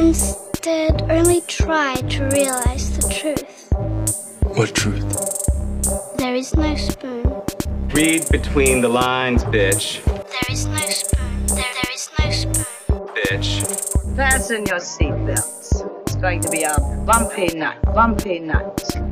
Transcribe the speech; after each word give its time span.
Instead, 0.00 1.02
only 1.10 1.42
try 1.42 1.94
to 1.94 2.24
realize 2.28 2.96
the 2.96 3.06
truth. 3.12 3.70
What 4.56 4.74
truth? 4.74 6.16
There 6.16 6.34
is 6.34 6.54
no 6.56 6.74
spoon. 6.74 7.42
Read 7.92 8.26
between 8.30 8.80
the 8.80 8.88
lines, 8.88 9.44
bitch. 9.44 10.02
There 10.06 10.50
is 10.50 10.64
no 10.64 10.76
spoon. 10.78 11.46
There, 11.48 11.74
there 11.82 11.92
is 11.92 12.08
no 12.18 12.30
spoon. 12.30 12.64
Bitch. 13.14 14.16
Fasten 14.16 14.64
your 14.64 14.80
seatbelts. 14.80 15.84
It's 16.06 16.16
going 16.16 16.40
to 16.40 16.48
be 16.48 16.62
a 16.62 16.80
bumpy 17.04 17.54
night. 17.54 17.82
Bumpy 17.82 18.38
night. 18.38 19.09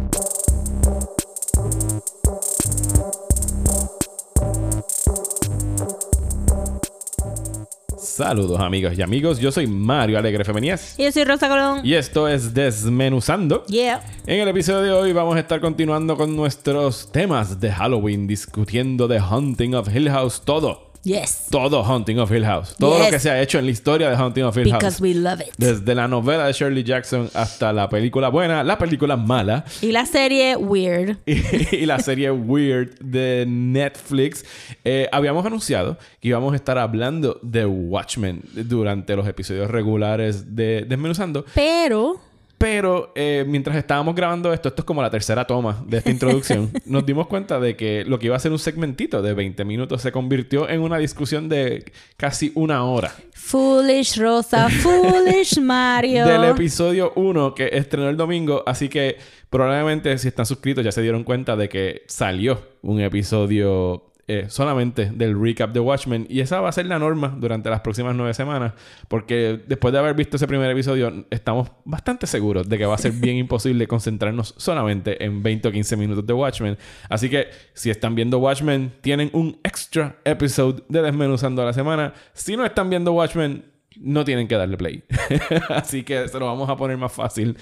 Saludos 8.18 8.58
amigos 8.58 8.98
y 8.98 9.02
amigos, 9.02 9.38
yo 9.38 9.52
soy 9.52 9.68
Mario 9.68 10.18
Alegre 10.18 10.44
Femenías 10.44 10.98
Y 10.98 11.04
yo 11.04 11.12
soy 11.12 11.22
Rosa 11.22 11.48
Colón. 11.48 11.82
y 11.84 11.94
esto 11.94 12.26
es 12.26 12.52
Desmenuzando. 12.52 13.64
Yeah. 13.66 14.02
En 14.26 14.40
el 14.40 14.48
episodio 14.48 14.82
de 14.82 14.90
hoy 14.90 15.12
vamos 15.12 15.36
a 15.36 15.38
estar 15.38 15.60
continuando 15.60 16.16
con 16.16 16.34
nuestros 16.34 17.12
temas 17.12 17.60
de 17.60 17.70
Halloween, 17.70 18.26
discutiendo 18.26 19.06
The 19.06 19.20
Haunting 19.20 19.76
of 19.76 19.94
Hill 19.94 20.10
House, 20.10 20.42
todo, 20.44 20.87
Yes. 21.04 21.46
todo 21.50 21.82
Haunting 21.82 22.18
of 22.18 22.30
Hill 22.32 22.44
House, 22.44 22.74
todo 22.78 22.98
lo 22.98 23.04
Yes. 23.04 23.12
que 23.12 23.18
se 23.20 23.30
ha 23.30 23.40
hecho 23.40 23.58
en 23.58 23.64
la 23.66 23.70
historia 23.70 24.10
de 24.10 24.16
Haunting 24.16 24.44
of 24.44 24.56
Hill 24.56 24.64
Because 24.64 24.84
House. 24.96 25.00
we 25.00 25.14
love 25.14 25.40
it. 25.40 25.54
Desde 25.56 25.94
la 25.94 26.08
novela 26.08 26.46
de 26.46 26.52
Shirley 26.52 26.82
Jackson 26.84 27.30
hasta 27.34 27.72
la 27.72 27.88
película 27.88 28.28
buena, 28.28 28.62
la 28.64 28.76
película 28.78 29.16
mala 29.16 29.64
Y 29.80 29.92
la 29.92 30.04
serie 30.06 30.56
Weird. 30.56 31.16
y, 31.26 31.76
y 31.76 31.86
la 31.86 31.98
serie 32.00 32.30
Weird 32.30 32.98
de 33.00 33.44
Netflix. 33.48 34.44
Eh, 34.84 35.08
habíamos 35.12 35.44
anunciado 35.46 35.96
que 36.20 36.28
íbamos 36.28 36.52
a 36.52 36.56
estar 36.56 36.78
hablando 36.78 37.38
de 37.42 37.64
Watchmen 37.64 38.42
durante 38.54 39.14
los 39.16 39.26
episodios 39.28 39.70
regulares 39.70 40.54
de 40.56 40.84
Desmenuzando. 40.88 41.44
Pero 41.54 42.20
Pero 42.58 43.12
eh, 43.14 43.44
mientras 43.46 43.76
estábamos 43.76 44.16
grabando 44.16 44.52
esto, 44.52 44.68
esto 44.68 44.82
es 44.82 44.84
como 44.84 45.00
la 45.00 45.10
tercera 45.10 45.46
toma 45.46 45.84
de 45.86 45.98
esta 45.98 46.10
introducción, 46.10 46.70
nos 46.86 47.06
dimos 47.06 47.28
cuenta 47.28 47.60
de 47.60 47.76
que 47.76 48.04
lo 48.04 48.18
que 48.18 48.26
iba 48.26 48.36
a 48.36 48.40
ser 48.40 48.50
un 48.50 48.58
segmentito 48.58 49.22
de 49.22 49.32
20 49.32 49.64
minutos 49.64 50.02
se 50.02 50.10
convirtió 50.10 50.68
en 50.68 50.80
una 50.80 50.98
discusión 50.98 51.48
de 51.48 51.84
casi 52.16 52.50
una 52.56 52.84
hora. 52.84 53.12
Foolish 53.32 54.18
Rosa, 54.18 54.68
Foolish 54.68 55.58
Mario. 55.62 56.26
Del 56.26 56.44
episodio 56.44 57.12
1 57.14 57.54
que 57.54 57.70
estrenó 57.72 58.08
el 58.08 58.16
domingo, 58.16 58.64
así 58.66 58.88
que 58.88 59.16
probablemente 59.48 60.18
si 60.18 60.26
están 60.26 60.44
suscritos 60.44 60.84
ya 60.84 60.90
se 60.90 61.00
dieron 61.00 61.22
cuenta 61.22 61.54
de 61.54 61.68
que 61.68 62.02
salió 62.08 62.60
un 62.82 63.00
episodio 63.00 64.07
eh, 64.28 64.44
solamente 64.48 65.10
del 65.10 65.40
recap 65.40 65.72
de 65.72 65.80
Watchmen. 65.80 66.26
Y 66.28 66.40
esa 66.40 66.60
va 66.60 66.68
a 66.68 66.72
ser 66.72 66.86
la 66.86 66.98
norma 66.98 67.34
durante 67.38 67.70
las 67.70 67.80
próximas 67.80 68.14
nueve 68.14 68.34
semanas 68.34 68.74
porque 69.08 69.58
después 69.66 69.90
de 69.92 69.98
haber 69.98 70.14
visto 70.14 70.36
ese 70.36 70.46
primer 70.46 70.70
episodio 70.70 71.24
estamos 71.30 71.70
bastante 71.84 72.26
seguros 72.26 72.68
de 72.68 72.76
que 72.76 72.84
va 72.84 72.94
a 72.94 72.98
ser 72.98 73.12
bien 73.12 73.36
imposible 73.38 73.86
concentrarnos 73.86 74.54
solamente 74.58 75.24
en 75.24 75.42
20 75.42 75.68
o 75.68 75.72
15 75.72 75.96
minutos 75.96 76.26
de 76.26 76.32
Watchmen. 76.34 76.76
Así 77.08 77.30
que 77.30 77.48
si 77.72 77.88
están 77.88 78.14
viendo 78.14 78.38
Watchmen 78.38 78.92
tienen 79.00 79.30
un 79.32 79.58
extra 79.64 80.18
episode 80.24 80.82
de 80.88 81.00
Desmenuzando 81.00 81.62
a 81.62 81.64
la 81.64 81.72
semana. 81.72 82.12
Si 82.34 82.56
no 82.56 82.66
están 82.66 82.90
viendo 82.90 83.12
Watchmen 83.12 83.77
no 84.00 84.24
tienen 84.24 84.48
que 84.48 84.54
darle 84.56 84.76
play. 84.76 85.02
Así 85.68 86.02
que 86.02 86.28
se 86.28 86.38
lo 86.38 86.46
vamos 86.46 86.68
a 86.68 86.76
poner 86.76 86.96
más 86.96 87.12
fácil. 87.12 87.56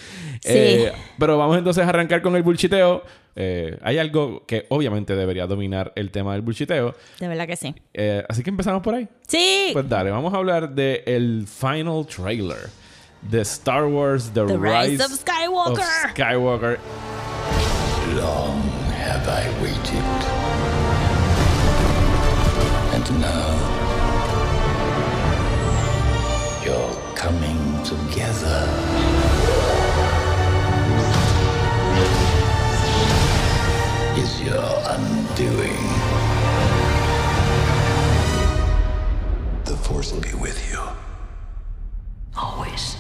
Eh, 0.45 0.93
pero 1.19 1.39
vamos 1.39 1.59
entonces 1.59 1.85
a 1.85 1.89
arrancar 1.89 2.23
con 2.23 2.37
el 2.37 2.43
bullshiteo. 2.43 3.05
Eh, 3.35 3.79
hay 3.83 3.99
algo 3.99 4.45
que 4.47 4.67
obviamente 4.71 5.15
debería 5.15 5.47
dominar 5.47 5.93
el 5.97 6.11
tema 6.11 6.33
del 6.33 6.43
bullshiteo. 6.43 6.95
De 7.21 7.29
verdad 7.29 7.47
que 7.47 7.57
sí. 7.57 7.75
Eh, 7.93 8.25
así 8.29 8.43
que 8.43 8.51
empezamos 8.51 8.83
por 8.83 8.95
ahí. 8.95 9.09
Sí. 9.27 9.71
Pues 9.73 9.89
dale, 9.89 10.11
vamos 10.11 10.33
a 10.33 10.39
hablar 10.39 10.71
del 10.71 11.03
el 11.07 11.47
final 11.47 12.07
trailer 12.07 12.71
de 13.23 13.41
Star 13.43 13.85
Wars 13.85 14.31
The, 14.33 14.45
The 14.47 14.57
Rise 14.57 15.05
of 15.05 15.13
Skywalker. 15.13 15.83
of 15.83 16.15
Skywalker. 16.15 16.79
Long 18.15 18.63
have 18.91 19.29
I 19.29 19.49
waited. 19.63 20.06
Force 40.07 40.13
will 40.13 40.21
be 40.21 40.35
with 40.41 40.57
you. 40.71 40.81
Always. 42.35 42.97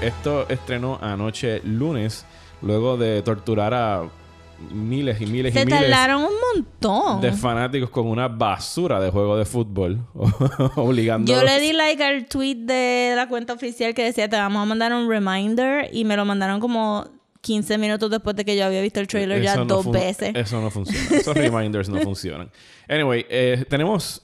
Esto 0.00 0.48
estrenó 0.48 0.98
anoche 1.00 1.60
lunes, 1.64 2.24
luego 2.62 2.96
de 2.96 3.22
torturar 3.22 3.74
a 3.74 4.08
miles 4.72 5.20
y 5.20 5.26
miles 5.26 5.52
Se 5.54 5.62
y 5.62 5.66
miles 5.66 5.80
tardaron 5.80 6.22
un 6.22 6.32
montón. 6.54 7.20
de 7.20 7.32
fanáticos 7.32 7.90
con 7.90 8.06
una 8.06 8.28
basura 8.28 9.00
de 9.00 9.10
juego 9.10 9.36
de 9.36 9.44
fútbol, 9.44 9.98
obligando 10.76 11.32
Yo 11.32 11.42
le 11.44 11.60
di 11.60 11.72
like 11.72 12.02
al 12.02 12.26
tweet 12.26 12.56
de 12.56 13.12
la 13.14 13.28
cuenta 13.28 13.52
oficial 13.52 13.94
que 13.94 14.04
decía 14.04 14.28
te 14.28 14.36
vamos 14.36 14.62
a 14.62 14.64
mandar 14.64 14.92
un 14.92 15.08
reminder 15.08 15.88
y 15.92 16.04
me 16.04 16.16
lo 16.16 16.24
mandaron 16.24 16.60
como 16.60 17.17
15 17.48 17.78
minutos 17.78 18.10
después 18.10 18.36
de 18.36 18.44
que 18.44 18.54
yo 18.58 18.66
había 18.66 18.82
visto 18.82 19.00
el 19.00 19.06
trailer 19.06 19.40
ya 19.40 19.56
no 19.56 19.64
dos 19.64 19.90
veces. 19.90 20.32
Eso 20.34 20.60
no 20.60 20.70
funciona. 20.70 21.16
Esos 21.16 21.34
reminders 21.34 21.88
no 21.88 21.98
funcionan. 22.00 22.50
Anyway, 22.86 23.24
eh, 23.30 23.64
tenemos 23.70 24.22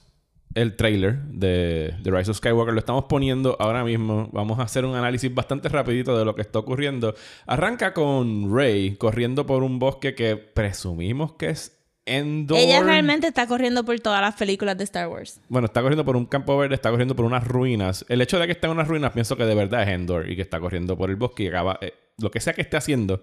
el 0.55 0.77
trailer 0.77 1.23
de 1.23 1.95
The 2.03 2.11
Rise 2.11 2.31
of 2.33 2.37
Skywalker. 2.37 2.75
Lo 2.75 2.81
estamos 2.81 3.07
poniendo 3.09 3.57
ahora 3.59 3.83
mismo. 3.83 4.29
Vamos 4.31 4.59
a 4.59 4.65
hacer 4.65 4.85
un 4.85 4.95
análisis 4.95 5.35
bastante 5.35 5.71
rapidito 5.71 6.19
de 6.19 6.27
lo 6.27 6.35
que 6.35 6.43
está 6.43 6.59
ocurriendo. 6.59 7.15
Arranca 7.47 7.95
con 7.95 8.55
Rey 8.55 8.97
corriendo 8.97 9.47
por 9.47 9.63
un 9.63 9.79
bosque 9.79 10.15
que 10.15 10.37
presumimos 10.37 11.33
que 11.33 11.49
es 11.49 11.83
Endor. 12.07 12.59
Ella 12.59 12.83
realmente 12.83 13.27
está 13.27 13.47
corriendo 13.47 13.85
por 13.85 13.99
todas 14.01 14.21
las 14.21 14.35
películas 14.35 14.77
de 14.77 14.85
Star 14.85 15.09
Wars. 15.09 15.41
Bueno, 15.49 15.67
está 15.67 15.81
corriendo 15.81 16.05
por 16.05 16.17
un 16.17 16.27
campo 16.27 16.57
verde, 16.59 16.75
está 16.75 16.91
corriendo 16.91 17.17
por 17.17 17.25
unas 17.25 17.47
ruinas. 17.47 18.05
El 18.09 18.21
hecho 18.21 18.39
de 18.39 18.47
que 18.47 18.53
esté 18.53 18.67
en 18.67 18.73
unas 18.73 18.89
ruinas, 18.89 19.13
pienso 19.13 19.37
que 19.37 19.45
de 19.45 19.55
verdad 19.55 19.83
es 19.83 19.89
Endor 19.89 20.31
y 20.31 20.37
que 20.37 20.43
está 20.43 20.61
corriendo 20.61 20.97
por 20.97 21.11
el 21.11 21.17
bosque 21.17 21.45
y 21.45 21.47
acaba. 21.49 21.79
eh, 21.81 21.95
lo 22.19 22.31
que 22.31 22.41
sea 22.41 22.53
que 22.53 22.63
esté 22.63 22.77
haciendo, 22.77 23.23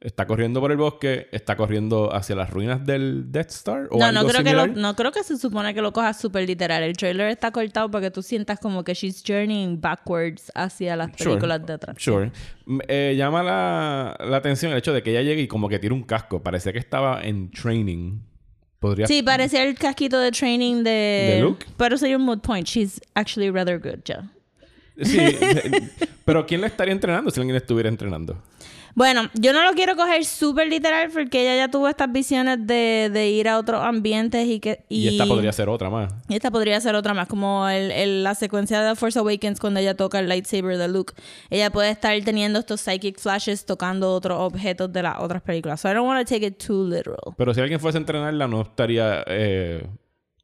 está 0.00 0.26
corriendo 0.26 0.60
por 0.60 0.70
el 0.70 0.76
bosque, 0.76 1.28
está 1.32 1.56
corriendo 1.56 2.14
hacia 2.14 2.36
las 2.36 2.50
ruinas 2.50 2.84
del 2.86 3.32
Death 3.32 3.50
Star. 3.50 3.88
¿o 3.90 3.98
No, 3.98 4.12
no 4.12 4.20
algo 4.20 4.30
creo, 4.30 4.44
que 4.44 4.52
lo- 4.52 4.66
no 4.68 4.94
creo 4.94 5.10
que 5.10 5.24
se 5.24 5.36
supone 5.36 5.74
que 5.74 5.82
lo 5.82 5.92
cojas 5.92 6.20
súper 6.20 6.46
literal. 6.46 6.82
El 6.84 6.96
trailer 6.96 7.28
está 7.28 7.50
cortado 7.50 7.90
para 7.90 8.02
que 8.06 8.10
tú 8.12 8.22
sientas 8.22 8.60
como 8.60 8.84
que 8.84 8.94
she's 8.94 9.22
journeying 9.26 9.80
backwards 9.80 10.52
hacia 10.54 10.94
las 10.96 11.10
Sure. 11.16 11.30
películas 11.30 11.66
de 11.66 11.72
atrás. 11.72 11.96
Sure. 11.98 12.30
Eh, 12.86 13.14
llama 13.16 13.42
la, 13.42 14.16
la 14.24 14.36
atención 14.36 14.70
el 14.72 14.78
hecho 14.78 14.92
de 14.92 15.02
que 15.02 15.10
ella 15.10 15.22
llegue 15.22 15.42
y 15.42 15.48
como 15.48 15.68
que 15.68 15.78
tira 15.78 15.94
un 15.94 16.04
casco. 16.04 16.42
Parecía 16.42 16.72
que 16.72 16.78
estaba 16.78 17.22
en 17.22 17.50
training. 17.50 18.20
Podría 18.78 19.08
Sí, 19.08 19.24
parecía 19.24 19.64
el 19.64 19.74
casquito 19.76 20.20
de 20.20 20.30
training 20.30 20.84
de... 20.84 21.32
¿De 21.34 21.40
Luke? 21.40 21.66
Pero 21.76 21.96
sería 21.98 22.16
un 22.16 22.22
mood 22.24 22.38
point. 22.38 22.64
She's 22.68 23.00
actually 23.14 23.50
rather 23.50 23.80
good, 23.80 23.98
ya. 24.04 24.30
Sí, 25.02 25.18
pero 26.24 26.46
¿quién 26.46 26.60
la 26.60 26.66
estaría 26.68 26.92
entrenando 26.92 27.30
si 27.30 27.40
alguien 27.40 27.56
estuviera 27.56 27.88
entrenando? 27.88 28.40
Bueno, 28.94 29.28
yo 29.34 29.52
no 29.52 29.62
lo 29.62 29.72
quiero 29.72 29.94
coger 29.96 30.24
súper 30.24 30.68
literal 30.68 31.10
porque 31.12 31.42
ella 31.42 31.56
ya 31.56 31.70
tuvo 31.70 31.88
estas 31.88 32.10
visiones 32.10 32.66
de, 32.66 33.10
de 33.12 33.30
ir 33.30 33.48
a 33.48 33.58
otros 33.58 33.82
ambientes 33.82 34.46
y 34.48 34.58
que... 34.60 34.84
Y, 34.88 35.08
esta 35.08 35.26
podría 35.26 35.52
ser 35.52 35.68
otra 35.68 35.88
más. 35.90 36.12
y 36.28 36.34
esta 36.34 36.50
podría 36.50 36.80
ser 36.80 36.94
otra 36.96 37.14
más, 37.14 37.28
como 37.28 37.68
el, 37.68 37.90
el- 37.92 38.24
la 38.24 38.34
secuencia 38.34 38.80
de 38.82 38.96
Force 38.96 39.18
Awakens 39.18 39.60
cuando 39.60 39.78
ella 39.80 39.96
toca 39.96 40.18
el 40.18 40.28
lightsaber 40.28 40.76
de 40.78 40.88
Luke. 40.88 41.14
Ella 41.50 41.70
puede 41.70 41.90
estar 41.90 42.18
teniendo 42.24 42.58
estos 42.58 42.80
psychic 42.80 43.18
flashes 43.20 43.64
tocando 43.66 44.12
otros 44.14 44.38
objetos 44.40 44.92
de 44.92 45.02
las 45.02 45.18
otras 45.20 45.42
películas. 45.42 45.80
So 45.80 45.88
I 45.90 45.94
don't 45.94 46.06
want 46.08 46.26
to 46.26 46.34
take 46.34 46.44
it 46.46 46.58
too 46.58 46.84
literal. 46.88 47.34
Pero 47.36 47.54
si 47.54 47.60
alguien 47.60 47.78
fuese 47.80 47.98
a 47.98 48.00
entrenarla, 48.00 48.48
no 48.48 48.62
estaría 48.62 49.22
eh, 49.28 49.86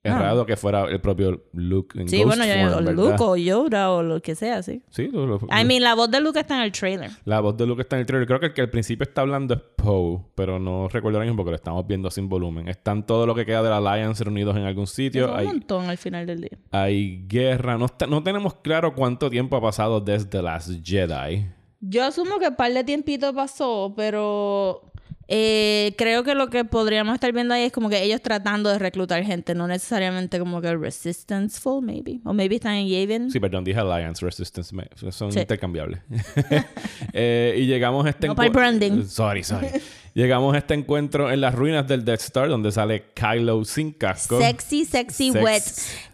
errado 0.04 0.44
que 0.46 0.56
fuera 0.56 0.84
el 0.84 1.00
propio 1.00 1.42
Luke 1.52 1.98
en 2.00 2.08
Sí, 2.08 2.22
Ghost 2.22 2.36
bueno, 2.36 2.44
yo- 2.44 2.70
form, 2.70 2.86
o. 2.86 2.92
Luke 2.92 3.16
o 3.20 3.36
Yoda 3.36 3.90
o 3.90 4.02
lo 4.02 4.20
que 4.20 4.34
sea, 4.34 4.62
sí. 4.62 4.82
Sí, 4.90 5.08
lo- 5.12 5.26
lo- 5.26 5.36
I 5.50 5.64
mean, 5.64 5.82
la 5.82 5.94
voz 5.94 6.10
de 6.10 6.20
Luke 6.20 6.38
está 6.38 6.56
en 6.56 6.62
el 6.62 6.72
trailer. 6.72 7.10
la 7.24 7.40
voz 7.40 7.56
de 7.56 7.66
Luke 7.66 7.82
está 7.82 7.96
en 7.96 8.00
el 8.00 8.06
trailer. 8.06 8.26
Creo 8.26 8.40
que 8.40 8.46
el 8.46 8.52
que 8.52 8.60
al 8.60 8.70
principio 8.70 9.02
está 9.04 9.22
hablando 9.22 9.54
es 9.54 9.60
Poe, 9.76 10.20
pero 10.34 10.58
no 10.58 10.88
recuerdo 10.88 11.18
ahora 11.18 11.26
mismo 11.26 11.36
porque 11.38 11.50
lo 11.50 11.56
estamos 11.56 11.86
viendo 11.86 12.10
sin 12.10 12.28
volumen. 12.28 12.68
Están 12.68 13.04
todo 13.06 13.26
lo 13.26 13.34
que 13.34 13.44
queda 13.46 13.62
de 13.62 13.70
la 13.70 13.78
Alliance 13.78 14.22
reunidos 14.22 14.56
en 14.56 14.62
algún 14.64 14.86
sitio. 14.86 15.24
es 15.26 15.30
un 15.32 15.36
Hay, 15.38 15.46
montón 15.46 15.88
al 15.88 15.98
final 15.98 16.26
del 16.26 16.40
día. 16.42 16.58
hay 16.70 17.24
guerra. 17.26 17.76
No, 17.78 17.86
está- 17.86 18.06
no 18.06 18.22
tenemos 18.22 18.54
claro 18.56 18.94
cuánto 18.94 19.30
tiempo 19.30 19.56
ha 19.56 19.60
pasado 19.60 20.00
desde 20.00 20.42
Last 20.42 20.70
Jedi. 20.84 21.46
Yo 21.80 22.04
asumo 22.04 22.38
que 22.38 22.48
un 22.48 22.56
par 22.56 22.72
de 22.72 22.82
tiempito 22.84 23.34
pasó, 23.34 23.92
pero 23.94 24.90
Eh, 25.26 25.94
creo 25.96 26.22
que 26.22 26.34
lo 26.34 26.48
que 26.50 26.64
podríamos 26.64 27.14
estar 27.14 27.32
viendo 27.32 27.54
ahí 27.54 27.62
es 27.64 27.72
como 27.72 27.88
que 27.88 28.02
ellos 28.02 28.20
tratando 28.20 28.68
de 28.70 28.78
reclutar 28.78 29.24
gente, 29.24 29.54
no 29.54 29.66
necesariamente 29.66 30.38
como 30.38 30.60
que 30.60 30.76
resistance-full, 30.76 31.82
maybe. 31.84 32.20
O 32.24 32.34
maybe 32.34 32.56
están 32.56 32.74
en 32.74 32.88
Yavin. 32.88 33.30
Sí, 33.30 33.40
perdón, 33.40 33.64
dije 33.64 33.78
Alliance, 33.80 34.24
Resistance, 34.24 34.74
son 35.10 35.32
Sí. 35.32 35.40
intercambiables. 35.40 36.00
Eh, 37.12 37.54
y 37.58 37.66
llegamos 37.66 38.04
a 38.06 38.10
este 38.10 38.26
No 38.26 38.34
para 38.34 38.46
el 38.48 38.52
encu- 38.52 38.56
branding. 38.56 39.04
Sorry, 39.06 39.44
sorry. 39.44 39.68
llegamos 40.14 40.54
a 40.54 40.58
este 40.58 40.74
encuentro 40.74 41.30
en 41.30 41.40
las 41.40 41.54
ruinas 41.54 41.86
del 41.86 42.04
Death 42.04 42.20
Star, 42.22 42.48
donde 42.48 42.72
sale 42.72 43.04
Kylo 43.14 43.64
sin 43.64 43.92
casco. 43.92 44.38
Sexy, 44.40 44.84
sexy, 44.84 45.30
Sex- 45.32 45.42
wet. 45.44 45.62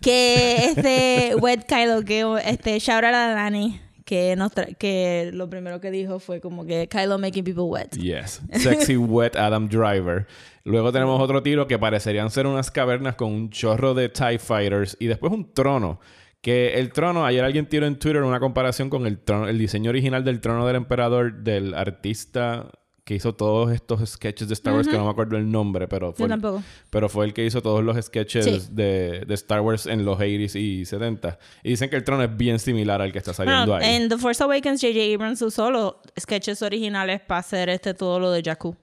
Que 0.03 0.57
este 0.67 1.35
wet 1.37 1.65
Kylo, 1.67 2.03
que 2.05 2.25
este 2.45 2.79
shout 2.79 3.05
out 3.05 3.15
a 3.15 3.35
Dani, 3.35 3.81
que 4.11 4.35
nos 4.35 4.51
que 4.77 5.31
lo 5.33 5.49
primero 5.49 5.81
que 5.81 5.93
dijo 5.93 6.19
fue 6.19 6.41
como 6.41 6.67
que 6.67 6.89
Kylo 6.89 7.17
making 7.17 7.45
people 7.45 7.63
wet. 7.63 7.91
Yes. 7.91 8.43
Sexy 8.55 8.97
Wet 8.97 9.37
Adam 9.37 9.69
Driver. 9.69 10.27
Luego 10.65 10.91
tenemos 10.91 11.21
otro 11.21 11.45
tiro 11.45 11.69
que 11.69 11.79
parecerían 11.79 12.29
ser 12.29 12.49
unas 12.49 12.73
cavernas 12.73 13.15
con 13.15 13.31
un 13.33 13.51
chorro 13.51 13.95
de 13.95 14.09
TIE 14.09 14.41
Fighters 14.41 14.97
y 14.99 15.07
después 15.07 15.33
un 15.33 15.55
trono. 15.55 16.01
Que 16.41 16.81
el 16.81 16.91
trono, 16.91 17.25
ayer 17.25 17.45
alguien 17.45 17.69
tiró 17.69 17.87
en 17.87 18.01
Twitter 18.01 18.25
una 18.25 18.41
comparación 18.41 18.91
con 18.91 19.07
el 19.07 19.21
trono, 19.21 19.47
el 19.47 19.59
diseño 19.59 19.91
original 19.91 20.25
del 20.25 20.41
trono 20.41 20.67
del 20.67 20.75
emperador 20.75 21.45
del 21.45 21.75
artista 21.75 22.69
que 23.11 23.17
hizo 23.17 23.35
todos 23.35 23.73
estos 23.73 24.09
sketches 24.09 24.47
de 24.47 24.55
Star 24.55 24.73
Wars, 24.73 24.87
que 24.87 24.97
no 24.97 25.05
me 25.05 25.11
acuerdo 25.11 25.37
el 25.37 25.51
nombre, 25.51 25.89
pero 25.89 26.13
fue, 26.13 26.29
Yo 26.29 26.35
el- 26.37 26.63
pero 26.91 27.09
fue 27.09 27.27
el 27.27 27.35
que 27.35 27.45
hizo 27.45 27.61
todos 27.61 27.83
los 27.83 27.97
sketches 28.07 28.45
Sí. 28.45 28.69
de, 28.71 29.25
de 29.27 29.35
Star 29.35 29.63
Wars 29.63 29.87
en 29.87 30.05
los 30.05 30.17
80s 30.17 30.55
y 30.55 30.85
70s. 30.85 31.37
Y 31.65 31.71
dicen 31.71 31.91
que 31.91 31.97
el 31.97 32.05
trono 32.05 32.23
es 32.23 32.37
bien 32.37 32.61
similar 32.61 33.03
al 33.03 33.11
que 33.11 33.19
está 33.19 33.35
saliendo 33.35 33.73
Bueno, 33.73 33.85
ahí. 33.85 33.97
en 33.97 34.09
The 34.09 34.17
Force 34.17 34.41
Awakens, 34.45 34.81
J.J. 34.81 35.13
Abrams 35.13 35.43
usó 35.43 35.73
los 35.73 35.95
sketches 36.21 36.63
originales 36.63 37.21
para 37.21 37.41
hacer 37.41 37.69
este 37.69 37.95
todo 37.95 38.21
lo 38.21 38.31
de 38.31 38.43
Jakku. 38.45 38.77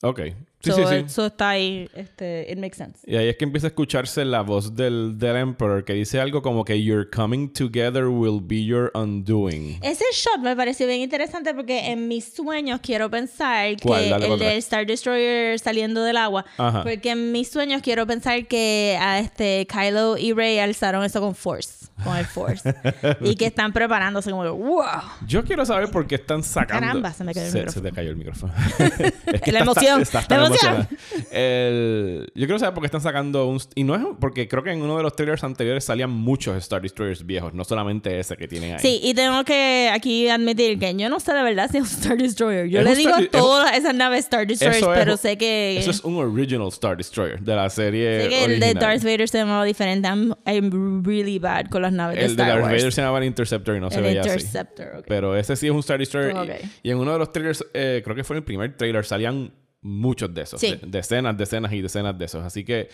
Ok. 0.00 0.20
Sí, 0.60 0.70
so, 0.70 0.76
sí, 0.76 0.84
sí. 0.88 0.94
Eso 1.06 1.26
está 1.26 1.50
ahí, 1.50 1.88
este, 1.94 2.50
it 2.50 2.58
makes 2.58 2.76
sense. 2.76 2.98
Y 3.06 3.16
ahí 3.16 3.28
es 3.28 3.36
que 3.36 3.44
empieza 3.44 3.68
a 3.68 3.68
escucharse 3.68 4.24
la 4.24 4.40
voz 4.40 4.74
del, 4.74 5.16
del 5.16 5.36
Emperor 5.36 5.84
que 5.84 5.92
dice 5.92 6.20
algo 6.20 6.42
como 6.42 6.64
que 6.64 6.82
Your 6.82 7.08
coming 7.10 7.48
together 7.52 8.06
will 8.06 8.40
be 8.42 8.64
your 8.64 8.90
undoing. 8.94 9.78
Ese 9.82 10.04
shot 10.12 10.40
me 10.40 10.56
pareció 10.56 10.88
bien 10.88 11.00
interesante 11.00 11.54
porque 11.54 11.92
en 11.92 12.08
mis 12.08 12.32
sueños 12.34 12.80
quiero 12.82 13.08
pensar 13.08 13.76
que. 13.76 14.08
Dale 14.08 14.26
el 14.26 14.38
del 14.38 14.58
Star 14.58 14.84
Destroyer 14.84 15.58
saliendo 15.60 16.02
del 16.02 16.16
agua. 16.16 16.44
Ajá. 16.56 16.82
Porque 16.82 17.10
en 17.10 17.30
mis 17.30 17.48
sueños 17.50 17.80
quiero 17.82 18.06
pensar 18.06 18.46
que 18.46 18.98
a 19.00 19.20
este 19.20 19.66
Kylo 19.70 20.16
y 20.18 20.32
Rey 20.32 20.58
alzaron 20.58 21.04
eso 21.04 21.20
con 21.20 21.34
Force, 21.36 21.86
con 22.02 22.16
el 22.16 22.26
Force. 22.26 22.74
y 23.20 23.36
que 23.36 23.46
están 23.46 23.72
preparándose 23.72 24.30
como 24.30 24.42
que, 24.42 24.48
wow. 24.48 24.82
Yo 25.26 25.44
quiero 25.44 25.64
saber 25.64 25.88
por 25.90 26.06
qué 26.06 26.16
están 26.16 26.42
sacando. 26.42 26.80
Caramba, 26.80 27.12
se 27.12 27.22
me 27.22 27.32
cayó 27.32 27.46
el 27.46 27.52
se, 27.52 27.58
micrófono. 27.58 27.82
se 27.84 27.88
te 27.88 27.94
cayó 27.94 28.10
el 28.10 28.16
micrófono. 28.16 28.52
Es 29.26 29.40
que 29.40 29.52
La 29.52 29.60
emoción, 29.60 30.02
la 30.28 30.36
emoción. 30.36 30.47
Emocionada. 30.48 30.88
El- 31.30 32.26
Yo 32.34 32.46
quiero 32.46 32.58
saber 32.58 32.74
por 32.74 32.82
qué 32.82 32.86
están 32.86 33.00
sacando 33.00 33.46
un. 33.46 33.58
Y 33.74 33.84
no 33.84 33.94
es 33.94 34.02
porque 34.20 34.48
creo 34.48 34.62
que 34.62 34.70
en 34.72 34.82
uno 34.82 34.96
de 34.96 35.02
los 35.02 35.14
trailers 35.16 35.44
anteriores 35.44 35.84
salían 35.84 36.10
muchos 36.10 36.56
Star 36.56 36.82
Destroyers 36.82 37.24
viejos, 37.24 37.54
no 37.54 37.64
solamente 37.64 38.18
ese 38.18 38.36
que 38.36 38.48
tienen 38.48 38.72
ahí. 38.74 38.78
Sí, 38.80 39.00
y 39.02 39.14
tengo 39.14 39.44
que 39.44 39.90
aquí 39.92 40.28
admitir 40.28 40.78
que 40.78 40.94
yo 40.96 41.08
no 41.08 41.20
sé 41.20 41.32
de 41.32 41.42
verdad 41.42 41.70
si 41.70 41.78
es 41.78 41.82
un 41.84 41.88
Star 42.00 42.16
Destroyer. 42.18 42.66
Yo 42.68 42.82
le 42.82 42.94
digo 42.94 43.10
Star- 43.10 43.22
a 43.22 43.24
es- 43.24 43.30
todas 43.30 43.76
esas 43.76 43.94
naves 43.94 44.20
Star 44.20 44.46
Destroyers, 44.46 44.78
es- 44.82 44.88
pero 44.94 45.16
sé 45.16 45.36
que, 45.38 45.78
Eso 45.78 45.90
es 45.90 46.04
un 46.04 46.16
original 46.16 46.68
Star 46.68 46.96
Destroyer 46.96 47.40
de 47.40 47.54
la 47.56 47.70
serie. 47.70 48.22
sé 48.22 48.28
que 48.28 48.44
el 48.44 48.50
de 48.60 48.66
original. 48.66 48.74
Darth 48.82 49.02
Vader 49.04 49.28
se 49.28 49.38
llamaba 49.38 49.64
diferente. 49.64 50.08
I'm, 50.08 50.34
I'm 50.46 51.02
really 51.04 51.38
bad 51.38 51.66
con 51.70 51.82
las 51.82 51.92
naves 51.92 52.16
de 52.16 52.22
El 52.24 52.28
de 52.36 52.42
Star 52.42 52.48
Darth 52.48 52.62
Wars. 52.62 52.74
Vader 52.76 52.92
se 52.92 53.00
llamaba 53.00 53.18
el 53.18 53.24
Interceptor 53.24 53.76
y 53.76 53.80
no 53.80 53.90
se 53.90 53.96
el 53.98 54.02
veía 54.04 54.20
así. 54.20 54.30
Interceptor, 54.30 54.86
ok. 54.98 55.04
Pero 55.08 55.36
ese 55.36 55.56
sí 55.56 55.66
es 55.66 55.72
un 55.72 55.80
Star 55.80 55.98
Destroyer. 55.98 56.32
Y- 56.34 56.38
Ok. 56.38 56.48
Y, 56.82 56.90
en 56.90 56.98
uno 56.98 57.12
de 57.12 57.18
los 57.18 57.32
trailers, 57.32 57.64
eh, 57.74 58.00
creo 58.04 58.14
que 58.16 58.24
fue 58.24 58.34
en 58.36 58.38
el 58.38 58.44
primer 58.44 58.76
trailer, 58.76 59.04
salían 59.04 59.52
muchos 59.88 60.32
de 60.34 60.42
esos. 60.42 60.60
Sí. 60.60 60.72
De- 60.80 60.86
decenas, 60.86 61.36
decenas 61.36 61.72
y 61.72 61.80
decenas 61.82 62.16
de 62.18 62.24
esos. 62.24 62.44
Así 62.44 62.64
que 62.64 62.88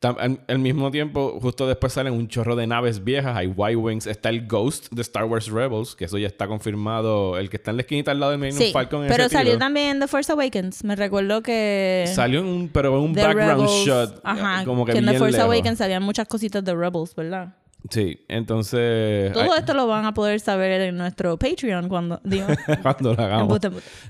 tam- 0.00 0.16
al, 0.18 0.40
al 0.46 0.58
mismo 0.58 0.90
tiempo, 0.90 1.38
justo 1.40 1.66
después 1.66 1.92
salen 1.92 2.12
un 2.12 2.28
chorro 2.28 2.54
de 2.56 2.66
naves 2.66 3.02
viejas. 3.02 3.36
Hay 3.36 3.52
Y-Wings. 3.56 4.06
Está 4.06 4.28
el 4.28 4.46
Ghost 4.46 4.88
de 4.92 5.02
Star 5.02 5.24
Wars 5.24 5.48
Rebels, 5.50 5.94
que 5.96 6.04
eso 6.04 6.18
ya 6.18 6.26
está 6.26 6.46
confirmado. 6.46 7.38
El 7.38 7.50
que 7.50 7.56
está 7.56 7.70
en 7.70 7.78
la 7.78 7.82
esquinita 7.82 8.10
al 8.12 8.20
lado 8.20 8.32
del 8.32 8.40
Millennium 8.40 8.66
Sí, 8.66 8.72
Falcon. 8.72 9.02
en 9.02 9.08
pero 9.08 9.28
salió 9.28 9.52
tiro. 9.52 9.58
también 9.58 9.88
en 9.88 10.00
The 10.00 10.06
Force 10.08 10.30
Awakens. 10.32 10.84
Me 10.84 10.96
recuerdo 10.96 11.42
que... 11.42 12.04
Salió 12.14 12.40
en 12.40 12.46
un, 12.46 12.68
pero 12.68 12.96
en 12.98 13.04
un 13.04 13.12
The 13.14 13.22
background 13.22 13.62
Rebels- 13.62 13.84
shot. 13.86 14.20
Ajá, 14.22 14.64
Como 14.64 14.84
que, 14.86 14.92
que 14.92 14.98
en 14.98 15.06
The 15.06 15.18
Force. 15.18 15.40
Awakens 15.40 15.80
había 15.80 16.00
muchas 16.00 16.28
cositas 16.28 16.64
de 16.64 16.74
Rebels, 16.74 17.14
¿verdad? 17.14 17.54
Sí, 17.90 18.24
entonces. 18.28 19.32
Todo 19.32 19.54
esto 19.54 19.74
lo 19.74 19.86
van 19.86 20.04
a 20.04 20.14
poder 20.14 20.40
saber 20.40 20.80
en 20.80 20.96
nuestro 20.96 21.36
Patreon 21.36 21.88
cuando... 21.88 22.20
Digo, 22.24 22.46
cuando 22.82 23.14
lo 23.14 23.22
hagamos. 23.22 23.60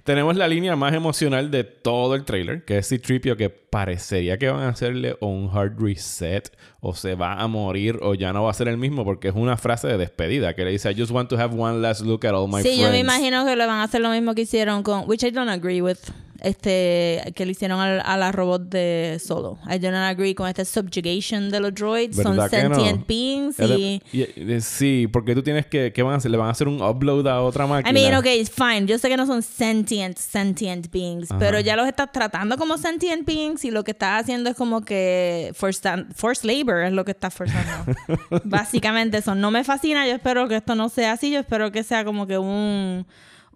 Tenemos 0.04 0.36
la 0.36 0.48
línea 0.48 0.76
más 0.76 0.94
emocional 0.94 1.50
de 1.50 1.64
todo 1.64 2.14
el 2.14 2.24
trailer, 2.24 2.64
que 2.64 2.78
es 2.78 2.86
C-Tripio, 2.88 3.36
que 3.36 3.50
parecería 3.50 4.38
que 4.38 4.48
van 4.48 4.62
a 4.62 4.68
hacerle 4.68 5.16
un 5.20 5.50
hard 5.52 5.78
reset, 5.78 6.56
o 6.80 6.94
se 6.94 7.14
va 7.14 7.34
a 7.34 7.46
morir, 7.48 7.98
o 8.02 8.14
ya 8.14 8.32
no 8.32 8.44
va 8.44 8.50
a 8.50 8.54
ser 8.54 8.68
el 8.68 8.78
mismo, 8.78 9.04
porque 9.04 9.28
es 9.28 9.34
una 9.34 9.56
frase 9.56 9.88
de 9.88 9.98
despedida, 9.98 10.54
que 10.54 10.64
le 10.64 10.70
dice, 10.70 10.90
I 10.90 10.98
just 10.98 11.10
want 11.10 11.28
to 11.28 11.36
have 11.36 11.54
one 11.54 11.80
last 11.80 12.00
look 12.00 12.26
at 12.26 12.34
all 12.34 12.48
my 12.48 12.62
sí, 12.62 12.68
friends. 12.68 12.80
yo 12.80 12.90
me 12.90 13.00
imagino 13.00 13.44
que 13.44 13.56
le 13.56 13.66
van 13.66 13.78
a 13.78 13.84
hacer 13.84 14.00
lo 14.00 14.10
mismo 14.10 14.34
que 14.34 14.42
hicieron 14.42 14.82
con... 14.82 15.08
Which 15.08 15.22
I 15.22 15.30
don't 15.30 15.50
agree 15.50 15.82
with. 15.82 15.98
Este... 16.46 17.32
Que 17.34 17.44
le 17.46 17.52
hicieron 17.52 17.80
al- 17.80 18.02
a, 18.04 18.16
la 18.16 18.32
robot 18.32 18.62
de 18.68 19.20
Solo. 19.24 19.58
I 19.70 19.78
don't 19.78 19.94
agree 19.94 20.34
con 20.34 20.48
este 20.48 20.64
subjugation 20.64 21.50
de 21.50 21.60
los 21.60 21.74
droids. 21.74 22.16
Son 22.16 22.36
sentient 22.48 23.06
beings 23.06 23.58
y... 23.58 24.00
y- 24.12 24.22
y- 24.54 24.60
Sí, 24.60 25.08
porque 25.12 25.34
tú 25.34 25.42
tienes 25.42 25.66
que... 25.66 25.92
¿Qué 25.92 26.02
van 26.02 26.14
a 26.14 26.16
hacer? 26.16 26.30
¿Le 26.30 26.36
van 26.36 26.48
a 26.48 26.52
hacer 26.52 26.68
un 26.68 26.80
upload 26.82 27.26
a 27.28 27.42
otra 27.42 27.66
máquina? 27.66 27.90
I 27.90 27.92
mean, 28.02 28.14
okay, 28.14 28.40
it's 28.40 28.50
fine. 28.50 28.86
Yo 28.86 28.98
sé 28.98 29.08
que 29.08 29.16
no 29.16 29.26
son 29.26 29.42
sentient, 29.42 30.16
sentient 30.18 30.90
beings, 30.90 31.28
pero 31.38 31.60
ya 31.60 31.76
los 31.76 31.86
estás 31.86 32.10
tratando 32.12 32.56
como 32.56 32.78
sentient 32.78 33.26
beings 33.26 33.64
y 33.64 33.70
lo 33.70 33.84
que 33.84 33.90
estás 33.92 34.22
haciendo 34.22 34.50
es 34.50 34.56
como 34.56 34.82
que 34.84 35.52
forced, 35.54 36.06
forced 36.14 36.44
labor 36.48 36.84
es 36.84 36.92
lo 36.92 37.04
que 37.04 37.10
estás 37.12 37.34
forzando. 37.34 37.92
Básicamente 38.44 39.18
eso. 39.18 39.34
No 39.34 39.50
me 39.50 39.64
fascina. 39.64 40.06
Yo 40.06 40.14
espero 40.14 40.48
que 40.48 40.56
esto 40.56 40.74
no 40.74 40.88
sea 40.88 41.12
así. 41.12 41.30
Yo 41.30 41.40
espero 41.40 41.72
que 41.72 41.82
sea 41.82 42.04
como 42.04 42.26
que 42.26 42.38
un 42.38 43.06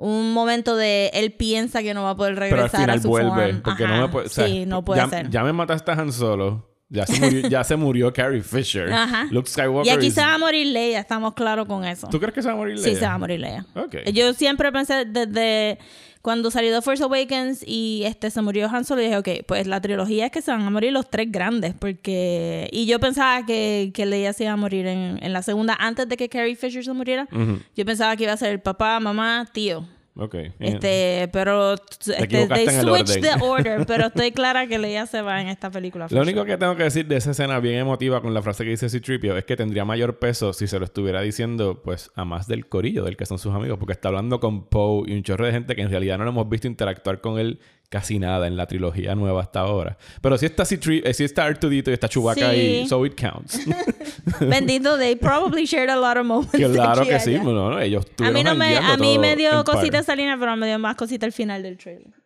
un 0.03 0.33
momento 0.33 0.77
de 0.77 1.11
él 1.15 1.33
piensa 1.33 1.83
que 1.83 1.93
no 1.95 2.03
va 2.05 2.11
a 2.11 2.17
poder 2.17 2.35
Pero 2.35 2.45
al 2.47 2.51
regresar 2.53 2.81
final 2.81 2.99
a 2.99 3.03
su 3.03 3.09
vuelve, 3.09 3.31
form. 3.31 3.63
porque 3.63 3.85
Ajá, 3.85 3.97
no 3.97 4.03
me 4.03 4.09
puede... 4.09 4.27
o 4.27 4.31
sea, 4.31 4.47
sí, 4.47 4.65
no 4.67 4.83
puede 4.85 5.01
ya, 5.03 5.09
ser. 5.09 5.31
Ya 5.31 5.45
me 5.45 5.53
mataste 5.53 5.91
a 5.91 5.95
Han 5.95 6.13
Solo. 6.13 6.67
Ya 6.93 7.07
se 7.07 7.21
murió, 7.21 7.49
ya 7.49 7.63
se 7.63 7.77
murió 7.77 8.13
Carrie 8.13 8.43
Fisher. 8.43 8.93
Ajá. 8.93 9.29
Luke 9.31 9.49
Skywalker 9.49 9.87
y 9.93 9.97
aquí 9.97 10.07
is- 10.09 10.15
se 10.15 10.23
va 10.23 10.35
a 10.35 10.39
morir 10.39 10.67
Leia, 10.67 10.99
estamos 10.99 11.35
claros 11.35 11.67
con 11.67 11.85
eso. 11.85 12.09
¿Tú 12.09 12.19
crees 12.19 12.35
que 12.35 12.43
se 12.43 12.49
va 12.49 12.55
a 12.55 12.57
morir 12.57 12.79
Sí, 12.79 12.87
Leia? 12.87 12.99
se 12.99 13.07
va 13.07 13.13
a 13.13 13.19
morir 13.19 13.39
Leia. 13.41 13.65
Ok. 13.77 13.97
Yo 14.13 14.33
siempre 14.35 14.73
pensé 14.73 15.05
desde 15.05 15.79
cuando 16.23 16.51
salió 16.51 16.75
The 16.75 16.83
Force 16.83 17.03
Awakens 17.03 17.65
y 17.67 18.03
este 18.05 18.31
se 18.31 18.43
murió 18.43 18.69
Han 18.69 18.85
Solo, 18.85 19.01
dije, 19.01 19.17
ok, 19.17 19.29
pues 19.47 19.67
la 19.67 19.81
trilogía 19.81 20.27
es 20.27 20.33
que 20.33 20.43
se 20.43 20.51
van 20.51 20.63
a 20.63 20.71
morir 20.71 20.93
los 20.93 21.09
tres 21.09 21.31
grandes, 21.31 21.75
porque... 21.79 22.69
Y 22.73 22.87
yo 22.87 23.01
pensaba 23.01 23.47
que, 23.47 23.91
que 23.95 24.05
Leia 24.05 24.33
se 24.33 24.45
iba 24.45 24.53
a 24.53 24.57
morir 24.57 24.87
en, 24.87 25.19
en 25.23 25.33
la 25.33 25.43
segunda, 25.43 25.77
antes 25.81 26.09
de 26.09 26.17
que 26.17 26.29
Carrie 26.29 26.57
Fisher 26.57 26.85
se 26.85 26.93
muriera. 26.93 27.27
Yo 27.77 27.85
pensaba 27.85 28.17
que 28.17 28.25
iba 28.25 28.33
a 28.33 28.37
ser 28.37 28.51
el 28.51 28.61
papá, 28.61 29.01
mamá, 29.01 29.49
tío. 29.53 29.87
Ok. 30.21 30.35
Este, 30.59 31.31
pero 31.33 31.73
este, 31.73 32.27
they 32.27 32.69
switched 32.69 33.23
the 33.23 33.33
order, 33.43 33.87
pero 33.87 34.09
estoy 34.09 34.33
clara 34.33 34.67
que 34.67 34.79
Leia 34.79 35.07
se 35.07 35.23
va 35.23 35.41
en 35.41 35.49
esta 35.49 35.71
película. 35.71 36.09
Lo 36.11 36.21
único 36.21 36.45
que 36.45 36.59
tengo 36.59 36.77
que 36.77 36.83
decir 36.83 37.07
de 37.07 37.17
esa 37.17 37.31
escena 37.31 37.59
bien 37.59 37.77
emotiva 37.77 38.21
con 38.21 38.35
la 38.35 38.43
frase 38.43 38.65
que 38.65 38.71
dice 38.71 38.91
C-Tripio 38.91 39.39
es 39.39 39.47
que 39.47 39.57
tendría 39.57 39.87
mayor 39.87 40.19
peso 40.19 40.53
si 40.53 40.67
se 40.67 40.79
lo 40.79 40.85
estuviera 40.85 41.23
diciendo 41.23 41.81
pues 41.83 42.11
a 42.17 42.27
más 42.27 42.47
del 42.47 42.69
corillo 42.69 43.03
del 43.03 43.17
que 43.17 43.25
son 43.25 43.39
sus 43.39 43.55
amigos 43.55 43.79
porque 43.79 43.95
está 43.95 44.09
hablando 44.09 44.41
con 44.41 44.67
Poe 44.67 45.11
y 45.11 45.15
un 45.15 45.23
chorro 45.23 45.47
de 45.47 45.53
gente 45.53 45.75
que 45.75 45.81
en 45.81 45.91
realidad 45.91 46.19
no 46.19 46.25
lo 46.25 46.31
hemos 46.31 46.49
visto 46.51 46.67
interactuar 46.67 47.23
con 47.23 47.39
él 47.39 47.59
casi 47.91 48.19
nada 48.21 48.47
en 48.47 48.57
la 48.57 48.67
trilogía 48.67 49.15
nueva 49.15 49.43
hasta 49.43 49.61
ahora. 49.61 49.99
Pero 50.23 50.39
si 50.39 50.47
está, 50.47 50.65
C-3, 50.65 51.03
eh, 51.05 51.13
sí 51.13 51.25
está 51.25 51.45
Artudito 51.45 51.91
y 51.91 51.95
está 51.95 52.09
Chewbacca 52.09 52.53
Sí. 52.53 52.83
y 52.85 52.89
so 52.89 53.05
it 53.05 53.21
counts. 53.21 53.61
Bendito, 54.41 54.97
they 54.97 55.17
probably 55.17 55.67
shared 55.67 55.91
a 55.91 55.97
lot 55.97 56.17
of 56.17 56.25
moments. 56.25 56.53
claro 56.53 57.05
que 57.05 57.19
sí. 57.21 57.35
No, 57.35 57.53
no, 57.53 57.81
ellos 57.81 58.07
A 58.23 58.31
mí, 58.31 58.43
no 58.45 58.55
me, 58.55 58.77
a 58.79 58.97
mí 58.97 59.19
me 59.19 59.35
dio 59.37 59.51
en 59.51 59.65
par. 59.65 59.77
cosita 59.77 59.99
esa 59.99 60.15
línea, 60.15 60.37
pero 60.39 60.57
me 60.57 60.67
dio 60.69 60.79
más 60.79 60.95
cosita 60.97 61.27
al 61.27 61.33
final 61.33 61.63
del 61.63 61.77
trailer. 61.77 62.20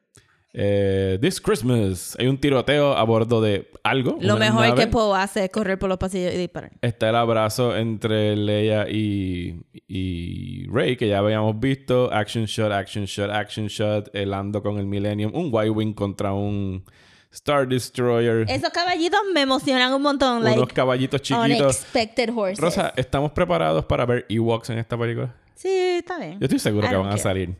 Eh, 0.56 1.18
This 1.20 1.40
Christmas 1.40 2.16
hay 2.16 2.28
un 2.28 2.38
tiroteo 2.38 2.96
a 2.96 3.02
bordo 3.02 3.40
de 3.42 3.68
algo. 3.82 4.16
Lo 4.20 4.36
mejor 4.36 4.68
nave. 4.68 4.80
que 4.80 4.86
Poe 4.86 5.18
hace 5.18 5.44
es 5.44 5.50
correr 5.50 5.80
por 5.80 5.88
los 5.88 5.98
pasillos 5.98 6.32
y 6.32 6.36
disparar. 6.36 6.70
Está 6.80 7.08
el 7.10 7.16
abrazo 7.16 7.76
entre 7.76 8.36
Leia 8.36 8.88
y, 8.88 9.64
y 9.88 10.66
Rey, 10.68 10.96
que 10.96 11.08
ya 11.08 11.18
habíamos 11.18 11.58
visto. 11.58 12.08
Action 12.12 12.44
shot, 12.44 12.70
action 12.70 13.04
shot, 13.04 13.30
action 13.30 13.66
shot. 13.66 14.14
El 14.14 14.32
ando 14.32 14.62
con 14.62 14.78
el 14.78 14.86
Millennium. 14.86 15.32
Un 15.34 15.52
Y-Wing 15.52 15.92
contra 15.92 16.32
un 16.32 16.84
Star 17.32 17.66
Destroyer. 17.66 18.48
Esos 18.48 18.70
caballitos 18.70 19.18
me 19.34 19.40
emocionan 19.40 19.92
un 19.92 20.02
montón. 20.02 20.36
unos 20.36 20.56
like, 20.56 20.72
caballitos 20.72 21.20
chiquitos. 21.20 21.48
unexpected 21.48 22.30
horses. 22.32 22.60
Rosa, 22.60 22.92
¿estamos 22.96 23.32
preparados 23.32 23.84
para 23.86 24.06
ver 24.06 24.24
Ewoks 24.28 24.70
en 24.70 24.78
esta 24.78 24.96
película? 24.96 25.34
Sí, 25.56 25.68
está 25.68 26.16
bien. 26.18 26.38
Yo 26.38 26.44
estoy 26.44 26.60
seguro 26.60 26.88
que 26.88 26.94
van 26.94 27.08
a 27.10 27.18
salir. 27.18 27.56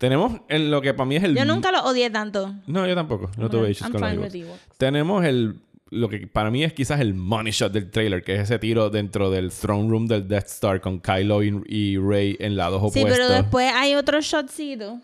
Tenemos 0.00 0.40
en 0.48 0.70
lo 0.70 0.80
que 0.80 0.94
para 0.94 1.04
mí 1.06 1.16
es 1.16 1.24
el... 1.24 1.36
Yo 1.36 1.44
nunca 1.44 1.70
los 1.70 1.82
odié 1.82 2.08
tanto. 2.08 2.54
No, 2.66 2.86
yo 2.86 2.94
tampoco. 2.94 3.30
No 3.36 3.50
tuve 3.50 3.70
issues 3.70 3.82
I'm 3.90 3.92
con 4.00 4.16
los 4.16 4.34
Ewoks. 4.34 4.58
Tenemos 4.78 5.22
el... 5.26 5.60
Lo 5.90 6.08
que 6.08 6.26
para 6.26 6.50
mí 6.50 6.64
es 6.64 6.72
quizás 6.72 7.00
el 7.00 7.12
money 7.12 7.52
shot 7.52 7.70
del 7.70 7.90
trailer, 7.90 8.22
que 8.22 8.34
es 8.36 8.40
ese 8.40 8.58
tiro 8.58 8.88
dentro 8.88 9.30
del 9.30 9.50
throne 9.52 9.90
room 9.90 10.06
del 10.06 10.26
Death 10.26 10.46
Star 10.46 10.80
con 10.80 11.00
Kylo 11.00 11.42
y, 11.42 11.62
y 11.66 11.98
Rey 11.98 12.34
en 12.40 12.56
lados 12.56 12.80
Sí, 12.94 13.00
opuestos. 13.00 13.10
pero 13.12 13.28
después 13.28 13.70
hay 13.74 13.94
otro 13.94 14.20
shotcito 14.22 15.00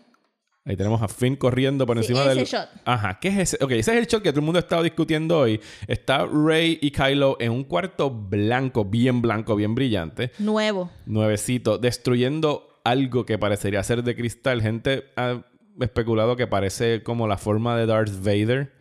Ahí 0.65 0.75
tenemos 0.75 1.01
a 1.03 1.07
Finn 1.07 1.35
corriendo 1.35 1.85
por 1.85 1.95
Sí, 1.97 2.13
encima 2.13 2.21
ese 2.25 2.35
del. 2.35 2.45
shot. 2.45 2.69
Ajá, 2.83 3.19
¿qué 3.21 3.27
es 3.27 3.37
ese? 3.37 3.63
Ok, 3.63 3.71
ese 3.73 3.91
es 3.91 3.97
el 3.99 4.07
shot 4.07 4.23
que 4.23 4.31
todo 4.31 4.39
el 4.39 4.45
mundo 4.45 4.57
ha 4.57 4.61
estado 4.61 4.81
discutiendo 4.83 5.37
hoy. 5.39 5.61
Está 5.87 6.25
Rey 6.25 6.79
y 6.81 6.89
Kylo 6.91 7.37
en 7.39 7.51
un 7.51 7.63
cuarto 7.65 8.09
blanco, 8.09 8.83
bien 8.83 9.21
blanco, 9.21 9.55
bien 9.55 9.75
brillante, 9.75 10.31
Nuevo. 10.39 10.89
nuevecito, 11.05 11.77
destruyendo 11.77 12.76
algo 12.89 13.25
que 13.25 13.37
parecería 13.37 13.83
ser 13.83 14.03
de 14.03 14.15
cristal. 14.15 14.61
Gente 14.61 15.05
ha 15.15 15.41
especulado 15.79 16.35
que 16.35 16.47
parece 16.47 17.03
como 17.03 17.27
la 17.27 17.37
forma 17.37 17.77
de 17.77 17.85
Darth 17.85 18.23
Vader, 18.23 18.71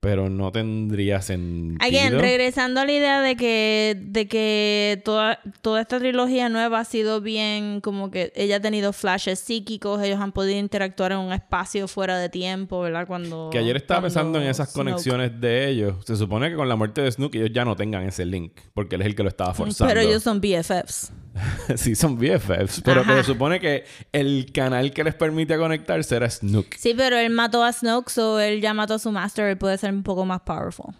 pero 0.00 0.28
no 0.28 0.50
tendría 0.50 1.22
sentido. 1.22 1.78
Again, 1.80 2.18
regresando 2.18 2.80
a 2.80 2.84
la 2.84 2.90
idea 2.90 3.20
de 3.20 3.36
que, 3.36 3.96
de 4.00 4.26
que 4.26 5.00
toda, 5.04 5.38
toda 5.60 5.80
esta 5.80 6.00
trilogía 6.00 6.48
nueva 6.48 6.80
ha 6.80 6.84
sido 6.84 7.20
bien, 7.20 7.80
como 7.80 8.10
que 8.10 8.32
ella 8.34 8.56
ha 8.56 8.60
tenido 8.60 8.92
flashes 8.92 9.38
psíquicos, 9.38 10.02
ellos 10.02 10.18
han 10.18 10.32
podido 10.32 10.58
interactuar 10.58 11.12
en 11.12 11.18
un 11.18 11.32
espacio 11.32 11.86
fuera 11.86 12.18
de 12.18 12.28
tiempo, 12.28 12.80
¿verdad? 12.80 13.06
Cuando. 13.06 13.50
Que 13.52 13.58
ayer 13.58 13.76
estaba 13.76 14.02
pensando 14.02 14.40
en 14.42 14.48
esas 14.48 14.70
Snoke- 14.70 14.74
conexiones 14.74 15.40
de 15.40 15.68
ellos. 15.68 15.94
Se 16.04 16.16
supone 16.16 16.50
que 16.50 16.56
con 16.56 16.68
la 16.68 16.74
muerte 16.74 17.00
de 17.00 17.12
Snook 17.12 17.36
ellos 17.36 17.50
ya 17.52 17.64
no 17.64 17.76
tengan 17.76 18.02
ese 18.02 18.24
link, 18.24 18.54
porque 18.74 18.96
él 18.96 19.02
es 19.02 19.06
el 19.06 19.14
que 19.14 19.22
lo 19.22 19.28
estaba 19.28 19.54
forzando. 19.54 19.88
Pero 19.88 20.00
ellos 20.00 20.24
son 20.24 20.40
BFFs. 20.40 21.12
sí, 21.76 21.94
son 21.94 22.18
BFFs, 22.18 22.82
pero 22.82 23.02
que 23.04 23.12
Ajá. 23.12 23.22
se 23.22 23.32
supone 23.32 23.60
que 23.60 23.84
el 24.12 24.50
canal 24.52 24.92
que 24.92 25.04
les 25.04 25.14
permite 25.14 25.56
conectarse 25.56 26.16
era 26.16 26.28
Snook. 26.28 26.74
Sí, 26.76 26.94
pero 26.96 27.16
él 27.16 27.30
mató 27.30 27.64
a 27.64 27.72
Snoke, 27.72 28.10
so 28.10 28.40
él 28.40 28.60
ya 28.60 28.74
mató 28.74 28.94
a 28.94 28.98
su 28.98 29.10
master, 29.10 29.46
él 29.46 29.58
puede 29.58 29.78
ser 29.78 29.92
un 29.92 30.02
poco 30.02 30.24
más 30.24 30.40
powerful. 30.42 30.94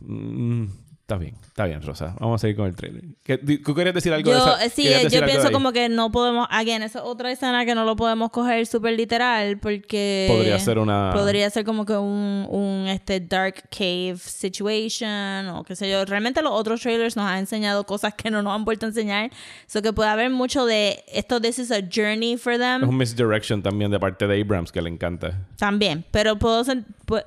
Mm, 0.00 0.66
está 1.02 1.16
bien, 1.18 1.34
está 1.44 1.66
bien, 1.66 1.82
Rosa. 1.82 2.14
Vamos 2.18 2.36
a 2.36 2.42
seguir 2.42 2.56
con 2.56 2.66
el 2.66 2.74
trailer. 2.74 3.02
¿Qué- 3.22 3.36
¿Tú 3.38 3.74
querías 3.74 3.94
decir 3.94 4.12
algo 4.12 4.30
de 4.30 4.36
Yo, 4.38 4.42
esa? 4.42 4.64
eh, 4.64 4.70
sí, 4.70 4.84
¿Querías 4.84 5.04
eh, 5.12 5.16
yo 5.20 5.24
pienso 5.26 5.48
de 5.48 5.52
como 5.52 5.72
que 5.72 5.88
no 5.90 6.10
podemos, 6.10 6.46
again, 6.50 6.82
esa 6.82 7.00
es 7.00 7.04
otra 7.04 7.30
escena 7.30 7.64
que 7.66 7.74
no 7.74 7.84
lo 7.84 7.96
podemos 7.96 8.30
coger 8.30 8.66
súper 8.66 8.94
literal 8.96 9.58
porque 9.58 10.26
Podría 10.30 10.58
ser 10.58 10.78
una- 10.78 11.10
podría 11.12 11.50
ser 11.50 11.64
como 11.64 11.84
que 11.84 11.94
un, 11.96 12.46
un 12.48 12.86
este 12.88 13.20
dark 13.20 13.68
cave 13.70 14.16
situation 14.16 15.48
o 15.48 15.64
qué 15.64 15.76
sé 15.76 15.90
yo. 15.90 16.04
Realmente 16.04 16.40
los 16.42 16.52
otros 16.52 16.80
trailers 16.80 17.16
nos 17.16 17.26
han 17.26 17.38
enseñado 17.38 17.84
cosas 17.84 18.14
que 18.14 18.30
no 18.30 18.42
nos 18.42 18.54
han 18.54 18.64
vuelto 18.64 18.86
a 18.86 18.88
enseñar, 18.90 19.30
so 19.66 19.82
que 19.82 19.92
puede 19.92 20.08
haber 20.10 20.30
mucho 20.30 20.64
de 20.66 21.04
esto 21.12 21.40
this 21.40 21.58
is 21.58 21.70
a 21.70 21.80
journey 21.94 22.36
for 22.36 22.56
them 22.58 22.82
Es 22.82 22.88
un 22.88 22.96
misdirection 22.96 23.62
también 23.62 23.90
de 23.90 23.98
parte 24.00 24.26
de 24.26 24.40
Abrams 24.40 24.72
que 24.72 24.80
le 24.80 24.88
encanta. 24.88 25.46
también, 25.58 26.04
pero 26.10 26.38
puedo 26.38 26.62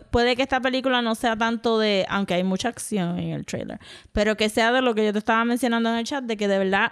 puede 0.10 0.36
que 0.36 0.42
esta 0.42 0.60
película 0.62 1.02
no 1.02 1.14
sea 1.16 1.36
tanto 1.36 1.78
de, 1.78 2.06
aunque 2.10 2.34
hay 2.34 2.44
mucha 2.44 2.70
acción 2.70 3.20
en 3.20 3.30
el 3.32 3.46
trailer, 3.46 3.65
pero 4.12 4.36
que 4.36 4.50
sea 4.50 4.72
de 4.72 4.82
lo 4.82 4.96
que 4.96 5.06
yo 5.06 5.14
te 5.14 5.20
estaba 5.20 5.44
mencionando 5.46 5.90
en 5.90 5.96
el 5.96 6.06
chat, 6.06 6.24
de 6.24 6.38
que 6.38 6.48
de 6.48 6.58
verdad 6.58 6.92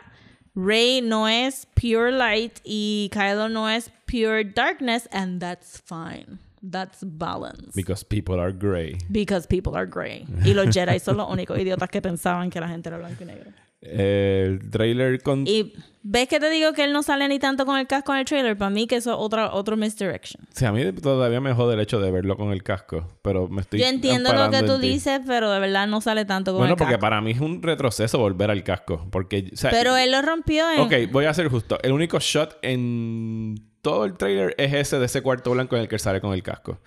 Rey 0.55 1.01
no 1.01 1.27
es 1.27 1.67
pure 1.73 2.11
light 2.11 2.59
y 2.63 3.09
Kylo 3.11 3.49
no 3.49 3.69
es 3.69 3.91
pure 4.05 4.43
darkness, 4.43 5.09
and 5.11 5.39
that's 5.39 5.81
fine. 5.81 6.39
That's 6.61 7.03
balance. 7.03 7.73
Because 7.75 8.05
people 8.05 8.39
are 8.39 8.53
gray. 8.53 8.97
Because 9.09 9.47
people 9.47 9.75
are 9.75 9.85
gray. 9.85 10.25
Y 10.45 10.53
los 10.53 10.73
Jedi 10.73 10.97
son 10.99 11.17
los 11.17 11.29
únicos 11.29 11.59
idiotas 11.59 11.89
que 11.89 12.01
pensaban 12.01 12.49
que 12.49 12.61
la 12.61 12.69
gente 12.69 12.87
era 12.87 12.97
blanco 12.97 13.23
y 13.23 13.25
negro. 13.25 13.51
El 13.83 14.69
trailer 14.69 15.21
con... 15.21 15.45
Y 15.45 15.73
ves 16.03 16.27
que 16.27 16.39
te 16.39 16.49
digo 16.49 16.73
que 16.73 16.83
él 16.83 16.93
no 16.93 17.03
sale 17.03 17.27
ni 17.27 17.39
tanto 17.39 17.65
con 17.65 17.77
el 17.77 17.87
casco 17.87 18.13
en 18.13 18.19
el 18.19 18.25
trailer, 18.25 18.57
para 18.57 18.69
mí 18.69 18.87
que 18.87 18.95
eso 18.95 19.11
es 19.11 19.17
otra, 19.19 19.53
otro 19.53 19.75
misdirection. 19.77 20.45
Sí, 20.53 20.65
a 20.65 20.71
mí 20.71 20.91
todavía 20.93 21.41
me 21.41 21.53
jode 21.53 21.73
el 21.75 21.79
hecho 21.79 21.99
de 21.99 22.11
verlo 22.11 22.37
con 22.37 22.51
el 22.51 22.63
casco, 22.63 23.07
pero 23.21 23.47
me 23.47 23.61
estoy 23.61 23.79
Yo 23.79 23.87
entiendo 23.87 24.33
lo 24.33 24.49
que 24.49 24.63
tú 24.63 24.77
dices, 24.77 25.21
pero 25.25 25.51
de 25.51 25.59
verdad 25.59 25.87
no 25.87 26.01
sale 26.01 26.25
tanto 26.25 26.51
con 26.51 26.59
Bueno, 26.59 26.73
el 26.73 26.77
porque 26.77 26.93
casco. 26.93 27.01
para 27.01 27.21
mí 27.21 27.31
es 27.31 27.39
un 27.39 27.61
retroceso 27.61 28.19
volver 28.19 28.51
al 28.51 28.63
casco. 28.63 29.07
Porque, 29.11 29.49
o 29.53 29.55
sea, 29.55 29.71
Pero 29.71 29.97
él 29.97 30.11
lo 30.11 30.21
rompió 30.21 30.69
en... 30.71 30.79
Ok, 30.81 31.11
voy 31.11 31.25
a 31.25 31.33
ser 31.33 31.47
justo. 31.49 31.77
El 31.83 31.91
único 31.91 32.19
shot 32.19 32.57
en 32.61 33.55
todo 33.81 34.05
el 34.05 34.13
trailer 34.15 34.55
es 34.57 34.73
ese 34.73 34.99
de 34.99 35.05
ese 35.05 35.21
cuarto 35.21 35.51
blanco 35.51 35.75
en 35.75 35.83
el 35.83 35.87
que 35.87 35.99
sale 35.99 36.21
con 36.21 36.33
el 36.33 36.41
casco. 36.41 36.79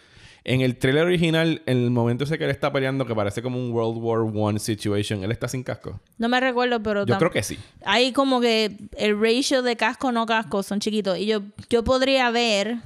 En 0.48 0.60
el 0.60 0.76
trailer 0.76 1.02
original, 1.04 1.60
en 1.66 1.78
el 1.82 1.90
momento 1.90 2.22
ese 2.22 2.38
que 2.38 2.44
él 2.44 2.50
está 2.50 2.72
peleando, 2.72 3.04
que 3.04 3.16
parece 3.16 3.42
como 3.42 3.58
un 3.58 3.72
World 3.72 3.98
War 4.00 4.20
One 4.32 4.60
situation, 4.60 5.24
él 5.24 5.32
está 5.32 5.48
sin 5.48 5.64
casco. 5.64 5.98
No 6.18 6.28
me 6.28 6.38
recuerdo, 6.38 6.80
pero... 6.80 7.04
Yo 7.04 7.18
creo 7.18 7.32
que 7.32 7.42
sí. 7.42 7.58
Hay 7.84 8.12
como 8.12 8.40
que 8.40 8.76
el 8.96 9.20
ratio 9.20 9.62
de 9.62 9.74
casco 9.76 10.12
no 10.12 10.24
casco 10.24 10.62
son 10.62 10.78
chiquitos. 10.78 11.18
Y 11.18 11.26
yo, 11.26 11.42
yo 11.68 11.82
podría 11.82 12.30
ver 12.30 12.76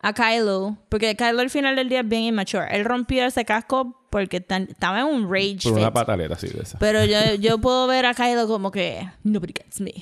a 0.00 0.14
Kylo, 0.14 0.78
porque 0.88 1.14
Kylo 1.14 1.40
al 1.42 1.50
final 1.50 1.76
del 1.76 1.90
día 1.90 2.00
es 2.00 2.08
bien 2.08 2.22
immature. 2.22 2.68
Él 2.74 2.86
rompió 2.86 3.26
ese 3.26 3.44
casco 3.44 4.00
porque 4.08 4.40
tan- 4.40 4.68
estaba 4.70 5.00
en 5.00 5.06
un 5.06 5.30
rage 5.30 5.58
Por 5.64 5.74
una 5.74 5.92
pataleta 5.92 6.36
así 6.36 6.46
de 6.48 6.62
esa. 6.62 6.78
Pero 6.78 7.04
yo, 7.04 7.34
yo 7.38 7.58
puedo 7.58 7.86
ver 7.86 8.06
a 8.06 8.14
Kylo 8.14 8.46
como 8.46 8.70
que 8.70 9.06
nobody 9.24 9.52
gets 9.52 9.78
me. 9.82 9.92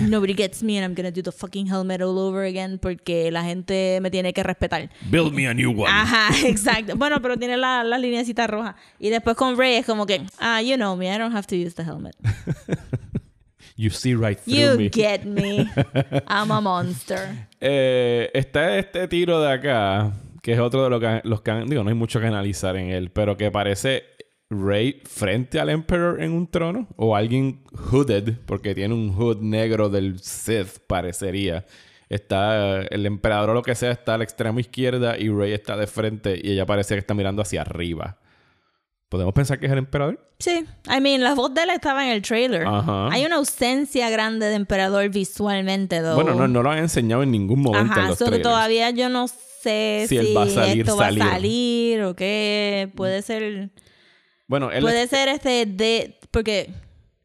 Nobody 0.00 0.34
gets 0.34 0.62
me 0.62 0.76
and 0.78 0.84
I'm 0.84 0.94
gonna 0.94 1.10
do 1.10 1.22
the 1.22 1.32
fucking 1.32 1.66
helmet 1.66 2.00
all 2.02 2.18
over 2.18 2.44
again 2.44 2.78
porque 2.78 3.30
la 3.30 3.42
gente 3.44 3.98
me 4.00 4.10
tiene 4.10 4.32
que 4.32 4.42
respetar. 4.42 4.88
Build 5.10 5.32
me 5.34 5.46
a 5.46 5.54
new 5.54 5.70
one. 5.70 5.90
Ajá, 5.90 6.30
exacto. 6.46 6.96
Bueno, 6.96 7.20
pero 7.20 7.36
tiene 7.36 7.56
la, 7.56 7.82
la 7.84 7.98
lineacita 7.98 8.46
roja. 8.46 8.76
Y 8.98 9.10
después 9.10 9.36
con 9.36 9.56
Rey 9.58 9.76
es 9.76 9.86
como 9.86 10.06
que, 10.06 10.22
ah, 10.38 10.60
you 10.62 10.76
know 10.76 10.96
me, 10.96 11.06
I 11.14 11.18
don't 11.18 11.34
have 11.34 11.46
to 11.46 11.54
use 11.56 11.74
the 11.74 11.82
helmet. 11.84 12.14
You 13.78 13.90
see 13.90 14.14
right 14.14 14.38
through 14.38 14.56
You 14.56 14.78
me. 14.78 14.88
get 14.90 15.26
me. 15.26 15.68
I'm 16.28 16.50
a 16.50 16.62
monster. 16.62 17.46
Eh, 17.60 18.30
está 18.32 18.78
este 18.78 19.06
tiro 19.06 19.38
de 19.42 19.52
acá, 19.52 20.12
que 20.42 20.54
es 20.54 20.58
otro 20.58 20.84
de 20.84 20.88
lo 20.88 20.98
que, 20.98 21.20
los 21.24 21.42
que 21.42 21.52
digo, 21.66 21.82
no 21.84 21.90
hay 21.90 21.94
mucho 21.94 22.18
que 22.18 22.26
analizar 22.26 22.74
en 22.76 22.88
él, 22.88 23.10
pero 23.10 23.36
que 23.36 23.50
parece 23.50 24.04
Rey 24.48 25.00
frente 25.04 25.58
al 25.58 25.70
Emperor 25.70 26.22
en 26.22 26.32
un 26.32 26.46
trono, 26.48 26.86
o 26.96 27.16
alguien 27.16 27.62
hooded, 27.90 28.34
porque 28.46 28.74
tiene 28.74 28.94
un 28.94 29.12
hood 29.12 29.38
negro 29.40 29.88
del 29.88 30.20
Sith, 30.20 30.78
parecería. 30.86 31.64
Está 32.08 32.82
el 32.82 33.04
emperador 33.06 33.50
o 33.50 33.54
lo 33.54 33.62
que 33.62 33.74
sea 33.74 33.90
está 33.90 34.14
a 34.14 34.18
la 34.18 34.22
extrema 34.24 34.60
izquierda 34.60 35.18
y 35.18 35.28
Rey 35.28 35.52
está 35.52 35.76
de 35.76 35.88
frente 35.88 36.40
y 36.40 36.52
ella 36.52 36.64
parece 36.64 36.94
que 36.94 37.00
está 37.00 37.14
mirando 37.14 37.42
hacia 37.42 37.62
arriba. 37.62 38.18
¿Podemos 39.08 39.34
pensar 39.34 39.58
que 39.58 39.66
es 39.66 39.72
el 39.72 39.78
emperador? 39.78 40.24
Sí. 40.38 40.64
I 40.88 41.00
mean, 41.00 41.22
la 41.24 41.34
voz 41.34 41.52
de 41.52 41.62
él 41.64 41.70
estaba 41.70 42.04
en 42.06 42.12
el 42.12 42.22
trailer. 42.22 42.64
Ajá. 42.64 43.08
Hay 43.10 43.24
una 43.24 43.36
ausencia 43.36 44.08
grande 44.10 44.46
de 44.46 44.54
emperador 44.54 45.08
visualmente, 45.08 46.00
though. 46.00 46.14
Bueno, 46.14 46.34
no, 46.36 46.46
no 46.46 46.62
lo 46.62 46.70
han 46.70 46.78
enseñado 46.78 47.24
en 47.24 47.32
ningún 47.32 47.62
momento 47.62 47.92
en 47.94 47.98
Ajá, 47.98 48.08
los 48.10 48.18
so 48.18 48.26
que 48.26 48.30
trailers. 48.30 48.48
todavía 48.50 48.90
yo 48.90 49.08
no 49.08 49.26
sé 49.26 50.02
Si 50.08 50.08
si, 50.08 50.16
él 50.18 50.36
va 50.36 50.44
a 50.44 50.48
salir, 50.48 50.80
esto 50.82 50.96
salir. 50.96 51.22
va 51.22 51.26
a 51.26 51.30
salir 51.30 52.02
o 52.02 52.14
qué. 52.14 52.88
Puede 52.94 53.22
ser... 53.22 53.70
Bueno, 54.46 54.70
él 54.70 54.82
Puede 54.82 55.06
ser 55.08 55.28
este 55.28 55.66
de... 55.66 56.18
Porque... 56.30 56.72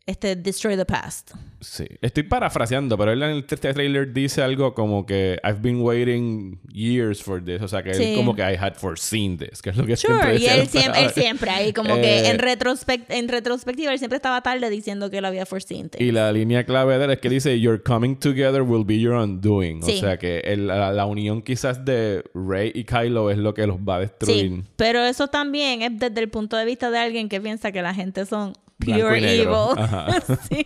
Este, 0.06 0.36
Destroy 0.36 0.76
the 0.76 0.86
Past. 0.86 1.32
Sí, 1.62 1.86
estoy 2.02 2.24
parafraseando, 2.24 2.98
pero 2.98 3.12
él 3.12 3.22
en 3.22 3.30
el 3.30 3.46
este 3.48 3.72
trailer 3.74 4.12
dice 4.12 4.42
algo 4.42 4.74
como 4.74 5.06
que 5.06 5.40
I've 5.44 5.60
been 5.62 5.80
waiting 5.82 6.60
years 6.74 7.22
for 7.22 7.40
this, 7.44 7.62
o 7.62 7.68
sea 7.68 7.84
que 7.84 7.94
Sí. 7.94 8.04
él 8.04 8.16
como 8.16 8.36
que 8.36 8.42
I 8.42 8.56
had 8.60 8.74
foreseen 8.74 9.38
this, 9.38 9.62
que 9.62 9.70
es 9.70 9.78
lo 9.78 9.86
que 9.86 9.96
Sure, 9.96 10.14
siempre 10.16 10.30
y 10.32 10.34
decía 10.40 10.54
él 10.56 10.60
el 10.62 10.68
siempre, 10.68 11.04
él 11.04 11.10
siempre 11.12 11.50
ahí 11.52 11.72
como 11.72 11.96
Eh, 11.98 12.02
que 12.02 12.30
en, 12.30 12.40
retrospect 12.40 13.12
en 13.12 13.28
retrospectiva 13.28 13.94
él 13.94 14.00
siempre 14.00 14.16
estaba 14.16 14.42
tarde 14.42 14.70
diciendo 14.72 15.12
que 15.12 15.20
él 15.20 15.26
había 15.26 15.46
foreseen 15.46 15.90
things. 15.90 16.02
Y 16.04 16.12
la 16.12 16.32
línea 16.32 16.66
clave 16.66 16.98
de 16.98 17.06
él 17.06 17.12
es 17.12 17.20
que 17.20 17.30
dice 17.30 17.60
Your 17.60 17.84
coming 17.84 18.16
together 18.16 18.64
will 18.64 18.84
be 18.84 19.00
your 19.00 19.14
undoing, 19.14 19.84
Sí. 19.84 19.98
o 19.98 20.00
sea 20.00 20.18
que 20.18 20.40
el- 20.40 20.66
la, 20.66 20.92
la 20.92 21.06
unión 21.06 21.44
quizás 21.44 21.86
de 21.86 22.24
Rey 22.34 22.72
y 22.74 22.86
Kylo 22.86 23.30
es 23.30 23.38
lo 23.38 23.54
que 23.54 23.68
los 23.68 23.78
va 23.78 23.98
a 23.98 24.00
destruir. 24.00 24.50
Sí, 24.50 24.64
pero 24.78 25.04
eso 25.04 25.28
también 25.28 25.84
es 25.84 26.00
desde 26.00 26.20
el 26.22 26.30
punto 26.30 26.58
de 26.58 26.66
vista 26.66 26.90
de 26.90 26.98
alguien 26.98 27.30
que 27.30 27.40
piensa 27.40 27.72
que 27.72 27.84
la 27.84 27.94
gente 27.94 28.26
son 28.26 28.54
pure 28.80 29.20
y 29.20 29.42
evil. 29.42 29.48
Ajá. 29.78 30.08
Sí. 30.50 30.66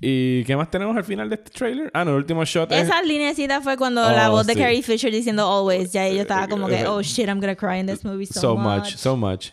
¿Y 0.00 0.44
qué 0.44 0.54
más 0.56 0.70
tenemos 0.70 0.96
al 0.96 1.02
final 1.02 1.28
de 1.28 1.34
este 1.34 1.50
trailer? 1.50 1.90
Ah, 1.92 2.04
no, 2.04 2.12
el 2.12 2.18
último 2.18 2.44
shot 2.44 2.70
es 2.70 2.84
Esa 2.84 3.02
lineecita 3.02 3.60
fue 3.60 3.76
cuando 3.76 4.00
Oh, 4.06 4.10
la 4.12 4.28
voz 4.28 4.46
de 4.46 4.52
sí. 4.54 4.58
Carrie 4.60 4.80
Fisher 4.82 5.10
diciendo 5.10 5.44
always, 5.50 5.90
ya 5.92 6.08
yo 6.08 6.20
estaba 6.20 6.46
como 6.46 6.68
que, 6.68 6.86
oh 6.86 7.02
shit, 7.02 7.26
I'm 7.26 7.40
gonna 7.40 7.56
cry 7.56 7.80
in 7.80 7.86
this 7.86 8.04
movie 8.04 8.24
so, 8.24 8.40
So 8.40 8.56
much, 8.56 8.94
so 8.94 9.16
much. 9.16 9.50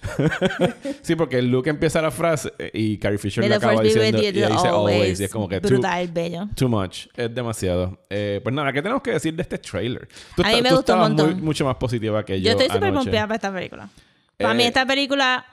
sí, 1.02 1.16
porque 1.16 1.42
Luke 1.42 1.68
empieza 1.68 2.00
la 2.02 2.12
frase 2.12 2.54
eh, 2.60 2.70
y 2.76 2.98
Carrie 3.00 3.18
Fisher 3.18 3.42
May 3.42 3.50
le 3.50 3.56
acaba 3.56 3.82
diciendo 3.82 4.22
y 4.22 4.26
ella 4.28 4.50
dice 4.50 4.68
always. 4.68 5.20
y 5.20 5.24
es 5.24 5.32
como 5.32 5.50
que 5.50 5.60
too, 5.60 5.68
Brutal, 5.70 6.08
bello. 6.10 6.48
too 6.56 6.70
much, 6.70 7.08
es 7.16 7.34
demasiado. 7.34 7.98
Eh, 8.12 8.40
pues 8.44 8.54
nada, 8.54 8.72
¿qué 8.72 8.84
tenemos 8.84 9.02
que 9.02 9.12
decir 9.12 9.34
de 9.34 9.42
este 9.42 9.58
trailer? 9.58 10.08
Tú, 10.36 10.44
A 10.44 10.50
mí 10.50 10.62
me 10.62 10.70
tú 10.70 10.76
gustó 10.76 10.94
un 10.94 11.00
estabas 11.00 11.12
muy- 11.12 11.22
montón. 11.24 11.44
mucho 11.44 11.66
más 11.66 11.76
positiva 11.78 12.24
que 12.24 12.40
yo 12.40 12.46
Yo 12.46 12.52
estoy 12.52 12.68
súper 12.70 12.94
pompeada 12.94 13.26
para 13.28 13.36
esta 13.36 13.52
película. 13.52 13.90
Para 14.38 14.54
mí 14.54 14.64
Eh, 14.64 14.68
esta 14.68 14.86
película... 14.86 15.44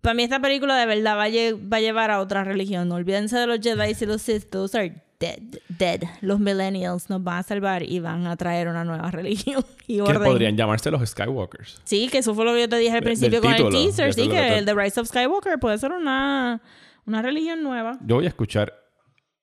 Para 0.00 0.14
mí 0.14 0.22
esta 0.22 0.40
película 0.40 0.76
de 0.76 0.86
verdad 0.86 1.16
va 1.16 1.24
a, 1.24 1.28
va 1.28 1.76
a 1.76 1.80
llevar 1.80 2.10
a 2.10 2.20
otra 2.20 2.44
religión. 2.44 2.88
No 2.88 2.94
olvídense 2.96 3.36
de 3.36 3.46
los 3.46 3.58
Jedi 3.60 3.94
y 4.00 4.06
los 4.06 4.22
Sith. 4.22 4.48
Those 4.50 4.78
are 4.78 4.94
dead. 5.20 5.38
Dead. 5.68 6.02
Los 6.20 6.38
millennials 6.38 7.10
nos 7.10 7.22
van 7.24 7.38
a 7.38 7.42
salvar 7.42 7.82
y 7.82 7.98
van 7.98 8.26
a 8.26 8.36
traer 8.36 8.68
una 8.68 8.84
nueva 8.84 9.10
religión 9.10 9.64
y 9.86 9.96
Que 9.96 10.02
orden. 10.02 10.22
podrían 10.24 10.56
llamarse 10.56 10.90
los 10.90 11.08
Skywalkers. 11.08 11.80
Sí, 11.84 12.08
que 12.08 12.18
eso 12.18 12.34
fue 12.34 12.44
lo 12.44 12.52
que 12.54 12.60
yo 12.60 12.68
te 12.68 12.76
dije 12.78 12.96
al 12.96 13.02
principio 13.02 13.40
con 13.40 13.50
título, 13.52 13.76
el 13.76 13.84
teaser. 13.86 14.14
Sí, 14.14 14.22
que 14.28 14.36
que 14.36 14.58
el 14.58 14.64
The 14.64 14.74
Rise 14.74 15.00
of 15.00 15.08
Skywalker 15.08 15.58
puede 15.58 15.78
ser 15.78 15.90
una, 15.92 16.60
una 17.06 17.22
religión 17.22 17.62
nueva. 17.64 17.98
Yo 18.06 18.16
voy 18.16 18.26
a 18.26 18.28
escuchar 18.28 18.72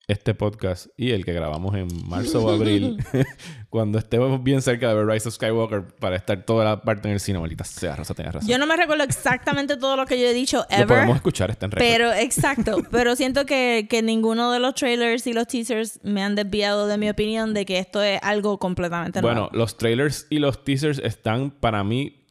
este 0.08 0.36
podcast 0.36 0.88
y 0.98 1.12
el 1.12 1.26
que 1.26 1.34
grabamos 1.34 1.74
en 1.76 1.88
marzo 2.08 2.46
o 2.46 2.52
abril, 2.52 2.98
cuando 3.70 3.98
estemos 3.98 4.44
bien 4.44 4.62
cerca 4.62 4.88
de 4.90 4.94
ver 4.96 5.08
Rise 5.08 5.30
of 5.30 5.36
Skywalker 5.36 5.96
para 6.00 6.16
estar 6.16 6.44
toda 6.46 6.64
la 6.64 6.82
parte 6.82 7.08
en 7.08 7.16
el 7.16 7.20
cine, 7.20 7.40
maldita 7.40 7.64
sea, 7.64 7.96
Rosa, 7.96 8.14
tenías 8.14 8.36
razón. 8.36 8.50
Yo 8.50 8.58
no 8.60 8.68
me 8.68 8.78
recuerdo 8.78 9.04
exactamente 9.04 9.78
todo 9.78 9.96
lo 9.98 10.06
que 10.06 10.20
yo 10.20 10.28
he 10.28 10.34
dicho 10.34 10.66
Lo 10.70 10.76
ever. 10.76 10.88
podemos 10.88 11.16
escuchar, 11.16 11.50
está 11.50 11.66
en 11.66 11.72
récord. 11.72 11.88
Pero, 11.90 12.14
exacto. 12.14 12.78
pero 12.92 13.16
siento 13.16 13.46
que, 13.48 13.88
que 13.90 14.02
ninguno 14.04 14.52
de 14.52 14.60
los 14.60 14.76
trailers 14.76 15.26
y 15.26 15.34
los 15.34 15.48
teasers 15.48 16.00
me 16.04 16.22
han 16.24 16.36
desviado 16.36 16.88
de 16.88 16.98
mi 17.00 17.10
opinión 17.10 17.54
de 17.56 17.66
que 17.66 17.80
esto 17.80 18.04
es 18.04 18.20
algo 18.22 18.60
completamente 18.60 19.22
Bueno, 19.22 19.42
nuevo. 19.42 19.56
los 19.58 19.78
trailers 19.78 20.28
y 20.30 20.38
los 20.40 20.64
teasers 20.64 21.00
están 21.00 21.50
para 21.50 21.84
mí 21.84 22.22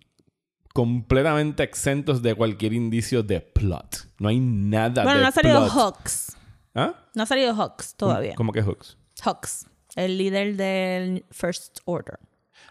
completamente 0.72 1.62
exentos 1.62 2.22
de 2.22 2.34
cualquier 2.34 2.72
indicio 2.72 3.22
de 3.22 3.40
plot. 3.40 4.08
No 4.18 4.28
hay 4.28 4.40
nada 4.40 5.02
Bueno, 5.04 5.18
de 5.18 5.22
no 5.22 5.28
ha 5.28 5.32
salido 5.32 5.60
plot. 5.64 5.72
Hawks. 5.72 6.36
¿Ah? 6.74 6.94
No 7.14 7.22
ha 7.22 7.26
salido 7.26 7.54
Hawks 7.54 7.94
todavía. 7.94 8.34
¿Cómo 8.34 8.52
que 8.52 8.62
Hooks? 8.62 8.96
Hawks, 9.22 9.66
el 9.96 10.18
líder 10.18 10.56
del 10.56 11.24
First 11.30 11.78
Order. 11.84 12.18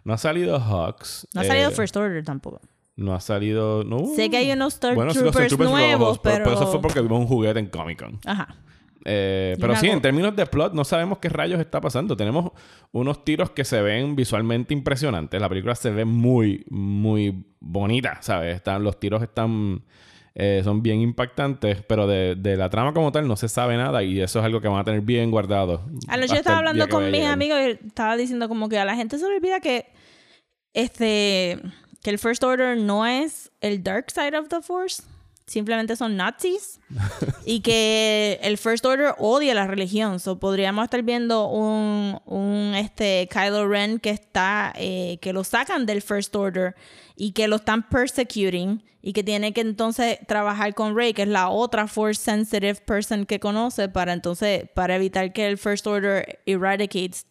No 0.04 0.14
ha 0.14 0.18
salido 0.18 0.60
Hawks. 0.60 1.28
No 1.34 1.42
ha 1.42 1.46
eh, 1.46 1.48
salido 1.48 1.72
First 1.72 1.96
Order 1.96 2.24
tampoco. 2.24 2.62
No 2.96 3.16
ha 3.16 3.22
salido. 3.22 3.84
No. 3.84 4.06
Sé 4.16 4.30
que 4.30 4.38
hay 4.38 4.52
unos 4.52 4.76
Star 4.76 4.96
Bueno, 4.96 5.14
Troopers 5.14 5.58
nuevos, 5.58 6.20
pero... 6.20 6.44
pero... 6.44 6.56
eso 6.56 6.68
fue 6.68 6.82
porque 6.82 7.02
vimos 7.02 7.22
un 7.22 7.28
juguete 7.28 7.60
en 7.60 7.68
Comic 7.68 8.04
Con. 8.04 8.20
Ajá. 8.26 8.56
Eh, 9.06 9.58
pero 9.60 9.76
sí, 9.76 9.90
en 9.90 10.02
términos 10.02 10.36
de 10.36 10.46
plot, 10.46 10.74
no 10.74 10.86
sabemos 10.86 11.18
qué 11.18 11.30
rayos 11.30 11.60
está 11.60 11.82
pasando. 11.82 12.16
Tenemos 12.16 12.52
unos 12.92 13.26
tiros 13.26 13.50
que 13.52 13.66
se 13.66 13.82
ven 13.82 14.16
visualmente 14.16 14.74
impresionantes. 14.74 15.42
La 15.42 15.50
película 15.50 15.76
se 15.76 15.92
ve 15.92 16.06
muy, 16.06 16.66
muy 16.70 17.46
bonita, 17.60 18.20
¿sabes? 18.22 18.56
Están, 18.56 18.84
los 18.84 19.00
tiros 19.00 19.22
están. 19.22 19.84
Eh, 20.36 20.62
son 20.64 20.82
bien 20.82 21.02
impactantes, 21.02 21.84
pero 21.84 22.08
de, 22.08 22.36
de 22.36 22.58
la 22.58 22.70
trama 22.70 22.94
como 22.94 23.12
tal 23.12 23.28
no 23.28 23.36
se 23.36 23.48
sabe 23.48 23.78
nada 23.78 24.02
y 24.02 24.20
eso 24.20 24.40
es 24.40 24.46
algo 24.46 24.62
que 24.62 24.68
van 24.68 24.80
a 24.80 24.84
tener 24.84 25.02
bien 25.02 25.30
guardado. 25.30 25.86
Anoche 26.08 26.34
yo 26.34 26.40
estaba 26.40 26.58
hablando 26.58 26.90
con 26.90 27.12
mis 27.12 27.26
amigos 27.26 27.60
y 27.60 27.86
estaba 27.88 28.18
diciendo 28.18 28.50
como 28.50 28.68
que 28.70 28.80
a 28.80 28.86
la 28.86 28.96
gente 28.96 29.20
se 29.20 29.28
le 29.28 29.36
olvida 29.36 29.60
que 29.60 29.86
este 30.74 31.60
que 32.02 32.10
el 32.10 32.20
First 32.20 32.44
Order 32.44 32.78
no 32.78 33.06
es 33.06 33.52
el 33.62 33.84
dark 33.84 34.12
side 34.12 34.38
of 34.38 34.50
the 34.50 34.62
Force, 34.62 35.04
simplemente 35.46 35.96
son 35.96 36.16
nazis 36.16 36.80
y 37.46 37.62
que 37.62 38.40
el 38.42 38.58
First 38.58 38.86
Order 38.86 39.16
odia 39.18 39.54
la 39.54 39.68
religión. 39.68 40.20
So 40.20 40.40
podríamos 40.40 40.84
estar 40.84 41.02
viendo 41.04 41.48
un, 41.48 42.20
un 42.26 42.74
este 42.76 43.28
Kylo 43.32 43.68
Ren 43.68 44.00
que 44.00 44.12
está 44.12 44.74
eh, 44.76 45.18
que 45.22 45.34
lo 45.34 45.44
sacan 45.44 45.86
del 45.86 46.02
First 46.02 46.36
Order 46.36 46.76
y 47.16 47.32
que 47.32 47.48
lo 47.48 47.58
están 47.58 47.88
persecuting 47.88 48.84
y 49.02 49.12
que 49.12 49.24
tiene 49.24 49.54
que 49.54 49.62
entonces 49.62 50.18
trabajar 50.28 50.74
con 50.74 50.96
Rey, 50.96 51.14
que 51.14 51.24
es 51.24 51.28
la 51.28 51.50
otra 51.50 51.88
Force 51.88 52.22
sensitive 52.22 52.76
person 52.76 53.26
que 53.26 53.40
conoce 53.40 53.90
para 53.90 54.14
entonces 54.14 54.70
para 54.74 54.96
evitar 54.96 55.34
que 55.34 55.48
el 55.48 55.58
First 55.58 55.86
Order 55.86 56.40
eradicates 56.46 57.28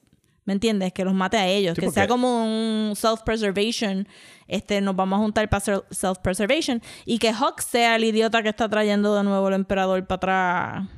¿Me 0.52 0.56
entiendes? 0.56 0.92
Que 0.92 1.02
los 1.02 1.14
mate 1.14 1.38
a 1.38 1.48
ellos. 1.48 1.74
Sí, 1.74 1.80
que 1.80 1.86
porque- 1.86 1.94
sea 1.94 2.06
como 2.06 2.44
un 2.44 2.94
self-preservation. 2.94 4.06
Este, 4.46 4.82
nos 4.82 4.94
vamos 4.94 5.16
a 5.18 5.22
juntar 5.22 5.48
para 5.48 5.62
self-preservation. 5.90 6.82
Y 7.06 7.18
que 7.18 7.30
Hawk 7.32 7.60
sea 7.62 7.96
el 7.96 8.04
idiota 8.04 8.42
que 8.42 8.50
está 8.50 8.68
trayendo 8.68 9.14
de 9.16 9.24
nuevo 9.24 9.48
el 9.48 9.54
emperador 9.54 10.06
para 10.06 10.16
atrás. 10.16 10.88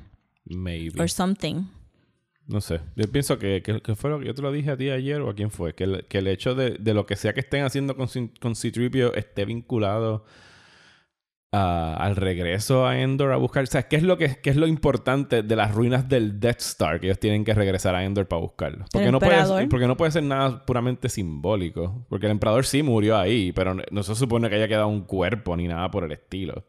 Maybe. 0.46 1.00
Or 1.00 1.08
something. 1.08 1.66
No 2.49 2.61
sé. 2.61 2.80
Yo 2.96 3.04
pienso 3.12 3.38
que, 3.38 3.62
que, 3.62 3.80
que 3.80 3.94
fue 3.94 4.11
lo 4.11 4.18
que 4.18 4.26
yo 4.26 4.34
te 4.34 4.42
lo 4.42 4.50
dije 4.50 4.73
a 4.73 4.76
ti 4.76 4.90
ayer 4.90 5.20
o 5.20 5.30
a 5.30 5.34
quién 5.37 5.52
fue. 5.52 5.75
Que 5.76 5.84
el, 5.84 6.04
que 6.08 6.18
el 6.18 6.26
hecho 6.26 6.56
de, 6.56 6.70
de 6.73 6.94
lo 6.94 7.06
que 7.06 7.14
sea 7.14 7.32
que 7.32 7.40
estén 7.40 7.62
haciendo 7.64 7.96
con, 7.96 8.08
con 8.40 8.56
C-3PO 8.56 9.12
esté 9.14 9.44
vinculado 9.44 10.25
al 11.54 12.16
regreso 12.16 12.87
a 12.87 13.00
Endor 13.00 13.32
a 13.32 13.37
buscar. 13.37 13.62
O 13.62 13.66
sea, 13.66 13.84
¿qué 13.88 13.96
es, 13.96 14.02
lo 14.02 14.18
que, 14.18 14.37
qué 14.42 14.50
es 14.50 14.56
lo 14.56 14.66
importante 14.66 15.42
de 15.42 15.56
las 15.56 15.75
ruinas 15.75 16.08
del 16.08 16.40
Death 16.40 16.61
Star 16.61 17.00
que 17.00 17.06
ellos 17.06 17.18
tienen 17.18 17.44
que 17.44 17.54
regresar 17.54 17.94
a 17.94 18.04
Endor 18.04 18.26
para 18.26 18.42
buscarlo? 18.42 18.84
Porque, 18.92 19.12
no 19.12 19.20
puede, 19.20 19.68
porque 19.68 19.87
no 19.87 19.96
puede 19.96 20.12
ser 20.12 20.25
nada 20.25 20.64
puramente 20.64 21.08
simbólico. 21.08 22.06
Porque 22.08 22.26
el 22.26 22.32
emperador 22.32 22.66
sí 22.66 22.82
murió 22.82 23.16
ahí, 23.16 23.52
pero 23.52 23.75
no, 23.75 23.82
no 23.90 24.02
se 24.02 24.14
supone 24.14 24.49
que 24.49 24.56
haya 24.56 24.68
quedado 24.68 24.88
un 24.88 25.02
cuerpo 25.02 25.56
ni 25.56 25.68
nada 25.68 25.90
por 25.90 26.04
el 26.04 26.12
estilo. 26.12 26.64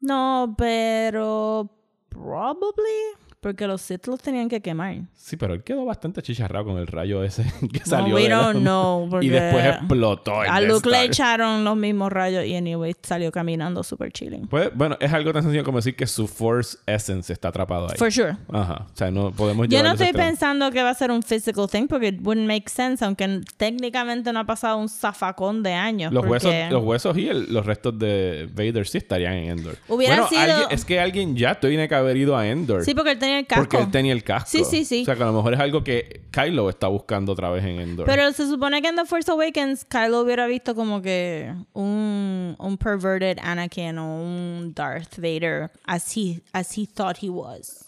No, 0.00 0.54
pero. 0.56 1.70
Probably. 2.08 3.25
Porque 3.46 3.68
los 3.68 3.80
Sith 3.80 4.08
los 4.08 4.18
tenían 4.20 4.48
que 4.48 4.60
quemar. 4.60 4.96
Sí, 5.14 5.36
pero 5.36 5.54
él 5.54 5.62
quedó 5.62 5.84
bastante 5.84 6.20
chicharrado 6.20 6.64
con 6.64 6.78
el 6.78 6.88
rayo 6.88 7.22
ese 7.22 7.44
que 7.72 7.78
No, 7.78 7.86
salió. 7.86 8.16
we 8.16 8.24
de 8.24 8.28
la- 8.30 8.36
don't 8.38 8.58
know. 8.60 9.06
Porque 9.10 9.26
Y 9.26 9.28
después 9.28 9.64
explotó 9.66 10.42
el 10.42 10.50
A 10.50 10.60
Luke 10.60 10.88
le 10.90 11.04
echaron 11.04 11.62
los 11.62 11.76
mismos 11.76 12.10
rayos 12.12 12.44
y 12.44 12.56
anyway 12.56 12.92
salió 13.02 13.30
caminando 13.30 13.84
super 13.84 14.10
chilling. 14.10 14.48
Pues, 14.48 14.70
bueno, 14.74 14.96
es 14.98 15.12
algo 15.12 15.32
tan 15.32 15.42
sencillo 15.44 15.62
como 15.62 15.78
decir 15.78 15.94
que 15.94 16.08
su 16.08 16.26
Force 16.26 16.76
Essence 16.86 17.32
está 17.32 17.48
atrapado 17.48 17.86
ahí. 17.88 17.96
For 17.98 18.10
sure. 18.10 18.36
Ajá. 18.52 18.86
O 18.92 18.96
sea, 18.96 19.12
no 19.12 19.30
podemos 19.30 19.68
Yo 19.68 19.80
no 19.84 19.92
estoy 19.92 20.12
pensando 20.12 20.72
que 20.72 20.82
va 20.82 20.90
a 20.90 20.94
ser 20.94 21.12
un 21.12 21.22
physical 21.22 21.68
thing 21.70 21.86
porque 21.86 22.08
it 22.08 22.20
wouldn't 22.24 22.48
make 22.48 22.68
sense, 22.68 23.04
aunque 23.04 23.42
técnicamente 23.56 24.32
no 24.32 24.40
ha 24.40 24.44
pasado 24.44 24.76
un 24.78 24.88
zafacón 24.88 25.62
de 25.62 25.72
años. 25.72 26.12
Los 26.12 26.26
huesos, 26.26 26.52
los 26.70 26.82
huesos 26.82 27.16
y 27.16 27.28
el- 27.28 27.52
los 27.54 27.64
restos 27.64 27.96
de 27.96 28.48
Vader 28.52 28.88
sí 28.88 28.98
estarían 28.98 29.34
en 29.34 29.50
Endor. 29.58 29.76
Hubiera 29.86 30.14
bueno, 30.16 30.28
sido- 30.28 30.40
alguien- 30.40 30.68
es 30.70 30.84
que 30.84 30.98
alguien 31.00 31.36
ya 31.36 31.58
tiene 31.60 31.88
que 31.88 31.94
haber 31.94 32.16
ido 32.16 32.36
a 32.36 32.46
Endor. 32.48 32.84
Sí, 32.84 32.94
porque 32.94 33.12
él 33.12 33.18
tenía 33.18 33.35
el 33.38 33.46
casco. 33.46 33.62
Porque 33.64 33.78
él 33.78 33.90
tenía 33.90 34.12
el 34.12 34.24
casco. 34.24 34.50
Sí, 34.50 34.64
sí, 34.64 34.84
sí. 34.84 35.02
O 35.02 35.04
sea, 35.04 35.16
que 35.16 35.22
a 35.22 35.26
lo 35.26 35.32
mejor 35.32 35.54
es 35.54 35.60
algo 35.60 35.84
que 35.84 36.22
Kylo 36.30 36.68
está 36.68 36.88
buscando 36.88 37.32
otra 37.32 37.50
vez 37.50 37.64
en 37.64 37.80
Endor. 37.80 38.06
Pero 38.06 38.32
se 38.32 38.46
supone 38.46 38.82
que 38.82 38.88
en 38.88 38.96
The 38.96 39.04
Force 39.04 39.30
Awakens 39.30 39.84
Kylo 39.84 40.20
hubiera 40.20 40.46
visto 40.46 40.74
como 40.74 41.02
que 41.02 41.54
un, 41.72 42.56
un 42.58 42.78
perverted 42.78 43.38
Anakin 43.42 43.98
o 43.98 44.22
un 44.22 44.72
Darth 44.74 45.16
Vader 45.16 45.70
as 45.84 46.16
he, 46.16 46.42
as 46.52 46.76
he 46.76 46.86
thought 46.86 47.18
he 47.22 47.28
was. 47.28 47.85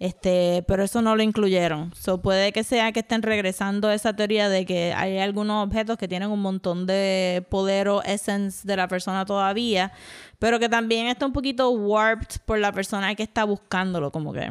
Este, 0.00 0.64
pero 0.66 0.82
eso 0.82 1.02
no 1.02 1.14
lo 1.14 1.22
incluyeron. 1.22 1.94
So 1.94 2.22
puede 2.22 2.52
que 2.52 2.64
sea 2.64 2.90
que 2.90 3.00
estén 3.00 3.20
regresando 3.20 3.90
esa 3.90 4.16
teoría 4.16 4.48
de 4.48 4.64
que 4.64 4.94
hay 4.94 5.18
algunos 5.18 5.66
objetos 5.66 5.98
que 5.98 6.08
tienen 6.08 6.30
un 6.30 6.40
montón 6.40 6.86
de 6.86 7.46
poder 7.50 7.90
o 7.90 8.02
essence 8.02 8.66
de 8.66 8.76
la 8.76 8.88
persona 8.88 9.26
todavía, 9.26 9.92
pero 10.38 10.58
que 10.58 10.70
también 10.70 11.08
está 11.08 11.26
un 11.26 11.34
poquito 11.34 11.68
warped 11.68 12.40
por 12.46 12.58
la 12.58 12.72
persona 12.72 13.14
que 13.14 13.22
está 13.22 13.44
buscándolo, 13.44 14.10
como 14.10 14.32
que. 14.32 14.50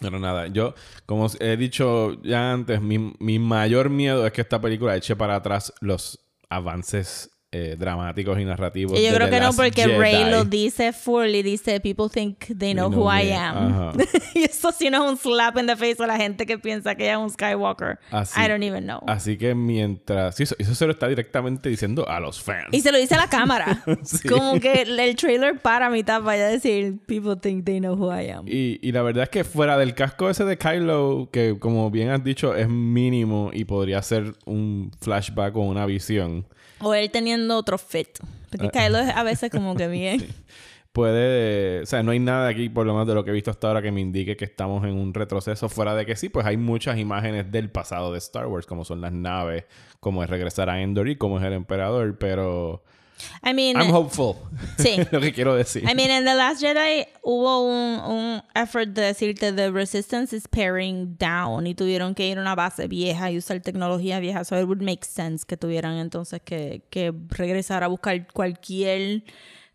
Pero 0.00 0.18
nada, 0.18 0.48
yo, 0.48 0.74
como 1.06 1.28
he 1.38 1.56
dicho 1.56 2.20
ya 2.24 2.52
antes, 2.52 2.82
mi, 2.82 3.14
mi 3.20 3.38
mayor 3.38 3.90
miedo 3.90 4.26
es 4.26 4.32
que 4.32 4.40
esta 4.40 4.60
película 4.60 4.96
eche 4.96 5.14
para 5.14 5.36
atrás 5.36 5.72
los 5.80 6.18
avances 6.50 7.30
eh, 7.56 7.76
dramáticos 7.78 8.36
y 8.40 8.44
narrativos. 8.44 8.98
Y 8.98 9.04
yo 9.04 9.14
creo 9.14 9.30
que 9.30 9.38
no, 9.38 9.52
porque 9.52 9.86
Rey 9.86 10.16
Jedi. 10.16 10.30
lo 10.32 10.44
dice 10.44 10.92
fully, 10.92 11.40
dice 11.40 11.78
people 11.78 12.06
think 12.12 12.36
they 12.58 12.74
know, 12.74 12.90
know 12.90 13.04
who 13.04 13.08
I 13.08 13.26
me. 13.26 13.34
am. 13.36 13.56
Ajá. 13.56 13.92
y 14.34 14.42
eso 14.42 14.72
sí 14.72 14.90
no 14.90 15.04
es 15.04 15.12
un 15.12 15.16
slap 15.16 15.56
in 15.58 15.68
the 15.68 15.76
face 15.76 16.02
a 16.02 16.06
la 16.08 16.16
gente 16.16 16.46
que 16.46 16.58
piensa 16.58 16.96
que 16.96 17.04
ella 17.04 17.12
es 17.12 17.18
un 17.18 17.30
Skywalker. 17.30 18.00
Así- 18.10 18.44
I 18.44 18.48
don't 18.48 18.64
even 18.64 18.82
know. 18.82 19.00
Así 19.06 19.38
que 19.38 19.54
mientras... 19.54 20.34
Sí, 20.34 20.42
eso, 20.42 20.56
eso 20.58 20.74
se 20.74 20.84
lo 20.84 20.90
está 20.90 21.06
directamente 21.06 21.68
diciendo 21.68 22.08
a 22.08 22.18
los 22.18 22.42
fans. 22.42 22.70
Y 22.72 22.80
se 22.80 22.90
lo 22.90 22.98
dice 22.98 23.14
a 23.14 23.18
la 23.18 23.28
cámara. 23.28 23.82
Sí. 24.02 24.28
Como 24.28 24.60
que 24.60 24.82
el, 24.82 25.16
trailer 25.16 25.60
para 25.60 25.88
mitad 25.88 26.20
vaya 26.20 26.46
a 26.46 26.48
decir 26.48 26.98
people 27.06 27.36
think 27.40 27.64
they 27.64 27.78
know 27.78 27.94
who 27.94 28.12
I 28.12 28.30
am. 28.30 28.46
Y, 28.48 28.78
y 28.82 28.92
la 28.92 29.02
verdad 29.02 29.24
es 29.24 29.28
que 29.28 29.44
fuera 29.44 29.78
del 29.78 29.94
casco 29.94 30.28
ese 30.28 30.44
de 30.44 30.58
Kylo, 30.58 31.28
que 31.32 31.56
como 31.58 31.90
bien 31.90 32.10
has 32.10 32.22
dicho 32.22 32.54
es 32.54 32.68
mínimo 32.68 33.50
y 33.52 33.64
podría 33.64 34.02
ser 34.02 34.34
un 34.44 34.90
flashback 35.00 35.56
o 35.56 35.60
una 35.60 35.86
visión, 35.86 36.46
O 36.80 36.94
él 36.94 37.10
teniendo 37.10 37.56
otro 37.56 37.78
fit. 37.78 38.18
Porque 38.50 38.70
Kylo 38.70 38.98
es 38.98 39.14
a 39.14 39.22
veces 39.22 39.50
como 39.50 39.74
que 39.74 39.88
bien. 39.88 40.26
puede... 40.92 41.82
O 41.82 41.86
sea, 41.86 42.02
no 42.02 42.12
hay 42.12 42.20
nada 42.20 42.48
aquí, 42.48 42.68
por 42.68 42.86
lo 42.86 42.92
menos 42.92 43.08
de 43.08 43.14
lo 43.14 43.24
que 43.24 43.30
he 43.30 43.34
visto 43.34 43.50
hasta 43.50 43.68
ahora, 43.68 43.82
que 43.82 43.90
me 43.92 44.00
indique 44.00 44.36
que 44.36 44.44
estamos 44.44 44.84
en 44.84 44.94
un 44.94 45.12
retroceso. 45.12 45.68
Fuera 45.68 45.94
de 45.94 46.06
que 46.06 46.16
sí, 46.16 46.28
pues 46.28 46.46
hay 46.46 46.56
muchas 46.56 46.98
imágenes 46.98 47.50
del 47.50 47.70
pasado 47.70 48.12
de 48.12 48.18
Star 48.18 48.46
Wars, 48.46 48.66
como 48.66 48.84
son 48.84 49.00
las 49.00 49.12
naves, 49.12 49.64
como 50.00 50.22
es 50.22 50.30
regresar 50.30 50.70
a 50.70 50.80
Endor 50.80 51.08
y 51.08 51.16
como 51.16 51.38
es 51.38 51.44
el 51.44 51.52
emperador, 51.52 52.16
pero... 52.18 52.82
I 53.42 53.52
mean, 53.52 53.76
I'm 53.76 53.90
hopeful. 53.90 54.36
Sí. 54.78 54.96
lo 55.10 55.20
que 55.20 55.32
quiero 55.32 55.54
decir. 55.54 55.82
I 55.82 55.94
mean, 55.94 56.10
en 56.10 56.24
The 56.24 56.34
Last 56.34 56.60
Jedi 56.60 57.06
hubo 57.22 57.64
un, 57.64 58.00
un 58.00 58.42
effort 58.54 58.88
de 58.88 59.02
decirte 59.02 59.52
the 59.52 59.70
resistance 59.70 60.34
is 60.34 60.48
paring 60.48 61.16
down 61.18 61.66
y 61.66 61.74
tuvieron 61.74 62.14
que 62.14 62.28
ir 62.28 62.38
a 62.38 62.40
una 62.40 62.54
base 62.54 62.88
vieja 62.88 63.30
y 63.30 63.38
usar 63.38 63.60
tecnología 63.60 64.20
vieja. 64.20 64.44
So 64.44 64.58
it 64.58 64.66
would 64.66 64.80
make 64.82 65.04
sense 65.04 65.44
que 65.46 65.56
tuvieran 65.56 65.98
entonces 65.98 66.40
que, 66.44 66.82
que 66.90 67.12
regresar 67.30 67.84
a 67.84 67.88
buscar 67.88 68.26
cualquier 68.32 69.24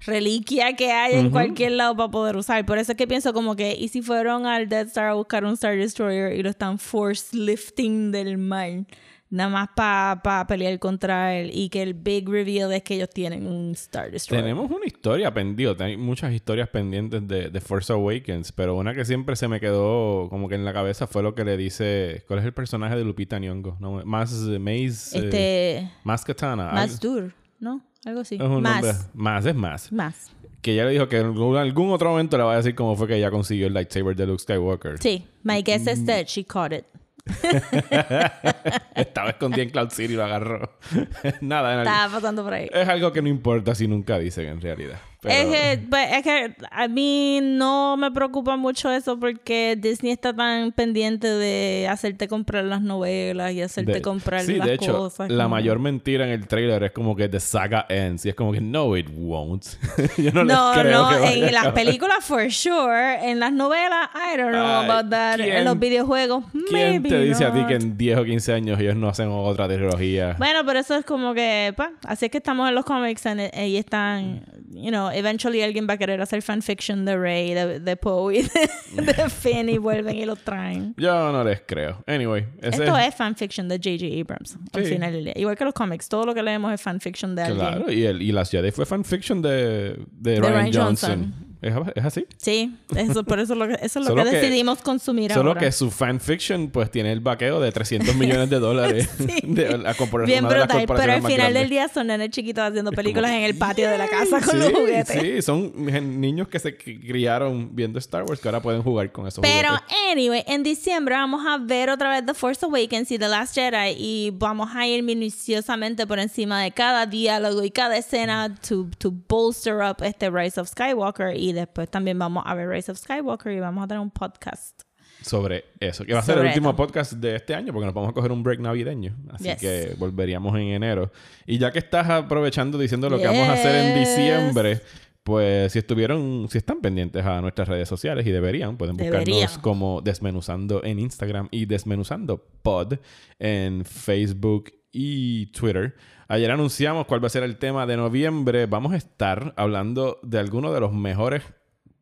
reliquia 0.06 0.76
que 0.76 0.92
haya 0.92 1.20
en 1.20 1.30
cualquier 1.30 1.74
lado 1.74 1.96
para 1.96 2.10
poder 2.10 2.38
usar. 2.38 2.66
Por 2.66 2.78
eso 2.78 2.94
es 2.94 2.98
que 2.98 3.08
pienso 3.08 3.34
como 3.34 3.56
que, 3.56 3.76
¿y 3.76 3.90
si 3.90 4.02
fueron 4.02 4.46
al 4.46 4.70
Death 4.70 4.88
Star 4.88 5.10
a 5.10 5.14
buscar 5.14 5.44
un 5.44 5.54
Star 5.54 5.76
Destroyer 5.76 6.34
y 6.34 6.44
lo 6.44 6.50
están 6.50 6.80
force 6.80 7.36
lifting 7.36 8.12
del 8.12 8.38
mar? 8.38 8.86
Nada 9.32 9.50
más 9.50 9.70
para 9.76 10.48
pelear 10.48 10.80
contra 10.80 11.36
él 11.36 11.52
y 11.54 11.70
que 11.70 11.84
el 11.84 11.94
big 11.94 12.28
reveal 12.28 12.74
es 12.74 12.82
que 12.82 12.96
ellos 12.96 13.10
tienen 13.10 13.46
un 13.46 13.72
Star 13.74 14.10
Destroyer. 14.10 14.44
Tenemos 14.44 14.72
una 14.72 14.88
historia 14.88 15.32
pendiente, 15.32 15.84
hay 15.84 15.98
muchas 15.98 16.34
historias 16.34 16.68
pendientes 16.70 17.28
de, 17.28 17.52
de 17.52 17.62
Force 17.62 17.94
Awakens, 17.94 18.52
pero 18.52 18.76
una 18.76 18.96
que 18.96 19.06
siempre 19.06 19.36
se 19.36 19.48
me 19.48 19.60
quedó 19.60 20.30
como 20.30 20.50
que 20.50 20.56
en 20.56 20.66
la 20.66 20.74
cabeza 20.74 21.06
fue 21.06 21.22
lo 21.22 21.36
que 21.36 21.46
le 21.46 21.58
dice, 21.58 22.24
¿cuál 22.28 22.40
es 22.40 22.46
el 22.46 22.54
personaje 22.54 22.96
de 22.96 23.04
Lupita 23.04 23.38
Nyong'o? 23.38 23.78
No, 23.80 24.04
más 24.04 24.34
eh, 24.34 24.58
Maze, 24.58 25.18
eh, 25.18 25.24
Este... 25.24 25.92
más 26.04 26.26
Katana. 26.26 26.72
Más 26.72 27.00
dur, 27.00 27.32
¿no? 27.60 27.82
Algo 28.06 28.22
así. 28.22 28.38
más. 28.38 29.10
más 29.14 29.46
es 29.46 29.56
más. 29.56 29.92
Más. 29.92 30.32
que 30.62 30.74
ella 30.74 30.86
le 30.86 30.92
dijo 30.92 31.08
que 31.08 31.20
en 31.20 31.28
algún, 31.58 31.92
otro 31.92 32.10
momento 32.10 32.38
le 32.38 32.44
va 32.44 32.54
a 32.54 32.58
decir 32.58 32.74
cómo 32.74 32.96
fue 32.96 33.08
que 33.08 33.16
ella 33.16 33.30
consiguió 33.30 33.68
el 33.68 33.74
lightsaber 33.74 34.16
de 34.16 34.26
Luke 34.26 34.42
Skywalker. 34.42 34.98
Sí, 35.00 35.26
my 35.44 35.62
guess 35.62 35.86
is 35.86 36.04
that 36.06 36.26
she 36.26 36.44
caught 36.44 36.74
it. 36.74 36.86
Estaba 38.96 39.30
escondida 39.32 39.64
en 39.64 39.70
Cloud 39.70 39.90
City 39.90 40.14
y 40.14 40.16
lo 40.18 40.24
agarró. 40.24 40.78
Nada, 41.42 41.74
en 41.74 41.80
Estaba 41.80 42.14
pasando 42.14 42.44
por 42.44 42.54
ahí. 42.54 42.70
es 42.72 42.88
algo 42.88 43.12
que 43.12 43.22
no 43.22 43.30
importa 43.30 43.76
si 43.76 43.88
nunca 43.88 44.18
dicen 44.18 44.48
en 44.48 44.62
realidad. 44.62 45.00
Pero- 45.22 45.36
Es, 45.36 45.46
que, 45.78 45.88
pues, 45.90 46.08
es 46.14 46.24
que 46.24 46.56
a 46.72 46.88
mí 46.88 47.40
no 47.44 47.98
me 47.98 48.10
preocupa 48.12 48.56
mucho 48.56 48.90
eso 48.90 49.20
porque 49.20 49.78
Disney 49.78 50.14
está 50.14 50.34
tan 50.34 50.72
pendiente 50.72 51.28
de 51.28 51.88
hacerte 51.90 52.30
comprar 52.30 52.64
las 52.64 52.82
novelas 52.82 53.52
y 53.52 53.62
hacerte 53.62 53.92
de- 53.94 54.02
comprar 54.02 54.42
sí, 54.44 54.56
las 54.56 54.68
de 54.68 54.74
hecho, 54.76 54.94
cosas. 54.98 55.30
la 55.30 55.50
mayor 55.50 55.80
mentira 55.80 56.24
en 56.26 56.32
el 56.32 56.48
trailer 56.48 56.84
es 56.86 56.92
como 56.92 57.18
que 57.18 57.28
the 57.28 57.40
saga 57.42 57.86
ends. 57.90 58.26
Y 58.26 58.30
es 58.30 58.36
como 58.36 58.54
que 58.54 58.62
no, 58.62 58.96
it 58.96 59.08
won't. 59.14 59.66
Yo 60.18 60.32
no, 60.32 60.46
No, 60.46 60.74
les 60.74 60.84
creo 60.84 61.02
no, 61.02 61.10
que 61.10 61.48
en 61.48 61.54
las 61.54 61.68
películas 61.74 62.18
for 62.24 62.50
sure, 62.50 63.30
en 63.30 63.40
las 63.42 63.52
novelas, 63.52 64.10
I 64.16 64.38
don't 64.38 64.52
know 64.52 64.66
Ay, 64.66 64.90
about 64.90 65.10
that. 65.12 65.36
¿quién- 65.36 65.54
en 65.58 65.66
los 65.66 65.78
videojuegos, 65.78 66.46
¿Quién 66.52 67.02
maybe 67.02 67.10
te 67.10 67.20
dice 67.22 67.44
a 67.44 67.52
ti 67.52 67.60
not. 67.60 67.68
que 67.68 67.74
en 67.76 67.98
10 67.98 68.18
o 68.20 68.24
15 68.24 68.54
años 68.54 68.80
ellos 68.80 68.96
no 68.96 69.10
hacen 69.10 69.28
otra 69.30 69.68
trilogía? 69.68 70.36
Bueno, 70.38 70.62
pero 70.66 70.80
eso 70.80 70.96
es 70.96 71.04
como 71.04 71.34
que, 71.34 71.74
pues, 71.76 71.90
así 72.08 72.26
es 72.28 72.32
que 72.32 72.38
estamos 72.38 72.70
en 72.70 72.76
los 72.76 72.86
cómics 72.86 73.26
eh, 73.26 73.68
y 73.68 73.76
están, 73.76 74.46
you 74.72 74.90
know, 74.90 75.09
eventually 75.12 75.62
alguien 75.62 75.88
va 75.88 75.94
a 75.94 75.98
querer 75.98 76.22
hacer 76.22 76.42
fanfiction 76.42 77.06
de 77.06 77.18
Rey, 77.18 77.54
de, 77.54 77.80
de 77.80 77.96
Poe 77.98 78.38
y 78.38 78.42
de, 78.44 79.14
de 79.14 79.30
Finn 79.30 79.70
y 79.70 79.78
vuelven 79.78 80.16
y 80.16 80.26
lo 80.26 80.36
traen. 80.36 80.94
Yo 80.98 81.32
no 81.32 81.44
les 81.44 81.62
creo. 81.62 82.04
Anyway, 82.08 82.46
ese 82.62 82.84
Esto 82.84 82.98
es 82.98 83.16
fanfiction 83.16 83.68
de 83.68 83.76
J.J. 83.78 84.22
Abrams, 84.22 84.58
al 84.74 84.86
final 84.86 85.14
del 85.14 85.24
día. 85.26 85.34
Igual 85.36 85.58
que 85.58 85.66
los 85.66 85.74
cómics, 85.74 86.08
todo 86.10 86.26
lo 86.26 86.34
que 86.34 86.44
leemos 86.44 86.74
es 86.74 86.82
fanfiction 86.82 87.36
de 87.36 87.44
alguien. 87.44 87.60
Claro, 87.60 87.92
y, 87.92 88.06
el, 88.06 88.22
y 88.22 88.32
las 88.32 88.50
Jedi 88.52 88.72
fue 88.72 88.86
fanfiction 88.86 89.42
de, 89.42 89.98
de, 90.12 90.32
De 90.34 90.40
Ryan, 90.40 90.54
Ryan 90.54 90.74
Johnson. 90.74 91.10
Johnson. 91.10 91.49
¿Es, 91.62 91.74
es 91.96 92.06
así? 92.06 92.26
Sí, 92.38 92.74
eso, 92.96 93.24
por 93.26 93.40
eso, 93.40 93.54
lo 93.54 93.66
eso 93.66 93.76
es 93.84 93.96
lo 93.96 94.04
Solo 94.06 94.24
que, 94.24 94.30
que- 94.30 94.36
decidimos 94.38 94.82
consumir 94.82 95.34
Solo 95.34 95.50
ahora. 95.50 95.60
que 95.60 95.72
su 95.74 95.92
fanfiction 95.92 96.70
pues 96.70 96.90
tiene 96.90 97.12
el 97.12 97.20
vaqueo 97.20 97.60
de 97.60 97.72
300 97.72 98.16
millones 98.16 98.50
de 98.50 98.60
dólares. 98.60 99.10
de, 99.44 99.78
la 99.78 99.94
corpora- 99.94 100.26
Bien 100.26 100.48
de 100.48 100.56
brutal, 100.56 100.86
pero 100.88 101.14
al 101.14 101.22
final 101.22 101.38
grandes. 101.38 101.54
del 101.62 101.70
día 101.70 101.88
son 101.90 102.08
nenes 102.08 102.30
chiquitos 102.30 102.64
haciendo 102.64 102.92
películas 102.92 103.32
en 103.32 103.42
el 103.44 103.56
patio 103.58 103.90
de 103.90 103.98
la 103.98 104.08
casa 104.08 104.40
con 104.40 104.52
sí, 104.52 104.58
los 104.58 104.72
juguetes. 104.72 105.22
Sí, 105.22 105.42
son 105.42 105.74
niños 106.22 106.48
que 106.48 106.60
se 106.60 106.78
cri- 106.78 107.00
criaron 107.06 107.76
viendo 107.76 108.00
Star 108.00 108.24
Wars 108.24 108.40
que 108.40 108.48
ahora 108.48 108.62
pueden 108.62 108.82
jugar 108.82 109.12
con 109.12 109.28
esos 109.28 109.42
Pero, 109.42 109.70
juguetes. 109.70 109.98
anyway, 110.14 110.44
en 110.48 110.64
diciembre 110.64 111.16
vamos 111.16 111.46
a 111.46 111.58
ver 111.58 111.90
otra 111.90 112.10
vez 112.10 112.26
The 112.26 112.34
Force 112.34 112.66
Awakens 112.66 113.12
y 113.12 113.20
The 113.20 113.28
Last 113.28 113.56
Jedi 113.56 113.96
y 113.98 114.32
vamos 114.34 114.70
a 114.74 114.88
ir 114.88 115.04
minuciosamente 115.04 116.08
por 116.08 116.20
encima 116.20 116.62
de 116.62 116.72
cada 116.72 117.06
diálogo 117.06 117.64
y 117.66 117.72
cada 117.72 117.98
escena 117.98 118.56
to, 118.68 118.88
to 118.98 119.12
bolster 119.28 119.76
up 119.82 119.98
este 120.04 120.30
Rise 120.30 120.60
of 120.62 120.70
Skywalker 120.70 121.36
y 121.36 121.49
después 121.54 121.90
también 121.90 122.18
vamos 122.20 122.44
a 122.46 122.54
ver 122.56 122.70
Rise 122.70 122.92
of 122.92 122.98
Skywalker 122.98 123.52
y 123.54 123.60
vamos 123.60 123.84
a 123.84 123.88
tener 123.88 124.02
un 124.02 124.12
podcast. 124.12 124.82
Sobre 125.22 125.66
eso, 125.82 126.06
que 126.06 126.14
va 126.14 126.20
a 126.20 126.24
ser 126.24 126.38
el 126.38 126.46
último 126.48 126.74
podcast 126.78 127.12
de 127.14 127.36
este 127.36 127.54
año 127.54 127.74
porque 127.74 127.86
nos 127.86 127.94
vamos 127.94 128.12
a 128.12 128.14
coger 128.14 128.32
un 128.32 128.42
break 128.42 128.62
navideño. 128.62 129.18
Así 129.34 129.44
Yes. 129.46 129.58
que 129.58 129.96
volveríamos 129.98 130.56
en 130.56 130.68
enero. 130.70 131.12
Y 131.46 131.58
ya 131.58 131.72
que 131.72 131.80
estás 131.80 132.10
aprovechando 132.10 132.78
diciendo 132.78 133.10
lo 133.10 133.18
que 133.18 133.28
vamos 133.28 133.50
a 133.50 133.54
hacer 133.54 133.76
en 133.76 134.00
diciembre, 134.00 134.80
pues 135.24 135.74
si 135.74 135.80
estuvieron, 135.80 136.48
si 136.50 136.58
están 136.60 136.80
pendientes 136.80 137.26
a 137.26 137.42
nuestras 137.42 137.68
redes 137.68 137.90
sociales 137.90 138.26
y 138.26 138.32
deberían, 138.32 138.78
pueden 138.78 138.96
buscarnos 138.96 139.26
Deberían. 139.26 139.62
como 139.62 140.00
Desmenuzando 140.02 140.84
en 140.86 141.00
Instagram 141.00 141.50
y 141.52 141.66
Desmenuzando 141.66 142.42
Pod 142.62 142.94
en 143.40 143.84
Facebook 143.84 144.72
y 144.92 145.48
Twitter. 145.48 145.96
Ayer 146.32 146.52
anunciamos 146.52 147.08
cuál 147.08 147.24
va 147.24 147.26
a 147.26 147.32
ser 147.32 147.42
el 147.42 147.58
tema 147.58 147.88
de 147.88 147.98
noviembre. 147.98 148.68
Vamos 148.68 148.94
a 148.94 148.98
estar 148.98 149.52
hablando 149.58 150.20
de 150.22 150.38
algunos 150.38 150.72
de 150.76 150.80
los 150.80 150.94
mejores 150.94 151.42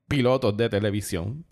pilotos 0.10 0.58
de 0.58 0.68
televisión 0.68 1.46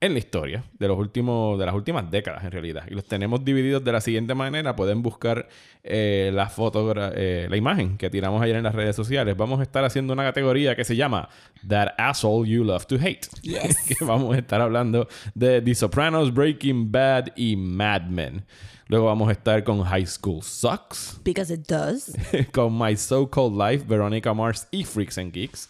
en 0.00 0.14
la 0.14 0.18
historia 0.18 0.64
de 0.78 0.88
los 0.88 0.98
últimos 0.98 1.58
de 1.58 1.66
las 1.66 1.74
últimas 1.74 2.10
décadas 2.10 2.42
en 2.44 2.50
realidad. 2.50 2.84
Y 2.90 2.94
los 2.94 3.04
tenemos 3.04 3.44
divididos 3.44 3.84
de 3.84 3.92
la 3.92 4.00
siguiente 4.00 4.34
manera. 4.34 4.74
Pueden 4.74 5.02
buscar 5.02 5.48
eh, 5.84 6.30
la 6.32 6.48
fotogra 6.48 7.12
eh, 7.14 7.46
la 7.50 7.56
imagen 7.56 7.98
que 7.98 8.08
tiramos 8.08 8.42
ayer 8.42 8.56
en 8.56 8.64
las 8.64 8.74
redes 8.74 8.96
sociales. 8.96 9.36
Vamos 9.36 9.60
a 9.60 9.62
estar 9.62 9.84
haciendo 9.84 10.14
una 10.14 10.22
categoría 10.22 10.74
que 10.74 10.84
se 10.84 10.96
llama 10.96 11.28
That 11.68 11.94
Asshole 11.98 12.48
You 12.48 12.64
Love 12.64 12.86
to 12.86 12.96
Hate. 12.96 13.28
Que 13.86 14.04
vamos 14.04 14.34
a 14.34 14.38
estar 14.38 14.60
hablando 14.60 15.08
de 15.34 15.60
The 15.60 15.74
Sopranos 15.74 16.32
Breaking 16.32 16.90
Bad 16.90 17.28
y 17.36 17.56
Mad 17.56 18.02
Men. 18.04 18.44
Luego 18.86 19.06
vamos 19.06 19.28
a 19.28 19.32
estar 19.32 19.62
con 19.62 19.84
High 19.84 20.06
School 20.06 20.42
Sucks. 20.42 21.20
Because 21.22 21.52
it 21.52 21.66
does. 21.68 22.12
con 22.52 22.76
My 22.76 22.96
So-Called 22.96 23.52
Life, 23.56 23.84
Veronica 23.86 24.34
Mars 24.34 24.66
y 24.72 24.82
Freaks 24.84 25.18
and 25.18 25.32
Geeks. 25.32 25.68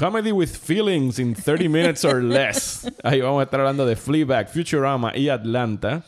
Comedy 0.00 0.32
with 0.32 0.56
Feelings 0.56 1.18
in 1.18 1.34
30 1.34 1.68
Minutes 1.68 2.06
or 2.06 2.22
Less. 2.22 2.90
Ahí 3.04 3.20
vamos 3.20 3.42
a 3.42 3.44
estar 3.44 3.60
hablando 3.60 3.84
de 3.84 3.96
Fleabag, 3.96 4.48
Futurama 4.48 5.12
y 5.14 5.28
Atlanta. 5.28 6.02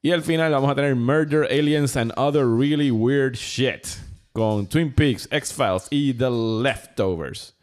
Y 0.00 0.12
al 0.12 0.22
final 0.22 0.52
vamos 0.52 0.70
a 0.70 0.76
tener 0.76 0.94
Murder, 0.94 1.42
Aliens 1.50 1.96
and 1.96 2.12
Other 2.16 2.46
Really 2.46 2.92
Weird 2.92 3.34
Shit. 3.34 3.98
Con 4.32 4.68
Twin 4.68 4.92
Peaks, 4.92 5.26
X-Files 5.32 5.88
y 5.90 6.12
The 6.12 6.30
Leftovers. 6.30 7.55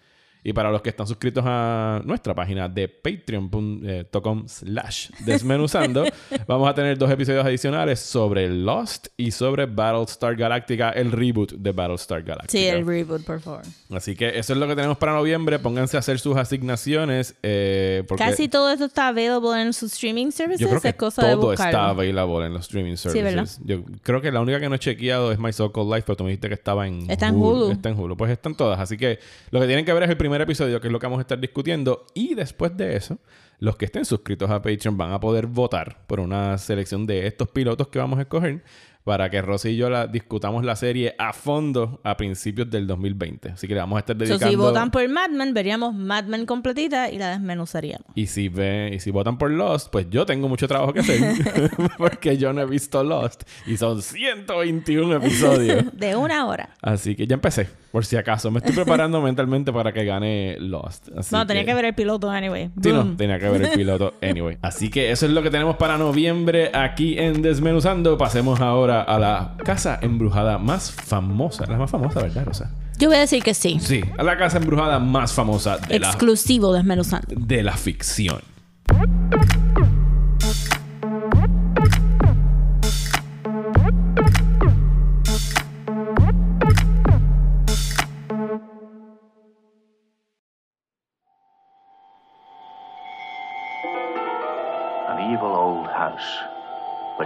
Y 0.43 0.53
para 0.53 0.71
los 0.71 0.82
que 0.82 0.89
están 0.89 1.08
suscritos 1.08 1.43
a 1.47 2.01
nuestra 2.03 2.36
página 2.36 2.67
de 2.67 2.89
patreon.com 2.89 4.47
slash 4.47 5.10
desmenuzando, 5.25 6.03
vamos 6.47 6.69
a 6.69 6.73
tener 6.73 6.97
dos 6.97 7.10
episodios 7.10 7.45
adicionales 7.45 7.99
sobre 7.99 8.49
Lost 8.49 9.08
y 9.15 9.32
sobre 9.32 9.65
Battlestar 9.65 10.36
Galactica, 10.36 10.89
el 10.89 11.12
reboot 11.12 11.53
de 11.53 11.71
Battlestar 11.71 12.23
Galactica. 12.23 12.51
Sí, 12.51 12.67
el 12.67 12.86
reboot, 12.86 13.23
por 13.23 13.39
favor. 13.39 13.62
Así 13.91 14.15
que 14.15 14.38
eso 14.38 14.53
es 14.53 14.60
lo 14.60 14.67
que 14.67 14.75
tenemos 14.75 14.97
para 14.97 15.13
noviembre. 15.13 15.60
Pónganse 15.60 15.97
a 15.97 16.01
hacer 16.01 16.19
sus 16.19 16.36
asignaciones. 16.36 17.36
eh, 17.41 18.03
porque 18.08 18.23
Casi 18.23 18.49
todo 18.49 18.71
esto 18.71 18.86
está 18.86 19.08
available 19.08 19.62
en 19.62 19.73
sus 19.73 19.93
streaming 19.93 20.32
services. 20.32 20.60
yo 20.60 20.69
creo 20.69 20.82
que 20.82 20.89
es 20.89 20.95
cosa 20.95 21.25
de 21.25 21.34
todo 21.36 21.53
está 21.53 21.89
available 21.89 22.45
en 22.45 22.53
los 22.53 22.63
streaming 22.63 22.95
services. 22.95 23.23
¿verdad? 23.23 23.47
yo 23.63 23.84
creo 24.01 24.21
que 24.21 24.32
la 24.32 24.41
única 24.41 24.60
que 24.60 24.67
no 24.67 24.75
he 24.75 24.79
chequeado 24.79 25.32
es 25.32 25.39
My 25.39 25.53
So-Called 25.53 25.93
Life, 25.93 26.03
pero 26.06 26.17
tú 26.17 26.23
me 26.23 26.32
dijiste 26.32 26.49
que 26.49 26.56
estaba 26.56 26.88
en 26.88 27.10
Está 27.10 27.27
en 27.27 27.36
Hulu. 27.36 27.71
Está 27.71 27.89
en 27.89 27.99
Hulu. 27.99 28.17
Pues 28.17 28.32
están 28.32 28.56
todas. 28.56 28.79
Así 28.79 28.97
que 28.97 29.19
lo 29.51 29.60
que 29.60 29.67
tienen 29.67 29.86
que 29.86 29.93
ver 29.93 30.03
es 30.03 30.10
el 30.10 30.17
primer 30.17 30.33
episodio, 30.41 30.80
que 30.82 30.88
es 30.88 30.91
lo 30.91 31.00
que 31.00 31.06
vamos 31.06 31.19
a 31.19 31.22
estar 31.22 31.39
discutiendo. 31.39 32.06
Y 32.13 32.36
después 32.36 32.76
de 32.76 32.96
eso, 32.96 33.17
los 33.60 33.78
que 33.78 33.86
estén 33.86 34.06
suscritos 34.06 34.50
a 34.50 34.62
Patreon 34.62 34.98
van 34.98 35.12
a 35.12 35.19
poder 35.19 35.48
votar 35.48 36.06
por 36.08 36.19
una 36.19 36.58
selección 36.58 37.06
de 37.06 37.28
estos 37.28 37.50
pilotos 37.50 37.88
que 37.88 38.00
vamos 38.00 38.19
a 38.19 38.24
escoger 38.24 38.63
para 39.04 39.30
que 39.30 39.42
Rosy 39.42 39.70
y 39.70 39.76
yo 39.78 39.89
la 39.89 40.08
discutamos 40.08 40.63
la 40.63 40.76
serie 40.76 41.16
a 41.18 41.34
fondo 41.34 42.00
a 42.04 42.16
principios 42.16 42.70
del 42.70 42.88
2020. 42.88 43.50
Así 43.50 43.68
que 43.68 43.74
le 43.74 43.82
vamos 43.82 43.98
a 43.98 44.00
estar 44.00 44.16
So, 44.16 44.20
dedicando... 44.20 44.50
si 44.50 44.56
votan 44.56 44.92
por 44.92 45.08
Mad 45.10 45.30
Men, 45.30 45.54
veríamos 45.54 45.94
Mad 45.94 46.26
Men 46.26 46.46
completita 46.46 47.10
y 47.10 47.18
la 47.18 47.32
desmenuzaríamos. 47.32 48.08
Y 48.16 48.28
si 48.28 48.48
ven, 48.48 48.94
y 48.94 49.00
si 49.00 49.12
votan 49.12 49.38
por 49.38 49.52
Lost, 49.52 49.89
pues 49.92 50.10
yo 50.10 50.26
tengo 50.26 50.48
mucho 50.48 50.68
trabajo 50.68 50.94
que 50.94 51.02
hacer. 51.02 51.20
porque 51.98 52.38
yo 52.38 52.54
no 52.54 52.62
he 52.62 52.66
visto 52.66 53.04
Lost. 53.04 53.44
Y 53.66 53.78
son 53.78 54.02
121 54.02 55.16
episodios. 55.16 55.86
De 55.94 56.16
una 56.16 56.46
hora. 56.46 56.70
Así 56.82 57.16
que 57.16 57.28
ya 57.28 57.34
empecé, 57.34 57.68
por 57.92 58.06
si 58.06 58.16
acaso. 58.16 58.52
Me 58.52 58.60
estoy 58.60 58.74
preparando 58.74 59.22
mentalmente 59.22 59.74
para 59.74 59.92
que 59.92 60.06
gane 60.06 60.58
Lost. 60.60 61.10
Así 61.18 61.36
no, 61.36 61.46
tenía 61.46 61.66
que 61.66 61.74
ver 61.74 61.86
el 61.86 61.96
piloto 61.96 62.30
anyway. 62.30 62.70
Sí, 62.82 62.89
no, 62.89 63.04
Boom. 63.04 63.18
tenía 63.18 63.39
que 63.39 63.50
ver 63.50 63.63
el 63.63 63.70
piloto 63.72 64.13
anyway. 64.22 64.58
Así 64.62 64.89
que 64.89 65.12
eso 65.12 65.26
es 65.26 65.32
lo 65.34 65.42
que 65.44 65.50
tenemos 65.50 65.76
para 65.76 65.98
noviembre 65.98 66.72
aquí 66.74 67.18
en 67.18 67.42
Desmenuzando. 67.42 68.18
Pasemos 68.18 68.62
ahora 68.62 68.92
a 69.01 69.19
la 69.19 69.56
casa 69.63 69.99
embrujada 70.01 70.58
más 70.58 70.91
famosa. 70.91 71.65
La 71.67 71.77
más 71.77 71.91
famosa, 71.91 72.21
¿verdad, 72.21 72.45
Rosa? 72.45 72.71
Yo 72.99 73.10
voy 73.10 73.17
a 73.17 73.21
decir 73.21 73.43
que 73.43 73.53
sí. 73.53 73.79
Sí, 73.79 74.01
a 74.17 74.23
la 74.23 74.38
casa 74.38 74.58
embrujada 74.58 74.99
más 74.99 75.34
famosa 75.34 75.77
de 75.77 75.99
la, 75.99 76.08
Exclusivo 76.08 76.73
de 76.73 77.63
la 77.63 77.75
ficción. 77.75 78.41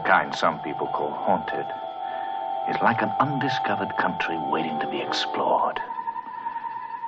Kind 0.08 0.34
some 0.34 0.58
people 0.60 0.88
call 0.88 1.12
haunted, 1.12 1.66
is 2.74 2.82
like 2.82 3.02
an 3.02 3.12
undiscovered 3.20 3.92
country 3.98 4.38
waiting 4.50 4.80
to 4.80 4.90
be 4.90 5.02
explored. 5.02 5.78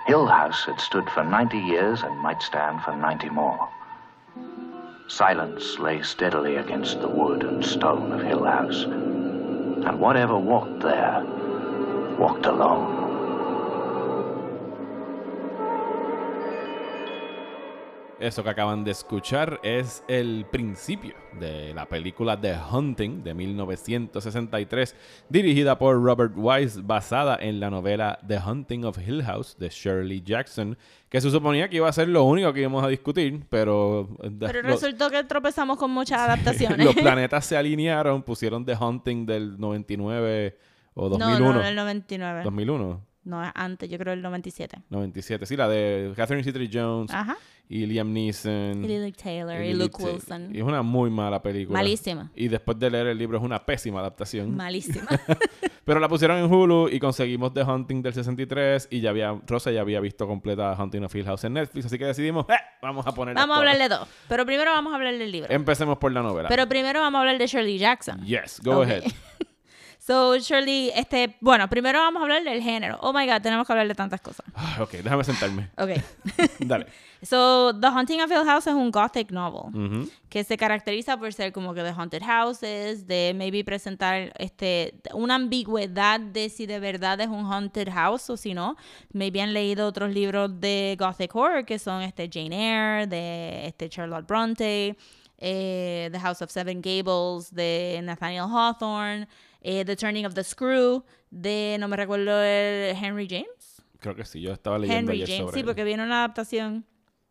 Hill 0.05 0.27
House 0.27 0.65
had 0.65 0.81
stood 0.81 1.09
for 1.09 1.23
90 1.23 1.57
years 1.57 2.01
and 2.03 2.19
might 2.19 2.41
stand 2.41 2.81
for 2.81 2.93
90 2.93 3.29
more. 3.29 3.69
Silence 5.07 5.79
lay 5.79 6.01
steadily 6.01 6.57
against 6.57 6.99
the 6.99 7.07
wood 7.07 7.43
and 7.43 7.65
stone 7.65 8.11
of 8.11 8.21
Hill 8.21 8.43
House, 8.43 8.83
and 8.83 9.97
whatever 9.97 10.37
walked 10.37 10.81
there 10.81 11.23
walked 12.19 12.45
alone. 12.47 13.08
Eso 18.19 18.43
que 18.43 18.49
acaban 18.49 18.83
de 18.83 18.91
escuchar 18.91 19.61
es 19.63 20.03
el 20.09 20.45
principio 20.51 21.13
de 21.39 21.73
la 21.73 21.85
película 21.87 22.39
The 22.39 22.53
Hunting 22.71 23.23
de 23.23 23.33
1963, 23.33 24.95
dirigida 25.29 25.77
por 25.79 26.01
Robert 26.03 26.33
Wise, 26.35 26.81
basada 26.81 27.37
en 27.39 27.59
la 27.59 27.69
novela 27.69 28.19
The 28.27 28.37
Hunting 28.39 28.83
of 28.83 28.97
Hill 28.97 29.23
House 29.23 29.55
de 29.57 29.69
Shirley 29.69 30.21
Jackson, 30.21 30.77
que 31.07 31.21
se 31.21 31.29
suponía 31.31 31.69
que 31.69 31.77
iba 31.77 31.87
a 31.87 31.93
ser 31.93 32.09
lo 32.09 32.23
único 32.25 32.51
que 32.51 32.59
íbamos 32.61 32.83
a 32.83 32.87
discutir, 32.89 33.45
pero... 33.49 34.09
Pero 34.39 34.61
lo- 34.63 34.67
resultó 34.69 35.09
que 35.09 35.23
tropezamos 35.23 35.77
con 35.77 35.91
muchas 35.91 36.19
adaptaciones. 36.19 36.85
los 36.85 36.95
planetas 37.01 37.45
se 37.45 37.55
alinearon, 37.55 38.21
pusieron 38.23 38.65
The 38.65 38.75
Hunting 38.75 39.25
del 39.25 39.57
99 39.59 40.57
o 40.95 41.03
No, 41.03 41.17
2001. 41.17 41.39
no, 41.39 41.53
no, 41.53 41.65
el 41.65 41.75
99. 41.75 42.43
2001, 42.43 43.01
No, 43.23 43.43
es 43.45 43.51
antes, 43.55 43.89
yo 43.89 43.97
creo 43.97 44.13
el 44.13 44.21
97. 44.21 44.81
97. 44.89 45.45
Sí, 45.45 45.55
la 45.55 45.69
de 45.69 46.11
Catherine 46.15 46.43
Zeta-Jones 46.43 47.11
Ajá. 47.13 47.37
Y 47.71 47.85
Liam 47.85 48.11
Neeson. 48.11 48.83
Y 48.83 48.87
Lily 48.87 49.11
Taylor 49.11 49.63
y, 49.63 49.75
Luke 49.75 50.03
Wilson. 50.03 50.49
Y 50.53 50.57
es 50.57 50.63
una 50.63 50.81
muy 50.81 51.11
mala 51.11 51.39
película. 51.39 51.77
Malísima. 51.77 52.31
Y 52.35 52.47
después 52.47 52.79
de 52.79 52.89
leer 52.89 53.07
el 53.07 53.17
libro 53.17 53.37
es 53.37 53.43
una 53.43 53.63
pésima 53.63 53.99
adaptación. 53.99 54.55
Malísima. 54.55 55.07
Pero 55.85 55.99
la 55.99 56.09
pusieron 56.09 56.37
en 56.37 56.51
Hulu 56.51 56.89
y 56.89 56.99
conseguimos 56.99 57.53
The 57.53 57.61
Hunting 57.61 58.01
del 58.01 58.13
63 58.15 58.87
y 58.89 59.01
ya 59.01 59.11
había, 59.11 59.39
Rosa 59.45 59.71
ya 59.71 59.81
había 59.81 59.99
visto 59.99 60.25
completa 60.27 60.75
Hunting 60.77 61.03
of 61.03 61.15
Hill 61.15 61.25
House 61.25 61.43
en 61.43 61.53
Netflix, 61.53 61.85
así 61.85 61.99
que 61.99 62.05
decidimos, 62.05 62.45
"Eh, 62.49 62.53
vamos 62.81 63.05
a 63.05 63.11
poner 63.11 63.35
vamos 63.35 63.55
a 63.55 63.59
hablar 63.59 63.77
de 63.77 63.87
dos. 63.87 64.07
Pero 64.27 64.45
primero 64.47 64.71
vamos 64.71 64.91
a 64.91 64.95
hablar 64.95 65.15
del 65.15 65.31
libro. 65.31 65.51
Empecemos 65.53 65.99
por 65.99 66.11
la 66.11 66.23
novela. 66.23 66.49
Pero 66.49 66.67
primero 66.67 66.99
vamos 66.99 67.19
a 67.19 67.21
hablar 67.21 67.37
de 67.37 67.45
Shirley 67.45 67.77
Jackson. 67.77 68.25
yes, 68.25 68.59
go 68.63 68.81
ahead. 68.81 69.03
So, 69.99 70.37
Shirley, 70.39 70.91
este, 70.95 71.35
bueno, 71.41 71.69
primero 71.69 71.99
vamos 71.99 72.21
a 72.21 72.23
hablar 72.23 72.43
del 72.43 72.63
género. 72.63 72.97
Oh 73.01 73.11
my 73.11 73.27
god, 73.27 73.41
tenemos 73.41 73.67
que 73.67 73.73
hablar 73.73 73.87
de 73.87 73.95
tantas 73.95 74.21
cosas. 74.21 74.45
Ah, 74.55 74.77
ok, 74.81 74.91
déjame 74.91 75.23
sentarme. 75.25 75.69
Ok. 75.77 75.89
Dale. 76.59 76.87
So, 77.21 77.77
The 77.77 77.87
Haunting 77.87 78.21
of 78.21 78.31
Hill 78.31 78.45
House 78.45 78.67
es 78.67 78.73
un 78.73 78.91
gothic 78.91 79.29
novel 79.31 80.09
que 80.29 80.45
se 80.45 80.55
caracteriza 80.55 81.17
por 81.17 81.33
ser 81.33 81.51
como 81.51 81.73
que 81.73 81.83
de 81.83 81.89
haunted 81.89 82.23
houses, 82.23 83.07
de 83.07 83.33
maybe 83.35 83.63
presentar 83.65 84.31
este 84.37 84.95
una 85.13 85.35
ambigüedad 85.35 86.19
de 86.21 86.47
si 86.47 86.65
de 86.65 86.79
verdad 86.79 87.19
es 87.19 87.27
un 87.27 87.45
haunted 87.45 87.89
house 87.91 88.29
o 88.29 88.37
si 88.37 88.53
no. 88.53 88.77
Maybe 89.11 89.41
han 89.41 89.53
leído 89.53 89.85
otros 89.85 90.13
libros 90.13 90.61
de 90.61 90.95
gothic 90.97 91.35
horror 91.35 91.65
que 91.65 91.77
son 91.77 92.01
este 92.03 92.29
Jane 92.31 92.55
Eyre, 92.55 93.07
de 93.07 93.67
este 93.67 93.89
Charlotte 93.89 94.25
Bronte, 94.25 94.95
eh, 95.37 96.09
The 96.11 96.19
House 96.19 96.41
of 96.41 96.51
Seven 96.51 96.81
Gables 96.81 97.53
de 97.53 97.99
Nathaniel 98.01 98.45
Hawthorne, 98.49 99.27
eh, 99.61 99.83
The 99.85 99.95
Turning 99.95 100.25
of 100.25 100.33
the 100.33 100.43
Screw 100.43 101.03
de 101.29 101.77
no 101.79 101.87
me 101.87 101.95
recuerdo 101.97 102.41
el 102.43 102.95
Henry 102.95 103.27
James. 103.29 103.81
Creo 103.99 104.15
que 104.15 104.25
sí, 104.25 104.39
yo 104.41 104.51
estaba 104.53 104.77
leyendo 104.79 105.11
Henry 105.11 105.23
ayer 105.23 105.27
James, 105.27 105.41
sobre 105.41 105.53
sí, 105.55 105.59
él. 105.59 105.65
porque 105.65 105.83
viene 105.83 106.03
una 106.03 106.19
adaptación 106.19 106.85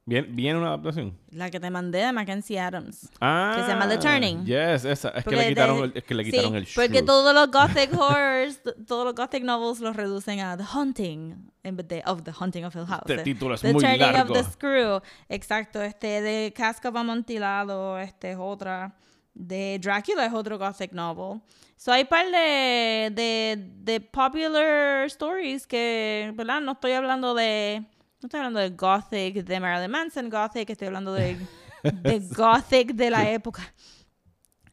¿Bien, 0.04 0.34
¿Viene 0.34 0.58
una 0.58 0.68
adaptación? 0.68 1.18
la 1.32 1.50
que 1.50 1.60
te 1.60 1.68
mandé 1.68 1.98
de 1.98 2.12
Mackenzie 2.12 2.58
Adams. 2.58 3.10
Ah, 3.20 3.52
Que 3.56 3.62
se 3.64 3.68
llama 3.68 3.86
The 3.90 3.98
Turning. 3.98 4.46
Yes, 4.46 4.86
esa. 4.86 5.08
Es 5.10 5.16
que 5.16 5.22
Porque 5.24 5.36
le 5.36 5.48
quitaron, 5.48 5.78
de- 5.80 5.84
el, 5.84 5.92
es 5.96 6.04
que 6.04 6.14
le 6.14 6.24
sí, 6.24 6.30
quitaron 6.30 6.54
el 6.56 6.66
Porque 6.74 6.88
shrew. 6.94 7.04
todos 7.04 7.34
los 7.34 7.50
gothic 7.50 7.92
horrors, 8.00 8.60
todos 8.86 9.04
los 9.04 9.14
gothic 9.14 9.44
novels 9.44 9.80
los 9.80 9.94
reducen 9.94 10.40
a 10.40 10.56
The 10.56 10.64
Haunting 10.72 11.50
en 11.62 11.76
vez 11.76 11.88
de 11.88 12.02
of 12.06 12.22
The 12.22 12.32
Haunting 12.40 12.64
of 12.64 12.74
Hill 12.74 12.86
House. 12.86 13.02
Este 13.06 13.22
título 13.22 13.54
es 13.54 13.60
the 13.60 13.70
muy 13.74 13.82
Turning 13.82 14.00
largo. 14.00 14.32
of 14.32 14.38
the 14.38 14.44
Screw. 14.50 15.02
Exacto, 15.28 15.82
este 15.82 16.22
de 16.22 16.54
Casca 16.56 16.88
of 16.88 16.96
Amontillado, 16.96 17.98
este 17.98 18.30
es 18.32 18.38
otra. 18.40 18.94
De 19.34 19.78
Drácula 19.78 20.24
es 20.24 20.32
otro 20.32 20.58
gothic 20.58 20.92
novel. 20.92 21.42
So 21.78 21.92
hay 21.92 22.04
par 22.04 22.26
de, 22.26 23.12
de, 23.14 23.56
de 23.84 24.00
popular 24.00 25.06
stories 25.06 25.64
que, 25.64 26.32
¿verdad? 26.34 26.60
No 26.60 26.72
estoy 26.72 26.92
hablando 26.92 27.34
de... 27.34 27.84
No 28.20 28.26
estoy 28.26 28.38
hablando 28.38 28.58
de 28.58 28.70
gothic 28.70 29.44
de 29.44 29.60
Marilyn 29.60 29.92
Manson, 29.92 30.28
gothic, 30.28 30.68
estoy 30.70 30.88
hablando 30.88 31.14
de, 31.14 31.36
de 31.84 32.18
gothic 32.36 32.94
de 32.94 33.10
la 33.10 33.30
época. 33.30 33.62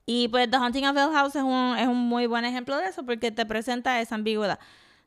Y 0.07 0.29
pues 0.29 0.49
The 0.49 0.57
Haunting 0.57 0.87
of 0.87 0.97
Hill 0.97 1.13
House 1.13 1.35
es 1.35 1.43
un, 1.43 1.75
es 1.77 1.87
un 1.87 1.97
muy 1.97 2.25
buen 2.25 2.43
ejemplo 2.43 2.75
de 2.75 2.87
eso 2.87 3.05
porque 3.05 3.31
te 3.31 3.45
presenta 3.45 4.01
esa 4.01 4.15
ambigüedad 4.15 4.57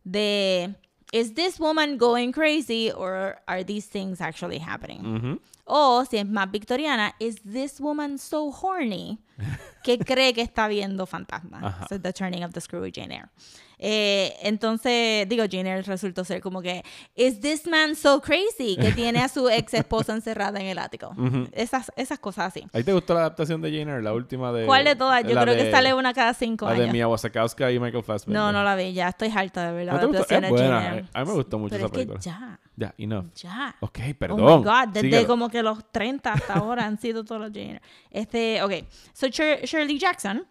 de 0.04 0.76
¿Is 1.12 1.34
this 1.34 1.58
woman 1.58 1.96
going 1.96 2.32
crazy 2.32 2.92
or 2.92 3.40
are 3.48 3.64
these 3.64 3.86
things 3.86 4.20
actually 4.20 4.58
happening? 4.58 5.00
Ujú. 5.00 5.40
O 5.70 6.04
si 6.04 6.16
es 6.16 6.26
más 6.26 6.50
victoriana, 6.50 7.14
¿Is 7.18 7.42
this 7.42 7.78
woman 7.80 8.18
so 8.18 8.50
horny 8.50 9.18
que 9.84 9.98
cree 9.98 10.32
que 10.32 10.40
está 10.42 10.66
viendo 10.68 11.04
fantasmas? 11.06 11.88
So, 11.88 12.00
The 12.00 12.12
Turning 12.12 12.42
of 12.44 12.52
the 12.52 12.60
Screw 12.60 12.90
Jane 12.92 13.14
Eyre. 13.14 13.28
Eh, 13.80 14.34
entonces, 14.42 15.28
digo, 15.28 15.44
Jane 15.48 15.70
Eyre 15.70 15.82
resultó 15.82 16.24
ser 16.24 16.40
como 16.40 16.60
que 16.62 16.82
¿Is 17.14 17.38
this 17.40 17.64
man 17.68 17.94
so 17.94 18.20
crazy 18.20 18.76
que 18.76 18.90
tiene 18.90 19.20
a 19.20 19.28
su 19.28 19.48
ex 19.50 19.72
esposa 19.74 20.14
encerrada 20.14 20.58
en 20.58 20.66
el 20.66 20.78
ático? 20.78 21.14
esas, 21.52 21.92
esas 21.96 22.18
cosas 22.18 22.46
así. 22.48 22.64
¿A 22.72 22.78
ti 22.78 22.82
te 22.84 22.92
gustó 22.92 23.14
la 23.14 23.20
adaptación 23.20 23.60
de 23.62 23.68
Jane 23.70 23.82
Eyre, 23.92 24.02
la 24.02 24.14
última 24.14 24.50
de... 24.52 24.66
¿Cuál 24.66 24.84
de 24.84 24.96
todas? 24.96 25.22
Yo 25.22 25.34
la 25.34 25.42
creo 25.42 25.54
que 25.54 25.64
de- 25.64 25.70
sale 25.70 25.94
una 25.94 26.12
cada 26.12 26.34
cinco 26.34 26.66
La 26.66 26.72
de 26.72 26.82
años. 26.84 26.92
Mia 26.92 27.06
Wasikowska 27.06 27.70
y 27.70 27.78
Michael 27.78 28.02
Fassbender. 28.02 28.40
No, 28.42 28.50
no 28.50 28.64
la 28.64 28.74
vi, 28.74 28.94
ya 28.94 29.10
estoy 29.10 29.30
harta 29.32 29.68
de 29.68 29.72
ver 29.72 29.86
la 29.86 29.92
¿No 29.92 29.98
adaptación 29.98 30.40
de 30.40 30.48
Jane 30.48 30.50
buena. 30.60 30.88
Eyre. 30.94 31.08
A 31.12 31.20
mí 31.24 31.28
me 31.30 31.34
gustó 31.36 31.58
mucho 31.60 31.76
Pero 31.76 31.86
esa 31.86 31.86
es 31.86 31.92
que 31.92 31.98
película. 31.98 32.20
ya, 32.20 32.58
Ya, 32.80 32.94
enough. 32.96 33.32
ya. 33.34 33.74
Ok, 33.80 33.98
perdón. 34.16 34.40
Oh 34.40 34.58
my 34.58 34.64
God, 34.64 34.88
desde 34.92 35.08
Síguelo. 35.08 35.26
como 35.26 35.48
que 35.50 35.62
los 35.64 35.90
30 35.90 36.32
hasta 36.32 36.54
ahora 36.54 36.84
han 36.86 36.96
sido 36.98 37.24
todos 37.24 37.40
los 37.40 37.50
Jane 37.50 37.70
Eyre. 37.70 37.82
Este, 38.10 38.62
ok. 38.62 38.72
So, 39.12 39.26
Shir- 39.26 39.64
Shirley 39.64 39.98
Jackson, 39.98 40.46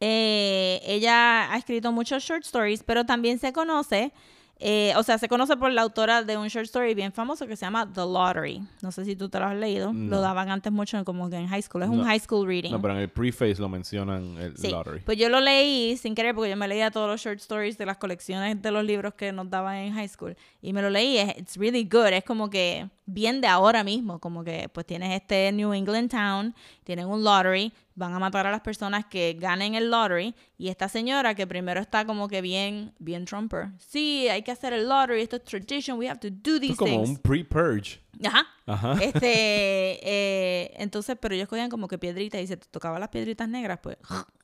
eh, 0.00 0.80
ella 0.84 1.52
ha 1.52 1.56
escrito 1.56 1.92
muchos 1.92 2.22
short 2.22 2.44
stories, 2.44 2.82
pero 2.82 3.04
también 3.06 3.38
se 3.38 3.52
conoce, 3.52 4.12
eh, 4.62 4.92
o 4.96 5.02
sea, 5.02 5.16
se 5.16 5.26
conoce 5.28 5.56
por 5.56 5.72
la 5.72 5.80
autora 5.82 6.22
de 6.22 6.36
un 6.36 6.46
short 6.48 6.66
story 6.66 6.92
bien 6.94 7.12
famoso 7.12 7.46
que 7.46 7.56
se 7.56 7.64
llama 7.64 7.90
The 7.90 8.02
Lottery. 8.02 8.60
No 8.82 8.92
sé 8.92 9.04
si 9.06 9.16
tú 9.16 9.28
te 9.30 9.38
lo 9.38 9.46
has 9.46 9.56
leído. 9.56 9.90
Lo 9.92 10.20
daban 10.20 10.50
antes 10.50 10.70
mucho 10.70 11.02
como 11.04 11.30
que 11.30 11.36
en 11.36 11.46
high 11.48 11.62
school. 11.62 11.82
Es 11.82 11.88
un 11.88 11.98
No. 11.98 12.04
high 12.04 12.20
school 12.20 12.46
reading. 12.46 12.70
No, 12.70 12.80
pero 12.80 12.94
en 12.94 13.00
el 13.00 13.08
preface 13.08 13.56
lo 13.58 13.68
mencionan 13.70 14.36
el 14.36 14.56
Sí, 14.58 14.68
lottery. 14.70 15.00
pues 15.00 15.16
yo 15.16 15.28
lo 15.30 15.40
leí 15.40 15.96
sin 15.96 16.14
querer 16.14 16.34
porque 16.34 16.50
yo 16.50 16.56
me 16.56 16.68
leía 16.68 16.90
todos 16.90 17.08
los 17.08 17.20
short 17.22 17.38
stories 17.40 17.78
de 17.78 17.86
las 17.86 17.96
colecciones 17.96 18.60
de 18.60 18.70
los 18.70 18.84
libros 18.84 19.14
que 19.14 19.32
nos 19.32 19.48
daban 19.48 19.76
en 19.76 19.94
high 19.94 20.08
school 20.08 20.36
y 20.60 20.72
me 20.74 20.82
lo 20.82 20.90
leí, 20.90 21.18
it's 21.38 21.56
really 21.56 21.84
good, 21.90 22.08
es 22.08 22.24
como 22.24 22.50
que 22.50 22.86
bien 23.06 23.40
de 23.40 23.46
ahora 23.48 23.82
mismo, 23.82 24.18
como 24.18 24.44
que 24.44 24.68
pues 24.72 24.84
tienes 24.86 25.12
este 25.20 25.50
New 25.52 25.72
England 25.72 26.10
town, 26.10 26.54
tienen 26.90 27.06
un 27.06 27.22
lottery, 27.22 27.72
van 27.94 28.12
a 28.14 28.18
matar 28.18 28.48
a 28.48 28.50
las 28.50 28.62
personas 28.62 29.06
que 29.06 29.36
ganen 29.38 29.76
el 29.76 29.92
lottery 29.92 30.34
y 30.58 30.70
esta 30.70 30.88
señora 30.88 31.36
que 31.36 31.46
primero 31.46 31.80
está 31.80 32.04
como 32.04 32.26
que 32.26 32.40
bien 32.42 32.92
bien 32.98 33.26
Trumper. 33.26 33.68
Sí, 33.78 34.26
hay 34.28 34.42
que 34.42 34.50
hacer 34.50 34.72
el 34.72 34.88
lottery, 34.88 35.22
esto 35.22 35.36
es 35.36 35.44
tradition, 35.44 35.96
we 36.00 36.08
have 36.08 36.18
to 36.18 36.28
do 36.30 36.56
Esto 36.56 36.60
these 36.60 36.72
es 36.72 36.78
como 36.78 36.90
things. 36.96 37.08
un 37.10 37.16
pre-purge. 37.18 38.00
Ajá. 38.24 38.44
Ajá. 38.66 38.94
Este, 39.00 39.20
eh, 40.02 40.74
entonces, 40.78 41.16
pero 41.20 41.32
ellos 41.36 41.46
cogían 41.46 41.70
como 41.70 41.86
que 41.86 41.96
piedritas 41.96 42.40
y 42.40 42.48
se 42.48 42.56
tocaban 42.56 42.98
las 42.98 43.10
piedritas 43.10 43.48
negras, 43.48 43.78
pues 43.80 43.96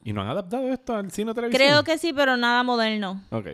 ¿Y 0.05 0.13
no 0.13 0.23
han 0.23 0.29
adaptado 0.29 0.69
esto 0.73 0.95
al 0.95 1.11
cine 1.11 1.33
o 1.33 1.35
televisión? 1.35 1.67
Creo 1.67 1.83
que 1.83 1.99
sí, 1.99 2.13
pero 2.13 2.37
nada 2.37 2.63
moderno. 2.63 3.25
Ok. 3.31 3.49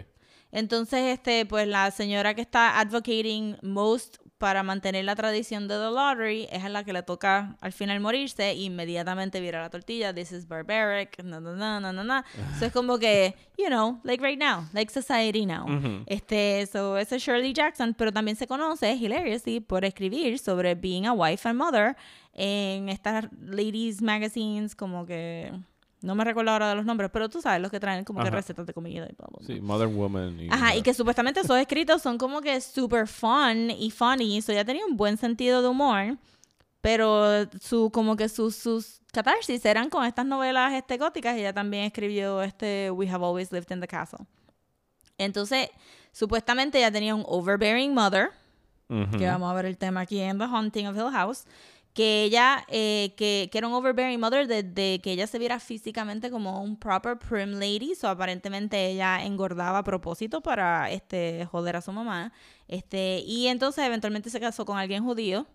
Entonces, 0.51 1.15
este, 1.15 1.47
pues 1.47 1.67
la 1.67 1.91
señora 1.91 2.35
que 2.35 2.43
está 2.43 2.79
advocating 2.79 3.57
most 3.63 4.19
para 4.43 4.65
mantener 4.65 5.05
la 5.05 5.15
tradición 5.15 5.69
de 5.69 5.77
The 5.77 5.93
Lottery 5.93 6.49
es 6.51 6.65
a 6.65 6.69
la 6.69 6.83
que 6.83 6.93
le 6.93 7.05
toca 7.05 7.55
al 7.61 7.73
final 7.73 8.01
morirse 8.01 8.51
e 8.51 8.55
inmediatamente 8.65 9.41
vira 9.41 9.61
la 9.61 9.71
tortilla. 9.71 10.13
This 10.13 10.33
is 10.33 10.49
barbaric. 10.49 11.23
No, 11.23 11.41
no, 11.41 11.55
no, 11.55 11.93
no, 11.93 12.03
no. 12.03 12.25
So 12.59 12.67
es 12.67 12.73
como 12.73 12.99
que, 12.99 13.37
you 13.57 13.69
know, 13.69 14.01
like 14.03 14.21
right 14.21 14.37
now, 14.37 14.69
like 14.73 14.91
society 14.91 15.47
now. 15.47 15.65
Este, 16.07 16.67
so 16.67 16.99
ese 16.99 17.15
es 17.15 17.23
Shirley 17.23 17.53
Jackson, 17.53 17.95
pero 17.95 18.11
también 18.11 18.37
se 18.37 18.49
conoce, 18.49 18.95
hilariously, 18.95 19.61
por 19.61 19.85
escribir 19.85 20.41
sobre 20.41 20.75
being 20.75 21.07
a 21.07 21.13
wife 21.13 21.49
and 21.49 21.57
mother 21.57 21.95
en 22.35 22.89
estas 22.89 23.29
ladies 23.41 24.03
magazines 24.03 24.75
como 24.75 25.07
que 25.07 25.53
no 26.03 26.15
me 26.15 26.25
recuerdo 26.25 26.51
ahora 26.51 26.69
de 26.69 26.75
los 26.75 26.85
nombres, 26.85 27.11
pero 27.13 27.29
tú 27.29 27.41
sabes 27.41 27.61
los 27.61 27.71
que 27.71 27.81
traen 27.81 28.05
como 28.05 28.21
que 28.21 28.29
Ajá. 28.29 28.37
recetas 28.37 28.67
de 28.67 28.73
comida 28.75 29.07
y 29.11 29.15
bla, 29.15 29.27
bla, 29.31 29.39
bla. 29.39 29.47
Sí, 29.47 29.61
Modern 29.61 29.95
Woman. 29.97 30.41
Y, 30.41 30.49
Ajá, 30.51 30.75
y 30.77 30.83
que 30.83 30.95
supuestamente 30.95 31.41
esos 31.41 31.57
escritos 31.59 32.03
son 32.03 32.19
como 32.19 32.41
que 32.41 32.61
super 32.61 33.07
fun 33.07 33.71
y 33.71 33.91
funny, 33.91 34.39
eso 34.39 34.53
ya 34.53 34.65
tenía 34.65 34.85
un 34.87 34.97
buen 34.97 35.17
sentido 35.17 35.63
de 35.63 35.69
humor, 35.69 36.19
pero 36.81 37.49
su 37.61 37.91
como 37.91 38.17
que 38.17 38.29
sus 38.29 38.57
sus 38.57 39.01
catarsis 39.13 39.65
eran 39.65 39.91
con 39.91 40.05
estas 40.05 40.27
novelas 40.27 40.73
este 40.73 40.97
góticas, 40.97 41.37
ella 41.37 41.53
también 41.53 41.85
escribió 41.85 42.43
este 42.43 42.91
We 42.91 43.09
Have 43.09 43.25
Always 43.25 43.53
Lived 43.53 43.71
in 43.71 43.81
the 43.81 43.89
Castle. 43.89 44.27
Entonces, 45.19 45.69
supuestamente 46.13 46.79
ella 46.79 46.91
tenía 46.91 47.15
un 47.15 47.25
overbearing 47.27 47.95
mother, 47.95 48.31
que 49.17 49.27
vamos 49.27 49.51
a 49.51 49.55
ver 49.55 49.65
el 49.65 49.79
tema 49.79 50.01
aquí 50.01 50.21
en 50.21 50.39
The 50.39 50.45
Haunting 50.45 50.87
of 50.87 50.97
Hill 50.97 51.11
House, 51.13 51.45
que 51.95 52.25
ella, 52.25 52.65
eh, 52.69 53.13
que, 53.17 53.49
que 53.53 53.59
era 53.59 53.69
un 53.69 53.75
overbearing 53.75 54.19
mother 54.19 54.47
desde 54.47 55.01
que 55.01 55.13
ella 55.13 55.27
se 55.27 55.39
viera 55.39 55.61
físicamente 55.61 56.31
como 56.31 56.63
un 56.63 56.77
proper 56.79 57.19
prim 57.19 57.53
lady, 57.59 57.95
so 57.95 58.09
aparentemente 58.09 58.87
ella 58.87 59.25
engordaba 59.25 59.79
a 59.79 59.85
propósito 59.85 60.41
para 60.41 60.91
este 60.91 61.47
joder 61.51 61.77
a 61.77 61.83
su 61.83 61.93
mamá, 61.93 62.33
este, 62.69 63.23
y 63.27 63.49
entonces 63.49 63.85
eventualmente 63.85 64.31
se 64.31 64.41
casó 64.41 64.65
con 64.65 64.79
alguien 64.79 65.05
judío, 65.05 65.47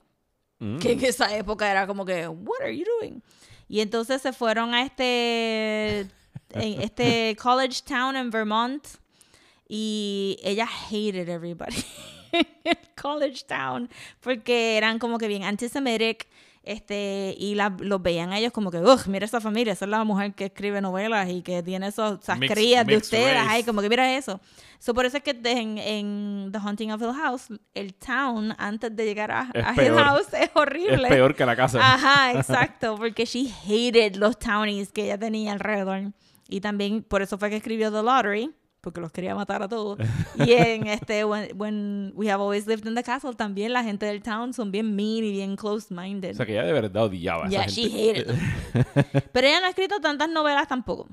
Mm. 0.60 0.80
que 0.80 0.94
en 0.94 1.06
esa 1.06 1.36
época 1.38 1.70
era 1.70 1.86
como 1.86 2.04
que, 2.04 2.28
what 2.28 2.62
are 2.62 2.76
you 2.76 2.84
doing? 3.00 3.22
Y 3.70 3.80
entonces 3.82 4.24
se 4.24 4.34
fueron 4.34 4.74
a 4.74 4.82
este, 4.82 6.08
este 6.82 7.36
college 7.40 7.82
town 7.88 8.16
en 8.16 8.32
Vermont 8.32 8.84
y 9.70 10.40
ella 10.44 10.66
hated 10.90 11.30
everybody. 11.30 11.76
college 13.02 13.44
town 13.48 13.90
porque 14.20 14.78
eran 14.78 15.00
como 15.00 15.18
que 15.18 15.28
bien 15.28 15.44
antisemitic 15.44 16.28
este 16.64 17.34
y 17.40 17.56
la- 17.56 17.74
los 17.80 18.02
veían 18.02 18.32
a 18.34 18.40
ellos 18.40 18.52
como 18.52 18.72
que 18.72 18.80
ugh 18.80 19.08
mira 19.08 19.26
esa 19.26 19.40
familia 19.40 19.72
esa 19.72 19.86
es 19.86 19.90
la 19.92 20.04
mujer 20.04 20.34
que 20.34 20.46
escribe 20.46 20.82
novelas 20.82 21.30
y 21.30 21.42
que 21.42 21.64
tiene 21.64 21.88
esos, 21.88 22.20
esas 22.22 22.38
Mixed- 22.40 22.54
crías 22.54 22.86
de 22.86 22.96
mixed 22.96 23.06
ustedes 23.18 23.36
race. 23.36 23.48
ay 23.50 23.64
como 23.64 23.82
que 23.82 23.88
mira 23.90 24.18
eso 24.18 24.42
so, 24.80 24.94
por 24.94 25.06
eso 25.06 25.16
es 25.18 25.24
que 25.24 25.34
de- 25.34 25.52
en, 25.52 25.78
en 25.78 26.50
The 26.52 26.58
Haunting 26.60 26.92
of 26.92 27.02
Hill 27.02 27.14
House 27.14 27.48
el 27.74 27.94
town 27.94 28.54
antes 28.58 28.94
de 28.94 29.06
llegar 29.06 29.32
a, 29.32 29.50
a 29.54 29.74
Hill. 29.82 29.94
House 29.96 30.28
es 30.34 30.50
horrible 30.56 31.04
Es 31.08 31.14
peor 31.14 31.36
que 31.36 31.46
la 31.46 31.56
casa. 31.56 31.80
Ajá, 31.82 32.34
exacto, 32.38 32.96
porque 32.98 33.26
she 33.26 33.50
hated 33.64 34.16
los 34.18 34.38
townies 34.38 34.92
que 34.92 35.06
ella 35.06 35.18
tenía 35.18 35.54
alrededor. 35.54 36.12
Y 36.50 36.62
también 36.62 37.02
por 37.02 37.22
eso 37.22 37.38
fue 37.38 37.50
que 37.50 37.56
escribió 37.58 37.92
The 37.92 38.04
Lottery, 38.04 38.52
porque 38.88 39.02
los 39.02 39.12
quería 39.12 39.36
matar 39.36 39.62
a 39.62 39.68
todos. 39.68 39.98
Y 40.48 40.54
en 40.54 40.88
este 40.88 41.26
when, 41.26 41.50
When 41.58 42.14
We 42.16 42.32
Have 42.32 42.42
Always 42.42 42.66
Lived 42.68 42.88
in 42.88 42.96
the 42.96 43.04
Castle 43.04 43.34
también 43.36 43.74
la 43.74 43.84
gente 43.84 44.06
del 44.06 44.22
town 44.24 44.54
son 44.54 44.72
bien 44.72 44.96
mean 44.96 45.24
y 45.26 45.32
bien 45.32 45.56
close-minded. 45.58 46.32
O 46.32 46.36
sea, 46.36 46.46
que 46.46 46.54
ella 46.54 46.64
de 46.64 46.74
verdad 46.74 47.04
odiaba 47.04 47.46
a 47.46 47.48
esa 47.48 47.52
Yeah, 47.52 47.64
gente. 47.66 47.82
she 47.82 48.10
hated 48.10 48.28
them. 48.28 49.24
Pero 49.34 49.48
ella 49.48 49.60
no 49.60 49.66
ha 49.66 49.70
escrito 49.70 50.00
tantas 50.00 50.30
novelas 50.30 50.68
tampoco. 50.68 51.08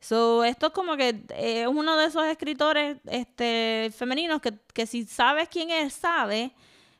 So, 0.00 0.44
esto 0.44 0.66
es 0.66 0.72
como 0.72 0.96
que 0.96 1.08
eh, 1.36 1.62
es 1.62 1.66
uno 1.68 1.96
de 1.96 2.06
esos 2.06 2.24
escritores 2.26 2.96
este, 3.06 3.90
femeninos 3.96 4.40
que, 4.40 4.52
que 4.74 4.86
si 4.86 5.04
sabes 5.04 5.48
quién 5.48 5.70
es, 5.70 5.92
sabe. 5.92 6.52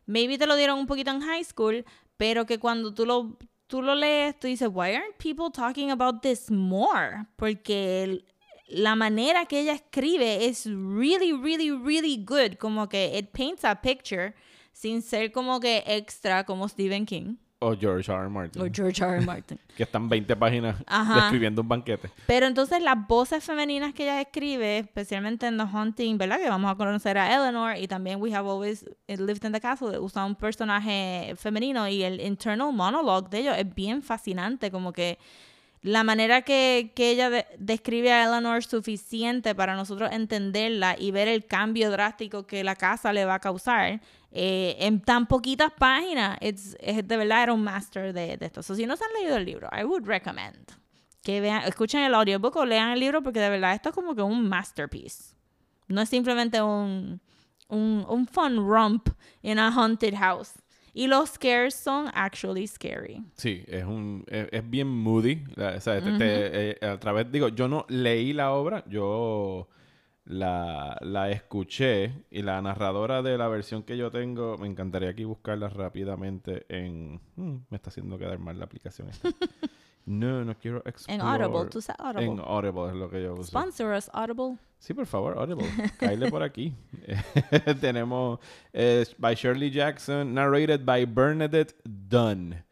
Maybe 0.07 0.39
te 0.39 0.47
lo 0.47 0.57
dieron 0.57 0.79
un 0.79 0.87
poquito 0.87 1.11
en 1.11 1.21
high 1.21 1.45
school, 1.45 1.85
pero 2.17 2.45
que 2.47 2.59
cuando 2.59 2.93
tú 2.95 3.05
lo, 3.07 3.37
tú 3.67 3.83
lo 3.83 3.95
lees, 3.95 4.39
tú 4.39 4.47
dices, 4.47 4.69
why 4.73 4.95
aren't 4.95 5.17
people 5.19 5.51
talking 5.53 5.91
about 5.91 6.23
this 6.23 6.51
more? 6.51 7.27
Porque 7.37 8.25
la 8.73 8.95
manera 8.97 9.47
que 9.47 9.61
ella 9.61 9.75
escribe 9.75 10.47
es 10.47 10.67
really, 10.67 11.33
really, 11.33 11.71
really 11.71 12.17
good. 12.25 12.57
Como 12.59 12.89
que 12.89 13.17
it 13.19 13.31
paints 13.33 13.65
a 13.65 13.81
picture 13.81 14.35
sin 14.73 15.03
ser 15.03 15.33
como 15.33 15.61
que 15.61 15.83
extra 15.87 16.45
como 16.45 16.69
Stephen 16.69 17.05
King 17.07 17.37
O 17.65 17.77
George 17.77 18.11
R. 18.11 18.23
R. 18.23 18.29
Martin. 18.29 18.61
o 18.61 18.67
George 18.73 19.01
R. 19.05 19.19
R. 19.19 19.25
Martin. 19.25 19.57
Que 19.77 19.85
están 19.85 20.09
20 20.09 20.35
páginas 20.35 20.77
Ajá. 20.87 21.15
describiendo 21.15 21.63
un 21.63 21.69
banquete. 21.69 22.11
Pero 22.27 22.47
entonces 22.47 22.83
las 22.83 23.07
voces 23.07 23.45
femeninas 23.45 23.95
que 23.95 24.03
ella 24.03 24.21
escribe, 24.21 24.79
especialmente 24.79 25.47
en 25.47 25.57
The 25.59 25.65
Haunting, 25.73 26.19
¿verdad? 26.19 26.39
Que 26.41 26.49
vamos 26.49 26.71
a 26.73 26.75
conocer 26.75 27.17
a 27.19 27.33
Eleanor 27.33 27.77
y 27.79 27.87
también 27.87 28.21
We 28.21 28.35
Have 28.35 28.49
Always 28.51 28.85
Lived 29.07 29.45
in 29.45 29.53
the 29.53 29.61
Castle, 29.61 29.97
usa 29.99 30.25
un 30.25 30.35
personaje 30.35 31.35
femenino 31.37 31.87
y 31.87 32.03
el 32.03 32.21
internal 32.21 32.73
monologue 32.73 33.29
de 33.31 33.39
ellos 33.39 33.57
es 33.57 33.73
bien 33.75 34.03
fascinante, 34.03 34.71
como 34.73 34.93
que 34.93 35.19
la 35.83 36.05
manera 36.05 36.43
que, 36.43 36.93
ella 36.97 37.29
de- 37.29 37.47
describe 37.59 38.13
a 38.13 38.25
Eleanor 38.25 38.63
suficiente 38.63 39.55
para 39.55 39.75
nosotros 39.75 40.11
entenderla 40.13 40.97
y 40.99 41.11
ver 41.11 41.29
el 41.29 41.45
cambio 41.47 41.91
drástico 41.91 42.47
que 42.47 42.63
la 42.63 42.77
casa 42.77 43.13
le 43.13 43.25
va 43.25 43.35
a 43.35 43.41
causar 43.41 44.01
eh, 44.31 44.77
en 44.79 45.01
tan 45.01 45.27
poquitas 45.27 45.73
páginas. 45.73 46.39
Es 46.41 46.77
de 46.81 47.17
verdad 47.17 47.43
era 47.43 47.53
un 47.53 47.65
master 47.65 48.13
de, 48.13 48.39
esto. 48.41 48.63
So, 48.63 48.77
si 48.77 48.87
no 48.87 48.97
se 48.97 49.05
han 49.05 49.13
leído 49.13 49.37
el 49.37 49.45
libro, 49.45 49.69
I 49.77 49.85
would 49.85 50.07
recommend 50.07 50.71
que 51.23 51.41
vean, 51.41 51.63
escuchen 51.65 52.03
el 52.03 52.15
audiobook 52.15 52.57
o 52.57 52.65
lean 52.65 52.91
el 52.91 53.01
libro 53.01 53.23
porque 53.23 53.41
de 53.41 53.49
verdad 53.49 53.75
esto 53.75 53.91
es 53.91 53.95
como 53.95 54.15
que 54.15 54.23
un 54.23 54.49
masterpiece. 54.49 55.35
No 55.89 56.01
es 56.01 56.09
simplemente 56.09 56.63
un, 56.63 57.21
un, 57.69 58.07
un 58.09 58.27
fun 58.27 58.57
romp 58.57 59.09
in 59.43 59.59
a 59.59 59.69
haunted 59.69 60.15
house. 60.15 60.53
Y 60.95 61.07
los 61.07 61.31
scares 61.31 61.75
son 61.75 62.11
actually 62.13 62.67
scary. 62.67 63.23
Sí, 63.35 63.65
es 63.67 63.85
un 63.85 64.25
es, 64.29 64.49
es 64.53 64.69
bien 64.71 64.89
moody. 64.89 65.43
o 65.57 65.81
sea, 65.81 66.03
te- 66.03 66.13
te- 66.19 66.71
eh, 66.73 66.87
a 66.87 66.99
través, 66.99 67.31
digo, 67.33 67.49
yo 67.49 67.67
no 67.69 67.87
leí 67.89 68.33
la 68.35 68.53
obra, 68.53 68.85
yo 68.89 69.69
la, 70.25 70.99
la 71.01 71.31
escuché 71.31 72.13
y 72.31 72.43
la 72.43 72.61
narradora 72.61 73.23
de 73.23 73.39
la 73.39 73.49
versión 73.49 73.83
que 73.83 73.97
yo 73.97 74.11
tengo, 74.11 74.59
me 74.59 74.67
encantaría 74.69 75.09
aquí 75.11 75.25
buscarla 75.25 75.69
rápidamente 75.69 76.65
en... 76.69 77.21
hmm, 77.37 77.57
me 77.71 77.77
está 77.77 77.89
haciendo 77.91 78.19
quedar 78.19 78.39
mal 78.39 78.59
la 78.59 78.67
aplicación 78.67 79.09
esta. 79.09 79.31
No, 80.05 80.45
no 80.45 80.59
quiero 80.59 80.83
En 80.85 80.89
explorar. 80.91 81.43
Audible, 81.43 81.71
tú 81.71 81.81
sabes 81.81 82.01
Audible. 82.01 82.25
En 82.27 82.41
Audible 82.41 82.89
es 82.89 82.95
lo 82.95 83.09
que 83.11 83.23
yo 83.23 83.35
uso. 83.35 83.45
Sponsor 83.45 83.95
us, 83.97 84.11
Audible. 84.13 84.59
Sí, 84.79 84.95
por 84.95 85.07
favor, 85.07 85.39
Audible. 85.39 85.67
Cáile 85.99 86.29
por 86.31 86.43
aquí. 86.43 86.75
Tenemos 87.81 88.41
eh, 88.73 89.05
by 89.19 89.35
Shirley 89.35 89.71
Jackson, 89.71 90.35
narrated 90.35 90.85
by 90.85 91.05
Bernadette 91.05 91.75
Dunn. 91.85 92.65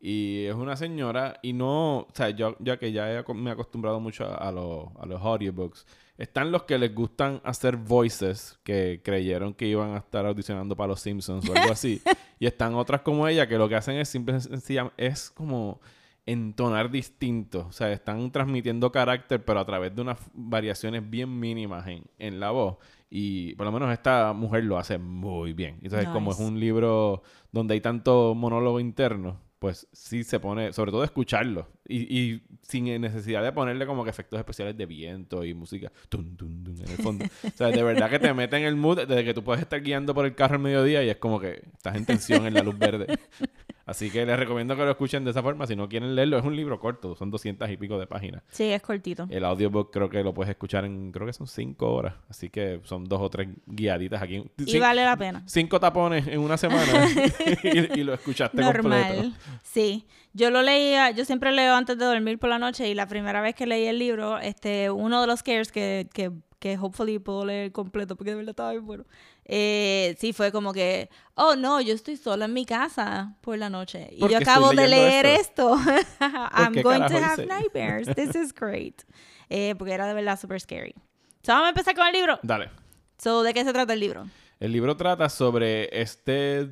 Y 0.00 0.44
es 0.46 0.54
una 0.54 0.76
señora, 0.76 1.38
y 1.42 1.52
no, 1.52 1.98
o 1.98 2.08
sea, 2.14 2.30
yo 2.30 2.56
ya 2.60 2.78
que 2.78 2.92
ya 2.92 3.10
he 3.12 3.34
me 3.34 3.50
he 3.50 3.52
acostumbrado 3.52 3.98
mucho 3.98 4.24
a, 4.24 4.36
a 4.36 4.52
los, 4.52 4.86
a 4.98 5.06
los 5.06 5.20
audiobooks, 5.20 5.84
están 6.16 6.52
los 6.52 6.62
que 6.62 6.78
les 6.78 6.94
gustan 6.94 7.40
hacer 7.44 7.76
voices, 7.76 8.58
que 8.62 9.00
creyeron 9.04 9.54
que 9.54 9.66
iban 9.66 9.94
a 9.94 9.98
estar 9.98 10.24
audicionando 10.24 10.76
para 10.76 10.88
los 10.88 11.00
Simpsons 11.00 11.48
o 11.48 11.52
algo 11.52 11.72
así. 11.72 12.00
y 12.38 12.46
están 12.46 12.74
otras 12.76 13.02
como 13.02 13.26
ella, 13.26 13.48
que 13.48 13.58
lo 13.58 13.68
que 13.68 13.74
hacen 13.74 13.96
es 13.96 14.08
simple 14.08 14.36
y 14.36 14.40
sencillamente, 14.40 15.04
es 15.04 15.30
como 15.30 15.80
entonar 16.28 16.90
distinto. 16.90 17.66
O 17.68 17.72
sea, 17.72 17.90
están 17.90 18.30
transmitiendo 18.30 18.92
carácter, 18.92 19.44
pero 19.44 19.60
a 19.60 19.64
través 19.64 19.94
de 19.94 20.02
unas 20.02 20.18
variaciones 20.34 21.08
bien 21.08 21.40
mínimas 21.40 21.86
en, 21.88 22.04
en 22.18 22.38
la 22.38 22.50
voz. 22.50 22.76
Y 23.10 23.54
por 23.54 23.64
lo 23.64 23.72
menos 23.72 23.90
esta 23.90 24.34
mujer 24.34 24.64
lo 24.64 24.78
hace 24.78 24.98
muy 24.98 25.54
bien. 25.54 25.78
Entonces, 25.82 26.08
como 26.10 26.32
es 26.32 26.38
Nice. 26.38 26.50
un 26.50 26.60
libro 26.60 27.22
donde 27.50 27.72
hay 27.74 27.80
tanto 27.80 28.34
monólogo 28.34 28.78
interno, 28.78 29.40
pues 29.58 29.88
sí 29.92 30.22
se 30.22 30.38
pone, 30.38 30.74
sobre 30.74 30.92
todo 30.92 31.02
escucharlo. 31.02 31.66
Y, 31.88 32.18
y 32.18 32.42
sin 32.60 32.84
necesidad 33.00 33.42
de 33.42 33.50
ponerle 33.50 33.86
como 33.86 34.04
que 34.04 34.10
efectos 34.10 34.38
especiales 34.38 34.76
de 34.76 34.84
viento 34.84 35.42
y 35.44 35.54
música 35.54 35.90
tun, 36.10 36.36
tun, 36.36 36.62
tun, 36.62 36.76
en 36.76 36.90
el 36.90 36.98
fondo. 36.98 37.24
o 37.24 37.50
sea, 37.56 37.68
de 37.68 37.82
verdad 37.82 38.10
que 38.10 38.18
te 38.18 38.34
mete 38.34 38.58
en 38.58 38.64
el 38.64 38.76
mood 38.76 39.06
desde 39.06 39.24
que 39.24 39.32
tú 39.32 39.42
puedes 39.42 39.62
estar 39.62 39.82
guiando 39.82 40.14
por 40.14 40.26
el 40.26 40.34
carro 40.34 40.56
al 40.56 40.60
mediodía 40.60 41.02
y 41.02 41.08
es 41.08 41.16
como 41.16 41.40
que 41.40 41.62
estás 41.74 41.96
en 41.96 42.04
tensión 42.04 42.46
en 42.46 42.52
la 42.52 42.62
luz 42.62 42.78
verde. 42.78 43.06
Así 43.88 44.10
que 44.10 44.26
les 44.26 44.38
recomiendo 44.38 44.76
que 44.76 44.82
lo 44.84 44.90
escuchen 44.90 45.24
de 45.24 45.30
esa 45.30 45.42
forma. 45.42 45.66
Si 45.66 45.74
no 45.74 45.88
quieren 45.88 46.14
leerlo, 46.14 46.36
es 46.38 46.44
un 46.44 46.54
libro 46.54 46.78
corto, 46.78 47.16
son 47.16 47.30
200 47.30 47.70
y 47.70 47.78
pico 47.78 47.98
de 47.98 48.06
páginas. 48.06 48.42
Sí, 48.50 48.64
es 48.64 48.82
cortito. 48.82 49.26
El 49.30 49.44
audiobook 49.46 49.90
creo 49.90 50.10
que 50.10 50.22
lo 50.22 50.34
puedes 50.34 50.50
escuchar 50.50 50.84
en, 50.84 51.10
creo 51.10 51.26
que 51.26 51.32
son 51.32 51.46
5 51.46 51.90
horas. 51.90 52.14
Así 52.28 52.50
que 52.50 52.80
son 52.84 53.04
dos 53.06 53.20
o 53.22 53.30
tres 53.30 53.48
guiaditas 53.66 54.20
aquí. 54.20 54.44
Y 54.58 54.64
Cin- 54.64 54.80
vale 54.80 55.04
la 55.06 55.16
pena. 55.16 55.42
Cinco 55.46 55.80
tapones 55.80 56.26
en 56.26 56.38
una 56.38 56.58
semana 56.58 57.08
y, 57.64 58.00
y 58.00 58.04
lo 58.04 58.12
escuchaste 58.12 58.60
completo. 58.62 58.82
Normal. 58.88 59.34
Sí. 59.62 60.04
Yo 60.34 60.50
lo 60.50 60.60
leía, 60.60 61.10
yo 61.10 61.24
siempre 61.24 61.50
leo 61.52 61.74
antes 61.74 61.96
de 61.96 62.04
dormir 62.04 62.38
por 62.38 62.50
la 62.50 62.58
noche 62.58 62.88
y 62.90 62.94
la 62.94 63.06
primera 63.08 63.40
vez 63.40 63.54
que 63.54 63.66
leí 63.66 63.86
el 63.86 63.98
libro, 63.98 64.38
este, 64.38 64.90
uno 64.90 65.20
de 65.22 65.26
los 65.26 65.40
scares 65.40 65.72
que, 65.72 66.08
que, 66.12 66.30
que 66.58 66.76
hopefully 66.78 67.18
puedo 67.18 67.46
leer 67.46 67.72
completo 67.72 68.14
porque 68.16 68.30
de 68.32 68.36
verdad 68.36 68.50
estaba 68.50 68.72
bien 68.72 68.84
bueno. 68.86 69.04
Eh, 69.50 70.14
sí, 70.20 70.32
fue 70.34 70.52
como 70.52 70.72
que, 70.74 71.08
oh 71.34 71.56
no, 71.56 71.80
yo 71.80 71.94
estoy 71.94 72.16
sola 72.18 72.44
en 72.44 72.52
mi 72.52 72.66
casa 72.66 73.34
por 73.40 73.56
la 73.56 73.70
noche. 73.70 74.08
Y 74.12 74.20
¿Por 74.20 74.30
yo 74.30 74.38
acabo 74.38 74.70
de 74.72 74.86
leer 74.86 75.24
esto. 75.26 75.74
I'm 76.20 76.74
qué 76.74 76.82
going 76.82 77.00
to 77.00 77.16
have 77.16 77.42
hice? 77.42 77.46
nightmares. 77.46 78.08
This 78.14 78.34
is 78.34 78.52
great. 78.54 79.02
Eh, 79.48 79.74
porque 79.78 79.94
era 79.94 80.06
de 80.06 80.12
verdad 80.14 80.38
super 80.38 80.60
scary. 80.60 80.94
So, 81.42 81.52
vamos 81.52 81.66
a 81.66 81.68
empezar 81.70 81.94
con 81.94 82.06
el 82.06 82.12
libro. 82.12 82.38
Dale. 82.42 82.68
So, 83.16 83.42
¿de 83.42 83.54
qué 83.54 83.64
se 83.64 83.72
trata 83.72 83.94
el 83.94 84.00
libro? 84.00 84.26
El 84.60 84.72
libro 84.72 84.96
trata 84.96 85.28
sobre 85.30 85.88
este 85.98 86.68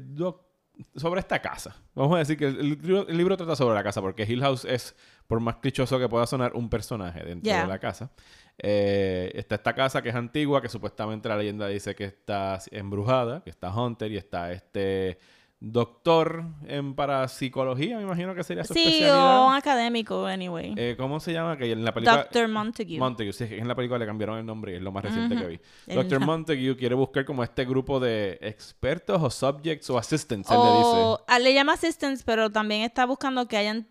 sobre 0.96 1.20
esta 1.20 1.40
casa. 1.40 1.74
Vamos 1.94 2.16
a 2.16 2.18
decir 2.18 2.36
que 2.36 2.46
el, 2.46 2.58
el 2.58 2.68
libro, 2.82 3.08
el 3.08 3.16
libro 3.16 3.36
trata 3.38 3.56
sobre 3.56 3.74
la 3.74 3.82
casa, 3.82 4.02
porque 4.02 4.24
Hill 4.24 4.40
House 4.42 4.66
es, 4.66 4.94
por 5.26 5.40
más 5.40 5.56
clichoso 5.56 5.98
que 5.98 6.06
pueda 6.08 6.26
sonar, 6.26 6.52
un 6.54 6.68
personaje 6.68 7.24
dentro 7.24 7.50
Ya. 7.50 7.62
de 7.62 7.68
la 7.68 7.78
casa. 7.78 8.10
Eh, 8.58 9.32
está 9.34 9.56
esta 9.56 9.74
casa 9.74 10.02
que 10.02 10.08
es 10.08 10.14
antigua, 10.14 10.62
que 10.62 10.68
supuestamente 10.68 11.28
la 11.28 11.36
leyenda 11.36 11.68
dice 11.68 11.94
que 11.94 12.04
está 12.04 12.58
embrujada, 12.70 13.42
que 13.44 13.50
está 13.50 13.70
Hunter, 13.74 14.10
y 14.12 14.16
está 14.16 14.50
este 14.52 15.18
doctor 15.58 16.44
en 16.66 16.94
parapsicología, 16.94 17.96
me 17.96 18.02
imagino 18.02 18.34
que 18.34 18.44
sería 18.44 18.62
su 18.62 18.74
Sí, 18.74 18.80
especialidad. 18.84 19.40
o 19.40 19.48
un 19.48 19.54
académico, 19.54 20.26
anyway. 20.26 20.74
Eh, 20.76 20.94
¿Cómo 20.98 21.18
se 21.18 21.32
llama? 21.32 21.56
Que 21.56 21.72
en 21.72 21.82
la 21.84 21.94
película... 21.94 22.28
Dr. 22.30 22.48
Montague. 22.48 22.98
Montague, 22.98 23.32
sí, 23.32 23.44
en 23.50 23.66
la 23.66 23.74
película 23.74 23.98
le 23.98 24.06
cambiaron 24.06 24.38
el 24.38 24.44
nombre 24.44 24.72
y 24.72 24.76
es 24.76 24.82
lo 24.82 24.92
más 24.92 25.02
reciente 25.04 25.34
que 25.34 25.46
vi. 25.46 25.60
El- 25.86 25.96
Dr. 26.08 26.20
Montague 26.20 26.76
quiere 26.76 26.94
buscar 26.94 27.24
como 27.24 27.42
este 27.42 27.64
grupo 27.64 27.98
de 28.00 28.38
expertos 28.42 29.22
o 29.22 29.30
subjects 29.30 29.88
o 29.90 29.96
assistants, 29.98 30.50
él 30.50 30.56
le 30.56 30.62
O 30.62 31.24
ah, 31.26 31.38
le 31.38 31.54
llama 31.54 31.72
assistants, 31.72 32.22
pero 32.22 32.50
también 32.50 32.82
está 32.82 33.06
buscando 33.06 33.48
que 33.48 33.56
hayan 33.56 33.88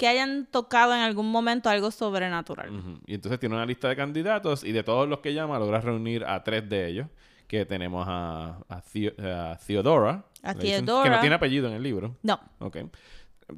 que 0.00 0.08
hayan 0.08 0.46
tocado 0.50 0.94
en 0.94 1.00
algún 1.02 1.30
momento 1.30 1.68
algo 1.68 1.90
sobrenatural. 1.90 2.70
Y 3.06 3.14
entonces 3.14 3.38
tiene 3.38 3.54
una 3.54 3.66
lista 3.66 3.86
de 3.86 3.96
candidatos 3.96 4.64
y 4.64 4.72
de 4.72 4.82
todos 4.82 5.06
los 5.06 5.18
que 5.20 5.34
llama 5.34 5.58
logra 5.58 5.78
reunir 5.82 6.24
a 6.24 6.42
tres 6.42 6.66
de 6.68 6.88
ellos. 6.88 7.06
Que 7.46 7.66
tenemos 7.66 8.06
a, 8.08 8.60
a, 8.68 8.80
Theo- 8.80 9.12
a 9.22 9.58
Theodora. 9.58 10.24
A 10.42 10.54
Que 10.54 10.60
Theodora. 10.80 11.10
no 11.16 11.20
tiene 11.20 11.34
apellido 11.36 11.68
en 11.68 11.74
el 11.74 11.82
libro. 11.82 12.16
No, 12.22 12.40
Ok. 12.60 12.76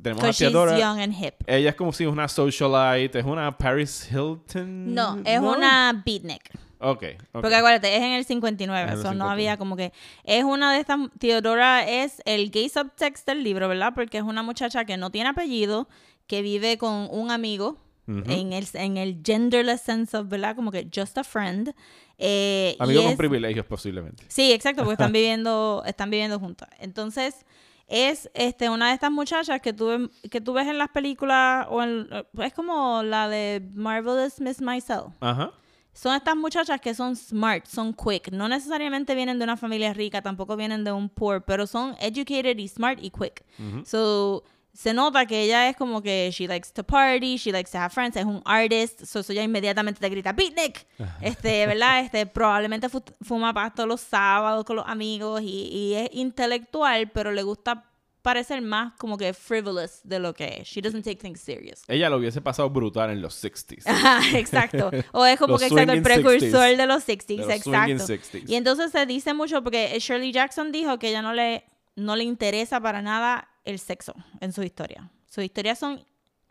Tenemos 0.03 0.25
a 0.25 0.27
because 0.29 0.33
she's 0.45 0.51
Theodora. 0.51 0.79
young 0.79 0.99
and 1.01 1.15
hip. 1.15 1.35
Ella 1.47 1.69
es 1.71 1.77
como 1.77 1.93
si 1.93 2.03
es 2.05 2.11
una 2.11 2.27
socialite, 2.27 3.19
es 3.21 3.25
una 3.27 3.57
Paris 3.57 4.09
Hilton. 4.11 4.95
No, 4.95 5.19
es 5.25 5.39
una 5.39 6.03
beatnik. 6.05 6.43
Ok. 6.79 7.05
ok. 7.05 7.43
Porque 7.43 7.55
acuérdate, 7.55 7.95
es 7.95 8.03
en 8.03 8.13
el 8.13 8.25
59, 8.25 8.81
Es 8.81 8.87
en 8.87 8.93
el 8.95 8.99
eso 8.99 9.09
no 9.15 9.27
59. 9.27 9.33
había 9.33 9.57
como 9.59 9.77
que... 9.77 9.93
Es 10.25 10.43
una 10.45 10.73
de 10.73 10.81
estas... 10.81 10.99
Theodora 11.19 11.87
es 11.87 12.23
el 12.25 12.51
gay 12.51 12.69
subtext 12.69 13.27
del 13.29 13.45
libro, 13.45 13.69
¿verdad? 13.69 13.93
Porque 13.95 14.17
es 14.19 14.25
una 14.25 14.43
muchacha 14.43 14.85
que 14.85 14.97
no 14.97 15.11
tiene 15.11 15.29
apellido, 15.29 15.89
que 16.33 16.41
vive 16.41 16.79
con 16.79 17.09
un 17.11 17.31
amigo 17.31 17.77
en, 18.07 18.55
el, 18.55 18.67
en 18.73 18.97
el 18.97 19.21
genderless 19.23 19.83
sense 19.83 20.17
of, 20.17 20.29
¿verdad? 20.29 20.57
Como 20.57 20.71
que 20.71 20.89
just 20.95 21.19
a 21.19 21.25
friend. 21.25 21.75
Eh, 22.17 22.75
con 22.79 22.89
es- 22.91 23.17
privilegios, 23.17 23.67
posiblemente. 23.67 24.25
Sí, 24.29 24.51
exacto, 24.51 24.83
porque 24.83 24.95
están 24.95 25.13
viviendo, 25.21 25.83
están 25.85 26.09
viviendo 26.09 26.39
juntas. 26.41 26.71
Entonces, 26.79 27.45
es 27.87 28.31
este 28.33 28.71
una 28.71 28.89
de 28.89 28.95
estas 28.95 29.11
muchachas 29.13 29.61
que 29.61 29.75
tú, 29.75 30.11
que 30.31 30.41
tú 30.41 30.55
ves 30.55 30.69
en 30.69 30.79
las 30.79 30.89
películas, 30.89 31.67
o 31.69 31.83
en, 31.83 32.09
es 32.39 32.55
como 32.55 33.03
la 33.03 33.29
de 33.29 33.61
Marvelous 33.75 34.41
Miss 34.41 34.63
Maisel. 34.63 35.03
Ajá. 35.21 35.53
Son 35.93 36.15
estas 36.17 36.35
muchachas 36.37 36.81
que 36.81 36.95
son 36.95 37.15
smart, 37.15 37.67
son 37.67 37.93
quick. 37.93 38.33
No 38.33 38.49
necesariamente 38.49 39.15
vienen 39.15 39.39
de 39.39 39.45
una 39.45 39.59
familia 39.59 39.93
rica, 39.93 40.23
tampoco 40.23 40.57
vienen 40.57 40.85
de 40.85 40.93
un 40.93 41.11
poor, 41.11 41.45
pero 41.45 41.67
son 41.67 41.95
educated 42.01 42.57
y 42.57 42.69
smart 42.69 42.99
y 43.03 43.11
quick. 43.11 43.45
So, 43.85 44.43
se 44.75 44.95
nota 44.95 45.27
que 45.27 45.43
ella 45.43 45.69
es 45.69 45.77
como 45.77 46.01
que 46.03 46.31
she 46.33 46.47
likes 46.49 46.71
to 46.73 46.83
party, 46.83 47.37
she 47.37 47.53
likes 47.53 47.71
to 47.71 47.79
have 47.79 47.91
friends, 47.91 48.17
es 48.17 48.25
un 48.25 48.41
artist, 48.45 49.05
so, 49.05 49.23
so 49.23 49.33
ella 49.33 49.43
inmediatamente 49.43 50.01
te 50.01 50.09
grita 50.09 50.33
beatnik, 50.33 50.87
este, 51.21 51.67
¿verdad? 51.67 52.01
Este, 52.01 52.25
probablemente 52.27 52.89
fu- 52.89 53.03
fuma 53.21 53.53
pasto 53.53 53.87
los 53.87 54.01
sábados 54.01 54.65
con 54.65 54.77
los 54.77 54.87
amigos 54.89 55.43
y, 55.43 55.69
y 55.69 55.95
es 55.95 56.09
intelectual, 56.13 57.11
pero 57.11 57.33
le 57.33 57.43
gusta 57.43 57.89
parecer 58.23 58.63
más 58.63 58.93
como 58.99 59.19
que 59.19 59.35
frivolous 59.35 60.01
de 60.05 60.21
lo 60.21 60.33
que 60.33 60.59
es. 60.61 60.69
She 60.69 60.81
doesn't 60.81 61.03
take 61.05 61.17
things 61.17 61.41
serious. 61.41 61.83
Ella 61.89 62.09
lo 62.09 62.19
hubiese 62.19 62.41
pasado 62.41 62.71
brutal 62.71 63.11
en 63.11 63.21
los 63.21 63.43
60s. 63.43 63.83
Ajá, 63.87 64.21
exacto. 64.39 64.91
O 65.13 65.27
es 65.27 65.39
como 65.39 65.59
que 65.59 65.67
exacto, 65.67 65.93
el 65.93 66.03
precursor 66.03 66.69
60s. 66.69 66.77
de 66.77 66.87
los 66.87 67.07
60s, 67.09 67.27
De 67.27 67.37
los 67.39 67.51
exacto. 67.51 67.95
60s. 68.07 68.45
Y 68.49 68.55
entonces 68.55 68.93
se 68.93 69.07
dice 69.07 69.35
mucho 69.35 69.63
porque 69.65 69.99
Shirley 69.99 70.31
Jackson 70.33 70.71
dijo 70.71 71.01
que 71.01 71.09
ella 71.09 71.21
no 71.21 71.33
le, 71.33 71.65
no 71.97 72.15
le 72.15 72.23
interesa 72.23 72.81
para 72.81 73.03
nada 73.03 73.49
el 73.65 73.79
sexo 73.79 74.15
en 74.41 74.53
su 74.53 74.63
historia. 74.63 75.11
Sus 75.27 75.45
historias 75.45 75.79
son 75.79 76.05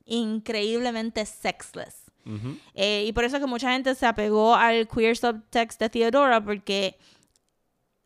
increíblemente 0.05 1.26
sexless. 1.26 2.12
Eh, 2.76 3.05
y 3.07 3.14
por 3.14 3.24
eso 3.24 3.38
es 3.38 3.41
que 3.41 3.47
mucha 3.47 3.72
gente 3.72 3.95
se 3.95 4.05
apegó 4.05 4.53
al 4.53 4.88
queer 4.88 5.18
subtext 5.18 5.80
de 5.80 5.89
Theodora 5.89 6.43
porque 6.43 6.97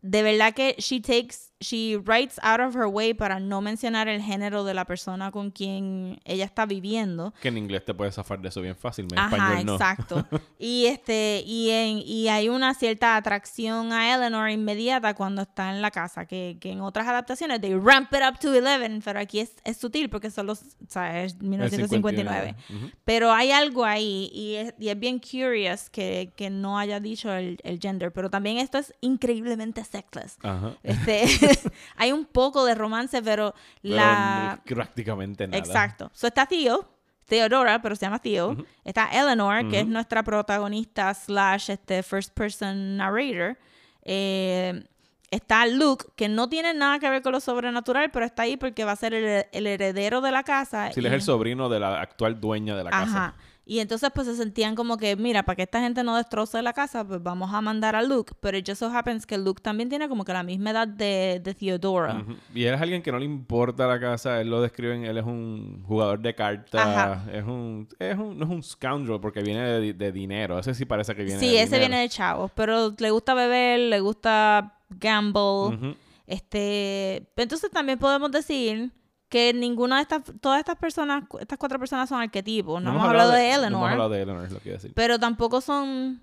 de 0.00 0.22
verdad 0.22 0.54
que 0.54 0.74
she 0.78 1.00
takes, 1.00 1.52
she 1.60 1.96
writes 1.96 2.38
out 2.42 2.60
of 2.60 2.74
her 2.76 2.86
way 2.86 3.14
para 3.14 3.40
no 3.40 3.60
mencionar 3.60 4.08
el 4.08 4.20
género 4.20 4.64
de 4.64 4.74
la 4.74 4.84
persona 4.84 5.30
con 5.30 5.50
quien 5.50 6.20
ella 6.24 6.44
está 6.44 6.66
viviendo. 6.66 7.32
Que 7.40 7.48
en 7.48 7.58
inglés 7.58 7.84
te 7.84 7.94
puedes 7.94 8.14
zafar 8.14 8.40
de 8.40 8.48
eso 8.48 8.60
bien 8.60 8.76
fácil, 8.76 9.06
en 9.10 9.18
Ajá, 9.18 9.36
español 9.36 9.66
no. 9.66 9.72
exacto. 9.74 10.26
y 10.58 10.86
este 10.86 11.42
y 11.46 11.70
en 11.70 11.98
y 11.98 12.28
hay 12.28 12.48
una 12.48 12.74
cierta 12.74 13.16
atracción 13.16 13.92
a 13.92 14.14
Eleanor 14.14 14.50
inmediata 14.50 15.14
cuando 15.14 15.42
está 15.42 15.70
en 15.74 15.80
la 15.80 15.90
casa 15.90 16.26
que, 16.26 16.58
que 16.60 16.72
en 16.72 16.80
otras 16.82 17.08
adaptaciones 17.08 17.60
they 17.60 17.74
ramp 17.74 18.12
it 18.12 18.20
up 18.28 18.38
to 18.38 18.50
11, 18.50 19.00
pero 19.04 19.20
aquí 19.20 19.40
es, 19.40 19.52
es 19.64 19.76
sutil 19.78 20.10
porque 20.10 20.30
son 20.30 20.46
los, 20.46 20.60
o 20.62 20.88
sea, 20.88 21.22
es 21.22 21.40
1959. 21.40 22.54
Ujú. 22.68 22.90
Pero 23.04 23.32
hay 23.32 23.50
algo 23.52 23.84
ahí 23.84 24.30
y 24.32 24.56
es, 24.56 24.74
y 24.78 24.88
es 24.88 24.98
bien 24.98 25.18
curious 25.18 25.88
que, 25.90 26.32
que 26.36 26.50
no 26.50 26.78
haya 26.78 27.00
dicho 27.00 27.32
el, 27.32 27.58
el 27.62 27.80
gender, 27.80 28.12
pero 28.12 28.28
también 28.30 28.58
esto 28.58 28.78
es 28.78 28.92
increíblemente 29.00 29.82
sexless. 29.84 30.36
Ajá. 30.42 30.74
Este, 30.82 31.24
hay 31.96 32.12
un 32.12 32.24
poco 32.24 32.64
de 32.64 32.74
romance, 32.74 33.22
pero 33.22 33.54
Pero 33.82 33.94
la 33.96 34.60
prácticamente 34.64 35.46
nada. 35.46 35.58
Exacto. 35.58 36.10
So 36.12 36.26
está 36.26 36.46
Theo, 36.46 36.88
Theodora, 37.26 37.80
pero 37.82 37.96
se 37.96 38.06
llama 38.06 38.18
Theo. 38.18 38.56
Está 38.84 39.08
Eleanor, 39.10 39.68
que 39.68 39.80
es 39.80 39.86
nuestra 39.86 40.22
protagonista 40.22 41.12
slash 41.14 41.70
este 41.70 42.02
first 42.02 42.32
person 42.34 42.96
narrator. 42.96 43.58
Eh, 44.02 44.84
está 45.30 45.66
Luke, 45.66 46.06
que 46.14 46.28
no 46.28 46.48
tiene 46.48 46.72
nada 46.74 46.98
que 46.98 47.10
ver 47.10 47.22
con 47.22 47.32
lo 47.32 47.40
sobrenatural, 47.40 48.10
pero 48.10 48.24
está 48.24 48.42
ahí 48.42 48.56
porque 48.56 48.84
va 48.84 48.92
a 48.92 48.96
ser 48.96 49.14
el, 49.14 49.46
el 49.50 49.66
heredero 49.66 50.20
de 50.20 50.30
la 50.30 50.44
casa. 50.44 50.92
Si 50.92 51.00
él 51.00 51.06
es 51.06 51.12
el 51.12 51.22
sobrino 51.22 51.68
de 51.68 51.80
la 51.80 52.00
actual 52.00 52.40
dueña 52.40 52.76
de 52.76 52.84
la 52.84 52.90
casa. 52.90 53.34
Y 53.68 53.80
entonces 53.80 54.10
pues 54.14 54.28
se 54.28 54.36
sentían 54.36 54.76
como 54.76 54.96
que, 54.96 55.16
mira, 55.16 55.42
para 55.42 55.56
que 55.56 55.62
esta 55.64 55.80
gente 55.80 56.04
no 56.04 56.16
destroce 56.16 56.62
la 56.62 56.72
casa, 56.72 57.04
pues 57.04 57.20
vamos 57.20 57.52
a 57.52 57.60
mandar 57.60 57.96
a 57.96 58.02
Luke. 58.02 58.32
Pero 58.38 58.56
it 58.56 58.64
just 58.64 58.78
so 58.78 58.86
happens 58.96 59.26
que 59.26 59.36
Luke 59.38 59.60
también 59.60 59.88
tiene 59.88 60.08
como 60.08 60.24
que 60.24 60.32
la 60.32 60.44
misma 60.44 60.70
edad 60.70 60.86
de, 60.86 61.40
de 61.42 61.52
Theodora. 61.52 62.24
Y 62.54 62.62
él 62.62 62.74
es 62.74 62.80
alguien 62.80 63.02
que 63.02 63.10
no 63.10 63.18
le 63.18 63.24
importa 63.24 63.88
la 63.88 63.98
casa, 63.98 64.40
él 64.40 64.50
lo 64.50 64.60
describen, 64.62 65.04
él 65.04 65.18
es 65.18 65.24
un 65.24 65.82
jugador 65.84 66.20
de 66.20 66.32
cartas, 66.36 67.26
es 67.32 67.42
un, 67.42 67.88
es 67.98 68.16
un, 68.16 68.38
no 68.38 68.44
es 68.44 68.50
un 68.52 68.62
scoundrel 68.62 69.18
porque 69.20 69.42
viene 69.42 69.62
de, 69.68 69.80
di- 69.80 69.92
de 69.94 70.12
dinero, 70.12 70.60
ese 70.60 70.72
sí 70.72 70.84
parece 70.84 71.16
que 71.16 71.24
viene 71.24 71.40
Sí, 71.40 71.46
de 71.46 71.62
ese 71.62 71.64
dinero. 71.74 71.88
viene 71.88 72.02
de 72.02 72.08
chavos, 72.08 72.52
pero 72.54 72.94
le 72.96 73.10
gusta 73.10 73.34
beber, 73.34 73.80
le 73.80 73.98
gusta 73.98 74.78
gamble. 74.90 75.96
Este, 76.28 77.28
entonces 77.36 77.70
también 77.70 77.98
podemos 77.98 78.30
decir 78.30 78.92
que 79.28 79.52
ninguna 79.52 79.96
de 79.96 80.02
estas, 80.02 80.22
todas 80.40 80.58
estas 80.60 80.76
personas, 80.76 81.24
estas 81.40 81.58
cuatro 81.58 81.78
personas 81.78 82.08
son 82.08 82.20
arquetipos. 82.20 82.80
No, 82.82 82.90
hemos 82.90 83.04
hablado 83.08 83.32
de, 83.32 83.48
No 83.48 83.54
Eleanor, 83.54 83.78
hemos 83.80 83.90
hablado 83.90 84.10
de 84.10 84.22
Eleanor, 84.22 84.44
es 84.46 84.52
lo 84.52 84.60
que 84.60 84.68
iba 84.68 84.74
a 84.76 84.78
decir. 84.78 84.92
pero 84.94 85.18
tampoco 85.18 85.60
son 85.60 86.22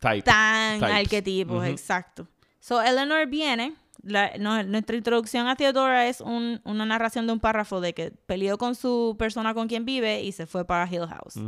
Type. 0.00 0.22
tan 0.22 0.80
Types. 0.80 0.94
arquetipos, 0.96 1.66
exacto. 1.66 2.26
So, 2.60 2.82
Eleanor 2.82 3.26
viene, 3.28 3.74
la- 4.02 4.32
no- 4.38 4.62
nuestra 4.64 4.96
introducción 4.96 5.46
a 5.48 5.54
Theodora 5.56 6.08
es 6.08 6.20
un- 6.20 6.60
una 6.64 6.84
narración 6.84 7.26
de 7.26 7.32
un 7.34 7.40
párrafo 7.40 7.80
de 7.80 7.94
que 7.94 8.10
peleó 8.10 8.58
con 8.58 8.74
su 8.74 9.16
persona 9.18 9.54
con 9.54 9.68
quien 9.68 9.84
vive 9.84 10.22
y 10.22 10.32
se 10.32 10.46
fue 10.46 10.64
para 10.64 10.86
Hill 10.90 11.06
House. 11.06 11.38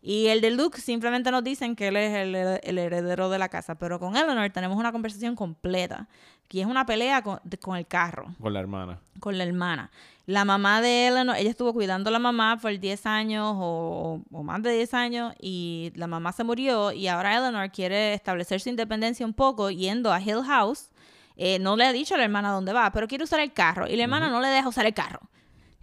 Y 0.00 0.28
el 0.28 0.40
de 0.40 0.52
Luke 0.52 0.80
simplemente 0.80 1.30
nos 1.32 1.42
dicen 1.42 1.74
que 1.74 1.88
él 1.88 1.96
es 1.96 2.14
el, 2.14 2.34
el 2.34 2.78
heredero 2.78 3.28
de 3.30 3.38
la 3.38 3.48
casa, 3.48 3.74
pero 3.74 3.98
con 3.98 4.16
Eleanor 4.16 4.48
tenemos 4.50 4.78
una 4.78 4.92
conversación 4.92 5.34
completa, 5.34 6.08
que 6.48 6.60
es 6.62 6.66
una 6.66 6.86
pelea 6.86 7.22
con, 7.22 7.38
con 7.60 7.76
el 7.76 7.86
carro 7.86 8.26
Con 8.40 8.52
la 8.54 8.60
hermana. 8.60 8.98
con 9.20 9.36
la 9.38 9.44
hermana. 9.44 9.90
La 10.26 10.44
mamá 10.44 10.82
de 10.82 11.06
Eleanor, 11.08 11.36
ella 11.36 11.48
estuvo 11.48 11.72
cuidando 11.72 12.08
a 12.08 12.12
la 12.12 12.18
mamá 12.18 12.58
por 12.60 12.78
10 12.78 13.06
años 13.06 13.54
o, 13.58 14.20
o 14.30 14.42
más 14.42 14.62
de 14.62 14.72
10 14.72 14.92
años 14.94 15.34
y 15.40 15.90
la 15.94 16.06
mamá 16.06 16.32
se 16.32 16.44
murió 16.44 16.92
y 16.92 17.08
ahora 17.08 17.34
Eleanor 17.36 17.70
quiere 17.70 18.12
establecer 18.12 18.60
su 18.60 18.68
independencia 18.68 19.24
un 19.24 19.32
poco 19.32 19.70
yendo 19.70 20.12
a 20.12 20.20
Hill 20.20 20.42
House. 20.46 20.90
Eh, 21.36 21.58
no 21.60 21.76
le 21.76 21.86
ha 21.86 21.92
dicho 21.92 22.14
a 22.14 22.18
la 22.18 22.24
hermana 22.24 22.50
dónde 22.50 22.72
va, 22.74 22.90
pero 22.92 23.06
quiere 23.08 23.24
usar 23.24 23.40
el 23.40 23.52
carro 23.52 23.86
y 23.88 23.96
la 23.96 24.02
hermana 24.02 24.28
no 24.28 24.40
le 24.40 24.48
deja 24.48 24.68
usar 24.68 24.84
el 24.86 24.92
carro. 24.92 25.20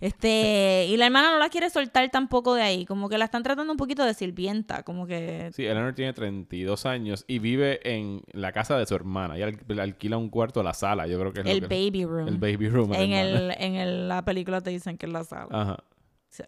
Este, 0.05 0.85
y 0.89 0.97
la 0.97 1.05
hermana 1.07 1.31
no 1.31 1.39
la 1.39 1.49
quiere 1.49 1.69
soltar 1.69 2.09
tampoco 2.11 2.53
de 2.53 2.61
ahí, 2.61 2.85
como 2.85 3.09
que 3.09 3.17
la 3.17 3.25
están 3.25 3.41
tratando 3.43 3.71
un 3.73 3.77
poquito 3.77 4.03
de 4.05 4.13
sirvienta, 4.13 4.83
como 4.83 5.07
que 5.07 5.49
Sí, 5.53 5.65
Eleanor 5.65 5.93
tiene 5.95 6.13
32 6.13 6.85
años 6.85 7.25
y 7.27 7.39
vive 7.39 7.79
en 7.91 8.21
la 8.31 8.51
casa 8.51 8.77
de 8.77 8.85
su 8.85 8.93
hermana. 8.95 9.35
Ella 9.35 9.47
al- 9.47 9.79
alquila 9.79 10.17
un 10.17 10.29
cuarto 10.29 10.59
a 10.59 10.63
la 10.63 10.73
sala, 10.73 11.07
yo 11.07 11.19
creo 11.19 11.33
que 11.33 11.41
es 11.41 11.47
el 11.47 11.59
lo 11.61 11.67
que... 11.67 11.75
baby 11.75 12.05
room. 12.05 12.27
El 12.27 12.37
baby 12.37 12.69
room. 12.69 12.93
en 12.93 13.13
el, 13.13 13.51
en 13.57 13.75
el- 13.75 14.07
la 14.07 14.23
película 14.23 14.61
te 14.61 14.69
dicen 14.69 14.97
que 14.97 15.07
es 15.07 15.11
la 15.11 15.23
sala. 15.23 15.47
Ajá. 15.51 15.77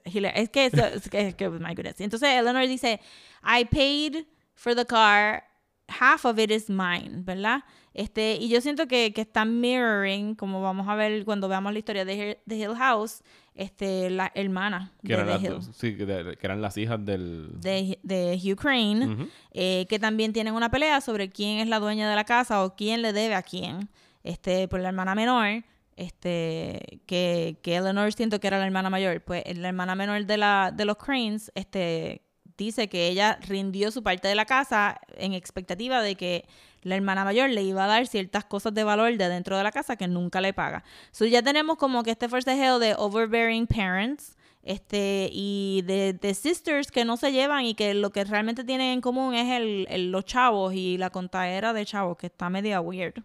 Es 0.03 0.49
que, 0.49 0.65
es, 0.65 0.73
es 0.73 1.09
que, 1.09 1.27
es 1.29 1.35
que, 1.35 1.49
my 1.49 1.73
goodness. 1.73 1.99
Entonces 2.01 2.29
Eleanor 2.29 2.67
dice, 2.67 2.99
I 3.43 3.65
paid 3.65 4.25
for 4.53 4.75
the 4.75 4.85
car, 4.85 5.43
half 5.87 6.25
of 6.25 6.37
it 6.37 6.51
is 6.51 6.69
mine, 6.69 7.23
¿verdad? 7.23 7.61
Este, 7.97 8.37
y 8.39 8.47
yo 8.47 8.61
siento 8.61 8.87
que, 8.87 9.11
que 9.11 9.21
está 9.21 9.43
mirroring, 9.43 10.35
como 10.35 10.61
vamos 10.61 10.87
a 10.87 10.93
ver 10.95 11.25
cuando 11.25 11.49
veamos 11.49 11.73
la 11.73 11.79
historia 11.79 12.05
de, 12.05 12.15
Hill- 12.15 12.37
de 12.45 12.55
Hill 12.55 12.75
House, 12.75 13.23
este, 13.55 14.11
la 14.11 14.31
hermana 14.35 14.91
Que 15.01 15.07
de, 15.09 15.13
eran, 15.15 15.25
The 15.41 15.49
las, 15.49 15.65
Hill, 15.65 15.73
sí, 15.73 15.97
que, 15.97 16.37
eran 16.41 16.61
las 16.61 16.77
hijas 16.77 17.03
del... 17.03 17.49
de, 17.59 17.97
de 18.03 18.39
Hugh 18.41 18.55
Crane, 18.55 19.27
eh, 19.51 19.87
que 19.89 19.97
también 19.97 20.31
tienen 20.31 20.53
una 20.53 20.69
pelea 20.69 21.01
sobre 21.01 21.29
quién 21.29 21.57
es 21.57 21.67
la 21.67 21.79
dueña 21.79 22.07
de 22.07 22.15
la 22.15 22.23
casa 22.23 22.63
o 22.63 22.75
quién 22.75 23.01
le 23.01 23.13
debe 23.13 23.33
a 23.33 23.41
quién. 23.41 23.89
Este, 24.23 24.67
por 24.67 24.79
la 24.79 24.89
hermana 24.89 25.15
menor, 25.15 25.63
este, 25.95 26.99
que, 27.07 27.57
que 27.63 27.75
Eleanor 27.77 28.13
siento 28.13 28.39
que 28.39 28.47
era 28.47 28.59
la 28.59 28.65
hermana 28.65 28.89
mayor. 28.91 29.21
Pues 29.21 29.43
la 29.57 29.69
hermana 29.69 29.95
menor 29.95 30.25
de 30.25 30.37
la, 30.37 30.71
de 30.71 30.85
los 30.85 30.97
Cranes, 30.97 31.51
este, 31.55 32.21
dice 32.57 32.89
que 32.89 33.07
ella 33.07 33.39
rindió 33.47 33.89
su 33.89 34.03
parte 34.03 34.27
de 34.27 34.35
la 34.35 34.45
casa 34.45 34.99
en 35.17 35.33
expectativa 35.33 36.01
de 36.01 36.15
que 36.15 36.45
la 36.87 36.95
hermana 36.95 37.23
mayor 37.25 37.49
le 37.49 37.61
iba 37.63 37.83
a 37.83 37.87
dar 37.87 38.07
ciertas 38.07 38.45
cosas 38.45 38.73
de 38.73 38.83
valor 38.83 39.15
de 39.17 39.29
dentro 39.29 39.57
de 39.57 39.63
la 39.63 39.71
casa 39.71 39.95
que 39.95 40.07
nunca 40.07 40.41
le 40.41 40.53
paga. 40.53 40.83
So 41.11 41.25
ya 41.25 41.41
tenemos 41.41 41.77
como 41.77 42.03
que 42.03 42.11
este 42.11 42.27
forcejeo 42.29 42.79
de 42.79 42.95
overbearing 42.97 43.67
parents 43.67 44.35
este 44.63 45.29
y 45.31 45.81
de, 45.85 46.11
de 46.13 46.33
sisters 46.33 46.91
que 46.91 47.05
no 47.05 47.15
se 47.15 47.31
llevan 47.31 47.63
y 47.63 47.73
que 47.73 47.93
lo 47.93 48.09
que 48.09 48.25
realmente 48.25 48.65
tienen 48.65 48.91
en 48.93 49.01
común 49.01 49.33
es 49.33 49.49
el, 49.55 49.87
el- 49.89 50.11
los 50.11 50.25
chavos 50.25 50.73
y 50.73 50.97
la 50.97 51.09
contadera 51.09 51.71
de 51.71 51.85
chavos 51.85 52.17
que 52.17 52.27
está 52.27 52.49
media 52.49 52.81
weird. 52.81 53.23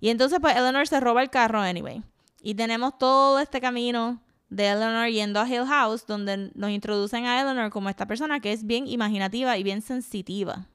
Y 0.00 0.08
entonces 0.08 0.38
pues 0.40 0.56
Eleanor 0.56 0.86
se 0.88 1.00
roba 1.00 1.20
el 1.22 1.28
carro 1.30 1.60
anyway. 1.60 2.02
Y 2.42 2.54
tenemos 2.54 2.96
todo 2.98 3.40
este 3.40 3.60
camino 3.60 4.22
de 4.48 4.68
Eleanor 4.68 5.08
yendo 5.08 5.40
a 5.40 5.48
Hill 5.48 5.66
House 5.66 6.06
donde 6.06 6.50
nos 6.54 6.70
introducen 6.70 7.26
a 7.26 7.40
Eleanor 7.40 7.70
como 7.70 7.88
esta 7.90 8.06
persona 8.06 8.40
que 8.40 8.52
es 8.52 8.64
bien 8.66 8.86
imaginativa 8.86 9.58
y 9.58 9.62
bien 9.62 9.82
sensitiva. 9.82 10.66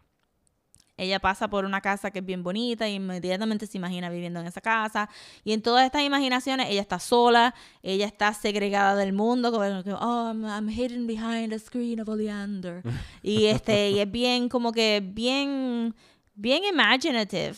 Ella 0.99 1.19
pasa 1.19 1.47
por 1.47 1.63
una 1.63 1.79
casa 1.81 2.11
que 2.11 2.19
es 2.19 2.25
bien 2.25 2.43
bonita 2.43 2.87
y 2.89 2.95
inmediatamente 2.95 3.65
se 3.67 3.77
imagina 3.77 4.09
viviendo 4.09 4.39
en 4.41 4.47
esa 4.47 4.59
casa. 4.59 5.09
Y 5.43 5.53
en 5.53 5.61
todas 5.61 5.85
estas 5.85 6.03
imaginaciones, 6.03 6.67
ella 6.69 6.81
está 6.81 6.99
sola, 6.99 7.55
ella 7.81 8.05
está 8.05 8.33
segregada 8.33 8.95
del 8.95 9.13
mundo, 9.13 9.51
como 9.51 9.83
que, 9.83 9.93
oh, 9.93 10.27
I'm, 10.27 10.45
I'm 10.45 10.69
hidden 10.69 11.07
behind 11.07 11.53
a 11.53 11.59
screen 11.59 12.01
of 12.01 12.09
oleander. 12.09 12.83
y, 13.23 13.45
este, 13.45 13.91
y 13.91 13.99
es 13.99 14.11
bien, 14.11 14.49
como 14.49 14.73
que, 14.73 15.01
bien, 15.01 15.95
bien 16.35 16.63
imaginative. 16.65 17.55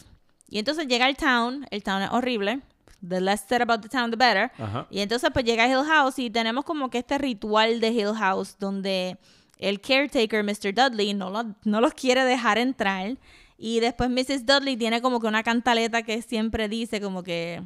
Y 0.48 0.60
entonces 0.60 0.88
llega 0.88 1.06
al 1.06 1.18
town, 1.18 1.66
el 1.72 1.82
town 1.82 2.04
es 2.04 2.10
horrible. 2.12 2.62
The 3.02 3.20
less 3.20 3.46
said 3.48 3.62
about 3.62 3.82
the 3.82 3.90
town, 3.90 4.12
the 4.12 4.18
better. 4.18 4.52
Ajá. 4.60 4.86
Y 4.92 5.00
entonces 5.00 5.32
pues 5.34 5.44
llega 5.44 5.64
a 5.64 5.68
Hill 5.68 5.88
House 5.88 6.20
y 6.20 6.30
tenemos 6.30 6.64
como 6.66 6.92
que 6.92 7.00
este 7.00 7.18
ritual 7.18 7.80
de 7.80 7.88
Hill 7.88 8.14
House 8.14 8.58
donde 8.60 9.18
el 9.62 9.80
caretaker, 9.80 10.44
Mr. 10.44 10.74
Dudley, 10.74 11.14
no, 11.14 11.30
lo- 11.30 11.56
no 11.64 11.80
los 11.80 11.94
quiere 11.94 12.26
dejar 12.26 12.58
entrar. 12.58 13.18
Y 13.58 13.80
después 13.80 14.10
Mrs. 14.10 14.46
Dudley 14.46 14.76
tiene 14.76 15.02
como 15.02 15.20
que 15.22 15.28
una 15.28 15.44
cantaleta 15.44 16.02
que 16.02 16.22
siempre 16.22 16.68
dice 16.68 17.00
como 17.00 17.22
que 17.24 17.62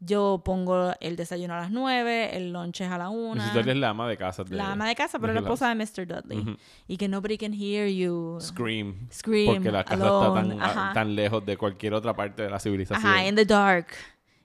yo 0.00 0.42
pongo 0.44 0.92
el 1.00 1.16
desayuno 1.16 1.54
a 1.54 1.60
las 1.60 1.70
9, 1.70 2.36
el 2.36 2.52
lunch 2.52 2.80
es 2.80 2.90
a 2.90 2.98
la 2.98 3.08
1. 3.10 3.34
Mrs. 3.42 3.54
Dudley 3.54 3.70
es 3.72 3.76
la 3.76 3.88
ama 3.90 4.08
de 4.08 4.16
casa. 4.16 4.42
De, 4.44 4.56
La 4.56 4.72
ama 4.72 4.88
de 4.88 4.94
casa, 4.94 5.18
pero 5.18 5.32
de 5.32 5.40
la 5.40 5.46
esposa 5.46 5.68
de 5.68 5.74
Mr. 5.76 6.06
Dudley. 6.06 6.38
Ujú. 6.38 6.56
Y 6.88 6.96
que 6.96 7.08
nobody 7.08 7.38
can 7.38 7.52
hear 7.54 7.88
you. 7.88 8.38
Scream. 8.40 9.06
Scream, 9.12 9.54
Porque 9.54 9.70
la 9.70 9.84
casa 9.84 10.02
alone, 10.02 10.54
está 10.54 10.58
tan, 10.58 10.62
ajá. 10.78 10.92
tan 10.94 11.14
lejos 11.14 11.44
de 11.46 11.56
cualquier 11.56 11.94
otra 11.94 12.14
parte 12.14 12.42
de 12.42 12.50
la 12.50 12.58
civilización. 12.58 13.06
Ajá, 13.06 13.26
in 13.26 13.34
the 13.34 13.44
dark, 13.44 13.88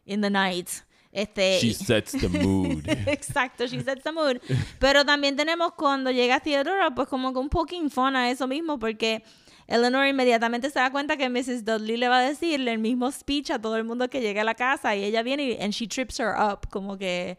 in 0.05 0.21
the 0.21 0.29
night. 0.29 0.67
Este, 1.11 1.57
She 1.59 1.73
sets 1.73 2.11
the 2.11 2.29
mood. 2.29 2.83
Exacto, 3.07 3.65
she 3.65 3.81
sets 3.81 4.03
the 4.03 4.11
mood. 4.11 4.37
Pero 4.79 5.03
también 5.05 5.35
tenemos 5.35 5.73
cuando 5.73 6.11
llega 6.11 6.39
Theodora, 6.39 6.91
pues 6.93 7.07
como 7.07 7.33
que 7.33 7.39
un 7.39 7.49
poking 7.49 7.89
fun 7.89 8.15
a 8.15 8.29
eso 8.29 8.47
mismo, 8.47 8.77
porque 8.77 9.23
Eleanor 9.67 10.05
inmediatamente 10.07 10.69
se 10.69 10.79
da 10.79 10.91
cuenta 10.91 11.17
que 11.17 11.27
Mrs. 11.29 11.65
Dudley 11.65 11.97
le 11.97 12.09
va 12.09 12.19
a 12.19 12.21
decirle 12.21 12.71
el 12.71 12.79
mismo 12.79 13.11
speech 13.11 13.49
a 13.51 13.59
todo 13.59 13.75
el 13.77 13.83
mundo 13.85 14.09
que 14.09 14.21
llega 14.21 14.41
a 14.41 14.43
la 14.43 14.55
casa 14.55 14.95
y 14.95 15.03
ella 15.03 15.23
viene 15.23 15.43
y 15.45 15.57
and 15.61 15.73
she 15.73 15.87
trips 15.87 16.19
her 16.19 16.33
up, 16.39 16.67
como 16.69 16.97
que 16.97 17.37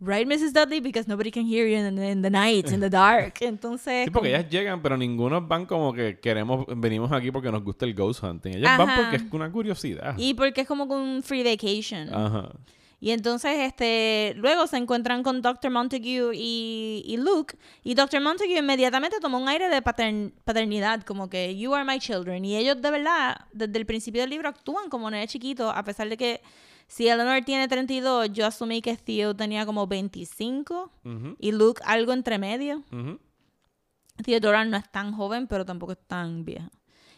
right 0.00 0.26
Mrs. 0.26 0.52
Dudley 0.54 0.80
because 0.80 1.06
nobody 1.06 1.30
can 1.30 1.44
hear 1.46 1.66
you 1.66 1.76
in, 1.76 1.98
in 2.02 2.22
the 2.22 2.30
night, 2.30 2.70
in 2.70 2.80
the 2.80 2.88
dark. 2.90 3.34
Entonces, 3.42 4.06
Sí, 4.06 4.10
porque 4.10 4.30
como- 4.30 4.38
ellas 4.38 4.48
llegan, 4.50 4.80
pero 4.80 4.96
ninguno 4.96 5.42
van 5.42 5.66
como 5.66 5.92
que 5.92 6.18
queremos, 6.20 6.64
venimos 6.74 7.12
aquí 7.12 7.30
porque 7.30 7.50
nos 7.52 7.62
gusta 7.62 7.84
el 7.84 7.92
ghost 7.94 8.22
hunting. 8.22 8.56
Ellas 8.56 8.78
van 8.78 8.88
Ajá. 8.88 9.02
porque 9.02 9.16
es 9.16 9.22
una 9.30 9.52
curiosidad. 9.52 10.14
y 10.16 10.32
porque 10.32 10.62
es 10.62 10.66
como 10.66 10.88
que 10.88 10.94
un 10.94 11.22
free 11.22 11.42
vacation. 11.44 12.08
Ajá. 12.14 12.50
Y 13.02 13.12
entonces, 13.12 13.52
este, 13.60 14.34
luego 14.36 14.66
se 14.66 14.76
encuentran 14.76 15.22
con 15.22 15.40
Dr. 15.40 15.70
Montague 15.70 16.32
y, 16.34 17.02
y 17.06 17.16
Luke. 17.16 17.56
Y 17.82 17.94
Dr. 17.94 18.20
Montague 18.20 18.58
inmediatamente 18.58 19.18
tomó 19.20 19.38
un 19.38 19.48
aire 19.48 19.70
de 19.70 19.82
patern- 19.82 20.32
paternidad, 20.44 21.02
como 21.04 21.30
que, 21.30 21.56
you 21.56 21.74
are 21.74 21.84
my 21.84 21.98
children. 21.98 22.44
Y 22.44 22.56
ellos, 22.56 22.80
de 22.82 22.90
verdad, 22.90 23.46
desde 23.52 23.78
el 23.78 23.86
principio 23.86 24.20
del 24.20 24.28
libro 24.30 24.50
actúan 24.50 24.90
como 24.90 25.10
nene 25.10 25.26
chiquito, 25.26 25.70
a 25.70 25.82
pesar 25.82 26.10
de 26.10 26.18
que 26.18 26.42
si 26.88 27.08
Eleanor 27.08 27.42
tiene 27.44 27.68
32, 27.68 28.32
yo 28.32 28.44
asumí 28.46 28.82
que 28.82 28.96
Theo 28.96 29.34
tenía 29.34 29.64
como 29.64 29.86
25 29.86 30.90
Ujú, 31.04 31.36
y 31.38 31.52
Luke 31.52 31.80
algo 31.86 32.12
entre 32.12 32.36
medio. 32.38 32.82
ujú. 32.92 33.18
Theodora 34.22 34.64
no 34.66 34.76
es 34.76 34.90
tan 34.90 35.12
joven, 35.14 35.46
pero 35.46 35.64
tampoco 35.64 35.92
es 35.92 35.98
tan 36.06 36.44
vieja. 36.44 36.70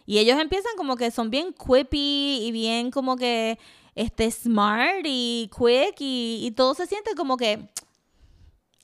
Y 0.06 0.18
ellos 0.18 0.38
empiezan 0.40 0.72
como 0.76 0.96
que 0.96 1.10
son 1.10 1.30
bien 1.30 1.52
quippy 1.52 2.40
y 2.42 2.52
bien 2.52 2.90
como 2.90 3.16
que 3.16 3.58
este 3.94 4.30
smart 4.30 5.04
y 5.04 5.50
quick 5.56 5.96
y, 6.00 6.40
y 6.46 6.50
todo 6.52 6.74
se 6.74 6.86
siente 6.86 7.14
como 7.14 7.36
que 7.36 7.68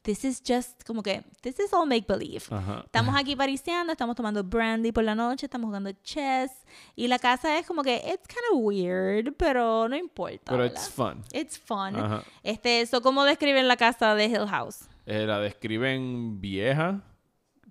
this 0.02 0.24
is 0.24 0.40
just 0.40 0.84
como 0.84 1.02
que 1.02 1.22
this 1.42 1.58
is 1.58 1.72
all 1.72 1.86
make 1.86 2.06
believe. 2.08 2.44
Ajá. 2.50 2.82
Estamos 2.86 3.14
aquí 3.14 3.36
pariciando, 3.36 3.92
estamos 3.92 4.16
tomando 4.16 4.42
brandy 4.42 4.90
por 4.90 5.04
la 5.04 5.14
noche, 5.14 5.46
estamos 5.46 5.66
jugando 5.66 5.92
chess 6.02 6.50
y 6.96 7.08
la 7.08 7.18
casa 7.18 7.58
es 7.58 7.66
como 7.66 7.82
que 7.82 7.96
it's 7.96 8.26
kind 8.26 8.44
of 8.52 8.58
weird, 8.62 9.34
pero 9.36 9.88
no 9.88 9.96
importa. 9.96 10.50
Pero 10.50 10.64
it's 10.64 10.88
fun. 10.88 11.22
It's 11.32 11.58
fun. 11.58 11.96
Ajá. 11.96 12.22
Este, 12.42 12.80
eso 12.80 13.02
cómo 13.02 13.24
describen 13.24 13.68
la 13.68 13.76
casa 13.76 14.14
de 14.14 14.26
Hill 14.26 14.46
House. 14.48 14.88
Eh, 15.04 15.26
la 15.26 15.40
describen 15.40 16.40
vieja, 16.40 17.02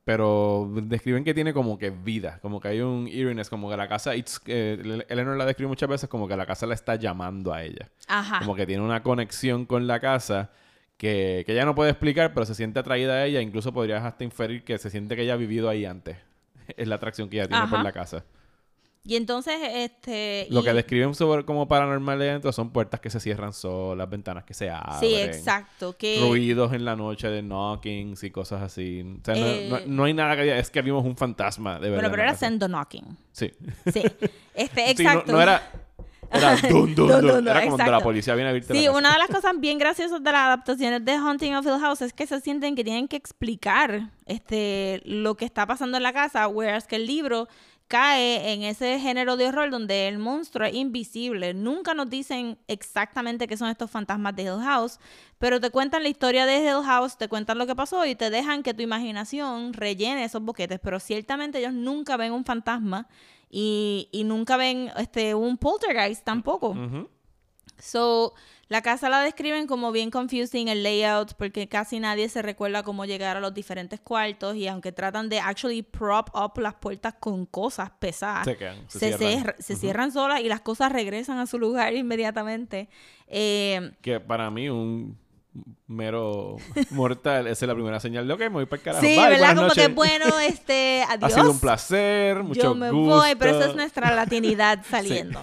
pero 0.07 0.71
describen 0.83 1.25
que 1.25 1.33
tiene 1.33 1.51
como 1.51 1.77
que 1.77 1.89
vida, 1.89 2.39
como 2.41 2.61
que 2.61 2.69
hay 2.69 2.79
un 2.79 3.09
eeriness, 3.09 3.49
como 3.49 3.69
que 3.69 3.75
la 3.75 3.89
casa, 3.89 4.15
it's, 4.15 4.39
eh, 4.45 5.03
Eleanor 5.09 5.35
la 5.35 5.45
describe 5.45 5.67
muchas 5.67 5.89
veces 5.89 6.07
como 6.07 6.29
que 6.29 6.37
la 6.37 6.45
casa 6.45 6.65
la 6.65 6.75
está 6.75 6.95
llamando 6.95 7.53
a 7.53 7.61
ella. 7.61 7.89
Ajá. 8.07 8.39
Como 8.39 8.55
que 8.55 8.65
tiene 8.65 8.81
una 8.81 9.03
conexión 9.03 9.65
con 9.65 9.85
la 9.85 9.99
casa 9.99 10.49
que, 10.95 11.43
que 11.45 11.51
ella 11.51 11.65
no 11.65 11.75
puede 11.75 11.89
explicar, 11.89 12.33
pero 12.33 12.45
se 12.45 12.55
siente 12.55 12.79
atraída 12.79 13.15
a 13.15 13.25
ella. 13.25 13.41
Incluso 13.41 13.73
podrías 13.73 14.01
hasta 14.05 14.23
inferir 14.23 14.63
que 14.63 14.77
se 14.77 14.89
siente 14.89 15.17
que 15.17 15.23
ella 15.23 15.33
ha 15.33 15.35
vivido 15.35 15.67
ahí 15.67 15.83
antes. 15.83 16.15
Es 16.77 16.87
la 16.87 16.95
atracción 16.95 17.29
que 17.29 17.41
ella 17.41 17.49
tiene 17.49 17.67
por 17.67 17.83
la 17.83 17.91
casa. 17.91 18.23
Y 19.07 19.15
entonces, 19.15 19.55
este... 19.73 20.47
Lo 20.49 20.59
y- 20.59 20.63
que 20.65 20.73
describen 20.73 21.15
sobre 21.15 21.45
como 21.45 21.65
paranormal 21.67 22.19
de 22.19 22.25
dentro 22.25 22.51
son 22.51 22.71
puertas 22.71 22.99
que 22.99 23.09
se 23.09 23.21
cierran 23.21 23.53
solas, 23.53 24.09
ventanas 24.09 24.43
que 24.43 24.53
se 24.53 24.69
abren. 24.69 24.99
Sí, 24.99 25.15
exacto. 25.15 25.95
Que 25.97 26.19
Ruidos 26.19 26.73
en 26.73 26.83
la 26.83 26.95
noche 26.97 27.29
de 27.29 27.41
knockings 27.41 28.21
y 28.25 28.31
cosas 28.31 28.61
así. 28.61 29.01
O 29.21 29.23
sea, 29.23 29.35
no- 29.35 29.45
Eh, 29.47 29.67
no, 29.69 29.79
no 29.87 30.03
hay 30.03 30.13
nada 30.13 30.35
que 30.35 30.41
diga, 30.43 30.57
es 30.57 30.69
que 30.69 30.81
vimos 30.81 31.05
un 31.05 31.15
fantasma, 31.15 31.75
de 31.79 31.89
verdad. 31.89 31.95
Bueno, 31.95 32.07
en 32.07 32.11
pero 32.11 32.23
era 32.23 32.35
sendo 32.35 32.67
knocking. 32.67 33.17
Sí. 33.31 33.53
Sí. 33.91 34.03
Este, 34.53 34.87
Sí, 34.97 35.03
no- 35.03 35.09
exacto. 35.11 35.31
no, 35.31 35.41
era. 35.41 35.71
Era 36.29 36.57
dun, 36.69 36.93
dun, 36.93 37.07
Dun, 37.07 37.47
Era 37.47 37.61
como 37.63 37.75
cuando 37.77 37.91
la 37.93 38.01
policía 38.01 38.35
viene 38.35 38.49
a 38.49 38.51
abrirte 38.51 38.73
Sí, 38.73 38.83
la 38.83 38.91
una 38.91 39.13
de 39.13 39.19
las 39.19 39.29
cosas 39.33 39.53
bien 39.61 39.77
graciosas 39.77 40.21
de 40.21 40.29
las 40.33 40.41
adaptaciones 40.47 41.05
de 41.05 41.13
Haunting 41.13 41.55
of 41.55 41.65
Hill 41.65 41.79
House 41.79 42.01
es 42.01 42.11
que 42.11 42.27
se 42.27 42.41
sienten 42.41 42.75
que 42.75 42.83
tienen 42.83 43.07
que 43.07 43.15
explicar 43.15 44.11
este, 44.25 45.01
lo 45.05 45.35
que 45.35 45.45
está 45.45 45.65
pasando 45.65 45.95
en 45.95 46.03
la 46.03 46.11
casa, 46.11 46.45
whereas 46.49 46.85
que 46.85 46.97
el 46.97 47.07
libro 47.07 47.47
cae 47.88 48.53
en 48.53 48.63
ese 48.63 48.99
género 48.99 49.38
de 49.38 49.47
horror 49.47 49.69
donde 49.69 50.07
el 50.07 50.17
monstruo 50.17 50.67
es 50.67 50.75
invisible. 50.75 51.53
Nunca 51.53 51.93
nos 51.93 52.09
dicen 52.09 52.57
exactamente 52.67 53.47
qué 53.47 53.57
son 53.57 53.69
estos 53.69 53.89
fantasmas 53.89 54.35
de 54.35 54.43
Hill 54.43 54.61
House, 54.63 54.99
pero 55.39 55.59
te 55.59 55.69
cuentan 55.69 56.03
la 56.03 56.09
historia 56.09 56.45
de 56.45 56.59
Hill 56.59 56.83
House, 56.85 57.17
te 57.17 57.27
cuentan 57.27 57.57
lo 57.57 57.65
que 57.65 57.75
pasó 57.75 58.05
y 58.05 58.15
te 58.15 58.29
dejan 58.29 58.63
que 58.63 58.73
tu 58.73 58.83
imaginación 58.83 59.73
rellene 59.73 60.23
esos 60.23 60.41
boquetes, 60.41 60.79
pero 60.79 60.99
ciertamente 60.99 61.59
ellos 61.59 61.73
nunca 61.73 62.17
ven 62.17 62.33
un 62.33 62.43
fantasma 62.43 63.07
y, 63.49 64.09
y 64.11 64.23
nunca 64.25 64.57
ven 64.57 64.91
este, 64.97 65.33
un 65.33 65.57
poltergeist 65.57 66.23
tampoco. 66.23 66.75
So, 67.80 68.34
la 68.69 68.82
casa 68.82 69.07
la 69.07 69.21
describen 69.21 69.65
como 69.67 69.91
bien 69.91 70.11
confusing 70.11 70.67
el 70.67 70.84
layout 70.84 71.34
porque 71.36 71.69
casi 71.69 71.99
nadie 71.99 72.28
se 72.28 72.41
recuerda 72.41 72.84
cómo 72.84 73.05
llegar 73.05 73.38
a 73.38 73.39
los 73.39 73.53
diferentes 73.53 73.99
cuartos 73.99 74.55
y 74.55 74.67
aunque 74.67 74.91
tratan 74.91 75.30
de 75.30 75.39
actually 75.39 75.84
prop 75.84 76.30
up 76.36 76.59
las 76.59 76.73
puertas 76.75 77.13
con 77.19 77.45
cosas 77.45 77.91
pesadas, 77.99 78.45
Se 78.45 78.57
quedan, 78.57 78.78
se 78.89 78.99
se, 78.99 79.17
cierran. 79.17 79.19
cierra- 79.32 79.55
se 79.59 79.75
cierran 79.75 80.11
solas 80.11 80.41
y 80.41 80.49
las 80.49 80.61
cosas 80.61 80.91
regresan 80.91 81.38
a 81.39 81.45
su 81.45 81.59
lugar 81.59 81.93
inmediatamente. 81.95 82.89
Eh, 83.28 83.91
Que 84.01 84.19
para 84.19 84.49
mí 84.51 84.69
un 84.69 85.17
mero 85.87 86.57
mortal 86.91 87.47
esa 87.47 87.65
es 87.65 87.67
la 87.67 87.73
primera 87.73 87.99
señal 87.99 88.27
de 88.27 88.33
ok, 88.33 88.39
me 88.41 88.49
voy 88.49 88.65
para 88.65 88.77
el 88.79 88.83
carajo. 88.83 89.05
sí, 89.05 89.15
Bye, 89.15 89.29
¿verdad? 89.29 89.55
Como 89.55 89.69
que 89.69 89.81
noches. 89.81 89.95
bueno, 89.95 90.39
este, 90.39 91.03
Ha 91.07 91.13
adiós. 91.13 91.33
sido 91.33 91.51
un 91.51 91.59
placer, 91.59 92.43
mucho 92.43 92.61
Yo 92.61 92.75
me 92.75 92.91
gusto. 92.91 93.15
voy, 93.17 93.35
pero 93.35 93.51
eso 93.59 93.69
es 93.69 93.75
nuestra 93.75 94.13
latinidad 94.15 94.83
saliendo. 94.89 95.41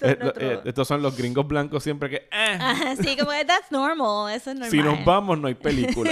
Eh, 0.00 0.18
lo- 0.20 0.34
eh, 0.36 0.60
estos 0.64 0.86
son 0.88 1.02
los 1.02 1.16
gringos 1.16 1.46
blancos 1.46 1.82
siempre 1.82 2.10
que 2.10 2.16
eh, 2.16 2.58
Ajá, 2.60 2.96
sí, 2.96 3.16
como 3.16 3.30
que 3.30 3.44
that's 3.44 3.70
normal, 3.70 4.32
eso 4.34 4.50
es 4.50 4.56
normal. 4.56 4.70
si 4.70 4.78
nos 4.82 5.04
vamos 5.04 5.38
no 5.38 5.48
hay 5.48 5.54
película. 5.54 6.10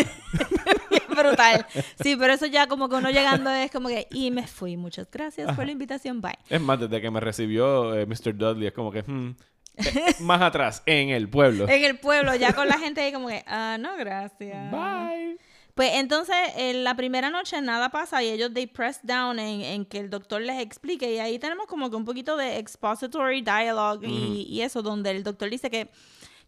brutal. 1.08 1.66
Sí, 2.02 2.16
pero 2.16 2.32
eso 2.32 2.46
ya 2.46 2.66
como 2.66 2.88
que 2.88 2.94
uno 2.96 3.10
llegando 3.10 3.50
es 3.50 3.70
como 3.70 3.88
que, 3.88 4.06
y 4.10 4.30
me 4.30 4.46
fui, 4.46 4.76
muchas 4.76 5.08
gracias 5.10 5.54
por 5.54 5.66
la 5.66 5.72
invitación, 5.72 6.20
bye. 6.20 6.38
es 6.48 6.60
más, 6.60 6.80
desde 6.80 7.00
que 7.00 7.10
me 7.10 7.20
recibió 7.20 7.94
eh, 7.94 8.06
Mr. 8.06 8.34
Dudley 8.36 8.68
es 8.68 8.72
como 8.72 8.90
que 8.90 9.02
hmm, 9.02 9.30
eh, 9.30 9.34
más 10.20 10.43
atrás 10.43 10.83
en 10.87 11.11
el 11.11 11.29
pueblo. 11.29 11.68
En 11.68 11.85
el 11.85 11.99
pueblo, 11.99 12.35
ya 12.35 12.53
con 12.53 12.68
la 12.68 12.79
gente 12.79 13.01
ahí 13.01 13.12
como 13.12 13.29
que, 13.29 13.43
ah, 13.47 13.77
no, 13.79 13.97
gracias. 13.97 14.70
Bye. 14.70 15.39
Pues 15.75 15.93
entonces, 15.95 16.37
en 16.57 16.85
la 16.85 16.95
primera 16.95 17.31
noche 17.31 17.61
nada 17.62 17.89
pasa 17.89 18.23
y 18.23 18.29
ellos 18.29 18.53
they 18.53 18.66
press 18.66 19.01
down 19.03 19.39
en, 19.39 19.62
en 19.62 19.87
que 19.87 19.99
el 19.99 20.11
doctor 20.11 20.43
les 20.43 20.61
explique 20.61 21.11
y 21.11 21.18
ahí 21.18 21.39
tenemos 21.39 21.66
como 21.66 21.89
que 21.89 21.97
un 21.97 22.05
poquito 22.05 22.37
de 22.37 22.59
expository 22.59 23.41
dialogue 23.41 24.07
y, 24.07 24.43
y 24.43 24.61
eso, 24.61 24.83
donde 24.83 25.11
el 25.12 25.23
doctor 25.23 25.49
dice 25.49 25.70
que 25.70 25.89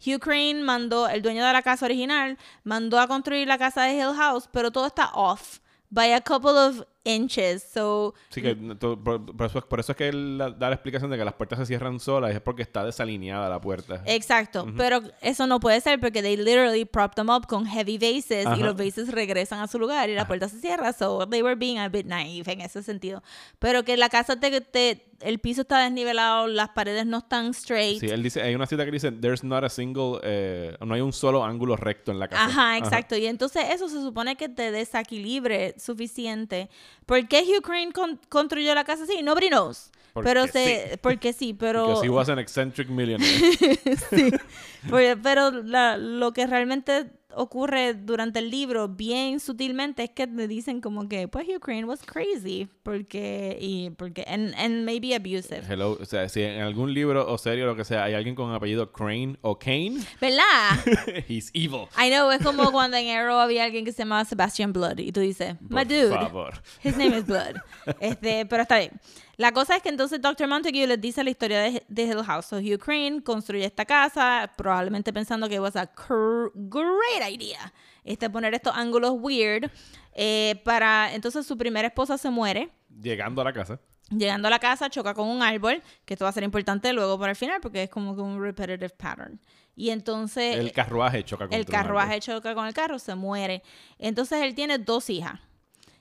Hugh 0.04 0.20
Crane 0.20 0.62
mandó, 0.62 1.08
el 1.08 1.22
dueño 1.22 1.44
de 1.44 1.52
la 1.52 1.62
casa 1.62 1.86
original, 1.86 2.36
mandó 2.64 3.00
a 3.00 3.06
construir 3.06 3.48
la 3.48 3.56
casa 3.56 3.84
de 3.84 3.94
Hill 3.94 4.14
House, 4.14 4.48
pero 4.52 4.70
todo 4.70 4.86
está 4.86 5.10
off 5.14 5.60
by 5.90 6.12
a 6.12 6.20
couple 6.20 6.50
of 6.50 6.82
inches. 7.04 7.62
So, 7.72 8.14
Sí, 8.30 8.42
que 8.42 8.54
por, 8.56 9.46
eso, 9.46 9.60
por 9.68 9.80
eso 9.80 9.92
es 9.92 9.96
que 9.96 10.08
él 10.08 10.38
da 10.38 10.68
la 10.68 10.74
explicación 10.74 11.10
de 11.10 11.18
que 11.18 11.24
las 11.24 11.34
puertas 11.34 11.58
se 11.58 11.66
cierran 11.66 12.00
solas 12.00 12.34
es 12.34 12.40
porque 12.40 12.62
está 12.62 12.84
desalineada 12.84 13.48
la 13.48 13.60
puerta. 13.60 14.02
Exacto, 14.06 14.66
pero 14.76 15.00
eso 15.20 15.46
no 15.46 15.60
puede 15.60 15.80
ser 15.80 16.00
porque 16.00 16.22
they 16.22 16.36
literally 16.36 16.84
prop 16.84 17.14
them 17.14 17.28
up 17.28 17.46
con 17.46 17.66
heavy 17.66 17.98
vases 17.98 18.46
y 18.56 18.62
los 18.62 18.76
vases 18.76 19.10
regresan 19.12 19.60
a 19.60 19.68
su 19.68 19.78
lugar 19.78 20.08
y 20.10 20.14
la 20.14 20.26
puerta 20.26 20.48
se 20.48 20.58
cierra, 20.60 20.92
so 20.92 21.28
they 21.28 21.42
were 21.42 21.54
being 21.56 21.78
a 21.78 21.88
bit 21.88 22.06
naive 22.06 22.50
en 22.52 22.60
ese 22.62 22.82
sentido. 22.82 23.22
Pero 23.58 23.84
que 23.84 23.96
la 23.96 24.08
casa 24.08 24.40
te, 24.40 24.60
te- 24.60 25.13
el 25.20 25.38
piso 25.38 25.62
está 25.62 25.78
desnivelado, 25.80 26.46
las 26.46 26.70
paredes 26.70 27.06
no 27.06 27.18
están 27.18 27.46
straight. 27.50 28.00
Sí, 28.00 28.06
él 28.08 28.22
dice, 28.22 28.42
hay 28.42 28.54
una 28.54 28.66
cita 28.66 28.84
que 28.84 28.90
dice, 28.90 29.12
there's 29.12 29.42
not 29.44 29.64
a 29.64 29.68
single, 29.68 30.18
eh, 30.22 30.76
no 30.84 30.94
hay 30.94 31.00
un 31.00 31.12
solo 31.12 31.44
ángulo 31.44 31.76
recto 31.76 32.12
en 32.12 32.18
la 32.18 32.28
casa. 32.28 32.44
Ajá, 32.44 32.78
exacto. 32.78 33.16
Y 33.16 33.26
entonces 33.26 33.64
eso 33.70 33.88
se 33.88 34.00
supone 34.00 34.36
que 34.36 34.48
te 34.48 34.70
desequilibre 34.70 35.74
suficiente. 35.78 36.68
¿Por 37.06 37.26
qué 37.28 37.42
Hugh 37.42 37.62
Crane 37.62 37.92
con- 37.92 38.20
construyó 38.28 38.74
la 38.74 38.84
casa 38.84 39.04
así? 39.04 39.22
Nobody 39.22 39.48
knows. 39.48 39.90
Porque 40.12 40.28
pero 40.28 40.46
se, 40.46 40.90
sí. 40.92 40.96
porque 41.02 41.32
sí, 41.32 41.54
pero 41.54 41.86
Because 41.88 42.06
he 42.06 42.10
was 42.10 42.28
an 42.28 42.38
eccentric 42.38 42.88
millionaire. 42.88 43.56
sí. 44.10 44.30
Pero, 44.90 45.20
pero 45.22 45.50
la- 45.50 45.96
lo 45.96 46.32
que 46.32 46.46
realmente 46.46 47.06
ocurre 47.36 47.94
durante 47.94 48.38
el 48.38 48.50
libro, 48.50 48.88
bien 48.88 49.40
sutilmente, 49.40 50.04
es 50.04 50.10
que 50.10 50.26
te 50.26 50.48
dicen 50.48 50.80
como 50.80 51.08
que, 51.08 51.28
pues 51.28 51.46
Crane 51.60 51.84
was 51.84 52.00
crazy, 52.04 52.68
porque, 52.82 53.58
y, 53.60 53.90
porque, 53.90 54.24
and, 54.26 54.54
and 54.56 54.84
maybe 54.84 55.14
abusive. 55.14 55.62
Hello, 55.68 55.98
o 56.00 56.04
sea, 56.04 56.28
si 56.28 56.42
en 56.42 56.60
algún 56.60 56.92
libro 56.92 57.30
o 57.30 57.38
serie 57.38 57.64
o 57.64 57.66
lo 57.66 57.76
que 57.76 57.84
sea 57.84 58.04
hay 58.04 58.14
alguien 58.14 58.34
con 58.34 58.52
apellido 58.52 58.92
Crane 58.92 59.36
o 59.40 59.58
Kane, 59.58 59.98
¿Verdad? 60.20 60.44
he's 61.28 61.50
evil. 61.54 61.86
I 61.98 62.10
know, 62.10 62.30
es 62.30 62.42
como 62.42 62.70
cuando 62.72 62.96
en 62.96 63.08
Arrow 63.16 63.38
había 63.38 63.64
alguien 63.64 63.84
que 63.84 63.92
se 63.92 63.98
llamaba 63.98 64.24
Sebastian 64.24 64.72
Blood 64.72 64.98
y 64.98 65.12
tú 65.12 65.20
dices, 65.20 65.54
my 65.62 65.68
Por 65.68 65.88
dude, 65.88 66.08
favor. 66.10 66.54
his 66.82 66.96
name 66.96 67.16
is 67.16 67.26
Blood. 67.26 67.56
Este, 68.00 68.46
pero 68.46 68.62
está 68.62 68.78
bien. 68.78 68.90
La 69.36 69.52
cosa 69.52 69.76
es 69.76 69.82
que 69.82 69.88
entonces 69.88 70.20
Dr. 70.20 70.46
Montague 70.48 70.86
les 70.86 71.00
dice 71.00 71.24
la 71.24 71.30
historia 71.30 71.60
de, 71.60 71.82
de 71.88 72.02
Hill 72.02 72.22
House. 72.24 72.46
So 72.46 72.56
Hugh 72.58 72.78
Crane 72.78 73.22
construye 73.22 73.64
esta 73.64 73.84
casa, 73.84 74.50
probablemente 74.56 75.12
pensando 75.12 75.48
que 75.48 75.58
was 75.60 75.76
a 75.76 75.90
great 76.54 77.30
idea. 77.30 77.72
Este, 78.04 78.28
poner 78.30 78.54
estos 78.54 78.74
ángulos 78.76 79.12
weird. 79.16 79.70
eh, 80.14 80.60
para, 80.64 81.12
entonces 81.14 81.46
su 81.46 81.56
primera 81.56 81.88
esposa 81.88 82.18
se 82.18 82.30
muere. 82.30 82.70
Llegando 83.00 83.40
a 83.40 83.44
la 83.44 83.52
casa. 83.52 83.80
Llegando 84.10 84.48
a 84.48 84.50
la 84.50 84.58
casa, 84.58 84.90
choca 84.90 85.14
con 85.14 85.28
un 85.28 85.42
árbol, 85.42 85.82
que 86.04 86.14
esto 86.14 86.24
va 86.24 86.28
a 86.28 86.32
ser 86.32 86.42
importante 86.44 86.92
luego 86.92 87.18
para 87.18 87.30
el 87.30 87.36
final, 87.36 87.60
porque 87.60 87.84
es 87.84 87.90
como 87.90 88.12
un 88.12 88.40
repetitive 88.40 88.90
pattern. 88.90 89.40
Y 89.74 89.90
entonces 89.90 90.56
El 90.56 90.70
carruaje 90.72 91.24
choca 91.24 91.44
contra 91.44 91.58
el 91.58 91.66
carruaje 91.66 92.20
choca 92.20 92.54
con 92.54 92.66
el 92.66 92.74
carro, 92.74 92.98
se 92.98 93.14
muere. 93.14 93.62
Entonces 93.98 94.42
él 94.42 94.54
tiene 94.54 94.78
dos 94.78 95.10
hijas. 95.10 95.40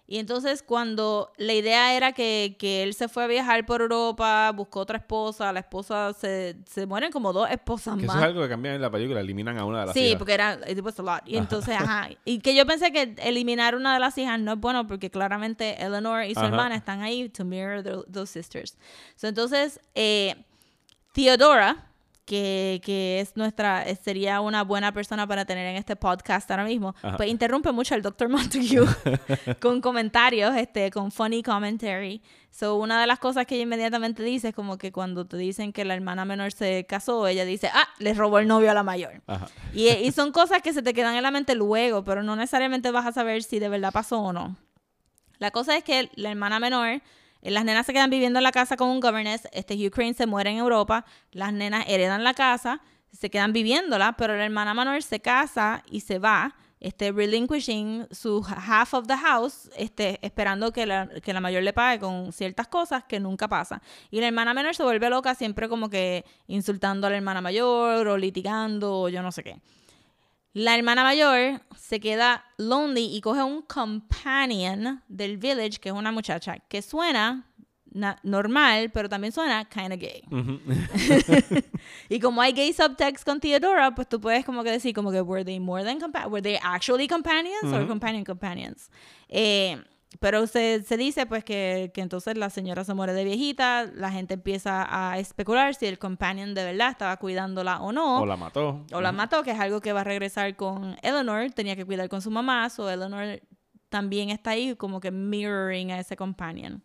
Y 0.05 0.17
entonces 0.19 0.63
cuando 0.63 1.31
la 1.37 1.53
idea 1.53 1.95
era 1.95 2.11
que, 2.11 2.57
que 2.59 2.83
él 2.83 2.93
se 2.93 3.07
fue 3.07 3.23
a 3.23 3.27
viajar 3.27 3.65
por 3.65 3.79
Europa, 3.81 4.51
buscó 4.53 4.81
otra 4.81 4.97
esposa, 4.97 5.53
la 5.53 5.61
esposa 5.61 6.11
se, 6.13 6.57
se 6.69 6.85
mueren 6.85 7.09
como 7.11 7.31
dos 7.31 7.49
esposas 7.49 7.95
Que 7.97 8.03
eso 8.05 8.13
más. 8.13 8.21
es 8.21 8.27
algo 8.27 8.41
que 8.41 8.49
cambian 8.49 8.75
en 8.75 8.81
la 8.81 8.91
película, 8.91 9.21
eliminan 9.21 9.57
a 9.57 9.63
una 9.65 9.79
de 9.79 9.85
las 9.85 9.93
Sí, 9.93 10.07
hijas. 10.07 10.17
porque 10.17 10.33
era, 10.33 10.59
it 10.67 10.79
was 10.83 10.99
a 10.99 11.03
lot. 11.03 11.21
Y 11.25 11.37
entonces, 11.37 11.75
ajá. 11.79 12.09
Y 12.25 12.39
que 12.39 12.53
yo 12.53 12.65
pensé 12.65 12.91
que 12.91 13.15
eliminar 13.19 13.75
una 13.75 13.93
de 13.93 13.99
las 14.01 14.17
hijas 14.17 14.37
no 14.41 14.51
es 14.53 14.59
bueno 14.59 14.85
porque 14.87 15.09
claramente 15.09 15.81
Eleanor 15.81 16.25
y 16.25 16.33
su 16.33 16.39
Ajá. 16.41 16.49
hermana 16.49 16.75
están 16.75 17.01
ahí 17.01 17.29
to 17.29 17.45
mirror 17.45 17.81
tho- 17.81 18.05
those 18.11 18.27
sisters. 18.31 18.77
So, 19.15 19.27
entonces, 19.27 19.79
eh, 19.95 20.35
Theodora, 21.13 21.91
que, 22.25 22.81
que 22.83 23.19
es 23.19 23.35
nuestra, 23.35 23.83
eh, 23.83 23.95
sería 23.95 24.41
una 24.41 24.63
buena 24.63 24.93
persona 24.93 25.27
para 25.27 25.45
tener 25.45 25.67
en 25.67 25.75
este 25.75 25.95
podcast 25.95 26.49
ahora 26.49 26.63
mismo, 26.63 26.95
Ajá. 27.01 27.17
pues 27.17 27.29
interrumpe 27.29 27.71
mucho 27.71 27.95
al 27.95 28.01
Dr. 28.01 28.29
Montague 28.29 28.79
con 29.59 29.81
comentarios, 29.81 30.55
este, 30.55 30.89
con 30.91 31.11
funny 31.11 31.43
commentary. 31.43 32.21
So, 32.49 32.75
una 32.75 33.01
de 33.01 33.07
las 33.07 33.19
cosas 33.19 33.45
que 33.45 33.55
ella 33.55 33.63
inmediatamente 33.63 34.23
dice 34.23 34.49
es 34.49 34.55
como 34.55 34.77
que 34.77 34.91
cuando 34.91 35.25
te 35.25 35.37
dicen 35.37 35.73
que 35.73 35.85
la 35.85 35.95
hermana 35.95 36.23
menor 36.23 36.51
se 36.51 36.85
casó, 36.85 37.27
ella 37.27 37.45
dice, 37.45 37.69
ah, 37.73 37.87
le 37.99 38.13
robó 38.13 38.39
el 38.39 38.47
novio 38.47 38.71
a 38.71 38.73
la 38.73 38.83
mayor. 38.83 39.21
Ajá. 39.27 39.47
Y, 39.73 39.89
y 39.89 40.11
son 40.11 40.31
cosas 40.31 40.61
que 40.61 40.71
se 40.71 40.81
te 40.81 40.93
quedan 40.93 41.15
en 41.15 41.23
la 41.23 41.31
mente 41.31 41.55
luego, 41.55 42.03
pero 42.03 42.23
no 42.23 42.35
necesariamente 42.35 42.91
vas 42.91 43.07
a 43.07 43.11
saber 43.11 43.43
si 43.43 43.59
de 43.59 43.69
verdad 43.69 43.91
pasó 43.91 44.19
o 44.19 44.33
no. 44.33 44.55
La 45.39 45.51
cosa 45.51 45.75
es 45.75 45.83
que 45.83 46.09
la 46.15 46.29
hermana 46.29 46.59
menor, 46.59 47.01
las 47.51 47.65
nenas 47.65 47.85
se 47.85 47.93
quedan 47.93 48.09
viviendo 48.09 48.39
en 48.39 48.43
la 48.43 48.51
casa 48.51 48.77
con 48.77 48.89
un 48.89 48.99
governess, 48.99 49.47
este 49.51 49.91
Crane 49.91 50.13
se 50.13 50.25
muere 50.25 50.51
en 50.51 50.57
Europa, 50.57 51.05
las 51.31 51.51
nenas 51.51 51.85
heredan 51.87 52.23
la 52.23 52.33
casa, 52.33 52.81
se 53.11 53.29
quedan 53.29 53.53
viviéndola, 53.53 54.13
pero 54.17 54.35
la 54.35 54.45
hermana 54.45 54.73
menor 54.73 55.03
se 55.03 55.19
casa 55.19 55.83
y 55.89 56.01
se 56.01 56.19
va, 56.19 56.55
este, 56.79 57.11
relinquishing 57.11 58.07
su 58.11 58.45
half 58.45 58.93
of 58.93 59.07
the 59.07 59.15
house, 59.15 59.69
este, 59.77 60.19
esperando 60.25 60.71
que 60.73 60.85
la, 60.85 61.07
que 61.07 61.33
la 61.33 61.39
mayor 61.39 61.63
le 61.63 61.71
pague 61.71 61.99
con 61.99 62.33
ciertas 62.33 62.67
cosas 62.67 63.03
que 63.05 63.19
nunca 63.19 63.47
pasa. 63.47 63.81
Y 64.11 64.19
la 64.19 64.27
hermana 64.27 64.53
menor 64.53 64.75
se 64.75 64.83
vuelve 64.83 65.09
loca 65.09 65.33
siempre 65.35 65.69
como 65.69 65.89
que 65.89 66.25
insultando 66.47 67.07
a 67.07 67.09
la 67.09 67.17
hermana 67.17 67.41
mayor 67.41 68.07
o 68.07 68.17
litigando 68.17 69.01
o 69.01 69.09
yo 69.09 69.21
no 69.21 69.31
sé 69.31 69.43
qué. 69.43 69.61
La 70.53 70.75
hermana 70.75 71.03
mayor 71.03 71.61
se 71.75 71.99
queda 71.99 72.45
lonely 72.57 73.05
y 73.15 73.21
coge 73.21 73.41
un 73.43 73.61
companion 73.63 75.01
del 75.07 75.37
village, 75.37 75.79
que 75.79 75.89
es 75.89 75.95
una 75.95 76.11
muchacha 76.11 76.59
que 76.69 76.81
suena 76.81 77.45
na- 77.91 78.19
normal, 78.23 78.91
pero 78.91 79.09
también 79.09 79.31
suena 79.33 79.65
kinda 79.65 79.95
gay. 79.95 80.21
Ujú. 80.31 80.59
Y 82.09 82.19
como 82.19 82.41
hay 82.41 82.53
gay 82.53 82.71
subtext 82.73 83.25
con 83.25 83.39
Theodora, 83.39 83.93
pues 83.95 84.07
tú 84.07 84.19
puedes 84.21 84.45
como 84.45 84.63
que 84.63 84.71
decir 84.71 84.93
como 84.93 85.11
que 85.11 85.21
were 85.21 85.43
they 85.43 85.59
more 85.59 85.83
than 85.83 85.99
compa- 85.99 86.27
were 86.29 86.41
they 86.41 86.59
actually 86.61 87.07
companions 87.07 87.63
or 87.73 87.87
companion 87.87 88.23
companions. 88.23 88.89
Eh, 89.29 89.77
pero 90.23 90.47
se, 90.47 90.83
se 90.83 90.95
dice 90.95 91.25
pues 91.25 91.43
que, 91.43 91.91
que 91.93 91.99
entonces 91.99 92.37
la 92.37 92.49
señora 92.49 92.85
se 92.85 92.93
muere 92.93 93.11
de 93.11 93.25
viejita, 93.25 93.91
la 93.93 94.09
gente 94.09 94.35
empieza 94.35 94.87
a 94.89 95.19
especular 95.19 95.75
si 95.75 95.85
el 95.85 95.99
companion 95.99 96.53
de 96.53 96.63
verdad 96.63 96.91
estaba 96.91 97.17
cuidándola 97.17 97.81
o 97.81 97.91
no. 97.91 98.21
O 98.21 98.25
la 98.25 98.37
mató. 98.37 98.85
O 98.93 99.01
la 99.01 99.11
mató, 99.11 99.43
que 99.43 99.51
es 99.51 99.59
algo 99.59 99.81
que 99.81 99.91
va 99.91 99.99
a 99.99 100.05
regresar 100.05 100.55
con 100.55 100.95
Eleanor. 101.01 101.51
Tenía 101.51 101.75
que 101.75 101.83
cuidar 101.83 102.07
con 102.07 102.21
su 102.21 102.31
mamá, 102.31 102.69
so 102.69 102.89
Eleanor 102.89 103.41
también 103.89 104.29
está 104.29 104.51
ahí 104.51 104.77
como 104.77 105.01
que 105.01 105.11
mirroring 105.11 105.91
a 105.91 105.99
ese 105.99 106.15
companion. 106.15 106.81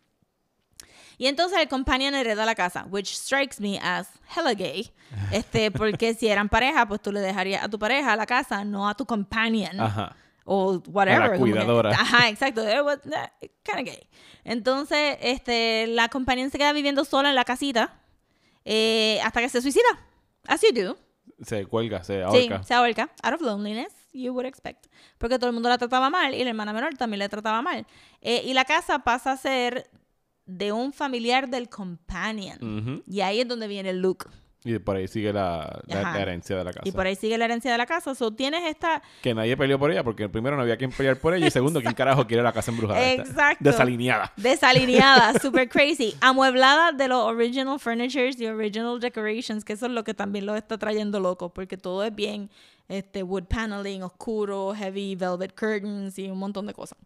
Y 1.16 1.28
entonces 1.28 1.60
el 1.60 1.68
companion 1.68 2.16
hereda 2.16 2.44
la 2.44 2.56
casa, 2.56 2.88
which 2.90 3.14
strikes 3.14 3.60
me 3.60 3.78
as 3.78 4.08
hella 4.36 4.54
gay. 4.54 4.90
Este, 5.30 5.70
porque 5.80 6.14
si 6.14 6.26
eran 6.26 6.48
pareja, 6.48 6.88
pues 6.88 7.00
tú 7.00 7.12
le 7.12 7.20
dejarías 7.20 7.62
a 7.62 7.68
tu 7.68 7.78
pareja 7.78 8.16
la 8.16 8.26
casa, 8.26 8.64
no 8.64 8.88
a 8.88 8.96
tu 8.96 9.06
companion. 9.06 9.80
Ajá. 9.80 10.16
O 10.50 10.82
whatever. 10.88 11.32
como 11.32 11.44
que- 11.44 11.50
cuidadora. 11.52 11.90
ajá, 12.00 12.28
exacto. 12.30 12.62
It 12.66 12.82
was 12.82 12.98
kind 13.02 13.80
of 13.80 13.84
gay. 13.84 14.08
Entonces, 14.44 15.18
este, 15.20 15.86
la 15.88 16.08
companion 16.08 16.50
se 16.50 16.56
queda 16.58 16.72
viviendo 16.72 17.04
sola 17.04 17.28
en 17.28 17.34
la 17.34 17.44
casita 17.44 18.00
eh, 18.64 19.20
hasta 19.22 19.40
que 19.40 19.48
se 19.50 19.60
suicida. 19.60 19.84
As 20.46 20.62
you 20.62 20.72
do. 20.72 20.96
Se 21.42 21.66
cuelga, 21.66 22.02
se 22.02 22.14
Sí, 22.14 22.22
ahorca. 22.22 22.62
se 22.62 22.74
ahorca. 22.74 23.10
Out 23.22 23.34
of 23.34 23.40
loneliness, 23.42 23.92
you 24.12 24.32
would 24.32 24.46
expect. 24.46 24.86
Porque 25.18 25.38
todo 25.38 25.48
el 25.48 25.52
mundo 25.54 25.68
la 25.68 25.76
trataba 25.78 26.08
mal 26.10 26.34
y 26.34 26.42
la 26.42 26.50
hermana 26.50 26.72
menor 26.72 26.96
también 26.96 27.18
la 27.18 27.28
trataba 27.28 27.60
mal. 27.62 27.86
Eh, 28.22 28.42
y 28.46 28.54
la 28.54 28.64
casa 28.64 29.00
pasa 29.00 29.32
a 29.32 29.36
ser 29.36 29.90
de 30.46 30.72
un 30.72 30.92
familiar 30.94 31.48
del 31.50 31.68
companion. 31.68 32.58
Ujú. 32.62 33.02
Y 33.06 33.20
ahí 33.20 33.40
es 33.40 33.48
donde 33.48 33.68
viene 33.68 33.92
Luke. 33.92 34.26
Y 34.64 34.78
por 34.80 34.96
ahí 34.96 35.06
sigue 35.06 35.32
la, 35.32 35.80
la- 35.86 36.02
la 36.02 36.20
herencia 36.20 36.56
de 36.56 36.64
la 36.64 36.72
casa. 36.72 36.88
Y 36.88 36.92
por 36.92 37.06
ahí 37.06 37.14
sigue 37.14 37.38
la 37.38 37.44
herencia 37.44 37.70
de 37.70 37.78
la 37.78 37.86
casa. 37.86 38.14
So, 38.14 38.32
tienes 38.32 38.64
esta... 38.64 39.00
Que 39.22 39.32
nadie 39.32 39.56
peleó 39.56 39.78
por 39.78 39.90
ella, 39.92 40.02
porque 40.02 40.28
primero 40.28 40.56
no 40.56 40.62
había 40.62 40.76
quien 40.76 40.90
pelear 40.90 41.16
por 41.18 41.32
ella 41.32 41.46
y 41.46 41.50
segundo, 41.50 41.80
¿quién 41.80 41.94
carajo 41.94 42.26
quiere 42.26 42.42
la 42.42 42.52
casa 42.52 42.70
embrujada? 42.72 43.12
Exacto. 43.12 43.62
Desalineada. 43.64 44.32
Desalineada, 44.36 45.38
super 45.40 45.68
crazy, 45.68 46.14
amueblada 46.20 46.90
de 46.92 47.06
los 47.08 47.24
original 47.24 47.78
furnitures 47.78 48.38
y 48.40 48.46
original 48.46 48.98
decorations, 48.98 49.64
que 49.64 49.74
eso 49.74 49.86
es 49.86 49.92
lo 49.92 50.02
que 50.04 50.12
también 50.12 50.44
lo 50.44 50.56
está 50.56 50.76
trayendo 50.76 51.20
loco, 51.20 51.54
porque 51.54 51.76
todo 51.76 52.02
es 52.04 52.14
bien 52.14 52.50
este 52.88 53.22
wood 53.22 53.44
paneling 53.44 54.02
oscuro, 54.02 54.74
heavy 54.74 55.14
velvet 55.14 55.54
curtains 55.58 56.18
y 56.18 56.28
un 56.28 56.38
montón 56.38 56.66
de 56.66 56.74
cosas. 56.74 56.98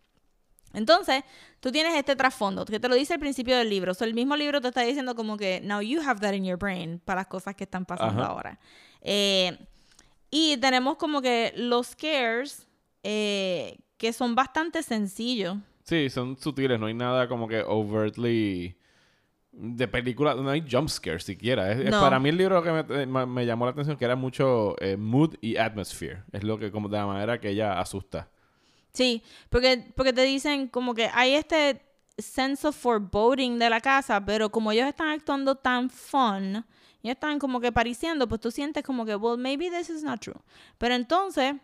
Entonces, 0.74 1.22
tú 1.60 1.70
tienes 1.72 1.94
este 1.94 2.16
trasfondo 2.16 2.64
que 2.64 2.80
te 2.80 2.88
lo 2.88 2.94
dice 2.94 3.14
al 3.14 3.20
principio 3.20 3.56
del 3.56 3.68
libro. 3.68 3.92
O 3.92 3.94
sea, 3.94 4.06
el 4.06 4.14
mismo 4.14 4.36
libro 4.36 4.60
te 4.60 4.68
está 4.68 4.82
diciendo 4.82 5.14
como 5.14 5.36
que, 5.36 5.60
now 5.62 5.80
you 5.80 6.00
have 6.00 6.20
that 6.20 6.32
in 6.32 6.44
your 6.44 6.58
brain 6.58 7.00
para 7.04 7.20
las 7.20 7.26
cosas 7.28 7.54
que 7.54 7.64
están 7.64 7.84
pasando 7.84 8.22
Ajá. 8.22 8.30
ahora. 8.32 8.58
Eh, 9.00 9.58
y 10.30 10.56
tenemos 10.58 10.96
como 10.96 11.20
que 11.20 11.52
los 11.56 11.88
scares 11.88 12.66
eh, 13.02 13.78
que 13.98 14.12
son 14.12 14.34
bastante 14.34 14.82
sencillos. 14.82 15.56
Sí, 15.84 16.08
son 16.10 16.38
sutiles, 16.38 16.78
no 16.80 16.86
hay 16.86 16.94
nada 16.94 17.28
como 17.28 17.48
que 17.48 17.62
overtly 17.66 18.76
de 19.54 19.86
película, 19.88 20.34
no 20.34 20.48
hay 20.48 20.64
jump 20.70 20.88
scares 20.88 21.24
siquiera. 21.24 21.70
Es, 21.72 21.80
es 21.80 21.90
No. 21.90 22.00
para 22.00 22.18
mí 22.18 22.30
el 22.30 22.38
libro 22.38 22.62
que 22.62 22.70
me, 22.72 23.06
me- 23.06 23.26
me 23.26 23.44
llamó 23.44 23.66
la 23.66 23.72
atención 23.72 23.96
que 23.98 24.04
era 24.06 24.16
mucho 24.16 24.74
eh, 24.80 24.96
mood 24.96 25.34
y 25.42 25.56
atmosphere. 25.58 26.22
Es 26.32 26.42
lo 26.42 26.58
que 26.58 26.70
como 26.72 26.88
de 26.88 26.96
la 26.96 27.06
manera 27.06 27.38
que 27.38 27.50
ella 27.50 27.78
asusta. 27.78 28.30
Sí, 28.92 29.22
porque, 29.48 29.92
porque 29.96 30.12
te 30.12 30.22
dicen 30.22 30.68
como 30.68 30.94
que 30.94 31.08
hay 31.14 31.34
este 31.34 31.82
sense 32.18 32.66
of 32.66 32.76
foreboding 32.76 33.58
de 33.58 33.70
la 33.70 33.80
casa, 33.80 34.22
pero 34.24 34.50
como 34.50 34.70
ellos 34.70 34.86
están 34.86 35.08
actuando 35.08 35.54
tan 35.56 35.88
fun, 35.88 36.64
y 37.02 37.10
están 37.10 37.38
como 37.38 37.60
que 37.60 37.72
pareciendo, 37.72 38.28
pues 38.28 38.40
tú 38.40 38.50
sientes 38.50 38.84
como 38.84 39.04
que, 39.04 39.16
well, 39.16 39.36
maybe 39.38 39.70
this 39.70 39.90
is 39.90 40.02
not 40.04 40.20
true. 40.20 40.36
Pero 40.78 40.94
entonces 40.94 41.54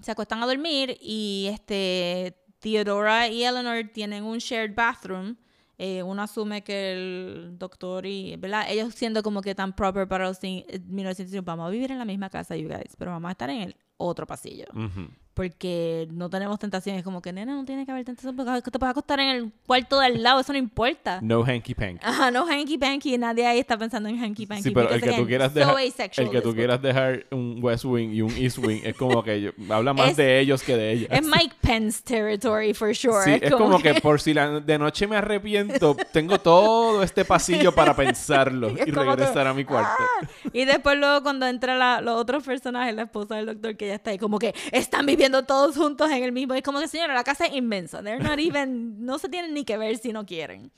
se 0.00 0.10
acuestan 0.12 0.42
a 0.42 0.46
dormir 0.46 0.96
y 1.00 1.48
este 1.52 2.36
Theodora 2.60 3.26
y 3.28 3.42
Eleanor 3.42 3.90
tienen 3.92 4.22
un 4.22 4.38
shared 4.38 4.74
bathroom. 4.74 5.36
Eh, 5.78 6.00
uno 6.02 6.22
asume 6.22 6.62
que 6.62 6.92
el 6.92 7.54
doctor 7.58 8.06
y, 8.06 8.36
¿verdad? 8.36 8.66
Ellos 8.68 8.94
siendo 8.94 9.20
como 9.24 9.42
que 9.42 9.52
tan 9.54 9.74
proper 9.74 10.06
para 10.06 10.28
los 10.28 10.40
cin- 10.40 10.64
1905, 10.86 11.44
vamos 11.44 11.66
a 11.66 11.70
vivir 11.70 11.90
en 11.90 11.98
la 11.98 12.04
misma 12.04 12.30
casa, 12.30 12.54
you 12.54 12.68
guys, 12.68 12.94
pero 12.96 13.10
vamos 13.10 13.28
a 13.30 13.32
estar 13.32 13.50
en 13.50 13.62
el 13.62 13.76
otro 13.96 14.26
pasillo. 14.28 14.66
Porque 15.34 16.08
no 16.10 16.28
tenemos 16.28 16.58
tentación. 16.58 16.96
Es 16.96 17.02
como 17.04 17.22
que, 17.22 17.32
nena, 17.32 17.54
no 17.54 17.64
tiene 17.64 17.84
que 17.86 17.92
haber 17.92 18.04
tentación 18.04 18.36
porque 18.36 18.70
te 18.70 18.78
puedes 18.78 18.90
acostar 18.90 19.20
en 19.20 19.28
el 19.28 19.52
cuarto 19.66 19.98
de 20.00 20.06
al 20.06 20.22
lado, 20.22 20.40
eso 20.40 20.52
no 20.52 20.58
importa. 20.58 21.20
No 21.22 21.42
hanky 21.44 21.74
panky. 21.74 22.00
Ajá, 22.04 22.30
no 22.30 22.46
hanky 22.46 22.76
panky, 22.78 23.16
nadie 23.16 23.46
ahí 23.46 23.58
está 23.58 23.76
pensando 23.78 24.08
en 24.08 24.22
hanky 24.22 24.46
panky. 24.46 24.64
Sí, 24.64 24.70
pero 24.70 24.90
el 24.90 25.00
que 25.00 25.12
tú 25.12 25.26
quieras 25.26 25.52
so 25.52 25.58
dejar, 25.58 25.76
asexual 25.78 26.26
el 26.26 26.32
que 26.32 26.40
tú 26.42 26.54
quieras 26.54 26.82
dejar 26.82 27.26
un 27.30 27.58
West 27.62 27.84
Wing 27.84 28.10
y 28.12 28.20
un 28.22 28.30
East 28.36 28.58
Wing 28.58 28.80
es 28.84 28.94
como 28.94 29.22
que 29.22 29.40
yo- 29.40 29.50
habla 29.70 29.94
más 29.94 30.10
Es- 30.10 30.16
de 30.18 30.40
ellos 30.40 30.62
que 30.62 30.76
de 30.76 30.92
ellas. 30.92 31.08
Es 31.10 31.22
Mike 31.26 31.54
Pence 31.62 32.02
territory 32.04 32.74
for 32.74 32.94
sure. 32.94 33.24
Sí, 33.24 33.38
es 33.40 33.52
como 33.54 33.80
que 33.80 33.94
por 33.94 34.20
si 34.20 34.34
la, 34.34 34.60
de 34.60 34.78
noche 34.78 35.06
me 35.06 35.16
arrepiento, 35.16 35.96
tengo 36.12 36.38
todo 36.38 37.02
este 37.02 37.24
pasillo 37.24 37.72
para 37.74 37.96
pensarlo 37.96 38.70
y 38.72 38.74
que, 38.74 38.92
regresar 38.92 39.46
a 39.46 39.54
mi 39.54 39.64
cuarto. 39.64 39.90
¡ah! 39.98 40.26
Y 40.52 40.64
después 40.66 40.98
luego 40.98 41.22
cuando 41.22 41.46
entra 41.46 41.76
la- 41.76 42.00
los 42.02 42.20
otros 42.20 42.44
personajes, 42.44 42.94
la 42.94 43.02
esposa 43.04 43.36
del 43.36 43.46
doctor 43.46 43.76
que 43.76 43.86
ya 43.88 43.94
está 43.94 44.10
ahí, 44.10 44.18
como 44.18 44.38
que 44.38 44.54
están 44.72 45.06
viviendo 45.06 45.21
todos 45.30 45.76
juntos 45.76 46.10
en 46.10 46.22
el 46.24 46.32
mismo. 46.32 46.54
Es 46.54 46.62
como 46.62 46.80
que, 46.80 46.88
señora, 46.88 47.14
la 47.14 47.24
casa 47.24 47.46
es 47.46 47.54
inmensa. 47.54 48.02
They're 48.02 48.22
not 48.22 48.38
even, 48.38 49.04
no 49.04 49.18
se 49.18 49.28
tienen 49.28 49.54
ni 49.54 49.64
que 49.64 49.76
ver 49.76 49.98
si 49.98 50.12
no 50.12 50.24
quieren. 50.26 50.70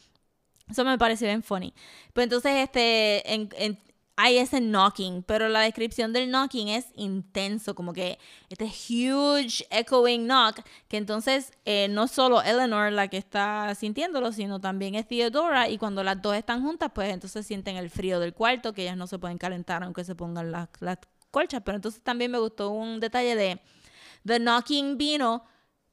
Eso 0.71 0.85
me 0.85 0.97
pareció 0.99 1.27
bien 1.27 1.43
funny. 1.43 1.75
Pues 2.13 2.25
entonces, 2.25 2.53
este, 2.57 3.33
en- 3.33 3.49
en- 3.57 3.79
hay 4.17 4.39
ese 4.39 4.61
knocking, 4.61 5.25
pero 5.25 5.49
la 5.49 5.61
descripción 5.63 6.13
del 6.13 6.31
knocking 6.31 6.69
es 6.69 6.87
intenso, 6.95 7.75
como 7.75 7.93
que 7.93 8.19
este 8.49 8.67
huge 8.67 9.67
echoing 9.71 10.27
knock, 10.27 10.61
que 10.87 10.99
entonces 10.99 11.53
eh, 11.65 11.89
no 11.91 12.07
solo 12.07 12.41
Eleanor 12.41 12.93
la 12.93 13.09
que 13.09 13.17
está 13.17 13.75
sintiéndolo, 13.75 14.31
sino 14.31 14.61
también 14.61 14.95
es 14.95 15.09
Theodora, 15.09 15.69
y 15.69 15.79
cuando 15.79 16.05
las 16.05 16.23
dos 16.23 16.37
están 16.37 16.63
juntas, 16.63 16.93
pues 16.95 17.13
entonces 17.13 17.45
sienten 17.45 17.77
el 17.77 17.91
frío 17.91 18.21
del 18.21 18.35
cuarto, 18.35 18.73
que 18.73 18.83
ellas 18.83 18.97
no 18.97 19.09
se 19.09 19.19
pueden 19.19 19.37
calentar 19.37 19.83
aunque 19.83 20.05
se 20.05 20.15
pongan 20.15 20.53
las, 20.53 20.69
las 20.79 20.99
colchas, 21.33 21.63
pero 21.65 21.75
entonces 21.75 22.01
también 22.01 22.31
me 22.31 22.39
gustó 22.39 22.71
un 22.71 23.01
detalle 23.01 23.35
de 23.35 23.61
the 24.25 24.39
knocking 24.39 24.97
vino 24.97 25.45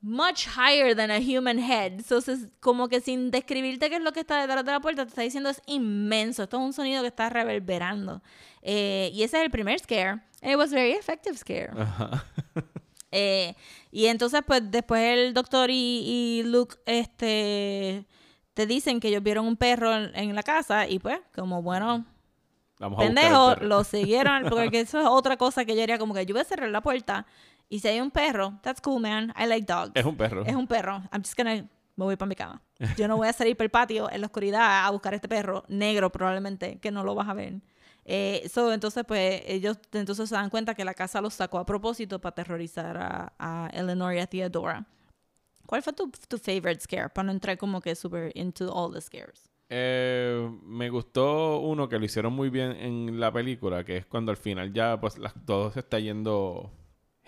much 0.02 0.48
higher 0.48 0.96
than 0.96 1.12
a 1.12 1.20
human 1.20 1.60
head. 1.60 1.94
Entonces, 1.94 2.48
como 2.60 2.88
que 2.90 3.02
sin 3.02 3.30
describirte 3.32 3.90
qué 3.90 3.98
es 3.98 4.02
lo 4.02 4.12
que 4.12 4.22
está 4.22 4.42
detrás 4.42 4.66
de 4.66 4.72
la 4.72 4.80
puerta, 4.80 5.04
te 5.04 5.10
está 5.10 5.22
diciendo 5.22 5.50
es 5.50 5.62
inmenso. 5.68 6.44
Esto 6.44 6.58
es 6.58 6.64
un 6.64 6.74
sonido 6.74 7.02
que 7.02 7.08
está 7.08 7.30
reverberando. 7.30 8.22
Eh, 8.62 9.12
y 9.14 9.24
ese 9.24 9.38
es 9.38 9.44
el 9.44 9.52
primer 9.52 9.80
scare. 9.80 10.22
And 10.42 10.52
it 10.52 10.58
was 10.58 10.72
very 10.72 10.92
effective 10.92 11.38
scare. 11.38 11.72
Ajá. 11.78 12.26
Eh, 13.14 13.56
y 13.92 14.06
entonces, 14.06 14.40
pues, 14.48 14.72
después 14.72 15.02
el 15.02 15.34
doctor 15.34 15.70
y, 15.70 15.74
y 15.76 16.44
Luke, 16.44 16.78
este, 16.86 18.08
te 18.54 18.66
dicen 18.66 19.02
que 19.02 19.10
ellos 19.10 19.22
vieron 19.22 19.46
un 19.46 19.58
perro 19.58 19.94
en, 19.94 20.16
en 20.16 20.34
la 20.34 20.44
casa 20.44 20.88
y 20.88 20.98
pues, 20.98 21.20
como 21.36 21.62
bueno, 21.62 22.06
Vamos 22.82 22.98
pendejo, 22.98 23.58
lo 23.58 23.84
siguieron, 23.84 24.46
porque 24.50 24.80
eso 24.80 25.00
es 25.00 25.06
otra 25.06 25.38
cosa 25.38 25.66
que 25.66 25.76
yo 25.76 25.84
haría 25.84 26.00
como 26.00 26.16
que 26.16 26.26
yo 26.26 26.34
voy 26.34 26.42
a 26.42 26.46
cerrar 26.46 26.70
la 26.70 26.82
puerta 26.82 27.28
y 27.72 27.80
si 27.80 27.88
hay 27.88 28.00
un 28.02 28.12
perro, 28.12 28.60
that's 28.62 28.82
cool, 28.82 29.02
man, 29.02 29.34
I 29.36 29.48
like 29.48 29.66
dogs. 29.66 29.92
Es 29.96 30.06
un 30.06 30.16
perro. 30.16 30.44
Es 30.46 30.56
un 30.56 30.68
perro. 30.68 30.98
I'm 31.12 31.24
just 31.24 31.36
gonna 31.36 31.68
me 31.96 32.06
voy 32.06 32.16
para 32.16 32.28
mi 32.30 32.36
cama. 32.36 32.62
Yo 32.98 33.08
no 33.08 33.18
voy 33.18 33.28
a 33.28 33.34
salir 33.34 33.56
por 33.56 33.64
el 33.66 33.70
patio 33.70 34.10
en 34.12 34.22
la 34.22 34.28
oscuridad 34.28 34.86
a 34.86 34.90
buscar 34.92 35.14
este 35.14 35.28
perro 35.28 35.64
negro 35.68 36.10
probablemente, 36.12 36.80
que 36.80 36.90
no 36.92 37.04
lo 37.04 37.14
vas 37.16 37.28
a 37.28 37.34
ver. 37.34 37.56
Eh, 38.06 38.50
so, 38.52 38.74
entonces, 38.74 39.04
pues, 39.08 39.44
ellos 39.46 39.78
entonces 39.92 40.28
se 40.28 40.34
dan 40.36 40.50
cuenta 40.50 40.74
que 40.74 40.84
la 40.84 40.94
casa 40.96 41.22
los 41.22 41.34
sacó 41.36 41.60
a 41.60 41.66
propósito 41.66 42.20
para 42.20 42.32
aterrorizar 42.32 42.98
a, 42.98 43.34
a 43.38 43.70
Eleanor 43.74 44.14
y 44.16 44.20
a 44.20 44.26
Theodora. 44.28 44.86
¿Cuál 45.68 45.84
fue 45.84 45.94
tu, 45.94 46.12
tu 46.28 46.38
favorite 46.38 46.80
scare? 46.82 47.10
Para 47.10 47.28
no 47.28 47.32
entrar 47.34 47.58
como 47.58 47.80
que 47.82 47.94
super 47.96 48.32
into 48.36 48.74
all 48.74 48.92
the 48.92 49.00
scares. 49.02 49.50
Eh, 49.70 50.50
me 50.64 50.90
gustó 50.90 51.60
uno 51.60 51.88
que 51.88 52.00
lo 52.00 52.06
hicieron 52.06 52.34
muy 52.34 52.50
bien 52.50 52.72
en 52.72 53.20
la 53.20 53.32
película, 53.32 53.84
que 53.86 53.98
es 53.98 54.06
cuando 54.06 54.32
al 54.32 54.38
final 54.38 54.74
ya 54.74 55.00
pues 55.00 55.18
la- 55.18 55.34
todo 55.46 55.72
se 55.72 55.80
está 55.80 56.00
yendo 56.00 56.72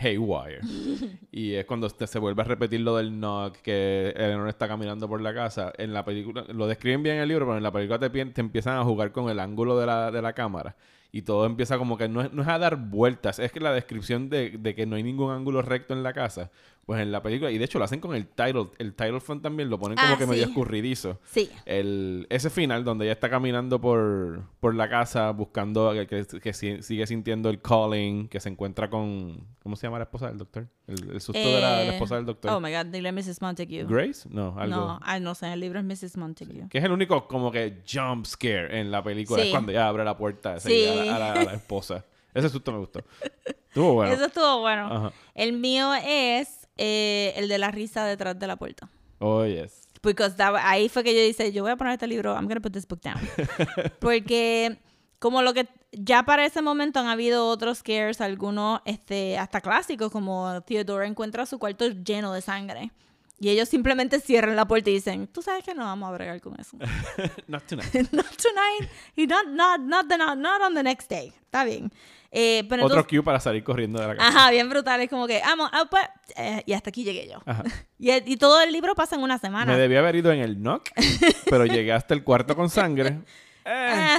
haywire. 0.03 0.61
y 1.31 1.53
es 1.53 1.65
cuando 1.65 1.89
se 1.89 2.19
vuelve 2.19 2.41
a 2.41 2.45
repetir 2.45 2.81
lo 2.81 2.97
del 2.97 3.09
knock, 3.11 3.57
que 3.57 4.13
Eleanor 4.15 4.49
está 4.49 4.67
caminando 4.67 5.07
por 5.07 5.21
la 5.21 5.33
casa. 5.33 5.71
En 5.77 5.93
la 5.93 6.03
película, 6.03 6.45
lo 6.49 6.67
describen 6.67 7.03
bien 7.03 7.17
en 7.17 7.21
el 7.23 7.29
libro, 7.29 7.45
pero 7.45 7.57
en 7.57 7.63
la 7.63 7.71
película 7.71 7.99
te 7.99 8.41
empiezan 8.41 8.77
a 8.77 8.83
jugar 8.83 9.11
con 9.11 9.29
el 9.29 9.39
ángulo 9.39 9.77
de 9.77 9.85
la, 9.85 10.11
de 10.11 10.21
la 10.21 10.33
cámara. 10.33 10.75
Y 11.11 11.21
todo 11.21 11.45
empieza 11.45 11.77
como 11.77 11.95
que 11.95 12.09
no 12.09 12.21
es, 12.21 12.33
no 12.33 12.41
es 12.41 12.47
a 12.47 12.57
dar 12.57 12.75
vueltas, 12.75 13.37
es 13.37 13.51
que 13.51 13.59
la 13.59 13.71
descripción 13.71 14.29
de, 14.29 14.57
de 14.57 14.73
que 14.73 14.87
no 14.87 14.95
hay 14.95 15.03
ningún 15.03 15.31
ángulo 15.31 15.61
recto 15.61 15.93
en 15.93 16.01
la 16.01 16.11
casa, 16.11 16.49
pues 16.85 17.01
en 17.01 17.11
la 17.13 17.23
película, 17.23 17.49
y 17.49 17.57
de 17.57 17.63
hecho 17.65 17.79
lo 17.79 17.85
hacen 17.85 18.01
con 18.01 18.13
el 18.13 18.27
title, 18.27 18.67
el 18.77 18.93
title 18.93 19.21
front 19.21 19.41
también 19.41 19.69
lo 19.69 19.79
ponen 19.79 19.97
como 19.97 20.13
Ah, 20.13 20.17
que 20.17 20.27
medio 20.27 20.43
escurridizo 20.43 21.17
Sí. 21.23 21.49
el, 21.65 22.27
ese 22.29 22.49
final 22.49 22.83
donde 22.83 23.05
ella 23.05 23.13
está 23.13 23.29
caminando 23.29 23.79
por, 23.79 24.43
por 24.59 24.75
la 24.75 24.89
casa 24.89 25.31
buscando 25.31 25.93
que, 25.93 26.07
que- 26.07 26.39
que 26.41 26.51
si- 26.53 26.81
sigue 26.81 27.07
sintiendo 27.07 27.49
el 27.49 27.61
calling, 27.61 28.27
que 28.27 28.39
se 28.41 28.49
encuentra 28.49 28.89
con... 28.89 29.47
¿Cómo 29.63 29.77
se 29.77 29.87
llama 29.87 29.97
la 29.99 30.03
esposa 30.03 30.27
del 30.27 30.37
doctor? 30.37 30.67
El, 30.87 31.11
el 31.11 31.21
susto 31.21 31.39
de, 31.39 31.61
la, 31.61 31.77
de 31.79 31.85
la 31.85 31.91
Eh, 31.91 31.93
esposa 31.95 32.15
del 32.17 32.25
doctor. 32.25 32.51
Oh 32.51 32.59
my 32.59 32.69
God, 32.73 32.87
dile 32.87 33.13
Mrs. 33.13 33.41
Montague. 33.41 33.85
¿Grace? 33.85 34.27
No, 34.29 34.53
algo... 34.59 34.75
No, 34.75 34.99
ah, 35.01 35.19
no 35.21 35.35
sé, 35.35 35.53
el 35.53 35.61
libro 35.61 35.79
es 35.79 35.85
Mrs. 35.85 36.17
Montague. 36.17 36.67
Que 36.69 36.79
es 36.79 36.83
el 36.83 36.91
único 36.91 37.29
como 37.29 37.49
que 37.49 37.81
jump 37.89 38.25
scare 38.25 38.77
en 38.81 38.91
la 38.91 39.01
película. 39.01 39.41
Es 39.41 39.51
cuando 39.51 39.71
ella 39.71 39.87
abre 39.87 40.03
la 40.03 40.17
puerta 40.17 40.57
esa 40.57 40.67
Sí. 40.67 40.75
y 40.83 40.87
a, 40.87 40.95
la, 41.05 41.15
a 41.15 41.19
la- 41.19 41.41
a 41.41 41.43
la 41.45 41.53
esposa. 41.53 42.03
Ese 42.33 42.49
susto 42.49 42.73
me 42.73 42.79
gustó. 42.79 42.99
Estuvo 43.45 43.93
bueno. 43.93 44.11
Eso 44.13 44.25
estuvo 44.25 44.59
bueno. 44.59 44.87
Ajá. 44.87 45.11
El 45.33 45.53
mío 45.53 45.93
es 46.03 46.62
eh, 46.77 47.33
el 47.35 47.47
de 47.47 47.57
la 47.57 47.71
risa 47.71 48.05
detrás 48.05 48.37
de 48.37 48.47
la 48.47 48.55
puerta. 48.55 48.89
Oh, 49.19 49.45
yes. 49.45 49.87
Because 50.01 50.35
that- 50.35 50.55
ahí 50.61 50.89
fue 50.89 51.03
que 51.03 51.13
yo 51.13 51.21
dije, 51.21 51.51
yo 51.53 51.63
voy 51.63 51.71
a 51.71 51.77
poner 51.77 51.93
este 51.93 52.07
libro, 52.07 52.33
I'm 52.33 52.47
gonna 52.47 52.59
put 52.59 52.73
this 52.73 52.87
book 52.87 53.01
down. 53.01 53.19
Porque 53.99 54.77
como 55.19 55.41
lo 55.41 55.53
que 55.53 55.67
ya 55.93 56.23
para 56.23 56.45
ese 56.45 56.61
momento 56.61 56.99
han 56.99 57.07
habido 57.07 57.47
otros 57.47 57.77
scares, 57.77 58.19
algunos 58.19 58.81
este, 58.85 59.37
hasta 59.37 59.61
clásicos, 59.61 60.11
como 60.11 60.61
Theodora 60.63 61.07
encuentra 61.07 61.45
su 61.45 61.59
cuarto 61.59 61.87
lleno 61.87 62.33
de 62.33 62.41
sangre. 62.41 62.91
Y 63.39 63.49
ellos 63.49 63.67
simplemente 63.69 64.19
cierran 64.19 64.55
la 64.55 64.65
puerta 64.65 64.89
y 64.89 64.93
dicen, 64.93 65.27
tú 65.27 65.41
sabes 65.41 65.63
que 65.63 65.73
no 65.73 65.83
vamos 65.83 66.09
a 66.09 66.13
bregar 66.13 66.39
con 66.41 66.59
eso. 66.59 66.77
Not 67.47 67.63
tonight. 67.65 67.93
not 68.11 68.25
tonight 68.37 68.89
y 69.15 69.25
not, 69.27 69.47
not, 69.47 69.79
not, 69.81 70.07
the, 70.07 70.17
not, 70.17 70.37
not 70.37 70.61
on 70.61 70.73
the 70.75 70.83
next 70.83 71.09
day. 71.09 71.33
Está 71.45 71.63
bien. 71.65 71.91
Eh, 72.35 72.65
pero 72.67 72.85
Otro 72.85 72.97
entonces- 72.97 73.09
cue 73.19 73.23
para 73.23 73.39
salir 73.39 73.63
corriendo 73.63 74.01
de 74.01 74.07
la 74.07 74.15
casa. 74.15 74.27
Ajá, 74.27 74.49
bien 74.51 74.67
brutal. 74.67 74.99
Es 75.01 75.09
como 75.09 75.27
que, 75.27 75.39
vamos, 75.45 75.69
ah, 75.71 75.85
pues, 75.89 76.03
eh, 76.35 76.63
y 76.65 76.73
hasta 76.73 76.89
aquí 76.89 77.03
llegué 77.03 77.27
yo. 77.29 77.39
Ajá. 77.45 77.63
Y, 77.99 78.11
y 78.11 78.37
todo 78.37 78.59
el 78.61 78.71
libro 78.73 78.95
pasa 78.95 79.15
en 79.15 79.21
una 79.21 79.37
semana. 79.37 79.71
Me 79.71 79.77
debía 79.77 79.99
haber 79.99 80.15
ido 80.17 80.31
en 80.31 80.39
el 80.41 80.57
knock, 80.57 80.89
pero 81.49 81.65
llegué 81.65 81.93
hasta 81.93 82.13
el 82.13 82.23
cuarto 82.23 82.55
con 82.55 82.69
sangre. 82.69 83.19
Eh, 83.65 84.17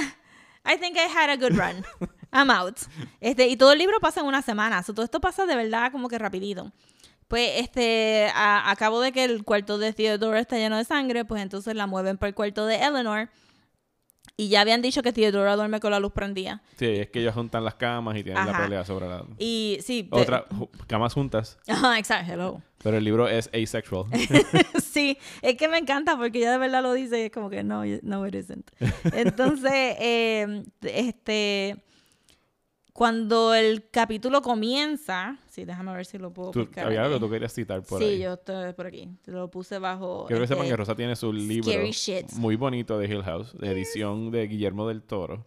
Ah, 0.65 0.73
I 0.73 0.77
think 0.79 0.95
I 0.95 1.01
had 1.15 1.29
a 1.29 1.35
good 1.35 1.55
run. 1.55 1.85
I'm 2.31 2.49
out. 2.49 2.77
Este, 3.21 3.47
y 3.47 3.57
todo 3.57 3.73
el 3.73 3.77
libro 3.77 3.99
pasa 3.99 4.21
en 4.21 4.25
una 4.25 4.41
semana. 4.41 4.81
So, 4.81 4.93
todo 4.95 5.03
esto 5.05 5.19
pasa 5.21 5.45
de 5.45 5.55
verdad 5.55 5.91
como 5.91 6.07
que 6.09 6.17
rapidito. 6.17 6.71
Pues, 7.27 7.51
este, 7.61 8.31
a, 8.33 8.71
a 8.71 8.75
cabo 8.75 9.01
de 9.01 9.11
que 9.11 9.23
el 9.25 9.43
cuarto 9.43 9.77
de 9.77 9.93
Theodora 9.93 10.39
está 10.39 10.57
lleno 10.57 10.77
de 10.77 10.85
sangre, 10.85 11.25
pues 11.25 11.41
entonces 11.43 11.75
la 11.75 11.85
mueven 11.85 12.17
para 12.17 12.29
el 12.29 12.33
cuarto 12.35 12.65
de 12.65 12.77
Eleanor. 12.77 13.29
Y 14.37 14.49
ya 14.49 14.61
habían 14.61 14.81
dicho 14.81 15.01
que 15.01 15.13
Theodora 15.13 15.55
duerme 15.55 15.79
con 15.79 15.91
la 15.91 15.99
luz 16.01 16.11
prendida. 16.11 16.61
Sí, 16.77 16.85
es 16.87 17.09
que 17.09 17.21
ellos 17.21 17.33
juntan 17.33 17.63
las 17.63 17.75
camas 17.75 18.17
y 18.17 18.23
tienen 18.23 18.45
la 18.45 18.61
pelea 18.61 18.83
sobre 18.83 19.07
la... 19.07 19.23
Y 19.39 19.77
sí. 19.81 20.09
Otra, 20.11 20.45
ju- 20.49 20.69
camas 20.87 21.13
juntas. 21.13 21.57
Ajá, 21.67 21.97
exacto. 21.97 22.33
Hello. 22.33 22.61
Pero 22.83 22.97
el 22.97 23.03
libro 23.05 23.29
es 23.29 23.49
asexual. 23.53 24.05
sí, 24.83 25.17
es 25.41 25.55
que 25.55 25.69
me 25.69 25.77
encanta 25.77 26.17
porque 26.17 26.41
ya 26.41 26.51
de 26.51 26.57
verdad 26.57 26.83
lo 26.83 26.91
dice 26.93 27.17
y 27.19 27.23
es 27.23 27.31
como 27.31 27.49
que 27.49 27.63
no, 27.63 27.83
no, 28.01 28.27
it 28.27 28.35
isn't. 28.35 28.69
Entonces, 29.13 29.71
eh, 29.99 30.63
este, 30.81 31.77
cuando 32.95 33.53
el 33.53 33.89
capítulo 33.89 34.41
comienza, 34.41 35.37
sí, 35.49 35.65
déjame 35.65 35.91
ver 35.93 36.05
si 36.05 36.17
lo 36.17 36.31
puedo 36.31 36.51
Tú- 36.51 36.59
buscar 36.61 36.85
había 36.85 37.01
algo 37.03 37.15
aquí. 37.15 37.19
que 37.21 37.25
tú 37.27 37.29
querías 37.33 37.53
citar 37.53 37.83
por 37.83 37.99
sí, 38.01 38.05
ahí. 38.07 38.19
yo 38.19 38.35
estoy 38.35 38.71
por 38.71 38.87
aquí. 38.87 39.09
Lo 39.25 39.51
puse 39.51 39.79
bajo. 39.79 40.23
Quiero 40.27 40.41
que 40.41 40.47
sepan 40.47 40.63
este, 40.63 40.71
que 40.71 40.77
Rosa 40.77 40.95
tiene 40.95 41.13
su 41.17 41.33
libro 41.33 41.69
muy 42.37 42.55
bonito 42.55 42.97
de 42.97 43.07
Hill 43.07 43.21
House, 43.23 43.53
de 43.57 43.69
edición 43.69 44.31
de 44.31 44.47
Guillermo 44.47 44.87
del 44.87 45.03
Toro, 45.03 45.45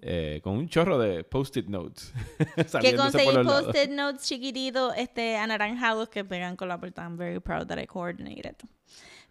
eh, 0.00 0.38
con 0.44 0.52
un 0.52 0.68
chorro 0.68 0.96
de 0.96 1.24
post-it 1.24 1.66
notes. 1.66 2.12
que 2.80 2.94
conseguí 2.94 3.34
post-it 3.44 3.90
notes 3.90 4.22
chiquititos, 4.22 4.94
este, 4.96 5.36
anaranjados 5.36 6.08
que 6.08 6.24
pegan 6.24 6.54
con 6.54 6.68
la 6.68 6.78
portada. 6.78 7.08
I'm 7.08 7.16
very 7.16 7.40
proud 7.40 7.66
that 7.66 7.78
I 7.82 7.86
coordinated. 7.88 8.54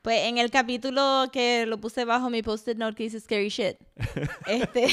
Pues 0.02 0.24
en 0.26 0.40
el 0.40 0.52
capítulo 0.52 1.30
que 1.32 1.66
lo 1.66 1.80
puse 1.80 2.04
bajo 2.04 2.30
mi 2.30 2.42
post-it 2.44 2.76
note 2.78 2.96
que 2.98 3.04
dice 3.04 3.22
Scary 3.22 3.48
Shit. 3.48 3.78
este. 4.46 4.88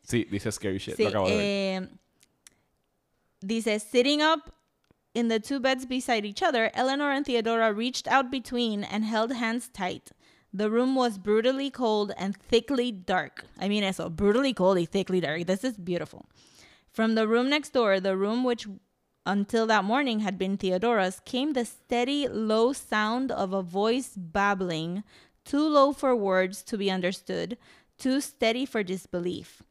Sí, 0.00 0.28
dice 0.30 0.52
Scary 0.52 0.78
Shit, 0.78 0.94
Sí, 0.94 1.02
lo 1.02 1.08
acabo 1.08 1.28
de 1.28 1.36
ver. 1.36 1.82
eh, 1.82 1.88
dice, 3.46 3.82
sitting 3.82 4.20
up 4.20 4.52
in 5.14 5.28
the 5.28 5.38
two 5.38 5.60
beds 5.60 5.86
beside 5.86 6.24
each 6.24 6.42
other, 6.42 6.70
Eleanor 6.74 7.12
and 7.12 7.24
Theodora 7.24 7.72
reached 7.72 8.08
out 8.08 8.30
between 8.30 8.82
and 8.84 9.04
held 9.04 9.32
hands 9.32 9.68
tight. 9.68 10.10
The 10.52 10.70
room 10.70 10.94
was 10.94 11.18
brutally 11.18 11.70
cold 11.70 12.12
and 12.16 12.36
thickly 12.36 12.92
dark. 12.92 13.44
I 13.58 13.68
mean, 13.68 13.82
eso, 13.82 14.08
brutally 14.08 14.54
cold 14.54 14.78
and 14.78 14.88
thickly 14.88 15.20
dark. 15.20 15.46
This 15.46 15.64
is 15.64 15.76
beautiful. 15.76 16.26
From 16.90 17.14
the 17.16 17.26
room 17.26 17.50
next 17.50 17.70
door, 17.70 17.98
the 17.98 18.16
room 18.16 18.44
which 18.44 18.66
until 19.26 19.66
that 19.66 19.84
morning 19.84 20.20
had 20.20 20.38
been 20.38 20.56
Theodora's, 20.56 21.20
came 21.24 21.52
the 21.52 21.64
steady, 21.64 22.28
low 22.28 22.72
sound 22.72 23.32
of 23.32 23.52
a 23.52 23.62
voice 23.62 24.12
babbling, 24.16 25.02
too 25.44 25.66
low 25.66 25.92
for 25.92 26.14
words 26.14 26.62
to 26.64 26.76
be 26.76 26.90
understood, 26.90 27.56
too 27.98 28.20
steady 28.20 28.66
for 28.66 28.82
disbelief. 28.82 29.62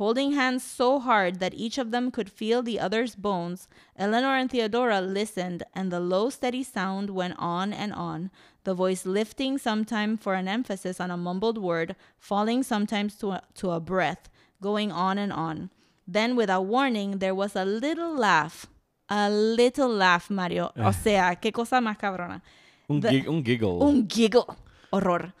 Holding 0.00 0.32
hands 0.32 0.64
so 0.64 0.98
hard 0.98 1.40
that 1.40 1.52
each 1.52 1.76
of 1.76 1.90
them 1.90 2.10
could 2.10 2.32
feel 2.32 2.62
the 2.62 2.80
other's 2.80 3.14
bones, 3.14 3.68
Eleanor 3.98 4.34
and 4.34 4.50
Theodora 4.50 5.02
listened, 5.02 5.62
and 5.74 5.92
the 5.92 6.00
low, 6.00 6.30
steady 6.30 6.62
sound 6.62 7.10
went 7.10 7.34
on 7.36 7.74
and 7.74 7.92
on, 7.92 8.30
the 8.64 8.72
voice 8.72 9.04
lifting 9.04 9.58
sometime 9.58 10.16
for 10.16 10.32
an 10.32 10.48
emphasis 10.48 11.00
on 11.00 11.10
a 11.10 11.18
mumbled 11.18 11.58
word, 11.58 11.96
falling 12.18 12.62
sometimes 12.62 13.14
to 13.16 13.32
a, 13.32 13.42
to 13.56 13.72
a 13.72 13.78
breath, 13.78 14.30
going 14.62 14.90
on 14.90 15.18
and 15.18 15.34
on. 15.34 15.68
Then, 16.08 16.34
without 16.34 16.64
warning, 16.64 17.18
there 17.18 17.34
was 17.34 17.54
a 17.54 17.66
little 17.66 18.16
laugh. 18.16 18.64
A 19.10 19.28
little 19.28 19.90
laugh, 19.90 20.30
Mario. 20.30 20.72
O 20.78 20.88
eh. 20.88 20.92
sea, 20.92 21.36
qué 21.38 21.52
cosa 21.52 21.78
más 21.82 21.98
cabrona. 21.98 22.40
Un, 22.88 23.00
The- 23.00 23.10
gig- 23.10 23.28
un 23.28 23.44
giggle. 23.44 23.82
Un 23.82 24.08
giggle. 24.08 24.46
Horror. 24.90 25.34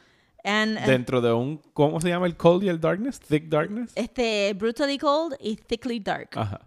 And, 0.44 0.78
uh, 0.78 0.86
Dentro 0.86 1.20
de 1.20 1.32
un... 1.32 1.60
¿Cómo 1.74 2.00
se 2.00 2.08
llama 2.08 2.26
el 2.26 2.36
cold 2.36 2.64
y 2.64 2.68
el 2.68 2.80
darkness? 2.80 3.20
Thick 3.20 3.48
darkness. 3.48 3.92
este, 3.94 4.54
brutally 4.54 4.98
cold 4.98 5.34
y 5.40 5.56
thickly 5.56 5.98
dark. 5.98 6.36
Ajá. 6.36 6.60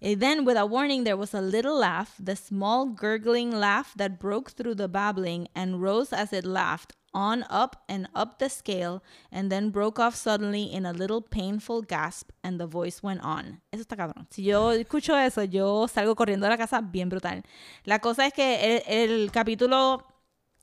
And 0.00 0.20
then, 0.20 0.44
without 0.44 0.68
warning, 0.70 1.04
there 1.04 1.16
was 1.16 1.34
a 1.34 1.40
little 1.40 1.78
laugh, 1.78 2.14
the 2.22 2.36
small 2.36 2.86
gurgling 2.86 3.50
laugh 3.50 3.94
that 3.96 4.18
broke 4.20 4.50
through 4.50 4.74
the 4.74 4.88
babbling 4.88 5.48
and 5.54 5.80
rose 5.80 6.12
as 6.12 6.32
it 6.32 6.44
laughed, 6.44 6.92
on 7.14 7.46
up 7.48 7.82
and 7.88 8.06
up 8.14 8.38
the 8.38 8.50
scale, 8.50 9.02
and 9.32 9.50
then 9.50 9.70
broke 9.70 9.98
off 9.98 10.14
suddenly 10.14 10.64
in 10.64 10.84
a 10.84 10.92
little 10.92 11.22
painful 11.22 11.80
gasp, 11.80 12.30
and 12.44 12.60
the 12.60 12.66
voice 12.66 13.02
went 13.02 13.22
on. 13.22 13.62
Eso 13.72 13.82
está 13.84 13.96
cabrón. 13.96 14.26
Si 14.30 14.42
yo 14.42 14.70
escucho 14.72 15.16
eso, 15.16 15.42
yo 15.44 15.88
salgo 15.88 16.14
corriendo 16.14 16.44
de 16.46 16.50
la 16.50 16.58
casa 16.58 16.82
bien 16.82 17.08
brutal. 17.08 17.42
La 17.84 17.98
cosa 18.00 18.26
es 18.26 18.34
que 18.34 18.76
el, 18.76 18.82
el 18.86 19.30
capítulo 19.32 20.04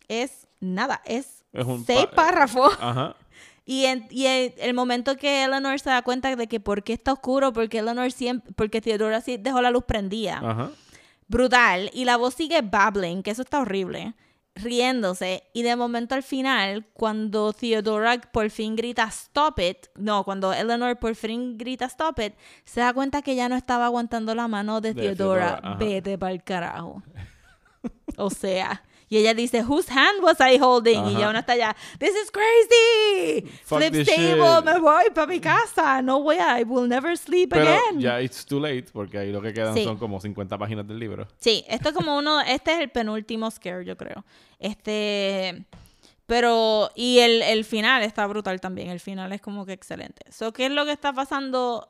es 0.08 0.48
nada, 0.62 1.02
es, 1.06 1.43
Es 1.54 1.66
un 1.66 1.86
seis 1.86 2.06
pa- 2.08 2.12
párrafos. 2.16 2.76
Ajá. 2.82 3.16
Y, 3.66 3.86
en, 3.86 4.08
y 4.10 4.26
en 4.26 4.54
el 4.58 4.74
momento 4.74 5.16
que 5.16 5.46
Eleanor 5.46 5.80
se 5.80 5.90
da 5.90 6.02
cuenta 6.02 6.36
de 6.36 6.48
que 6.48 6.60
por 6.60 6.84
qué 6.84 6.92
está 6.94 7.14
oscuro, 7.14 7.54
porque 7.54 7.80
Eleanor 7.80 8.12
siempre, 8.12 8.52
porque 8.58 8.82
Theodora 8.82 9.22
sí 9.22 9.38
dejó 9.38 9.62
la 9.62 9.72
luz 9.72 9.84
prendida. 9.86 10.40
Ajá. 10.44 10.72
Brutal. 11.30 11.90
Y 11.94 12.04
la 12.06 12.18
voz 12.18 12.34
sigue 12.34 12.62
babbling, 12.62 13.24
que 13.24 13.32
eso 13.32 13.42
está 13.44 13.62
horrible. 13.62 14.16
Riéndose. 14.56 15.44
Y 15.54 15.64
de 15.64 15.76
momento 15.76 16.14
al 16.14 16.24
final, 16.24 16.86
cuando 16.94 17.54
Theodora 17.54 18.20
por 18.20 18.50
fin 18.50 18.76
grita 18.76 19.06
stop 19.06 19.60
it, 19.60 19.88
no, 19.96 20.24
cuando 20.26 20.54
Eleanor 20.54 20.98
por 21.00 21.16
fin 21.16 21.58
grita 21.58 21.86
stop 21.86 22.20
it, 22.20 22.34
se 22.66 22.82
da 22.82 22.94
cuenta 22.94 23.22
que 23.22 23.36
ya 23.36 23.50
no 23.50 23.56
estaba 23.56 23.86
aguantando 23.86 24.36
la 24.36 24.48
mano 24.48 24.80
de, 24.82 24.94
De 24.94 25.02
Theodora. 25.16 25.78
Vete 25.80 26.18
para 26.18 26.34
el 26.34 26.44
carajo. 26.44 27.02
o 28.18 28.30
sea. 28.30 28.84
Y 29.14 29.18
ella 29.18 29.36
dice, 29.36 29.62
whose 29.62 29.88
hand 29.92 30.24
was 30.24 30.38
I 30.40 30.58
holding? 30.60 31.06
Y 31.10 31.14
ya 31.20 31.30
uno 31.30 31.38
está 31.38 31.54
allá, 31.54 31.76
this 32.00 32.10
is 32.16 32.32
crazy. 32.32 33.42
Fuck 33.64 33.78
Flip 33.78 34.06
table, 34.08 34.56
shit. 34.56 34.66
me 34.66 34.80
voy 34.80 35.04
para 35.14 35.28
mi 35.28 35.40
casa. 35.40 36.02
No 36.02 36.18
way, 36.18 36.40
I 36.40 36.64
will 36.64 36.88
never 36.90 37.16
sleep 37.16 37.52
Pero 37.52 37.62
again. 37.68 38.00
ya 38.00 38.20
it's 38.20 38.44
too 38.44 38.60
late 38.60 38.86
porque 38.92 39.20
ahí 39.20 39.32
lo 39.32 39.40
que 39.40 39.54
quedan 39.54 39.76
Sí. 39.76 39.84
son 39.84 39.98
como 40.00 40.20
50 40.20 40.58
páginas 40.58 40.88
del 40.88 40.98
libro. 40.98 41.28
Sí, 41.38 41.64
esto 41.68 41.90
es 41.90 41.96
como 41.96 42.18
uno, 42.18 42.42
este 42.42 42.74
es 42.74 42.80
el 42.80 42.90
penúltimo 42.90 43.52
scare, 43.52 43.86
yo 43.86 43.96
creo. 43.96 44.26
Este, 44.58 45.66
pero, 46.26 46.90
y 46.96 47.20
el, 47.20 47.44
el 47.44 47.66
final 47.66 48.02
está 48.02 48.26
brutal 48.26 48.60
también, 48.62 48.90
el 48.90 49.00
final 49.00 49.32
es 49.32 49.42
como 49.42 49.64
que 49.68 49.74
excelente. 49.74 50.24
So, 50.32 50.52
¿qué 50.54 50.66
es 50.66 50.72
lo 50.72 50.86
que 50.86 50.92
está 50.92 51.14
pasando 51.14 51.88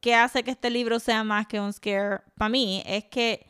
que 0.00 0.14
hace 0.14 0.44
que 0.44 0.52
este 0.52 0.70
libro 0.70 1.00
sea 1.00 1.24
más 1.24 1.48
que 1.48 1.58
un 1.58 1.72
scare 1.72 2.20
para 2.36 2.50
mí? 2.50 2.84
Es 2.86 3.04
que 3.06 3.46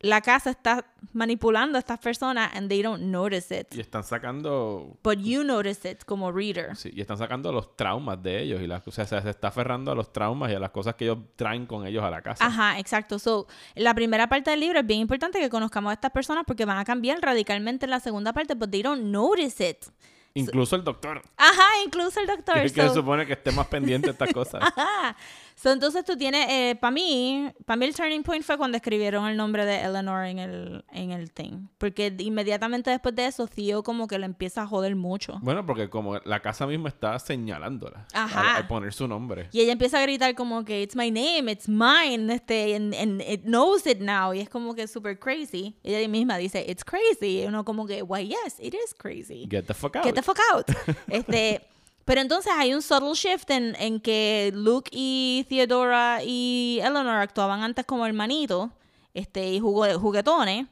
la 0.00 0.20
casa 0.20 0.50
está 0.50 0.84
manipulando 1.12 1.76
a 1.76 1.80
estas 1.80 1.98
personas 1.98 2.54
and 2.54 2.68
they 2.68 2.82
don't 2.82 3.02
notice 3.02 3.58
it. 3.58 3.74
Y 3.74 3.80
están 3.80 4.04
sacando... 4.04 4.98
But 5.02 5.18
you 5.18 5.42
notice 5.42 5.90
it 5.90 6.04
como 6.04 6.30
reader. 6.30 6.76
sí, 6.76 6.90
y 6.94 7.00
están 7.00 7.16
sacando 7.16 7.50
los 7.52 7.76
traumas 7.76 8.22
de 8.22 8.42
ellos. 8.42 8.60
Y 8.60 8.66
las, 8.66 8.86
o 8.86 8.90
sea, 8.90 9.06
se, 9.06 9.16
está 9.28 9.48
aferrando 9.48 9.90
a 9.90 9.94
los 9.94 10.12
traumas 10.12 10.52
y 10.52 10.54
a 10.54 10.58
las 10.58 10.70
cosas 10.70 10.94
que 10.94 11.04
ellos 11.04 11.18
traen 11.36 11.66
con 11.66 11.86
ellos 11.86 12.04
a 12.04 12.10
la 12.10 12.20
casa. 12.20 12.44
Ajá, 12.44 12.78
exacto. 12.78 13.18
So, 13.18 13.46
la 13.74 13.94
primera 13.94 14.28
parte 14.28 14.50
del 14.50 14.60
libro 14.60 14.78
es 14.80 14.86
bien 14.86 15.00
importante 15.00 15.40
que 15.40 15.48
conozcamos 15.48 15.90
a 15.90 15.94
estas 15.94 16.10
personas 16.10 16.44
porque 16.46 16.64
van 16.64 16.78
a 16.78 16.84
cambiar 16.84 17.20
radicalmente 17.20 17.86
en 17.86 17.90
la 17.90 18.00
segunda 18.00 18.32
parte, 18.32 18.54
but 18.54 18.70
they 18.70 18.82
don't 18.82 19.04
notice 19.04 19.66
it. 19.66 19.86
Incluso 20.34 20.76
el 20.76 20.84
doctor. 20.84 21.22
Ajá, 21.38 21.82
incluso 21.84 22.20
el 22.20 22.26
doctor. 22.26 22.56
Que, 22.56 22.62
que 22.64 22.82
so- 22.82 22.88
se 22.88 22.94
supone 22.94 23.24
que 23.24 23.32
esté 23.32 23.52
más 23.52 23.66
pendiente 23.68 24.08
de 24.08 24.12
estas 24.12 24.30
cosas. 24.34 24.62
Ajá. 24.76 25.16
So, 25.56 25.72
entonces 25.72 26.04
tú 26.04 26.18
tienes, 26.18 26.76
para 26.76 26.90
mí, 26.90 27.50
para 27.64 27.78
mí 27.78 27.86
el 27.86 27.94
turning 27.94 28.22
point 28.22 28.44
fue 28.44 28.58
cuando 28.58 28.76
escribieron 28.76 29.26
el 29.26 29.38
nombre 29.38 29.64
de 29.64 29.80
Eleanor 29.80 30.26
en 30.26 30.38
el, 30.38 30.84
en 30.92 31.12
el 31.12 31.32
thing. 31.32 31.68
Porque 31.78 32.14
inmediatamente 32.18 32.90
después 32.90 33.14
de 33.14 33.26
eso, 33.26 33.46
Theo 33.46 33.82
como 33.82 34.06
que 34.06 34.18
le 34.18 34.26
empieza 34.26 34.62
a 34.62 34.66
joder 34.66 34.94
mucho. 34.96 35.38
Bueno, 35.40 35.64
porque 35.64 35.88
como 35.88 36.18
la 36.18 36.40
casa 36.40 36.66
misma 36.66 36.90
está 36.90 37.18
señalándola 37.18 38.06
Ajá. 38.12 38.50
Al, 38.50 38.56
al 38.56 38.66
poner 38.66 38.92
su 38.92 39.08
nombre. 39.08 39.48
Y 39.50 39.60
ella 39.60 39.72
empieza 39.72 39.98
a 39.98 40.02
gritar 40.02 40.34
como 40.34 40.62
que, 40.64 40.82
it's 40.82 40.94
my 40.94 41.10
name, 41.10 41.50
it's 41.50 41.68
mine, 41.68 42.30
este, 42.32 42.76
and, 42.76 42.94
and 42.94 43.22
it 43.22 43.44
knows 43.44 43.86
it 43.86 44.00
now. 44.00 44.34
Y 44.34 44.40
es 44.40 44.50
como 44.50 44.74
que 44.74 44.86
super 44.86 45.18
crazy. 45.18 45.74
Ella 45.82 46.06
misma 46.06 46.36
dice, 46.36 46.66
it's 46.68 46.84
crazy. 46.84 47.40
Y 47.40 47.46
uno 47.46 47.64
como 47.64 47.86
que, 47.86 48.02
why, 48.02 48.28
yes, 48.28 48.60
it 48.60 48.74
is 48.74 48.94
crazy. 48.94 49.46
Get 49.50 49.66
the 49.66 49.74
fuck 49.74 49.96
out. 49.96 50.04
Get 50.04 50.14
the 50.14 50.22
fuck 50.22 50.38
out. 50.52 50.66
este, 51.08 51.66
pero 52.06 52.20
entonces 52.20 52.52
hay 52.56 52.72
un 52.72 52.82
subtle 52.82 53.14
shift 53.14 53.50
en, 53.50 53.74
en 53.80 53.98
que 53.98 54.52
Luke 54.54 54.88
y 54.92 55.44
Theodora 55.48 56.20
y 56.22 56.78
Eleanor 56.80 57.16
actuaban 57.16 57.62
antes 57.62 57.84
como 57.84 58.06
hermanitos 58.06 58.70
este, 59.12 59.52
y 59.52 59.58
juguetones. 59.58 60.68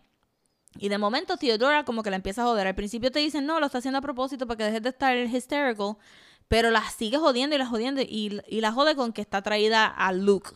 Y 0.79 0.89
de 0.89 0.97
momento 0.97 1.37
Theodora 1.37 1.85
como 1.85 2.05
que 2.05 2.11
la 2.11 2.17
empieza 2.17 2.43
a 2.43 2.45
joder. 2.45 2.69
Al 2.69 2.77
principio 2.77 3.11
te 3.11 3.19
dicen, 3.19 3.47
no, 3.47 3.59
lo 3.59 3.67
está 3.67 3.79
haciendo 3.79 3.99
a 3.99 4.01
propósito 4.01 4.47
para 4.47 4.59
que 4.59 4.65
dejes 4.65 4.83
de 4.83 4.91
estar 4.91 5.17
hysterical. 5.17 5.97
Pero 6.47 6.71
la 6.71 6.83
sigue 6.89 7.19
jodiendo 7.19 7.57
y 7.57 7.59
la 7.59 7.67
jodiendo. 7.67 8.01
Y, 8.01 8.41
y 8.47 8.61
la 8.61 8.71
jode 8.71 8.95
con 8.95 9.13
que 9.13 9.21
está 9.21 9.43
traída 9.43 9.87
a 9.87 10.13
Luke. 10.13 10.53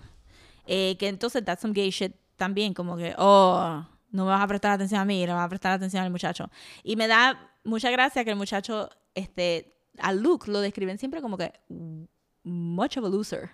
Eh, 0.68 0.96
que 0.96 1.08
entonces 1.08 1.44
that's 1.44 1.60
some 1.60 1.74
gay 1.74 1.90
shit 1.90 2.14
también. 2.36 2.72
Como 2.72 2.96
que, 2.96 3.16
oh, 3.18 3.84
no 4.12 4.24
me 4.24 4.30
vas 4.30 4.44
a 4.44 4.46
prestar 4.46 4.70
atención 4.70 5.00
a 5.00 5.04
mí, 5.04 5.26
le 5.26 5.32
vas 5.32 5.44
a 5.44 5.48
prestar 5.48 5.72
atención 5.72 6.04
al 6.04 6.10
muchacho. 6.12 6.48
Y 6.84 6.94
me 6.94 7.08
da 7.08 7.50
mucha 7.64 7.90
gracia 7.90 8.22
que 8.22 8.30
el 8.30 8.36
muchacho, 8.36 8.90
este, 9.16 9.77
a 10.00 10.12
Luke 10.12 10.50
lo 10.50 10.60
describen 10.60 10.98
siempre 10.98 11.20
como 11.20 11.36
que 11.36 11.52
much 12.44 12.96
of 12.96 13.04
a 13.04 13.08
loser. 13.08 13.50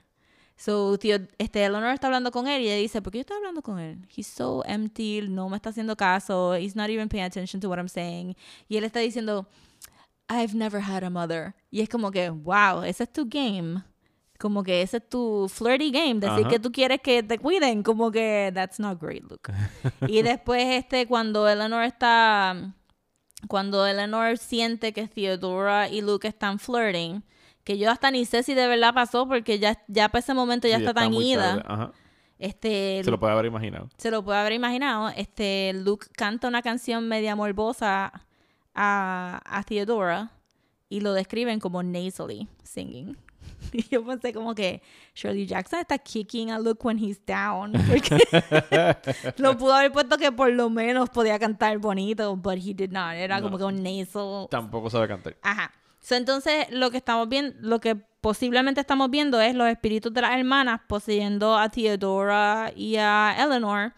So, 0.57 0.97
tío, 0.99 1.19
este, 1.39 1.65
Eleanor 1.65 1.93
está 1.93 2.07
hablando 2.07 2.31
con 2.31 2.47
él 2.47 2.63
y 2.63 2.67
ella 2.67 2.77
dice, 2.77 3.03
¿por 3.03 3.13
qué 3.13 3.19
yo 3.19 3.21
estoy 3.23 3.39
hablando 3.39 3.61
con 3.61 3.81
él? 3.81 4.07
He's 4.15 4.29
so 4.29 4.63
empty, 4.65 5.23
no 5.29 5.49
me 5.49 5.57
está 5.57 5.71
haciendo 5.71 5.97
caso, 5.97 6.55
he's 6.57 6.77
not 6.77 6.91
even 6.91 7.09
paying 7.09 7.25
attention 7.25 7.61
to 7.61 7.69
what 7.69 7.79
I'm 7.79 7.89
saying. 7.89 8.37
Y 8.69 8.77
él 8.77 8.85
está 8.85 9.01
diciendo, 9.01 9.49
I've 10.29 10.55
never 10.55 10.81
had 10.81 11.03
a 11.03 11.11
mother. 11.11 11.55
Y 11.71 11.81
es 11.81 11.89
como 11.89 12.11
que, 12.13 12.31
wow, 12.31 12.83
ese 12.85 13.03
es 13.03 13.13
tu 13.13 13.27
game. 13.29 13.83
Como 14.39 14.63
que 14.63 14.83
ese 14.83 14.99
es 14.99 15.09
tu 15.09 15.49
flirty 15.49 15.91
game. 15.91 16.21
Decir 16.21 16.47
Ajá. 16.47 16.49
que 16.49 16.59
tú 16.59 16.71
quieres 16.71 17.01
que 17.01 17.23
te 17.23 17.39
cuiden. 17.39 17.83
Como 17.83 18.11
que, 18.11 18.53
that's 18.55 18.79
not 18.79 19.01
great, 19.01 19.23
Luke. 19.23 19.53
y 20.09 20.23
después, 20.23 20.65
este, 20.67 21.07
cuando 21.07 21.49
Eleanor 21.49 21.85
está 21.85 22.75
cuando 23.49 23.87
Eleanor 23.87 24.39
siente 24.39 24.93
que 24.93 25.07
Theodora 25.09 25.89
y 25.89 26.01
Luke 26.01 26.27
están 26.29 26.59
flirting, 26.59 27.23
que 27.65 27.79
yo 27.79 27.91
hasta 27.91 28.11
ni 28.11 28.25
sé 28.27 28.43
si 28.43 28.55
de 28.55 28.67
verdad 28.69 28.93
pasó 28.95 29.27
porque 29.27 29.59
ya, 29.59 29.83
ya 29.89 30.09
para 30.09 30.21
ese 30.21 30.35
momento 30.35 30.69
ya 30.69 30.77
Sí, 30.79 30.83
está, 30.83 30.95
tan 30.95 31.15
ida. 31.15 31.93
Este, 32.39 33.01
Se 33.05 33.11
lo 33.11 33.19
puede 33.21 33.33
haber 33.33 33.47
imaginado. 33.47 33.89
se 33.97 34.11
lo 34.11 34.23
puede 34.25 34.39
haber 34.39 34.53
imaginado. 34.53 35.09
Este, 35.17 35.73
Luke 35.75 36.07
canta 36.17 36.49
una 36.49 36.63
canción 36.63 37.09
media 37.09 37.37
morbosa 37.37 38.13
a, 38.75 39.41
a 39.45 39.63
Theodora 39.63 40.33
y 40.89 41.01
lo 41.01 41.13
describen 41.13 41.61
como 41.61 41.83
nasally 41.83 42.49
singing. 42.63 43.17
Y 43.73 43.83
yo 43.89 44.05
pensé 44.05 44.33
como 44.33 44.55
que 44.55 44.83
Shirley 45.15 45.47
Jackson 45.47 45.81
está 45.81 45.99
kicking 45.99 46.51
a 46.51 46.59
Luke 46.59 46.81
when 46.87 46.99
he's 46.99 47.21
down. 47.25 47.73
Porque 47.89 48.19
lo 49.39 49.57
pudo 49.57 49.75
haber 49.75 49.93
puesto 49.93 50.17
que 50.17 50.31
por 50.33 50.51
lo 50.53 50.71
menos 50.71 51.11
podía 51.11 51.39
cantar 51.39 51.79
bonito, 51.79 52.37
but 52.37 52.59
he 52.59 52.75
did 52.75 52.91
not. 52.91 53.15
Era 53.15 53.41
como 53.41 53.59
que 53.59 53.65
un 53.65 53.83
nasal 53.83 54.49
Tampoco 54.51 54.91
sabe 54.91 55.09
cantar. 55.09 55.37
Ajá. 55.43 55.73
So, 56.01 56.17
entonces, 56.17 56.67
lo 56.71 56.91
que 56.91 56.99
estamos 56.99 57.29
viendo, 57.31 57.57
lo 57.61 57.81
que 57.81 57.97
posiblemente 57.97 58.81
estamos 58.81 59.11
viendo 59.11 59.41
es 59.41 59.55
los 59.55 59.69
espíritus 59.69 60.13
de 60.13 60.21
las 60.21 60.37
hermanas 60.37 60.83
poseyendo 60.87 61.57
a 61.57 61.71
Theodora 61.71 62.73
y 62.77 62.97
a 62.97 63.35
Eleanor. 63.39 63.95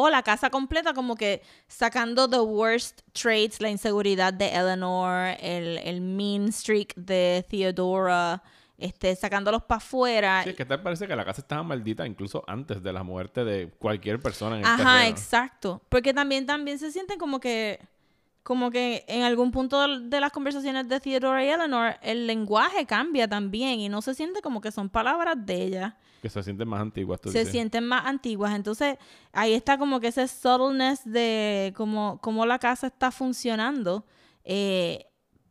O 0.00 0.08
la 0.10 0.22
casa 0.22 0.48
completa, 0.48 0.94
como 0.94 1.16
que 1.16 1.42
sacando 1.66 2.28
the 2.30 2.38
worst 2.38 3.00
traits, 3.12 3.60
la 3.60 3.68
inseguridad 3.68 4.32
de 4.32 4.46
Eleanor, 4.46 5.36
el, 5.40 5.78
el 5.78 6.00
mean 6.00 6.52
streak 6.52 6.94
de 6.94 7.44
Theodora, 7.50 8.40
este, 8.76 9.16
sacándolos 9.16 9.64
para 9.64 9.78
afuera. 9.78 10.42
Sí, 10.44 10.50
es 10.50 10.56
que 10.56 10.64
tal 10.64 10.82
parece 10.82 11.08
que 11.08 11.16
la 11.16 11.24
casa 11.24 11.40
estaba 11.40 11.64
maldita 11.64 12.06
incluso 12.06 12.44
antes 12.46 12.80
de 12.80 12.92
la 12.92 13.02
muerte 13.02 13.44
de 13.44 13.70
cualquier 13.76 14.20
persona 14.20 14.54
en 14.54 14.60
el 14.60 14.66
Ajá, 14.68 14.76
terreno. 14.76 15.00
exacto. 15.16 15.82
Porque 15.88 16.14
también, 16.14 16.46
también 16.46 16.78
se 16.78 16.92
sienten 16.92 17.18
como 17.18 17.40
que, 17.40 17.80
como 18.48 18.70
que 18.70 19.04
en 19.08 19.24
algún 19.24 19.50
punto 19.50 19.98
de 19.98 20.20
las 20.22 20.32
conversaciones 20.32 20.88
de 20.88 21.00
Theodora 21.00 21.44
y 21.44 21.50
Eleanor, 21.50 21.96
el 22.00 22.26
lenguaje 22.26 22.86
cambia 22.86 23.28
también 23.28 23.78
y 23.78 23.90
no 23.90 24.00
se 24.00 24.14
siente 24.14 24.40
como 24.40 24.62
que 24.62 24.72
son 24.72 24.88
palabras 24.88 25.36
de 25.44 25.64
ella. 25.64 25.98
Que 26.22 26.30
se 26.30 26.42
sienten 26.42 26.66
más 26.66 26.80
antiguas, 26.80 27.20
tú 27.20 27.30
se 27.30 27.40
dices. 27.40 27.52
sienten 27.52 27.84
más 27.84 28.06
antiguas. 28.06 28.54
Entonces, 28.54 28.96
ahí 29.34 29.52
está 29.52 29.76
como 29.76 30.00
que 30.00 30.06
ese 30.06 30.26
subtleness 30.26 31.02
de 31.04 31.74
cómo, 31.76 32.20
cómo 32.22 32.46
la 32.46 32.58
casa 32.58 32.86
está 32.86 33.10
funcionando. 33.10 34.06
eh, 34.44 35.04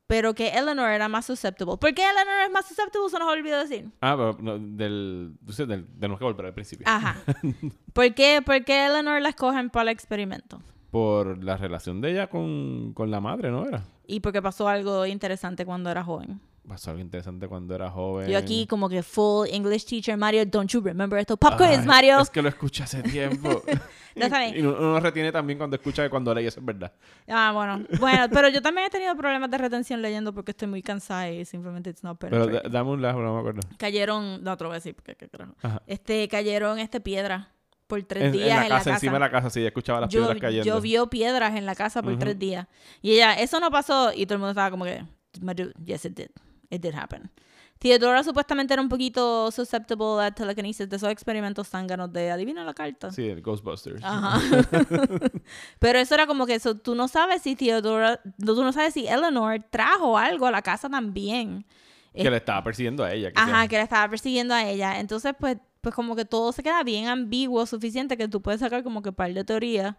pero 0.07 0.33
que 0.33 0.47
Eleanor 0.47 0.89
era 0.89 1.07
más 1.07 1.27
susceptible. 1.27 1.77
¿Por 1.77 1.93
qué 1.93 2.01
Eleanor 2.01 2.45
es 2.45 2.51
más 2.51 2.65
susceptible? 2.65 3.09
Se 3.11 3.19
nos 3.19 3.29
olvidó 3.29 3.59
decir. 3.59 3.91
Ah, 4.01 4.15
pero 4.17 4.37
no, 4.39 4.57
del, 4.57 5.35
del... 5.41 5.85
Tenemos 5.99 6.17
que 6.17 6.25
volver 6.25 6.47
al 6.47 6.53
principio. 6.55 6.87
Ajá. 6.89 7.17
¿Por 7.93 8.15
qué, 8.15 8.41
¿Por 8.43 8.65
qué 8.65 8.87
Eleanor 8.87 9.21
la 9.21 9.29
escogen 9.29 9.69
para 9.69 9.83
el 9.83 9.89
experimento? 9.89 10.59
Por 10.97 11.43
la 11.43 11.57
relación 11.57 12.01
de 12.01 12.11
ella 12.11 12.27
con, 12.27 12.93
con 12.93 13.11
la 13.11 13.19
madre, 13.21 13.51
¿no 13.51 13.67
era? 13.67 13.83
Y 14.07 14.19
porque 14.19 14.41
pasó 14.41 14.67
algo 14.67 15.05
interesante 15.05 15.63
cuando 15.63 15.91
era 15.91 16.03
joven. 16.03 16.39
Pasó 16.67 16.89
algo 16.89 17.01
interesante 17.01 17.47
cuando 17.47 17.75
era 17.75 17.89
joven. 17.91 18.27
Yo 18.27 18.37
aquí 18.37 18.65
como 18.65 18.89
que 18.89 19.03
full 19.03 19.47
English 19.49 19.85
teacher, 19.85 20.17
Mario, 20.17 20.45
don't 20.45 20.69
you 20.69 20.81
remember 20.81 21.17
esto? 21.19 21.37
Pop 21.37 21.53
quiz, 21.55 21.85
Mario. 21.85 22.19
Es 22.19 22.29
que 22.29 22.41
lo 22.41 22.49
escuché 22.49 22.83
hace 22.83 23.03
tiempo. 23.03 23.61
No 24.17 24.27
bien. 24.29 24.57
y 24.57 24.61
uno, 24.61 24.75
uno 24.79 24.99
retiene 24.99 25.31
también 25.31 25.59
cuando 25.59 25.75
escucha 25.75 26.01
que 26.01 26.09
cuando 26.09 26.33
lee 26.33 26.47
eso 26.47 26.59
es 26.59 26.65
verdad. 26.65 26.91
Ah, 27.27 27.51
bueno. 27.53 27.85
Bueno, 27.99 28.25
pero 28.31 28.49
yo 28.49 28.63
también 28.63 28.87
he 28.87 28.89
tenido 28.89 29.15
problemas 29.15 29.51
de 29.51 29.59
retención 29.59 30.01
leyendo 30.01 30.33
porque 30.33 30.51
estoy 30.51 30.67
muy 30.67 30.81
cansada 30.81 31.29
y 31.29 31.45
simplemente 31.45 31.91
it's 31.91 32.03
not 32.03 32.17
Pero 32.17 32.47
dame 32.47 32.89
un 32.89 32.99
lazo, 32.99 33.19
no 33.19 33.35
me 33.35 33.39
acuerdo. 33.41 33.61
Cayeron, 33.77 34.43
no 34.43 34.57
te 34.57 34.63
lo 34.63 34.69
voy 34.71 34.73
a 34.77 34.79
decir 34.79 34.95
porque 34.95 35.15
qué 35.15 35.29
carajo. 35.29 35.53
Este, 35.85 36.27
cayeron 36.27 36.79
este 36.79 36.99
piedra 36.99 37.51
por 37.88 38.01
tres 38.03 38.21
En, 38.23 38.27
en 38.27 38.33
días 38.33 38.69
la 38.69 38.77
casa, 38.77 38.91
encima 38.91 39.13
de 39.13 39.19
la 39.19 39.31
casa, 39.31 39.49
sí, 39.49 39.61
ya 39.61 39.67
escuchaba 39.67 40.01
las 40.01 40.09
Llo- 40.09 40.19
piedras 40.19 40.38
cayendo. 40.39 40.65
Llovió 40.65 41.09
piedras 41.09 41.55
en 41.55 41.65
la 41.65 41.73
casa 41.75 42.01
por 42.03 42.11
Ujú. 42.13 42.19
tres 42.19 42.38
días. 42.38 42.67
Y 43.01 43.13
ella, 43.13 43.33
eso 43.33 43.59
no 43.59 43.71
pasó. 43.71 44.11
Y 44.13 44.25
todo 44.25 44.35
el 44.35 44.39
mundo 44.39 44.51
estaba 44.51 44.69
como 44.71 44.85
que, 44.85 45.03
"My 45.41 45.53
dude, 45.53 45.73
yes, 45.85 46.05
it 46.05 46.13
did. 46.17 46.29
It 46.69 46.81
did 46.81 46.93
happen. 46.95 47.31
Theodora 47.79 48.23
supuestamente 48.23 48.73
era 48.73 48.81
un 48.81 48.89
poquito 48.89 49.51
susceptible 49.51 50.19
a 50.25 50.31
telekinesis 50.31 50.89
de 50.89 50.95
esos 50.95 51.09
experimentos 51.11 51.69
zánganos 51.69 52.11
de 52.11 52.31
adivina 52.31 52.63
la 52.63 52.73
carta. 52.73 53.11
Sí, 53.11 53.27
el 53.29 53.41
Ghostbusters. 53.41 54.03
Ajá. 54.03 54.39
Pero 55.79 55.99
eso 55.99 56.15
era 56.15 56.25
como 56.27 56.45
que 56.45 56.55
eso, 56.55 56.75
tú 56.75 56.95
no 56.95 57.07
sabes 57.07 57.41
si 57.43 57.55
Theodora, 57.55 58.19
tú 58.43 58.63
no 58.63 58.73
sabes 58.73 58.93
si 58.95 59.07
Eleanor 59.07 59.63
trajo 59.69 60.17
algo 60.17 60.47
a 60.47 60.51
la 60.51 60.61
casa 60.61 60.89
también. 60.89 61.65
Que 62.13 62.31
le 62.31 62.38
estaba 62.38 62.63
persiguiendo 62.63 63.03
a 63.03 63.13
ella. 63.13 63.31
que 63.31 63.39
Ajá, 63.39 63.59
sea. 63.61 63.67
que 63.67 63.77
la 63.77 63.83
estaba 63.83 64.09
persiguiendo 64.09 64.55
a 64.55 64.63
ella. 64.67 64.99
Entonces, 64.99 65.35
pues, 65.39 65.57
pues 65.88 65.95
como 65.95 66.17
que 66.17 66.25
todo 66.25 66.51
se 66.51 66.63
queda 66.63 66.83
bien 66.83 67.07
ambiguo, 67.07 67.65
suficiente 67.65 68.17
que 68.17 68.27
tú 68.27 68.41
puedes 68.41 68.59
sacar 68.59 68.83
como 68.83 69.01
que 69.01 69.13
par 69.13 69.33
de 69.33 69.45
teorías. 69.45 69.95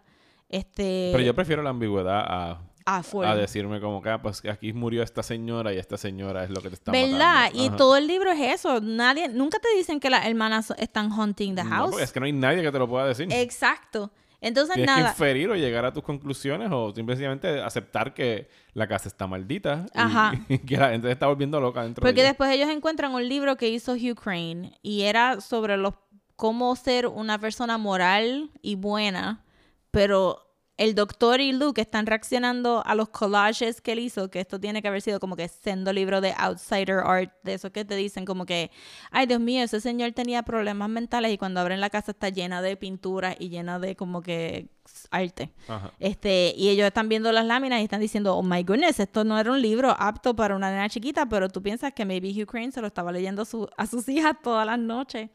Este. 0.47 1.09
Pero 1.11 1.23
yo 1.23 1.33
prefiero 1.33 1.63
la 1.63 1.71
ambigüedad 1.71 2.23
a, 2.27 2.61
a 2.85 3.35
decirme 3.35 3.81
como 3.81 3.99
que, 3.99 4.09
ah, 4.09 4.21
pues 4.21 4.43
aquí 4.45 4.71
murió 4.71 5.01
esta 5.01 5.23
señora 5.23 5.73
y 5.73 5.79
esta 5.79 5.97
señora 5.97 6.43
es 6.43 6.51
lo 6.51 6.61
que 6.61 6.69
te 6.69 6.75
está 6.75 6.91
¿Verdad? 6.91 7.49
Y 7.55 7.71
todo 7.71 7.97
el 7.97 8.05
libro 8.05 8.29
es 8.29 8.39
eso. 8.39 8.79
Nadie, 8.81 9.29
nunca 9.29 9.57
te 9.57 9.75
dicen 9.75 9.99
que 9.99 10.11
las 10.11 10.27
hermanas 10.27 10.71
están 10.77 11.11
hunting 11.11 11.55
the 11.55 11.63
house. 11.63 11.99
es 11.99 12.11
que 12.11 12.19
no 12.19 12.27
hay 12.27 12.33
nadie 12.33 12.61
que 12.61 12.71
te 12.71 12.77
lo 12.77 12.87
pueda 12.87 13.07
decir. 13.07 13.27
Exacto. 13.31 14.11
Entonces 14.41 14.75
Tienes 14.75 14.95
nada. 14.95 15.03
que 15.03 15.09
inferir 15.11 15.49
o 15.49 15.55
llegar 15.55 15.83
a 15.85 15.91
tus 15.93 16.03
conclusiones 16.03 16.69
o 16.71 16.93
simplemente 16.95 17.61
aceptar 17.61 18.13
que 18.13 18.49
la 18.73 18.87
casa 18.87 19.09
está 19.09 19.27
maldita 19.27 19.85
Ajá. 19.93 20.31
y 20.49 20.59
que 20.59 20.77
la 20.77 20.89
gente 20.91 21.11
está 21.11 21.27
volviendo 21.27 21.59
loca 21.59 21.83
dentro 21.83 22.01
Porque 22.01 22.15
de 22.15 22.21
ella. 22.21 22.29
después 22.29 22.49
ellos 22.51 22.69
encuentran 22.69 23.13
un 23.13 23.27
libro 23.27 23.57
que 23.57 23.67
hizo 23.69 23.93
Hugh 23.93 24.15
Crane 24.15 24.77
y 24.81 25.01
era 25.01 25.41
sobre 25.41 25.75
los 25.77 25.93
cómo 26.37 26.73
ser 26.77 27.05
una 27.07 27.37
persona 27.37 27.77
moral 27.77 28.49
y 28.61 28.75
buena, 28.75 29.43
pero 29.91 30.48
el 30.79 30.95
doctor 30.95 31.41
y 31.41 31.51
Luke 31.51 31.81
están 31.81 32.05
reaccionando 32.05 32.81
a 32.85 32.95
los 32.95 33.09
collages 33.09 33.81
que 33.81 33.91
él 33.91 33.99
hizo, 33.99 34.29
que 34.31 34.39
esto 34.39 34.59
tiene 34.59 34.81
que 34.81 34.87
haber 34.87 35.01
sido 35.01 35.19
como 35.19 35.35
que 35.35 35.47
sendo 35.49 35.91
libro 35.91 36.21
de 36.21 36.33
outsider 36.37 36.99
art, 37.05 37.33
de 37.43 37.55
eso 37.55 37.69
que 37.71 37.83
te 37.83 37.95
dicen 37.97 38.23
como 38.23 38.45
que, 38.45 38.71
ay 39.11 39.25
Dios 39.25 39.41
mío, 39.41 39.61
ese 39.61 39.81
señor 39.81 40.13
tenía 40.13 40.41
problemas 40.43 40.87
mentales 40.89 41.33
y 41.33 41.37
cuando 41.37 41.59
abren 41.59 41.81
la 41.81 41.89
casa 41.89 42.11
está 42.11 42.29
llena 42.29 42.61
de 42.61 42.77
pinturas 42.77 43.35
y 43.39 43.49
llena 43.49 43.77
de 43.77 43.97
como 43.97 44.21
que 44.21 44.69
arte. 45.11 45.51
Ajá. 45.67 45.91
Este, 45.99 46.53
y 46.55 46.69
ellos 46.69 46.87
están 46.87 47.09
viendo 47.09 47.29
las 47.33 47.45
láminas 47.45 47.81
y 47.81 47.83
están 47.83 47.99
diciendo, 47.99 48.35
oh 48.37 48.41
my 48.41 48.63
goodness, 48.63 49.01
esto 49.01 49.25
no 49.25 49.37
era 49.37 49.51
un 49.51 49.61
libro 49.61 49.93
apto 49.99 50.33
para 50.33 50.55
una 50.55 50.71
nena 50.71 50.87
chiquita, 50.87 51.25
pero 51.27 51.49
tú 51.49 51.61
piensas 51.61 51.91
que 51.93 52.05
maybe 52.05 52.29
Hugh 52.31 52.47
Crane 52.47 52.71
se 52.71 52.79
lo 52.79 52.87
estaba 52.87 53.11
leyendo 53.11 53.41
a, 53.41 53.45
su- 53.45 53.69
a 53.77 53.85
sus 53.85 54.07
hijas 54.07 54.37
todas 54.41 54.65
las 54.65 54.79
noches. 54.79 55.29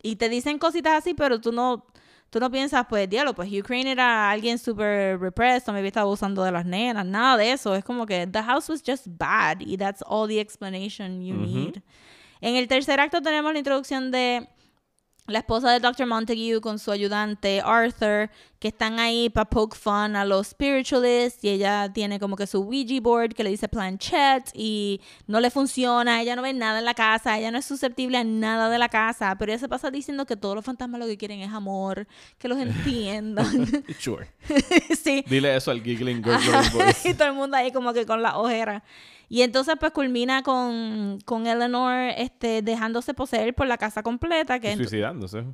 Y 0.00 0.14
te 0.14 0.28
dicen 0.28 0.58
cositas 0.60 0.92
así, 0.96 1.12
pero 1.14 1.40
tú 1.40 1.50
no, 1.50 1.86
tú 2.30 2.40
no 2.40 2.50
piensas, 2.50 2.86
pues, 2.88 3.08
diablo, 3.08 3.34
pues 3.34 3.50
Crane 3.64 3.92
era 3.92 4.30
alguien 4.30 4.58
súper 4.58 5.18
repressed, 5.20 5.68
o 5.68 5.72
maybe 5.72 5.88
estaba 5.88 6.04
abusando 6.04 6.42
de 6.42 6.52
las 6.52 6.64
nenas, 6.64 7.06
nada 7.06 7.36
de 7.36 7.52
eso. 7.52 7.74
Es 7.74 7.84
como 7.84 8.06
que 8.06 8.26
the 8.26 8.42
house 8.42 8.68
was 8.68 8.82
just 8.84 9.06
bad, 9.08 9.60
y 9.60 9.76
that's 9.76 10.02
all 10.06 10.28
the 10.28 10.40
explanation 10.40 11.22
you 11.22 11.34
need. 11.34 11.82
En 12.40 12.56
el 12.56 12.68
tercer 12.68 13.00
acto 13.00 13.22
tenemos 13.22 13.52
la 13.52 13.58
introducción 13.58 14.10
de 14.10 14.48
la 15.26 15.40
esposa 15.40 15.70
de 15.72 15.80
Dr. 15.80 16.06
Montague 16.06 16.60
con 16.60 16.78
su 16.78 16.90
ayudante 16.90 17.60
Arthur, 17.64 18.30
que 18.58 18.68
están 18.68 18.98
ahí 18.98 19.28
para 19.28 19.48
poke 19.48 19.76
fun 19.76 20.16
a 20.16 20.24
los 20.24 20.48
spiritualists 20.48 21.42
y 21.44 21.48
ella 21.50 21.92
tiene 21.92 22.18
como 22.18 22.36
que 22.36 22.46
su 22.46 22.62
Ouija 22.62 23.00
board 23.00 23.34
que 23.34 23.44
le 23.44 23.50
dice 23.50 23.68
planchette 23.68 24.50
y 24.54 25.00
no 25.26 25.40
le 25.40 25.50
funciona, 25.50 26.22
ella 26.22 26.36
no 26.36 26.42
ve 26.42 26.52
nada 26.52 26.78
en 26.78 26.84
la 26.84 26.94
casa, 26.94 27.38
ella 27.38 27.50
no 27.50 27.58
es 27.58 27.64
susceptible 27.64 28.18
a 28.18 28.24
nada 28.24 28.70
de 28.70 28.78
la 28.78 28.88
casa, 28.88 29.36
pero 29.38 29.52
ella 29.52 29.58
se 29.58 29.68
pasa 29.68 29.90
diciendo 29.90 30.26
que 30.26 30.36
todos 30.36 30.54
los 30.54 30.64
fantasmas 30.64 31.00
lo 31.00 31.06
que 31.06 31.16
quieren 31.16 31.40
es 31.40 31.52
amor, 31.52 32.06
que 32.38 32.48
los 32.48 32.58
entiendan. 32.60 33.66
Sure. 33.98 34.28
sí. 35.02 35.24
Dile 35.28 35.56
eso 35.56 35.70
al 35.70 35.82
giggling 35.82 36.22
voice. 36.22 37.08
y 37.08 37.14
todo 37.14 37.28
el 37.28 37.34
mundo 37.34 37.56
ahí 37.56 37.72
como 37.72 37.92
que 37.92 38.06
con 38.06 38.22
la 38.22 38.38
ojera. 38.38 38.84
Y 39.28 39.42
entonces 39.42 39.74
pues 39.80 39.92
culmina 39.92 40.42
con, 40.42 41.18
con 41.24 41.46
Eleanor 41.46 42.12
este, 42.16 42.62
dejándose 42.62 43.12
poseer 43.14 43.54
por 43.54 43.66
la 43.66 43.76
casa 43.76 44.02
completa, 44.02 44.60
que 44.60 44.76
Suicidándose. 44.76 45.44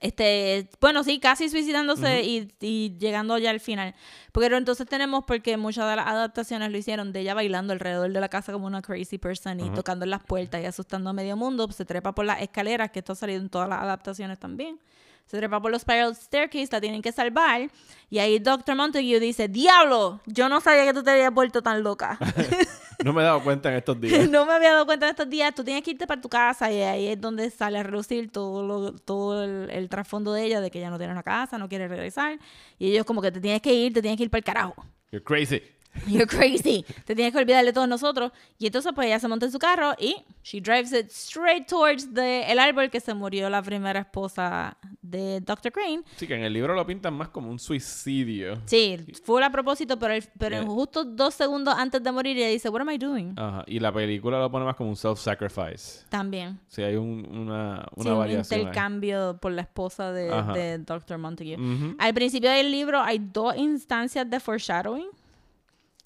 este, 0.00 0.68
bueno, 0.80 1.02
sí, 1.04 1.18
casi 1.18 1.48
suicidándose 1.48 2.22
y, 2.22 2.52
y 2.60 2.96
llegando 2.98 3.36
ya 3.38 3.50
al 3.50 3.60
final. 3.60 3.94
Pero 4.32 4.56
entonces 4.56 4.86
tenemos, 4.86 5.24
porque 5.26 5.56
muchas 5.56 5.88
de 5.90 5.96
las 5.96 6.06
adaptaciones 6.06 6.70
lo 6.70 6.78
hicieron 6.78 7.12
de 7.12 7.20
ella 7.20 7.34
bailando 7.34 7.72
alrededor 7.72 8.12
de 8.12 8.20
la 8.20 8.28
casa 8.28 8.52
como 8.52 8.66
una 8.66 8.80
crazy 8.80 9.18
person 9.18 9.60
y 9.60 9.70
tocando 9.70 10.04
en 10.04 10.10
las 10.10 10.22
puertas 10.22 10.62
y 10.62 10.66
asustando 10.66 11.10
a 11.10 11.12
medio 11.12 11.36
mundo. 11.36 11.70
Se 11.70 11.84
trepa 11.84 12.14
por 12.14 12.24
las 12.24 12.40
escaleras, 12.40 12.90
que 12.90 13.00
esto 13.00 13.12
ha 13.12 13.16
salido 13.16 13.40
en 13.40 13.48
todas 13.50 13.68
las 13.68 13.80
adaptaciones 13.82 14.38
también. 14.38 14.78
Se 15.26 15.36
trepa 15.36 15.60
por 15.60 15.70
los 15.70 15.82
spiral 15.82 16.16
staircase, 16.16 16.68
la 16.72 16.80
tienen 16.80 17.02
que 17.02 17.12
salvar. 17.12 17.68
Y 18.08 18.18
ahí 18.18 18.38
Dr. 18.38 18.74
Montague 18.74 19.20
dice, 19.20 19.48
diablo, 19.48 20.20
yo 20.24 20.48
no 20.48 20.60
sabía 20.62 20.86
que 20.86 20.94
tú 20.94 21.02
te 21.02 21.10
habías 21.10 21.32
vuelto 21.34 21.60
tan 21.60 21.82
loca. 21.82 22.18
No 23.04 23.12
me 23.12 23.22
he 23.22 23.24
dado 23.24 23.42
cuenta 23.42 23.70
en 23.70 23.76
estos 23.76 24.00
días. 24.00 24.28
no 24.28 24.44
me 24.46 24.52
había 24.54 24.72
dado 24.72 24.86
cuenta 24.86 25.06
de 25.06 25.10
estos 25.10 25.28
días. 25.30 25.54
Tú 25.54 25.62
tienes 25.64 25.82
que 25.84 25.92
irte 25.92 26.06
para 26.06 26.20
tu 26.20 26.28
casa 26.28 26.70
y 26.72 26.80
ahí 26.82 27.08
es 27.08 27.20
donde 27.20 27.48
sale 27.50 27.78
a 27.78 27.82
relucir 27.82 28.30
todo, 28.30 28.66
lo- 28.66 28.92
todo 28.92 29.44
el, 29.44 29.70
el 29.70 29.88
trasfondo 29.88 30.32
de 30.32 30.44
ella, 30.44 30.60
de 30.60 30.70
que 30.70 30.78
ella 30.78 30.90
no 30.90 30.98
tiene 30.98 31.12
una 31.12 31.22
casa, 31.22 31.58
no 31.58 31.68
quiere 31.68 31.86
regresar. 31.88 32.38
Y 32.78 32.90
ellos 32.90 33.04
como 33.04 33.22
que 33.22 33.30
te 33.30 33.40
tienes 33.40 33.62
que 33.62 33.72
ir, 33.72 33.92
te 33.92 34.02
tienes 34.02 34.16
que 34.18 34.24
ir 34.24 34.30
para 34.30 34.38
el 34.38 34.44
carajo. 34.44 34.84
You're 35.12 35.24
crazy. 35.24 35.62
You're 36.06 36.26
crazy. 36.26 36.84
te 37.04 37.14
tienes 37.14 37.32
que 37.32 37.38
olvidar 37.38 37.64
de 37.64 37.72
todos 37.72 37.88
nosotros. 37.88 38.30
Y 38.58 38.66
entonces 38.66 38.92
pues 38.94 39.06
ella 39.08 39.18
se 39.18 39.26
monta 39.28 39.46
en 39.46 39.52
su 39.52 39.58
carro 39.58 39.94
y 39.98 40.16
she 40.44 40.60
drives 40.60 40.92
it 40.92 41.10
straight 41.10 41.66
towards 41.66 42.12
the, 42.14 42.50
el 42.50 42.58
árbol 42.58 42.88
que 42.90 43.00
se 43.00 43.14
murió 43.14 43.50
la 43.50 43.62
primera 43.62 44.00
esposa 44.00 44.76
de 45.02 45.40
Dr. 45.40 45.72
Crane. 45.72 46.02
Sí, 46.16 46.26
que 46.26 46.34
en 46.34 46.42
el 46.44 46.52
libro 46.52 46.74
lo 46.74 46.86
pintan 46.86 47.14
más 47.14 47.28
como 47.30 47.50
un 47.50 47.58
suicidio. 47.58 48.60
Sí, 48.66 48.96
fue 49.24 49.44
a 49.44 49.50
propósito, 49.50 49.98
pero, 49.98 50.14
el- 50.14 50.24
pero 50.38 50.56
Yeah. 50.58 50.66
justo 50.66 51.04
dos 51.04 51.34
segundos 51.34 51.74
antes 51.76 52.02
de 52.02 52.12
morir 52.12 52.36
ella 52.38 52.48
dice, 52.48 52.68
what 52.68 52.80
am 52.82 52.90
I 52.90 52.98
doing? 52.98 53.34
Ajá. 53.36 53.64
Y 53.66 53.78
la 53.80 53.92
película 53.92 54.38
lo 54.38 54.50
pone 54.50 54.64
más 54.64 54.76
como 54.76 54.90
un 54.90 54.96
self-sacrifice. 54.96 56.04
También. 56.08 56.58
Sí, 56.68 56.82
hay 56.82 56.96
un- 56.96 57.26
una, 57.30 57.86
una 57.94 58.02
Sí, 58.04 58.08
un 58.08 58.18
variación. 58.18 58.56
ahí. 58.60 58.66
intercambio 58.66 59.38
por 59.40 59.52
la 59.52 59.62
esposa 59.62 60.12
de, 60.12 60.30
de 60.54 60.78
Dr. 60.78 61.18
Montague. 61.18 61.56
Ujú. 61.56 61.96
Al 61.98 62.14
principio 62.14 62.50
del 62.50 62.70
libro 62.70 63.00
hay 63.00 63.18
dos 63.18 63.56
instancias 63.56 64.28
de 64.28 64.40
foreshadowing. 64.40 65.08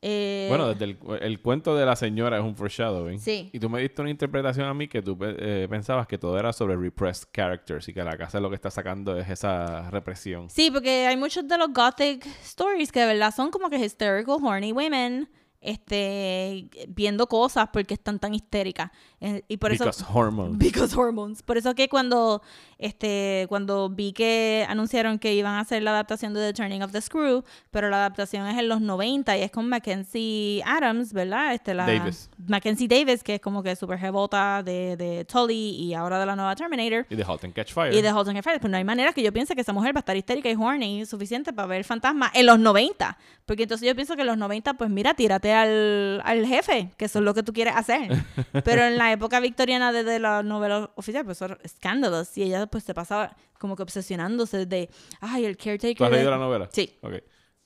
Eh, 0.04 0.46
Bueno, 0.48 0.68
desde 0.74 0.84
el, 0.84 0.98
el 1.20 1.40
cuento 1.40 1.76
de 1.76 1.86
la 1.86 1.94
señora 1.94 2.36
es 2.36 2.42
un 2.42 2.56
foreshadowing. 2.56 3.20
Sí. 3.20 3.50
Y 3.52 3.60
tú 3.60 3.70
me 3.70 3.80
diste 3.80 4.02
una 4.02 4.10
interpretación 4.10 4.66
a 4.66 4.74
mí 4.74 4.88
que 4.88 5.00
tú 5.00 5.16
eh, 5.22 5.66
pensabas 5.70 6.08
que 6.08 6.18
todo 6.18 6.36
era 6.38 6.52
sobre 6.52 6.76
repressed 6.76 7.28
characters 7.32 7.88
y 7.88 7.94
que 7.94 8.02
la 8.02 8.16
casa 8.16 8.40
lo 8.40 8.48
que 8.50 8.56
está 8.56 8.70
sacando 8.70 9.16
es 9.16 9.30
esa 9.30 9.88
represión. 9.90 10.50
Sí, 10.50 10.70
porque 10.72 11.06
hay 11.06 11.16
muchos 11.16 11.46
de 11.46 11.56
los 11.56 11.72
gothic 11.72 12.26
stories 12.42 12.90
que 12.90 13.00
de 13.00 13.06
verdad 13.06 13.32
son 13.34 13.50
como 13.50 13.70
que 13.70 13.76
hysterical, 13.78 14.38
horny 14.42 14.72
women 14.72 15.28
este, 15.62 16.68
viendo 16.88 17.28
cosas 17.28 17.68
porque 17.72 17.94
están 17.94 18.18
tan 18.18 18.34
histéricas. 18.34 18.90
Eh, 19.20 19.42
y 19.48 19.56
por 19.56 19.72
eso... 19.72 19.84
Because 19.84 20.04
hormones. 20.12 20.58
Because 20.58 20.96
hormones. 20.96 21.42
Por 21.42 21.56
eso 21.56 21.74
que 21.74 21.88
cuando 21.88 22.42
este 22.78 23.46
cuando 23.48 23.88
vi 23.88 24.12
que 24.12 24.66
anunciaron 24.68 25.20
que 25.20 25.34
iban 25.34 25.54
a 25.54 25.60
hacer 25.60 25.82
la 25.84 25.92
adaptación 25.92 26.34
de 26.34 26.40
The 26.40 26.52
Turning 26.52 26.82
of 26.82 26.90
the 26.90 27.00
Screw, 27.00 27.44
pero 27.70 27.88
la 27.88 27.98
adaptación 27.98 28.46
es 28.48 28.58
en 28.58 28.68
los 28.68 28.80
90 28.80 29.38
y 29.38 29.42
es 29.42 29.52
con 29.52 29.68
Mackenzie 29.68 30.62
Adams, 30.66 31.12
¿verdad? 31.12 31.54
Este, 31.54 31.74
la, 31.74 31.86
Davis. 31.86 32.28
Mackenzie 32.48 32.88
Davis, 32.88 33.22
que 33.22 33.36
es 33.36 33.40
como 33.40 33.62
que 33.62 33.76
super 33.76 33.98
jebota 33.98 34.62
de, 34.64 34.96
de 34.96 35.24
Tully 35.24 35.76
y 35.76 35.94
ahora 35.94 36.18
de 36.18 36.26
la 36.26 36.34
nueva 36.34 36.56
Terminator. 36.56 37.06
Y 37.08 37.14
de 37.14 37.24
Halt 37.24 37.44
and 37.44 37.54
Catch 37.54 37.72
Fire. 37.72 37.94
Y 37.94 38.02
de 38.02 38.08
Halt 38.08 38.26
and 38.26 38.36
Catch 38.36 38.44
Fire. 38.44 38.60
Pues 38.60 38.70
no 38.70 38.76
hay 38.76 38.84
manera 38.84 39.12
que 39.12 39.22
yo 39.22 39.32
piense 39.32 39.54
que 39.54 39.60
esa 39.60 39.72
mujer 39.72 39.94
va 39.94 39.98
a 39.98 40.00
estar 40.00 40.16
histérica 40.16 40.50
y 40.50 40.56
horny 40.56 41.06
suficiente 41.06 41.52
para 41.52 41.68
ver 41.68 41.84
fantasma 41.84 42.32
en 42.34 42.46
los 42.46 42.58
90. 42.58 43.16
Porque 43.46 43.62
entonces 43.62 43.86
yo 43.86 43.94
pienso 43.94 44.16
que 44.16 44.22
en 44.22 44.26
los 44.26 44.38
90, 44.38 44.74
pues 44.74 44.90
mira, 44.90 45.14
tírate 45.14 45.51
al, 45.52 46.20
al 46.24 46.46
jefe, 46.46 46.90
que 46.96 47.04
eso 47.06 47.18
es 47.20 47.24
lo 47.24 47.34
que 47.34 47.42
tú 47.42 47.52
quieres 47.52 47.74
hacer. 47.76 48.10
Pero 48.64 48.84
en 48.84 48.98
la 48.98 49.12
época 49.12 49.40
victoriana 49.40 49.92
desde 49.92 50.18
la 50.18 50.42
novela 50.42 50.90
oficial, 50.96 51.24
pues 51.24 51.38
son 51.38 51.58
escándalos. 51.62 52.36
Y 52.36 52.42
ella 52.44 52.66
pues 52.66 52.84
se 52.84 52.94
pasaba 52.94 53.36
como 53.58 53.76
que 53.76 53.82
obsesionándose 53.82 54.66
de, 54.66 54.90
ay, 55.20 55.44
el 55.44 55.56
caretaker. 55.56 55.96
¿Tú 55.96 56.04
has 56.04 56.10
de- 56.10 56.16
leído 56.16 56.30
la 56.30 56.38
novela? 56.38 56.68
Sí. 56.72 56.98
Ok. 57.02 57.14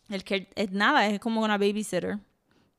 El 0.09 0.23
care- 0.25 0.49
es 0.55 0.71
nada, 0.71 1.07
es 1.09 1.19
como 1.21 1.41
una 1.43 1.59
babysitter. 1.59 2.19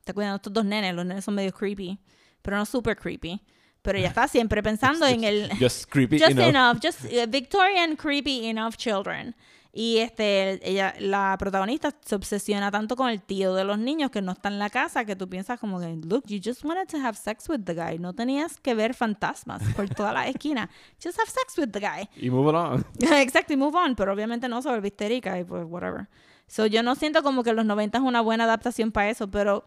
está 0.00 0.12
cuidando 0.14 0.34
a 0.34 0.36
estos 0.36 0.52
dos 0.52 0.64
nenes, 0.64 0.94
los 0.94 1.04
nenes 1.04 1.24
son 1.24 1.34
medio 1.34 1.52
creepy, 1.52 1.98
pero 2.42 2.56
no 2.56 2.64
super 2.64 2.96
creepy. 2.96 3.40
Pero 3.82 3.98
ella 3.98 4.08
está 4.08 4.26
siempre 4.28 4.62
pensando 4.62 5.06
en 5.06 5.22
el... 5.24 5.50
Just 5.58 5.88
creepy 5.88 6.18
just 6.20 6.32
enough. 6.32 6.48
enough, 6.48 6.78
just 6.82 7.04
uh, 7.04 7.26
Victorian 7.28 7.96
creepy 7.96 8.46
enough 8.48 8.76
children. 8.76 9.34
Y 9.72 9.98
este, 9.98 10.58
ella, 10.68 10.94
la 10.98 11.36
protagonista 11.38 11.94
se 12.04 12.14
obsesiona 12.14 12.70
tanto 12.70 12.96
con 12.96 13.10
el 13.10 13.20
tío 13.20 13.54
de 13.54 13.64
los 13.64 13.78
niños 13.78 14.10
que 14.10 14.22
no 14.22 14.32
está 14.32 14.48
en 14.48 14.58
la 14.58 14.70
casa 14.70 15.04
que 15.04 15.14
tú 15.14 15.28
piensas 15.28 15.60
como 15.60 15.78
que, 15.78 15.94
look, 16.04 16.24
you 16.26 16.40
just 16.42 16.64
wanted 16.64 16.88
to 16.88 16.96
have 16.96 17.16
sex 17.16 17.48
with 17.48 17.60
the 17.64 17.74
guy. 17.74 17.98
No 17.98 18.14
tenías 18.14 18.58
que 18.60 18.74
ver 18.74 18.94
fantasmas 18.94 19.62
por 19.74 19.88
toda 19.88 20.12
la 20.12 20.26
esquina. 20.26 20.70
Just 21.02 21.18
have 21.18 21.28
sex 21.28 21.56
with 21.58 21.68
the 21.68 21.80
guy. 21.80 22.08
Y 22.16 22.30
move 22.30 22.48
on. 22.54 22.84
Exacto, 23.12 23.52
y 23.52 23.56
move 23.56 23.76
on. 23.76 23.94
Pero 23.94 24.12
obviamente 24.12 24.48
no 24.48 24.62
se 24.62 24.68
vuelve 24.68 24.88
histérica 24.88 25.38
y 25.38 25.44
pues 25.44 25.64
whatever. 25.66 26.08
So 26.46 26.66
yo 26.66 26.82
no 26.82 26.94
siento 26.94 27.22
como 27.22 27.42
que 27.42 27.52
los 27.52 27.66
90 27.66 27.98
es 27.98 28.04
una 28.04 28.22
buena 28.22 28.44
adaptación 28.44 28.90
para 28.90 29.10
eso, 29.10 29.30
pero 29.30 29.66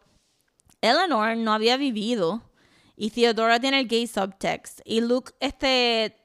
Eleanor 0.82 1.38
no 1.38 1.54
había 1.54 1.78
vivido 1.78 2.42
y 2.96 3.12
Theodora 3.12 3.60
tiene 3.60 3.80
el 3.80 3.88
gay 3.88 4.08
subtext 4.08 4.82
y 4.84 5.02
Luke 5.02 5.32
este 5.40 6.21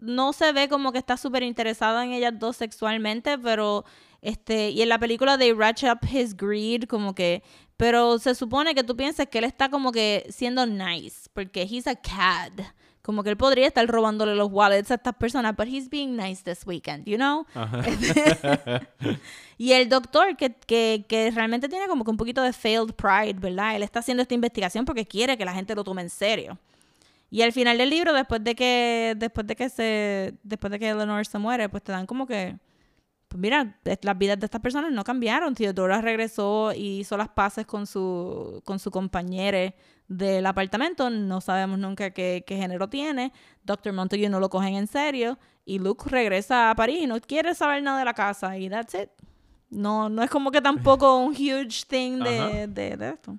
no 0.00 0.32
se 0.32 0.52
ve 0.52 0.68
como 0.68 0.92
que 0.92 0.98
está 0.98 1.16
súper 1.16 1.42
interesado 1.42 2.00
en 2.02 2.12
ellas 2.12 2.34
dos 2.38 2.56
sexualmente, 2.56 3.38
pero 3.38 3.84
este 4.22 4.70
y 4.70 4.82
en 4.82 4.88
la 4.88 4.98
película 4.98 5.38
they 5.38 5.52
ratchet 5.52 5.90
up 5.90 6.06
his 6.06 6.36
greed 6.36 6.84
como 6.84 7.14
que 7.14 7.42
pero 7.76 8.18
se 8.18 8.34
supone 8.34 8.74
que 8.74 8.84
tú 8.84 8.94
piensas 8.94 9.26
que 9.28 9.38
él 9.38 9.44
está 9.44 9.70
como 9.70 9.92
que 9.92 10.26
siendo 10.30 10.66
nice 10.66 11.28
porque 11.32 11.62
he's 11.62 11.86
a 11.86 11.94
cad. 11.94 12.52
Como 13.02 13.22
que 13.22 13.30
él 13.30 13.36
podría 13.38 13.66
estar 13.66 13.86
robándole 13.86 14.34
los 14.34 14.50
wallets 14.52 14.90
a 14.90 14.96
estas 14.96 15.14
personas, 15.14 15.56
but 15.56 15.66
he's 15.66 15.88
being 15.88 16.14
nice 16.14 16.44
this 16.44 16.66
weekend, 16.66 17.06
you 17.06 17.16
know? 17.16 17.46
Y 19.56 19.72
el 19.72 19.90
doctor, 19.90 20.38
que, 20.38 20.54
que, 20.54 21.04
que 21.06 21.30
realmente 21.30 21.68
tiene 21.68 21.86
como 21.86 22.02
que 22.02 22.10
un 22.10 22.16
poquito 22.16 22.42
de 22.42 22.54
failed 22.54 22.94
pride, 22.94 23.34
¿verdad? 23.34 23.76
Él 23.76 23.82
está 23.82 23.98
haciendo 23.98 24.22
esta 24.22 24.32
investigación 24.32 24.86
porque 24.86 25.04
quiere 25.04 25.36
que 25.36 25.44
la 25.44 25.52
gente 25.52 25.74
lo 25.74 25.84
tome 25.84 26.00
en 26.00 26.08
serio. 26.08 26.58
Y 27.30 27.42
al 27.42 27.52
final 27.52 27.78
del 27.78 27.90
libro, 27.90 28.12
después 28.12 28.42
de 28.42 28.56
que, 28.56 29.14
después 29.16 29.46
de 29.46 29.54
que 29.54 29.68
se, 29.68 30.34
después 30.42 30.72
de 30.72 30.80
que 30.80 30.88
Eleanor 30.88 31.24
se 31.24 31.38
muere, 31.38 31.68
pues 31.68 31.82
te 31.84 31.92
dan 31.92 32.06
como 32.06 32.26
que, 32.26 32.58
pues 33.28 33.40
mira, 33.40 33.78
las 33.84 34.18
vidas 34.18 34.40
de 34.40 34.46
estas 34.46 34.60
personas 34.60 34.90
no 34.90 35.04
cambiaron. 35.04 35.54
Theodora 35.54 36.00
regresó 36.00 36.72
y 36.72 36.98
hizo 36.98 37.16
las 37.16 37.28
paces 37.28 37.66
con 37.66 37.86
su, 37.86 38.60
con 38.64 38.80
su 38.80 38.90
compañero 38.90 39.72
del 40.08 40.44
apartamento. 40.44 41.08
No 41.08 41.40
sabemos 41.40 41.78
nunca 41.78 42.10
qué, 42.10 42.42
qué 42.44 42.56
género 42.56 42.88
tiene. 42.88 43.32
Doctor 43.62 43.92
Montague 43.92 44.28
no 44.28 44.40
lo 44.40 44.50
cogen 44.50 44.74
en 44.74 44.88
serio. 44.88 45.38
Y 45.64 45.78
Luke 45.78 46.10
regresa 46.10 46.70
a 46.70 46.74
París 46.74 47.02
y 47.02 47.06
no 47.06 47.20
quiere 47.20 47.54
saber 47.54 47.84
nada 47.84 48.00
de 48.00 48.04
la 48.06 48.14
casa. 48.14 48.58
Y 48.58 48.68
that's 48.68 48.94
it. 48.94 49.10
No, 49.68 50.08
no 50.08 50.24
es 50.24 50.30
como 50.30 50.50
que 50.50 50.60
tampoco 50.60 51.18
un 51.18 51.30
huge 51.30 51.84
thing 51.86 52.18
de, 52.18 52.66
de 52.66 53.10
esto. 53.10 53.38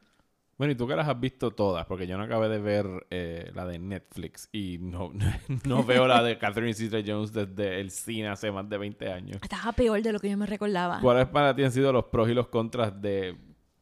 Bueno, 0.61 0.73
y 0.73 0.75
tú 0.75 0.87
que 0.87 0.95
las 0.95 1.07
has 1.07 1.19
visto 1.19 1.49
todas, 1.49 1.87
porque 1.87 2.05
yo 2.05 2.19
no 2.19 2.23
acabé 2.23 2.47
de 2.47 2.59
ver 2.59 3.07
eh, 3.09 3.51
la 3.55 3.65
de 3.65 3.79
Netflix 3.79 4.47
y 4.51 4.77
no, 4.79 5.11
no 5.65 5.83
veo 5.83 6.05
la 6.05 6.21
de 6.21 6.37
Catherine 6.37 6.75
Zeta-Jones 6.75 7.33
desde 7.33 7.79
el 7.79 7.89
cine 7.89 8.27
hace 8.27 8.51
más 8.51 8.69
de 8.69 8.77
20 8.77 9.11
años. 9.11 9.39
Estaba 9.41 9.71
peor 9.71 10.03
de 10.03 10.13
lo 10.13 10.19
que 10.19 10.29
yo 10.29 10.37
me 10.37 10.45
recordaba. 10.45 10.99
¿Cuáles 11.01 11.25
para 11.29 11.55
ti 11.55 11.63
han 11.63 11.71
sido 11.71 11.91
los 11.91 12.05
pros 12.05 12.29
y 12.29 12.35
los 12.35 12.49
contras 12.49 13.01
de, 13.01 13.39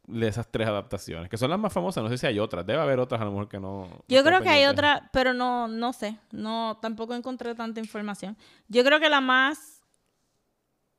de 0.08 0.28
esas 0.30 0.50
tres 0.50 0.70
adaptaciones? 0.70 1.30
Que 1.30 1.36
son 1.36 1.50
las 1.50 1.60
más 1.60 1.74
famosas, 1.74 2.02
no 2.02 2.10
sé 2.10 2.18
si 2.18 2.28
hay 2.28 2.40
otras. 2.40 2.66
Debe 2.66 2.80
haber 2.80 3.00
otras 3.00 3.20
a 3.20 3.26
lo 3.26 3.32
mejor 3.32 3.50
que 3.50 3.60
no. 3.60 3.90
Yo 4.08 4.24
creo 4.24 4.42
que 4.42 4.48
hay 4.48 4.64
pendientes. 4.64 4.70
otra, 4.70 5.10
pero 5.12 5.34
no, 5.34 5.68
no 5.68 5.92
sé. 5.92 6.18
No, 6.32 6.80
tampoco 6.82 7.14
encontré 7.14 7.56
tanta 7.56 7.82
información. 7.82 8.38
Yo 8.70 8.86
creo 8.86 9.02
que 9.02 9.10
la 9.10 9.20
más. 9.20 9.84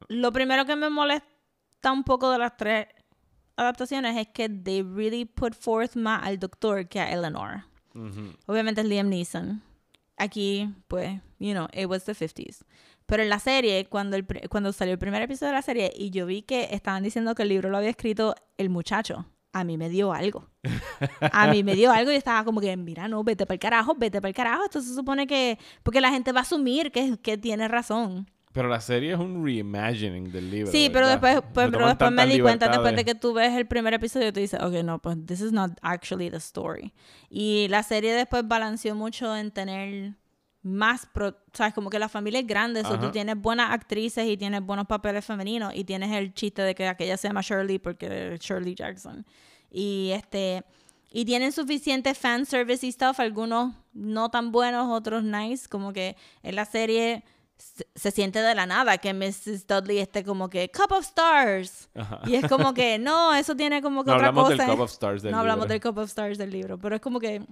Lo 0.08 0.30
primero 0.30 0.66
que 0.66 0.76
me 0.76 0.90
molesta 0.90 1.90
un 1.90 2.04
poco 2.04 2.30
de 2.30 2.36
las 2.36 2.54
tres 2.58 2.86
adaptaciones 3.60 4.16
es 4.16 4.28
que 4.28 4.48
they 4.48 4.82
really 4.82 5.24
put 5.24 5.54
forth 5.54 5.94
más 5.94 6.24
al 6.24 6.38
doctor 6.38 6.88
que 6.88 7.00
a 7.00 7.10
Eleanor. 7.12 7.64
Ujú. 7.94 8.34
Obviamente 8.46 8.80
es 8.80 8.86
Liam 8.86 9.08
Neeson. 9.08 9.62
Aquí, 10.16 10.68
pues, 10.88 11.20
you 11.38 11.52
know, 11.52 11.66
it 11.72 11.86
was 11.86 12.04
the 12.04 12.14
50s. 12.14 12.64
Pero 13.06 13.22
en 13.22 13.28
la 13.28 13.38
serie, 13.38 13.86
cuando, 13.86 14.16
el, 14.16 14.26
cuando 14.48 14.72
salió 14.72 14.92
el 14.92 14.98
primer 14.98 15.22
episodio 15.22 15.48
de 15.48 15.56
la 15.56 15.62
serie 15.62 15.92
y 15.96 16.10
yo 16.10 16.26
vi 16.26 16.42
que 16.42 16.68
estaban 16.70 17.02
diciendo 17.02 17.34
que 17.34 17.42
el 17.42 17.48
libro 17.48 17.70
lo 17.70 17.78
había 17.78 17.90
escrito 17.90 18.34
el 18.56 18.70
muchacho, 18.70 19.26
a 19.52 19.64
mí 19.64 19.76
me 19.76 19.88
dio 19.88 20.12
algo. 20.12 20.48
A 21.32 21.48
mí 21.48 21.64
me 21.64 21.74
dio 21.74 21.90
algo 21.92 22.12
y 22.12 22.14
estaba 22.14 22.44
como 22.44 22.60
que, 22.60 22.76
mira, 22.76 23.08
no, 23.08 23.24
vete 23.24 23.46
para 23.46 23.54
el 23.54 23.60
carajo, 23.60 23.94
vete 23.96 24.20
para 24.20 24.28
el 24.28 24.34
carajo. 24.34 24.64
Esto 24.64 24.80
se 24.80 24.94
supone 24.94 25.26
que, 25.26 25.58
porque 25.82 26.00
la 26.00 26.10
gente 26.10 26.32
va 26.32 26.40
a 26.40 26.42
asumir 26.42 26.92
que, 26.92 27.16
que 27.18 27.36
tiene 27.36 27.66
razón. 27.66 28.30
Pero 28.52 28.68
la 28.68 28.80
serie 28.80 29.12
es 29.12 29.18
un 29.18 29.44
reimagining 29.44 30.32
del 30.32 30.50
libro. 30.50 30.72
Sí, 30.72 30.90
pero 30.92 31.06
¿verdad? 31.06 31.20
después, 31.34 31.52
pues, 31.54 31.66
No 31.66 31.72
pero 31.72 31.86
después 31.86 32.10
me 32.10 32.26
di 32.26 32.40
cuenta, 32.40 32.68
después 32.68 32.96
de 32.96 33.04
que 33.04 33.14
tú 33.14 33.32
ves 33.32 33.52
el 33.56 33.66
primer 33.66 33.94
episodio, 33.94 34.32
tú 34.32 34.40
dices, 34.40 34.60
ok, 34.60 34.82
no, 34.82 34.98
pues 34.98 35.16
this 35.24 35.40
is 35.40 35.52
not 35.52 35.72
actually 35.82 36.30
the 36.30 36.38
story. 36.38 36.92
Y 37.28 37.68
la 37.68 37.82
serie 37.84 38.12
después 38.12 38.46
balanceó 38.48 38.94
mucho 38.96 39.36
en 39.36 39.52
tener 39.52 40.14
más, 40.62 41.06
pro- 41.06 41.36
sabes, 41.52 41.74
como 41.74 41.90
que 41.90 41.98
la 41.98 42.08
familia 42.08 42.40
es 42.40 42.46
grande, 42.46 42.82
so 42.82 42.98
tú 42.98 43.10
tienes 43.10 43.36
buenas 43.36 43.70
actrices 43.70 44.26
y 44.26 44.36
tienes 44.36 44.60
buenos 44.62 44.86
papeles 44.86 45.24
femeninos 45.24 45.72
y 45.74 45.84
tienes 45.84 46.10
el 46.12 46.34
chiste 46.34 46.62
de 46.62 46.74
que 46.74 46.88
aquella 46.88 47.16
se 47.16 47.28
llama 47.28 47.42
Shirley 47.42 47.78
porque 47.78 48.34
es 48.34 48.40
Shirley 48.40 48.74
Jackson. 48.74 49.24
Y 49.70 50.10
este... 50.12 50.64
Y 51.12 51.24
tienen 51.24 51.50
suficiente 51.50 52.14
fan 52.14 52.46
service 52.46 52.86
y 52.86 52.92
stuff, 52.92 53.18
algunos 53.18 53.74
no 53.92 54.30
tan 54.30 54.52
buenos, 54.52 54.88
otros 54.90 55.24
nice, 55.24 55.68
como 55.68 55.92
que 55.92 56.16
en 56.44 56.54
la 56.54 56.64
serie 56.64 57.24
se, 57.60 57.86
se 57.94 58.10
siente 58.10 58.40
de 58.40 58.54
la 58.54 58.64
nada 58.66 58.96
que 58.98 59.12
Mrs. 59.12 59.66
Dudley 59.66 59.98
esté 59.98 60.24
como 60.24 60.48
que 60.48 60.70
cup 60.70 60.92
of 60.92 61.04
stars. 61.04 61.88
Ajá. 61.94 62.20
Y 62.26 62.34
es 62.34 62.48
como 62.48 62.72
que 62.74 62.98
no, 62.98 63.34
eso 63.34 63.54
tiene 63.54 63.82
como 63.82 64.02
que 64.02 64.10
No 64.10 64.16
otra 64.16 64.28
hablamos 64.28 64.50
cosa. 64.50 64.62
del 64.64 64.72
Cup 64.72 64.80
of 64.82 64.90
Stars 64.90 65.22
del 65.22 65.32
no 65.32 65.38
hablamos 65.38 65.66
libro. 65.66 65.72
del 65.74 65.80
cup 65.94 65.98
of 66.02 66.08
stars 66.08 66.38
del 66.38 66.50
libro, 66.50 66.78
pero 66.78 66.96
es 66.96 67.00
como 67.02 67.20
que 67.20 67.42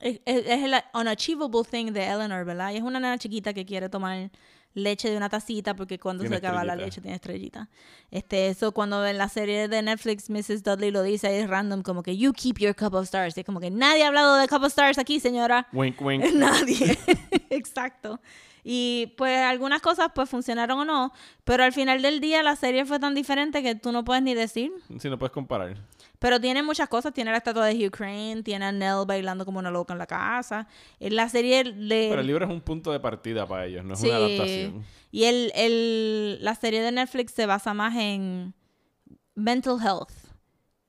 es, 0.00 0.20
es- 0.24 0.46
es 0.46 0.62
el 0.64 0.74
unachievable 0.94 1.62
thing 1.70 1.92
de 1.92 2.04
Eleanor, 2.04 2.44
¿verdad? 2.44 2.72
Y 2.72 2.76
es 2.78 2.82
una 2.82 2.98
nena 2.98 3.18
chiquita 3.18 3.52
que 3.52 3.64
quiere 3.64 3.88
tomar 3.88 4.30
leche 4.74 5.08
de 5.08 5.16
una 5.16 5.30
tacita 5.30 5.74
porque 5.74 5.98
cuando 5.98 6.22
Tiene 6.22 6.36
se 6.36 6.46
acaba 6.46 6.62
la 6.62 6.74
estrellita. 6.74 6.84
leche 6.86 7.00
tiene 7.00 7.14
estrellita. 7.14 7.68
Este, 8.10 8.48
eso 8.48 8.72
cuando 8.72 9.06
en 9.06 9.16
la 9.16 9.30
serie 9.30 9.68
de 9.68 9.80
Netflix 9.80 10.28
Mrs. 10.28 10.62
Dudley 10.62 10.90
lo 10.90 11.02
dice 11.02 11.40
es 11.40 11.48
random 11.48 11.80
como 11.82 12.02
que 12.02 12.14
you 12.18 12.34
keep 12.34 12.58
your 12.58 12.74
cup 12.76 12.92
of 12.92 13.04
stars. 13.04 13.34
Y 13.38 13.40
es 13.40 13.46
como 13.46 13.58
que 13.58 13.70
nadie 13.70 14.04
ha 14.04 14.08
hablado 14.08 14.36
de 14.36 14.46
cup 14.48 14.62
of 14.64 14.66
stars 14.68 14.98
aquí, 14.98 15.18
señora. 15.18 15.66
Wink, 15.72 15.98
wink. 16.02 16.24
Nadie. 16.34 16.98
Exacto. 17.56 18.20
Y 18.68 19.14
pues 19.16 19.38
algunas 19.44 19.80
cosas 19.80 20.08
pues 20.14 20.28
funcionaron 20.28 20.80
o 20.80 20.84
no, 20.84 21.12
pero 21.44 21.62
al 21.62 21.72
final 21.72 22.02
del 22.02 22.20
día 22.20 22.42
la 22.42 22.56
serie 22.56 22.84
fue 22.84 22.98
tan 22.98 23.14
diferente 23.14 23.62
que 23.62 23.76
tú 23.76 23.92
no 23.92 24.04
puedes 24.04 24.22
ni 24.24 24.34
decir. 24.34 24.72
Si 24.98 25.08
no 25.08 25.18
puedes 25.18 25.32
comparar. 25.32 25.76
Pero 26.18 26.40
tiene 26.40 26.62
muchas 26.64 26.88
cosas. 26.88 27.12
Tiene 27.12 27.30
la 27.30 27.36
estatua 27.36 27.66
de 27.66 27.74
Hugh 27.86 27.90
Crane, 27.92 28.42
tiene 28.42 28.64
a 28.64 28.72
Nell 28.72 29.04
bailando 29.06 29.44
como 29.44 29.58
una 29.60 29.70
loca 29.70 29.92
en 29.92 29.98
la 29.98 30.06
casa. 30.06 30.66
En 30.98 31.14
la 31.14 31.28
serie 31.28 31.62
le... 31.62 32.08
Pero 32.08 32.20
el 32.22 32.26
libro 32.26 32.44
es 32.46 32.50
un 32.50 32.60
punto 32.62 32.90
de 32.90 32.98
partida 32.98 33.46
para 33.46 33.66
ellos, 33.66 33.84
no 33.84 33.94
es 33.94 34.00
Sí. 34.00 34.08
una 34.08 34.16
adaptación. 34.16 34.84
Y 35.12 35.24
el, 35.24 35.52
el, 35.54 36.38
la 36.42 36.54
serie 36.56 36.82
de 36.82 36.90
Netflix 36.90 37.32
se 37.32 37.46
basa 37.46 37.72
más 37.74 37.94
en 37.94 38.52
mental 39.36 39.76
health 39.80 40.10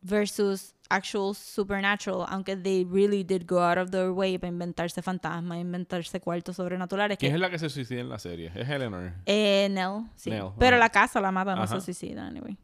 versus 0.02 0.74
actual 0.90 1.36
supernatural, 1.36 2.26
aunque 2.30 2.56
they 2.56 2.84
really 2.86 3.24
did 3.24 3.44
go 3.48 3.60
out 3.62 3.78
of 3.78 3.92
their 3.92 4.10
way 4.12 4.38
para 4.38 4.50
inventarse 4.50 5.02
fantasmas, 5.02 5.60
inventarse 5.60 6.20
cuartos 6.20 6.56
sobrenaturales. 6.56 7.18
¿Quién 7.18 7.32
Que, 7.32 7.36
es 7.36 7.42
la 7.42 7.50
que 7.50 7.60
se 7.60 7.70
suicida 7.70 8.02
en 8.02 8.10
la 8.10 8.20
serie? 8.20 8.52
Es 8.56 8.68
Eleanor. 8.70 9.14
eh, 9.26 9.68
Nell, 9.72 10.10
sí. 10.16 10.30
Nell, 10.30 10.52
Pero 10.60 10.78
la 10.78 10.90
casa 10.90 11.20
la 11.22 11.32
mata, 11.32 11.56
no 11.56 11.64
Ajá. 11.64 11.80
se 11.80 11.86
suicida, 11.94 12.28
anyway. 12.28 12.58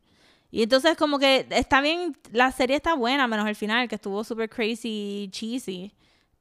Y 0.51 0.61
entonces 0.63 0.95
como 0.97 1.17
que 1.17 1.47
está 1.49 1.81
bien, 1.81 2.15
la 2.31 2.51
serie 2.51 2.75
está 2.75 2.93
buena, 2.93 3.27
menos 3.27 3.47
el 3.47 3.55
final, 3.55 3.87
que 3.87 3.95
estuvo 3.95 4.23
super 4.23 4.47
crazy, 4.49 5.27
cheesy. 5.31 5.91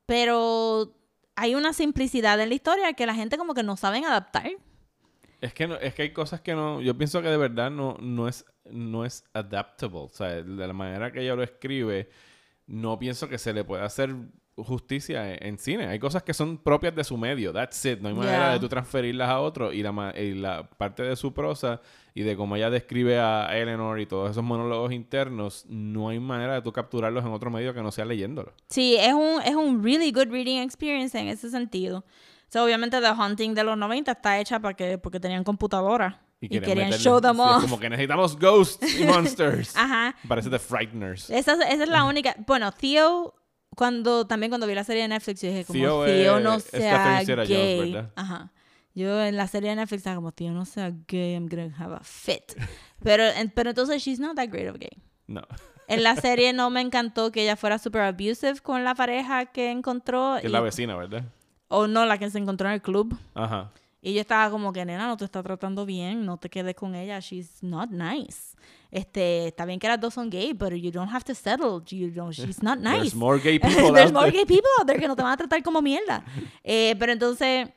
Pero 0.06 0.92
hay 1.36 1.54
una 1.54 1.72
simplicidad 1.72 2.38
en 2.40 2.48
la 2.50 2.54
historia 2.54 2.92
que 2.92 3.06
la 3.06 3.14
gente 3.14 3.38
como 3.38 3.54
que 3.54 3.62
no 3.62 3.76
saben 3.76 4.04
adaptar. 4.04 4.50
Es 5.40 5.54
que, 5.54 5.66
no, 5.66 5.76
es 5.76 5.94
que 5.94 6.02
hay 6.02 6.12
cosas 6.12 6.40
que 6.40 6.54
no... 6.54 6.80
Yo 6.80 6.96
pienso 6.96 7.20
que 7.22 7.28
de 7.28 7.36
verdad 7.36 7.70
no, 7.70 7.96
no, 8.00 8.28
es, 8.28 8.44
no 8.70 9.04
es 9.04 9.24
adaptable. 9.32 9.98
O 10.00 10.08
sea, 10.08 10.28
de 10.42 10.66
la 10.66 10.72
manera 10.72 11.10
que 11.12 11.20
ella 11.22 11.34
lo 11.34 11.42
escribe, 11.42 12.08
no 12.66 12.98
pienso 12.98 13.28
que 13.28 13.38
se 13.38 13.52
le 13.52 13.64
pueda 13.64 13.84
hacer 13.84 14.14
justicia 14.56 15.32
en, 15.34 15.46
en 15.46 15.58
cine. 15.58 15.86
Hay 15.86 15.98
cosas 15.98 16.22
que 16.22 16.34
son 16.34 16.58
propias 16.58 16.94
de 16.94 17.04
su 17.04 17.16
medio. 17.16 17.52
That's 17.52 17.84
it. 17.86 18.00
No 18.00 18.08
hay 18.08 18.14
manera 18.14 18.38
Yeah. 18.38 18.52
de 18.52 18.60
tú 18.60 18.68
transferirlas 18.68 19.28
a 19.28 19.40
otro. 19.40 19.72
Y 19.72 19.82
la, 19.82 19.92
ma- 19.92 20.12
y 20.16 20.34
la 20.34 20.68
parte 20.68 21.02
de 21.02 21.16
su 21.16 21.32
prosa 21.32 21.80
y 22.14 22.22
de 22.22 22.36
cómo 22.36 22.54
ella 22.56 22.68
describe 22.68 23.18
a 23.18 23.48
Eleanor 23.56 23.98
y 23.98 24.04
todos 24.06 24.30
esos 24.30 24.44
monólogos 24.44 24.92
internos, 24.92 25.64
no 25.68 26.10
hay 26.10 26.20
manera 26.20 26.54
de 26.54 26.62
tú 26.62 26.70
capturarlos 26.70 27.24
en 27.24 27.32
otro 27.32 27.50
medio 27.50 27.72
que 27.72 27.82
no 27.82 27.90
sea 27.90 28.04
leyéndolo. 28.04 28.52
Sí, 28.68 28.96
es 28.98 29.14
un, 29.14 29.40
es 29.42 29.54
un 29.54 29.82
really 29.82 30.12
good 30.12 30.28
reading 30.30 30.58
experience 30.60 31.18
en 31.18 31.28
ese 31.28 31.48
sentido. 31.50 32.00
O 32.00 32.52
sea, 32.52 32.62
obviamente 32.64 33.00
The 33.00 33.12
Hunting 33.12 33.54
de 33.54 33.64
los 33.64 33.78
90 33.78 34.12
está 34.12 34.38
hecha 34.38 34.60
para 34.60 34.74
que, 34.74 34.98
porque 34.98 35.18
tenían 35.18 35.42
computadora. 35.44 36.20
Y, 36.50 36.60
querían 36.60 36.90
meterle- 36.90 36.98
show 36.98 37.20
them 37.20 37.38
off. 37.40 37.62
como 37.62 37.78
que 37.78 37.88
necesitamos 37.88 38.36
ghosts 38.38 38.98
y 39.00 39.04
monsters. 39.04 39.76
Ajá. 39.76 40.14
Parece 40.26 40.50
The 40.50 40.58
Frighteners. 40.58 41.30
Esa, 41.30 41.54
esa 41.54 41.82
es 41.84 41.88
la 41.88 42.04
única. 42.04 42.34
Bueno, 42.46 42.72
Theo, 42.72 43.34
cuando 43.76 44.26
también 44.26 44.50
cuando 44.50 44.66
vi 44.66 44.74
la 44.74 44.84
serie 44.84 45.02
de 45.02 45.08
Netflix, 45.08 45.40
yo 45.42 45.48
dije, 45.48 45.64
como 45.64 45.78
Theo 45.78 46.04
Theo, 46.04 46.38
es- 46.38 46.44
no 46.44 46.54
es 46.54 46.64
sea 46.64 47.22
gay. 47.44 47.92
¿verdad? 47.92 48.10
Ajá. 48.16 48.52
Yo 48.94 49.22
en 49.22 49.36
la 49.36 49.46
serie 49.46 49.70
de 49.70 49.76
Netflix 49.76 50.00
estaba 50.00 50.16
como, 50.16 50.32
Theo, 50.32 50.50
no 50.52 50.64
sea 50.66 50.92
gay, 51.08 51.32
I'm 51.34 51.48
gonna 51.48 51.74
have 51.78 51.94
a 51.94 52.00
fit. 52.02 52.52
Pero, 53.02 53.24
en- 53.24 53.50
pero 53.50 53.70
entonces, 53.70 54.02
she's 54.02 54.18
not 54.20 54.36
that 54.36 54.48
great 54.50 54.68
of 54.68 54.78
gay. 54.78 54.90
No. 55.26 55.42
En 55.88 56.02
la 56.02 56.16
serie 56.16 56.52
no 56.52 56.68
me 56.70 56.80
encantó 56.80 57.30
que 57.32 57.42
ella 57.42 57.56
fuera 57.56 57.78
super 57.78 58.02
abusive 58.02 58.60
con 58.62 58.84
la 58.84 58.94
pareja 58.94 59.46
que 59.46 59.70
encontró. 59.70 60.34
Que 60.40 60.46
es 60.46 60.50
y- 60.50 60.52
la 60.52 60.60
vecina, 60.60 60.96
¿verdad? 60.96 61.24
o 61.74 61.86
no, 61.86 62.04
la 62.04 62.18
que 62.18 62.28
se 62.28 62.36
encontró 62.36 62.68
en 62.68 62.74
el 62.74 62.82
club. 62.82 63.16
Ajá. 63.34 63.70
Y 64.04 64.14
yo 64.14 64.20
estaba 64.20 64.50
como 64.50 64.72
que, 64.72 64.84
nena, 64.84 65.06
no 65.06 65.16
te 65.16 65.24
está 65.24 65.42
tratando 65.44 65.86
bien, 65.86 66.26
no 66.26 66.36
te 66.36 66.50
quedes 66.50 66.74
con 66.74 66.96
ella, 66.96 67.20
she's 67.20 67.62
not 67.62 67.88
nice. 67.90 68.56
Este, 68.90 69.46
está 69.46 69.64
bien 69.64 69.78
que 69.78 69.86
las 69.86 70.00
dos 70.00 70.12
son 70.14 70.28
gay, 70.28 70.52
but 70.52 70.72
you 70.72 70.90
don't 70.90 71.10
have 71.10 71.24
to 71.24 71.34
settle, 71.34 71.80
you 71.86 72.10
don't, 72.10 72.32
she's 72.34 72.62
not 72.62 72.78
nice. 72.80 72.98
There's 72.98 73.14
more 73.14 73.38
gay 73.40 73.58
people 73.60 73.92
There's 73.92 74.06
out 74.10 74.12
more 74.12 74.30
there. 74.30 74.38
gay 74.38 74.44
people 74.44 74.68
out 74.80 74.86
there 74.88 74.98
que 74.98 75.06
no 75.06 75.14
te 75.14 75.22
van 75.22 75.32
a 75.32 75.36
tratar 75.36 75.62
como 75.62 75.80
mierda. 75.80 76.24
Eh, 76.64 76.96
pero 76.98 77.12
entonces, 77.12 77.68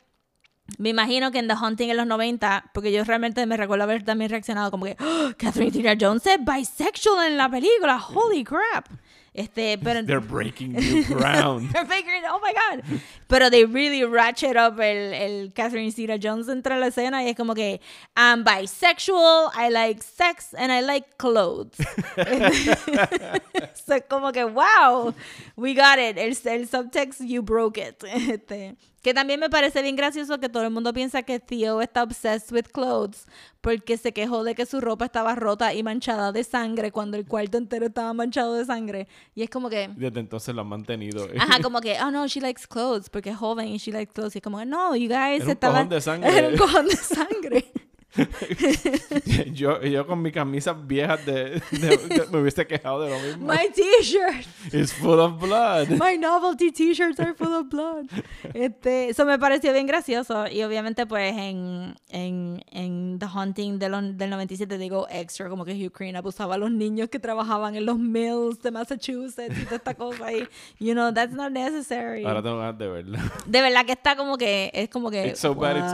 me 0.79 0.89
imagino 0.89 1.31
que 1.31 1.37
en 1.37 1.47
The 1.47 1.53
Hunting 1.53 1.91
en 1.91 1.97
los 1.97 2.07
90, 2.07 2.71
porque 2.73 2.91
yo 2.91 3.03
realmente 3.03 3.45
me 3.45 3.55
recuerdo 3.55 3.83
haber 3.83 4.03
también 4.03 4.31
reaccionado 4.31 4.71
como 4.71 4.85
que, 4.85 4.97
"Oh, 4.99 5.29
Catherine 5.37 5.71
Zeta-Jones 5.71 6.25
es 6.25 6.39
bisexual 6.43 7.27
en 7.27 7.37
la 7.37 7.49
película, 7.49 8.01
holy 8.03 8.43
crap. 8.43 8.87
Este, 9.35 9.77
pero 9.77 10.01
They're 10.01 10.21
breaking 10.21 10.73
new 10.73 11.03
ground. 11.07 11.69
They're 11.71 11.85
figuring, 11.85 12.23
oh 12.25 12.39
my 12.39 12.53
god. 12.53 12.83
Pero 13.27 13.49
they 13.49 13.65
really 13.65 14.03
ratchet 14.05 14.55
up 14.55 14.79
el, 14.79 15.13
el 15.13 15.51
Catherine 15.53 15.91
Zeta 15.91 16.17
Jones 16.17 16.47
entre 16.47 16.79
la 16.79 16.87
escena 16.87 17.21
y 17.21 17.29
es 17.29 17.35
como 17.35 17.53
que 17.53 17.81
I'm 18.15 18.45
bisexual, 18.45 19.51
I 19.53 19.69
like 19.69 20.01
sex 20.01 20.53
and 20.53 20.71
I 20.71 20.79
like 20.79 21.17
clothes. 21.17 21.75
so, 23.73 23.99
como 24.07 24.31
que 24.31 24.45
wow, 24.45 25.13
we 25.57 25.73
got 25.73 25.99
it. 25.99 26.17
El, 26.17 26.29
el 26.29 26.67
subtext, 26.67 27.19
you 27.19 27.41
broke 27.41 27.77
it. 27.77 28.03
Este, 28.25 28.75
que 29.05 29.13
también 29.13 29.39
me 29.39 29.51
parece 29.51 29.83
bien 29.83 29.95
gracioso 29.95 30.39
que 30.39 30.49
todo 30.49 30.63
el 30.63 30.71
mundo 30.71 30.91
piensa 30.91 31.21
que 31.21 31.39
Theo 31.39 31.79
está 31.79 32.01
obsessed 32.01 32.51
with 32.51 32.71
clothes 32.73 33.27
porque 33.61 33.97
se 33.97 34.13
quejó 34.13 34.43
de 34.43 34.55
que 34.55 34.65
su 34.65 34.81
ropa 34.81 35.05
estaba 35.05 35.35
rota 35.35 35.75
y 35.75 35.83
manchada 35.83 36.31
de 36.31 36.43
sangre 36.43 36.91
cuando 36.91 37.15
el 37.15 37.27
cuarto 37.27 37.59
entero 37.59 37.85
estaba 37.85 38.13
manchado 38.13 38.55
de 38.55 38.65
sangre. 38.65 39.07
Y 39.35 39.43
es 39.43 39.51
como 39.51 39.69
que... 39.69 39.91
Desde 39.95 40.19
entonces 40.19 40.55
lo 40.55 40.61
han 40.61 40.69
mantenido. 40.69 41.27
Ajá, 41.37 41.61
como 41.61 41.81
que, 41.81 41.99
oh 42.01 42.09
no, 42.09 42.25
she 42.25 42.41
likes 42.41 42.63
clothes, 42.67 43.11
porque 43.11 43.29
es 43.29 43.37
joven 43.37 43.67
y 43.67 43.77
she 43.77 43.91
likes 43.91 44.11
clothes. 44.11 44.33
Y 44.33 44.39
es 44.39 44.43
como, 44.43 44.65
no, 44.65 44.95
you 44.95 45.07
guys 45.07 45.35
Era 45.41 45.45
un 45.45 45.51
estaban... 45.51 45.75
cojón 45.75 45.89
de 45.89 46.01
sangre. 46.01 46.29
Era 46.39 46.47
un 46.47 46.57
cojón 46.57 46.87
de 46.87 46.95
sangre. 46.95 47.71
yo, 49.53 49.81
yo 49.81 50.07
con 50.07 50.21
mis 50.21 50.33
camisas 50.33 50.75
viejas 50.85 51.25
de, 51.25 51.61
de- 51.71 51.97
de- 51.97 52.27
me 52.31 52.39
hubiese 52.41 52.65
quejado 52.65 53.01
de 53.01 53.09
lo 53.09 53.19
mismo. 53.19 53.47
My 53.47 53.69
t-shirt, 53.73 54.45
It's 54.73 54.93
full 54.93 55.19
of 55.19 55.39
blood. 55.39 55.89
my 55.89 56.17
novelty 56.17 56.71
t-shirts 56.71 57.19
are 57.19 57.33
full 57.33 57.53
of 57.53 57.67
blood. 57.69 58.05
Este, 58.53 59.09
eso 59.09 59.25
me 59.25 59.37
pareció 59.39 59.73
bien 59.73 59.87
gracioso. 59.87 60.47
Y 60.47 60.63
obviamente, 60.63 61.05
pues, 61.05 61.35
en, 61.35 61.95
en, 62.09 62.63
en 62.71 63.19
The 63.19 63.25
Haunting 63.25 63.79
de 63.79 63.89
los- 63.89 64.17
del 64.17 64.29
97, 64.29 64.77
digo 64.77 65.07
extra, 65.09 65.49
como 65.49 65.65
que 65.65 65.73
Hugh 65.73 65.93
Green 65.97 66.15
abusaba 66.15 66.55
a 66.55 66.57
los 66.57 66.71
niños 66.71 67.09
que 67.09 67.19
trabajaban 67.19 67.75
en 67.75 67.85
los 67.85 67.97
mills 67.97 68.61
de 68.61 68.71
Massachusetts 68.71 69.57
y 69.57 69.63
toda 69.65 69.75
esta 69.77 69.93
cosa 69.93 70.27
ahí. 70.27 70.47
You 70.79 70.93
know, 70.93 71.13
that's 71.13 71.33
not 71.33 71.51
necessary. 71.51 72.23
Ahora 72.25 72.41
tengo 72.41 72.57
ganas 72.59 72.77
de 72.77 72.87
verla. 72.87 73.31
De 73.45 73.61
verdad 73.61 73.85
que 73.85 73.91
está 73.93 74.15
como 74.15 74.37
que 74.37 74.71
es 74.73 74.89
como 74.89 75.09
que 75.11 75.27
It's 75.27 75.39
so 75.39 75.53
bad 75.55 75.77
it's 75.77 75.93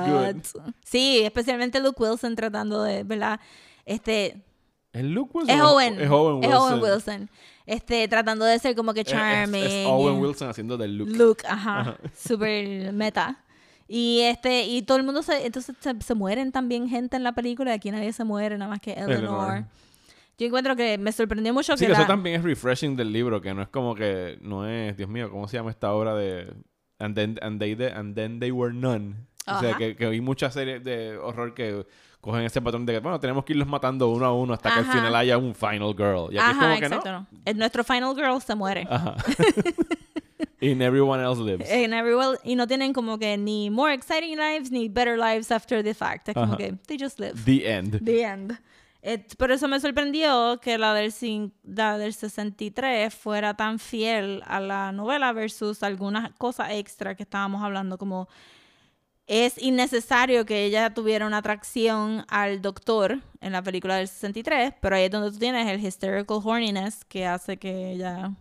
good. 0.53 0.63
Sí, 0.83 1.19
especialmente 1.23 1.79
Luke 1.79 2.01
Wilson 2.01 2.10
tratando 2.19 2.83
de, 2.83 3.03
¿verdad? 3.03 3.39
Este 3.85 4.43
¿Es 4.93 5.03
Luke 5.03 5.31
Wilson? 5.33 5.55
es 5.55 5.61
Owen. 5.63 6.01
Es 6.01 6.09
Owen 6.09 6.35
Wilson. 6.35 6.51
Es 6.51 6.57
Owen 6.59 6.81
Wilson. 6.83 7.29
Este 7.65 8.07
tratando 8.07 8.43
de 8.45 8.59
ser 8.59 8.75
como 8.75 8.93
que 8.93 9.01
Es- 9.01 9.07
es- 9.07 9.13
charming. 9.13 9.63
Es, 9.63 9.87
Owen 9.87 10.19
Wilson 10.19 10.49
haciendo 10.49 10.77
del 10.77 10.97
Luke. 10.97 11.11
Luke, 11.11 11.43
ajá, 11.47 11.97
super 12.17 12.91
meta. 12.91 13.43
Y 13.87 14.21
este 14.21 14.63
y 14.65 14.81
todo 14.83 14.97
el 14.97 15.03
mundo 15.03 15.21
se 15.23 15.45
entonces 15.45 15.75
se, 15.79 15.93
se 16.01 16.13
mueren 16.15 16.51
también 16.51 16.87
gente 16.89 17.15
en 17.17 17.23
la 17.23 17.31
película, 17.33 17.73
aquí 17.73 17.91
nadie 17.91 18.11
se 18.13 18.23
muere 18.23 18.57
nada 18.57 18.69
más 18.71 18.79
que 18.81 18.93
Eleanor. 18.93 19.17
Eleanor. 19.19 19.65
Yo 20.37 20.47
encuentro 20.47 20.75
que 20.75 20.97
me 20.97 21.11
sorprendió 21.11 21.53
mucho 21.53 21.75
Sí, 21.77 21.81
que 21.81 21.87
que 21.87 21.91
eso 21.93 22.01
la- 22.01 22.07
también 22.07 22.37
es 22.37 22.43
refreshing 22.43 22.95
del 22.95 23.11
libro, 23.13 23.41
que 23.41 23.53
no 23.53 23.61
es 23.61 23.67
como 23.67 23.93
que, 23.93 24.39
no 24.41 24.65
es, 24.67 24.97
Dios 24.97 25.07
mío, 25.09 25.29
¿cómo 25.29 25.47
se 25.47 25.57
llama 25.57 25.69
esta 25.71 25.93
obra 25.93 26.15
de 26.15 26.51
And 26.99 27.15
Then, 27.15 27.37
and 27.41 27.59
they, 27.59 27.73
and 27.93 28.15
then 28.15 28.39
They 28.39 28.49
Were 28.51 28.73
None? 28.73 29.15
O 29.47 29.59
sea, 29.59 29.69
Ajá. 29.69 29.77
que, 29.77 29.95
que 29.95 30.05
hay 30.05 30.21
muchas 30.21 30.53
series 30.53 30.83
de 30.83 31.17
horror 31.17 31.53
que 31.53 31.85
cogen 32.19 32.43
ese 32.43 32.61
patrón 32.61 32.85
de 32.85 32.93
que, 32.93 32.99
bueno, 32.99 33.19
tenemos 33.19 33.43
que 33.43 33.53
irlos 33.53 33.67
matando 33.67 34.09
uno 34.09 34.25
a 34.25 34.33
uno 34.33 34.53
hasta 34.53 34.71
que 34.71 34.79
Ajá. 34.79 34.91
al 34.91 34.97
final 34.97 35.15
haya 35.15 35.37
un 35.37 35.55
final 35.55 35.95
girl. 35.97 36.31
Y 36.31 36.37
aquí 36.37 36.51
es 36.51 36.57
Ajá, 36.57 36.59
como 36.61 36.79
que 36.79 36.85
exacto. 36.85 37.11
no. 37.11 37.19
no. 37.21 37.27
El- 37.45 37.57
Nuestro 37.57 37.83
final 37.83 38.15
girl 38.15 38.41
se 38.41 38.53
muere. 38.55 38.87
Ajá. 38.89 39.15
And 40.61 40.81
everyone 40.83 41.19
else 41.23 41.41
lives. 41.41 41.67
En 41.71 41.91
Everywhere, 41.93 42.37
y 42.43 42.55
no 42.55 42.67
tienen 42.67 42.93
como 42.93 43.17
que 43.17 43.35
ni 43.37 43.69
more 43.71 43.93
exciting 43.93 44.37
lives 44.37 44.69
ni 44.71 44.87
better 44.89 45.17
lives 45.17 45.51
after 45.51 45.83
the 45.83 45.93
fact. 45.95 46.29
Es 46.29 46.35
como 46.35 46.53
Ajá. 46.53 46.57
que 46.57 46.73
they 46.85 46.97
just 46.99 47.19
live. 47.19 47.33
The 47.45 47.67
end. 47.71 48.05
The 48.05 48.21
end. 48.23 48.59
Et- 49.01 49.35
por 49.37 49.51
eso 49.51 49.67
me 49.67 49.79
sorprendió 49.79 50.59
que 50.61 50.77
la 50.77 50.93
del, 50.93 51.11
la 51.63 51.97
del 51.97 52.13
63 52.13 53.11
fuera 53.13 53.55
tan 53.55 53.79
fiel 53.79 54.43
a 54.45 54.59
la 54.59 54.91
novela 54.91 55.33
versus 55.33 55.81
algunas 55.81 56.31
cosas 56.33 56.69
extra 56.73 57.15
que 57.15 57.23
estábamos 57.23 57.63
hablando, 57.63 57.97
como 57.97 58.29
es 59.27 59.61
innecesario 59.61 60.45
que 60.45 60.65
ella 60.65 60.93
tuviera 60.93 61.25
una 61.25 61.37
atracción 61.37 62.25
al 62.27 62.61
doctor 62.61 63.19
en 63.39 63.51
la 63.53 63.61
película 63.61 63.95
del 63.95 64.07
63, 64.07 64.73
pero 64.81 64.95
ahí 64.95 65.05
es 65.05 65.11
donde 65.11 65.31
tú 65.31 65.39
tienes 65.39 65.67
el 65.67 65.79
hysterical 65.79 66.39
horniness 66.43 67.05
que 67.05 67.25
hace 67.25 67.57
que 67.57 67.91
ella 67.91 68.31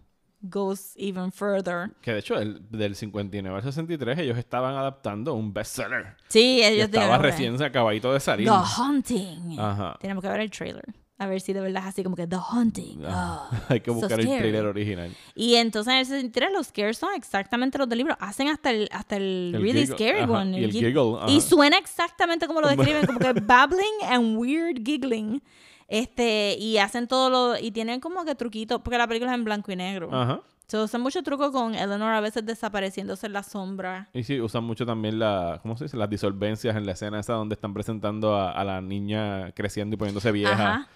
goes 0.43 0.95
even 0.97 1.31
further. 1.31 1.91
Que 2.01 2.13
de 2.13 2.19
hecho, 2.21 2.37
el, 2.37 2.61
del 2.71 2.97
59 2.97 3.57
al 3.57 3.63
63, 3.63 4.19
ellos 4.19 4.39
estaban 4.39 4.75
adaptando 4.75 5.35
un 5.35 5.53
bestseller. 5.53 6.17
Sí, 6.29 6.63
ellos 6.63 6.87
estaba 6.87 7.05
dijeron, 7.05 7.23
recién 7.23 7.63
acabadito 7.63 8.13
de 8.13 8.21
salir. 8.21 8.49
The 8.49 8.55
Haunting. 8.55 9.61
Ajá. 9.61 9.97
Tenemos 10.01 10.23
que 10.23 10.29
ver 10.29 10.41
el 10.41 10.51
trailer. 10.51 10.85
A 11.21 11.27
ver 11.27 11.41
si 11.43 11.53
de 11.53 11.61
verdad 11.61 11.83
es 11.83 11.89
así 11.91 12.03
como 12.03 12.17
que 12.17 12.27
The 12.27 12.37
Haunting. 12.37 13.03
Ah, 13.07 13.49
Ah, 13.53 13.61
Hay 13.69 13.81
que 13.81 13.91
so 13.91 13.95
buscar 13.95 14.19
el 14.21 14.27
trailer 14.27 14.65
original. 14.65 15.15
Y 15.35 15.57
entonces 15.57 15.93
en 15.93 15.99
el 15.99 16.07
63 16.07 16.51
los 16.53 16.69
scares 16.69 16.97
son 16.97 17.11
exactamente 17.15 17.77
los 17.79 17.89
del 17.89 17.99
libro. 17.99 18.17
Hacen 18.21 18.49
hasta 18.49 18.71
el, 18.71 18.89
hasta 18.91 19.17
el, 19.17 19.53
El 19.55 19.61
really 19.63 19.81
giggle, 19.87 19.97
scary 19.97 20.21
ajá, 20.21 20.33
one. 20.33 20.59
y 20.61 20.65
el 20.65 20.73
gi- 20.73 20.79
giggle, 20.81 21.17
ajá. 21.19 21.31
Y 21.31 21.41
suena 21.43 21.77
exactamente 21.77 22.47
como 22.47 22.61
lo 22.63 22.69
describen, 22.69 23.05
como 23.07 23.19
que 23.19 23.33
babbling 23.43 23.85
and 24.09 24.37
weird 24.39 24.79
giggling. 24.85 25.43
Este, 25.89 26.57
y 26.59 26.79
hacen 26.79 27.09
todo 27.09 27.29
lo, 27.31 27.59
y 27.59 27.71
tienen 27.73 28.01
como 28.01 28.25
que 28.25 28.35
truquitos, 28.35 28.81
porque 28.81 28.97
la 28.97 29.07
película 29.09 29.33
es 29.33 29.35
en 29.37 29.45
blanco 29.45 29.73
y 29.73 29.77
negro. 29.77 30.09
Ajá. 30.13 30.41
Se 30.69 30.79
usan 30.79 31.01
mucho 31.01 31.23
truco 31.25 31.51
con 31.51 31.75
Eleanor 31.75 32.13
a 32.15 32.21
veces 32.21 32.47
desapareciéndose 32.47 33.27
en 33.27 33.33
la 33.33 33.43
sombra. 33.43 34.09
Y 34.15 34.23
sí, 34.23 34.41
usan 34.41 34.63
mucho 34.63 34.87
también 34.87 35.19
la, 35.19 35.59
¿cómo 35.63 35.77
se 35.77 35.85
dice? 35.85 35.97
Las 35.97 36.09
disolvencias 36.09 36.77
en 36.77 36.87
la 36.87 36.93
escena 36.93 37.19
esa 37.19 37.33
donde 37.33 37.55
están 37.57 37.75
presentando 37.75 38.37
a, 38.37 38.53
a 38.53 38.63
la 38.63 38.81
niña 38.81 39.51
creciendo 39.53 39.95
y 39.95 39.99
poniéndose 39.99 40.31
vieja. 40.31 40.53
Ajá. 40.55 40.89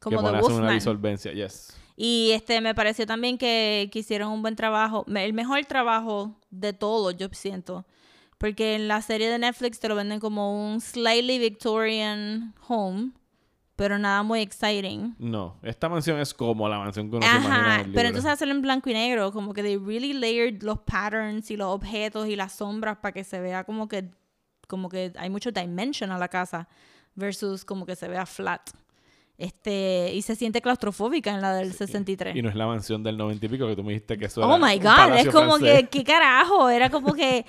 Como 0.00 0.20
que 0.20 0.36
hacen 0.36 0.52
una 0.54 0.72
disolvencia, 0.72 1.32
yes. 1.32 1.76
Y 1.96 2.30
este 2.32 2.60
me 2.60 2.74
pareció 2.74 3.06
también 3.06 3.36
que, 3.36 3.90
que 3.92 3.98
hicieron 3.98 4.32
un 4.32 4.40
buen 4.42 4.56
trabajo, 4.56 5.04
el 5.14 5.32
mejor 5.34 5.64
trabajo 5.66 6.40
de 6.50 6.72
todo, 6.72 7.10
yo 7.10 7.28
siento. 7.32 7.86
Porque 8.38 8.74
en 8.74 8.88
la 8.88 9.02
serie 9.02 9.28
de 9.28 9.38
Netflix 9.38 9.80
te 9.80 9.88
lo 9.88 9.94
venden 9.94 10.18
como 10.18 10.72
un 10.72 10.80
slightly 10.80 11.38
Victorian 11.38 12.54
home, 12.66 13.12
pero 13.76 13.98
nada 13.98 14.22
muy 14.22 14.40
exciting. 14.40 15.14
No, 15.18 15.58
esta 15.62 15.90
mansión 15.90 16.18
es 16.18 16.32
como 16.32 16.66
la 16.66 16.78
mansión 16.78 17.10
que 17.10 17.16
uno 17.16 17.26
se 17.26 17.32
imagina 17.32 17.54
en 17.54 17.60
Ajá, 17.60 17.74
el 17.76 17.80
pero 17.80 17.88
libro. 17.90 18.08
entonces 18.08 18.30
hacerlo 18.30 18.54
en 18.54 18.62
blanco 18.62 18.88
y 18.88 18.94
negro, 18.94 19.30
como 19.30 19.52
que 19.52 19.62
they 19.62 19.76
really 19.76 20.14
layered 20.14 20.62
los 20.62 20.78
patterns 20.80 21.50
y 21.50 21.56
los 21.58 21.68
objetos 21.68 22.28
y 22.28 22.36
las 22.36 22.52
sombras 22.52 22.96
para 22.96 23.12
que 23.12 23.24
se 23.24 23.40
vea 23.40 23.64
como 23.64 23.88
que 23.88 24.10
como 24.66 24.88
que 24.88 25.12
hay 25.18 25.28
mucho 25.28 25.50
dimension 25.50 26.10
a 26.12 26.16
la 26.18 26.28
casa 26.28 26.66
versus 27.14 27.64
como 27.64 27.84
que 27.84 27.96
se 27.96 28.08
vea 28.08 28.24
flat. 28.24 28.70
Este, 29.40 30.12
y 30.14 30.20
se 30.20 30.36
siente 30.36 30.60
claustrofóbica 30.60 31.30
en 31.34 31.40
la 31.40 31.54
del 31.54 31.72
63. 31.72 32.36
Y 32.36 32.42
no 32.42 32.50
es 32.50 32.54
la 32.54 32.66
mansión 32.66 33.02
del 33.02 33.16
90 33.16 33.46
y 33.46 33.48
pico 33.48 33.66
que 33.66 33.74
tú 33.74 33.82
me 33.82 33.94
dijiste 33.94 34.18
que 34.18 34.26
eso 34.26 34.42
Oh 34.42 34.56
era 34.56 34.66
my 34.66 34.76
un 34.76 34.82
god, 34.82 35.16
es 35.18 35.28
como 35.30 35.56
francés. 35.56 35.80
que, 35.80 35.88
¿qué 35.88 36.04
carajo? 36.04 36.68
Era 36.68 36.90
como 36.90 37.14
que, 37.14 37.46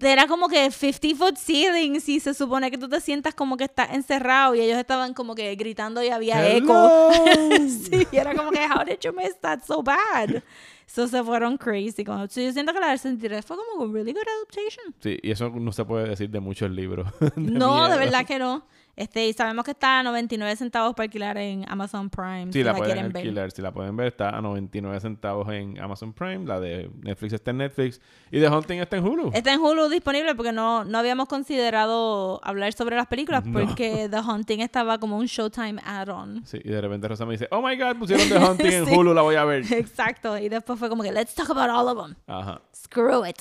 era 0.00 0.26
como 0.26 0.48
que 0.48 0.70
50 0.70 1.16
foot 1.16 1.36
ceilings 1.38 2.08
y 2.10 2.20
se 2.20 2.34
supone 2.34 2.70
que 2.70 2.78
tú 2.78 2.88
te 2.88 3.00
sientas 3.00 3.34
como 3.34 3.56
que 3.56 3.64
estás 3.64 3.90
encerrado 3.94 4.54
y 4.54 4.60
ellos 4.60 4.78
estaban 4.78 5.14
como 5.14 5.34
que 5.34 5.54
gritando 5.56 6.02
y 6.02 6.08
había 6.10 6.46
eco. 6.54 7.10
Hello. 7.10 7.68
sí, 7.68 8.06
y 8.12 8.16
era 8.16 8.34
como 8.34 8.50
que, 8.50 8.60
how 8.66 8.84
did 8.84 8.98
you 9.00 9.12
miss 9.12 9.34
that 9.40 9.60
so 9.66 9.82
bad? 9.82 10.42
So 10.86 11.08
se 11.08 11.22
fueron 11.24 11.56
crazy. 11.58 12.04
Como, 12.04 12.26
so 12.28 12.40
yo 12.40 12.52
siento 12.52 12.72
que 12.72 12.80
la 12.80 12.88
del 12.88 12.98
63 12.98 13.44
fue 13.44 13.56
como 13.56 13.84
un 13.84 13.92
really 13.94 14.12
good 14.12 14.20
adaptation. 14.26 14.94
Sí, 15.00 15.18
y 15.22 15.30
eso 15.30 15.50
no 15.50 15.72
se 15.72 15.84
puede 15.84 16.08
decir 16.08 16.30
de 16.30 16.40
muchos 16.40 16.70
libros. 16.70 17.08
no, 17.36 17.82
de 17.84 17.88
miedo. 17.88 17.98
verdad 17.98 18.26
que 18.26 18.38
no. 18.38 18.66
Este, 18.98 19.28
y 19.28 19.32
sabemos 19.32 19.64
que 19.64 19.70
está 19.70 20.00
a 20.00 20.02
99 20.02 20.56
centavos 20.56 20.92
para 20.92 21.04
alquilar 21.04 21.38
en 21.38 21.64
Amazon 21.70 22.10
Prime. 22.10 22.46
Sí, 22.46 22.54
si 22.54 22.62
la, 22.64 22.72
la, 22.72 22.78
pueden 22.78 22.94
quieren 22.94 23.12
ver. 23.12 23.22
alquilar. 23.22 23.50
Si 23.52 23.62
la 23.62 23.70
pueden 23.70 23.96
ver, 23.96 24.08
está 24.08 24.30
a 24.30 24.40
99 24.40 24.98
centavos 24.98 25.48
en 25.52 25.78
Amazon 25.80 26.12
Prime. 26.12 26.44
La 26.44 26.58
de 26.58 26.90
Netflix 27.02 27.34
está 27.34 27.52
en 27.52 27.58
Netflix. 27.58 28.00
Y 28.32 28.40
The 28.40 28.48
Hunting 28.48 28.78
está 28.80 28.96
en 28.96 29.04
Hulu. 29.06 29.30
Está 29.34 29.52
en 29.52 29.60
Hulu 29.60 29.88
disponible 29.88 30.34
porque 30.34 30.50
no, 30.50 30.84
no 30.84 30.98
habíamos 30.98 31.28
considerado 31.28 32.40
hablar 32.42 32.72
sobre 32.72 32.96
las 32.96 33.06
películas 33.06 33.46
No. 33.46 33.60
porque 33.60 34.08
The 34.10 34.18
Hunting 34.20 34.60
estaba 34.62 34.98
como 34.98 35.16
un 35.16 35.26
Showtime 35.26 35.80
add-on. 35.84 36.44
Sí, 36.44 36.58
y 36.64 36.68
de 36.68 36.80
repente 36.80 37.06
Rosa 37.06 37.24
me 37.24 37.32
dice, 37.34 37.46
oh 37.52 37.62
my 37.62 37.76
god, 37.76 37.96
pusieron 37.98 38.28
The 38.28 38.38
Hunting 38.38 38.72
en 38.72 38.86
Sí. 38.86 38.94
Hulu, 38.96 39.14
la 39.14 39.22
voy 39.22 39.36
a 39.36 39.44
ver. 39.44 39.64
Exacto. 39.72 40.36
Y 40.38 40.48
después 40.48 40.76
fue 40.76 40.88
como 40.88 41.04
que, 41.04 41.12
let's 41.12 41.34
talk 41.36 41.50
about 41.50 41.70
all 41.70 41.86
of 41.96 42.04
them. 42.04 42.16
Ajá. 42.26 42.60
Screw 42.74 43.24
it. 43.24 43.36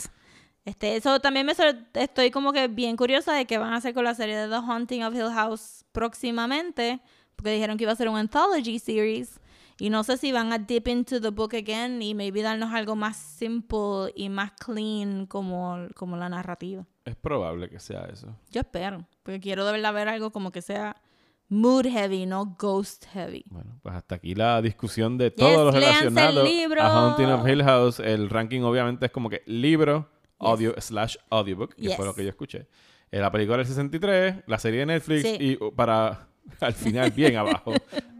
Este, 0.67 0.97
eso 0.97 1.21
también 1.21 1.45
me 1.45 1.53
estoy 1.93 2.29
como 2.29 2.51
que 2.51 2.67
bien 2.67 2.97
curiosa 2.97 3.31
de 3.31 3.45
qué 3.45 3.57
van 3.57 3.71
a 3.71 3.77
hacer 3.77 3.93
con 3.93 4.03
la 4.03 4.13
serie 4.13 4.35
de 4.35 4.49
The 4.49 4.55
Haunting 4.55 5.01
of 5.05 5.15
Hill 5.15 5.31
House 5.33 5.85
próximamente, 5.93 6.99
porque 7.37 7.51
dijeron 7.51 7.77
que 7.77 7.85
iba 7.85 7.93
a 7.93 7.95
ser 7.95 8.09
un 8.09 8.17
anthology 8.17 8.77
series 8.77 9.39
Y 9.79 9.89
no 9.89 10.03
sé 10.03 10.17
si 10.17 10.33
van 10.33 10.51
a 10.51 10.57
dip 10.57 10.89
into 10.89 11.21
the 11.21 11.29
book 11.29 11.55
again 11.55 12.01
y 12.01 12.13
maybe 12.13 12.41
darnos 12.41 12.73
algo 12.73 12.97
más 12.97 13.15
simple 13.15 14.11
y 14.13 14.27
más 14.27 14.51
clean 14.59 15.25
como, 15.25 15.87
como 15.95 16.17
la 16.17 16.27
narrativa. 16.27 16.85
Es 17.05 17.15
probable 17.15 17.69
que 17.69 17.79
sea 17.79 18.01
eso. 18.11 18.35
Yo 18.51 18.59
espero, 18.59 19.07
porque 19.23 19.39
quiero 19.39 19.65
de 19.65 19.71
verdad 19.71 19.93
ver 19.93 20.09
algo 20.09 20.31
como 20.31 20.51
que 20.51 20.61
sea 20.61 21.01
mood 21.47 21.85
heavy, 21.85 22.25
no 22.25 22.57
ghost 22.59 23.05
heavy. 23.13 23.45
Bueno, 23.49 23.79
pues 23.81 23.95
hasta 23.95 24.15
aquí 24.15 24.35
la 24.35 24.61
discusión 24.61 25.17
de 25.17 25.31
todo 25.31 25.71
lo 25.71 25.79
léanse 25.79 26.07
el 26.07 26.13
relacionado 26.13 26.43
libro. 26.43 26.81
a 26.81 26.89
Haunting 26.89 27.27
of 27.27 27.47
Hill 27.47 27.63
House. 27.63 28.01
El 28.01 28.29
ranking 28.29 28.63
obviamente 28.63 29.05
es 29.05 29.13
como 29.13 29.29
que 29.29 29.43
libro, 29.45 30.09
audio 30.39 30.73
slash 30.79 31.15
audiobook, 31.29 31.75
que 31.75 31.83
fue 31.89 31.97
Yes. 31.97 32.05
lo 32.05 32.13
que 32.15 32.23
yo 32.23 32.29
escuché. 32.29 32.67
Eh, 33.11 33.19
la 33.19 33.31
película 33.31 33.57
del 33.57 33.65
63, 33.65 34.43
la 34.47 34.59
serie 34.59 34.81
de 34.81 34.85
Netflix 34.87 35.21
Sí. 35.23 35.37
y 35.39 35.63
uh, 35.63 35.73
para 35.73 36.27
al 36.59 36.73
final 36.73 37.11
bien 37.11 37.37
abajo 37.37 37.73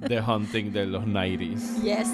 The 0.07 0.19
Haunting 0.19 0.71
de 0.73 0.85
los 0.87 1.03
90s. 1.05 1.83
Yes. 1.83 2.07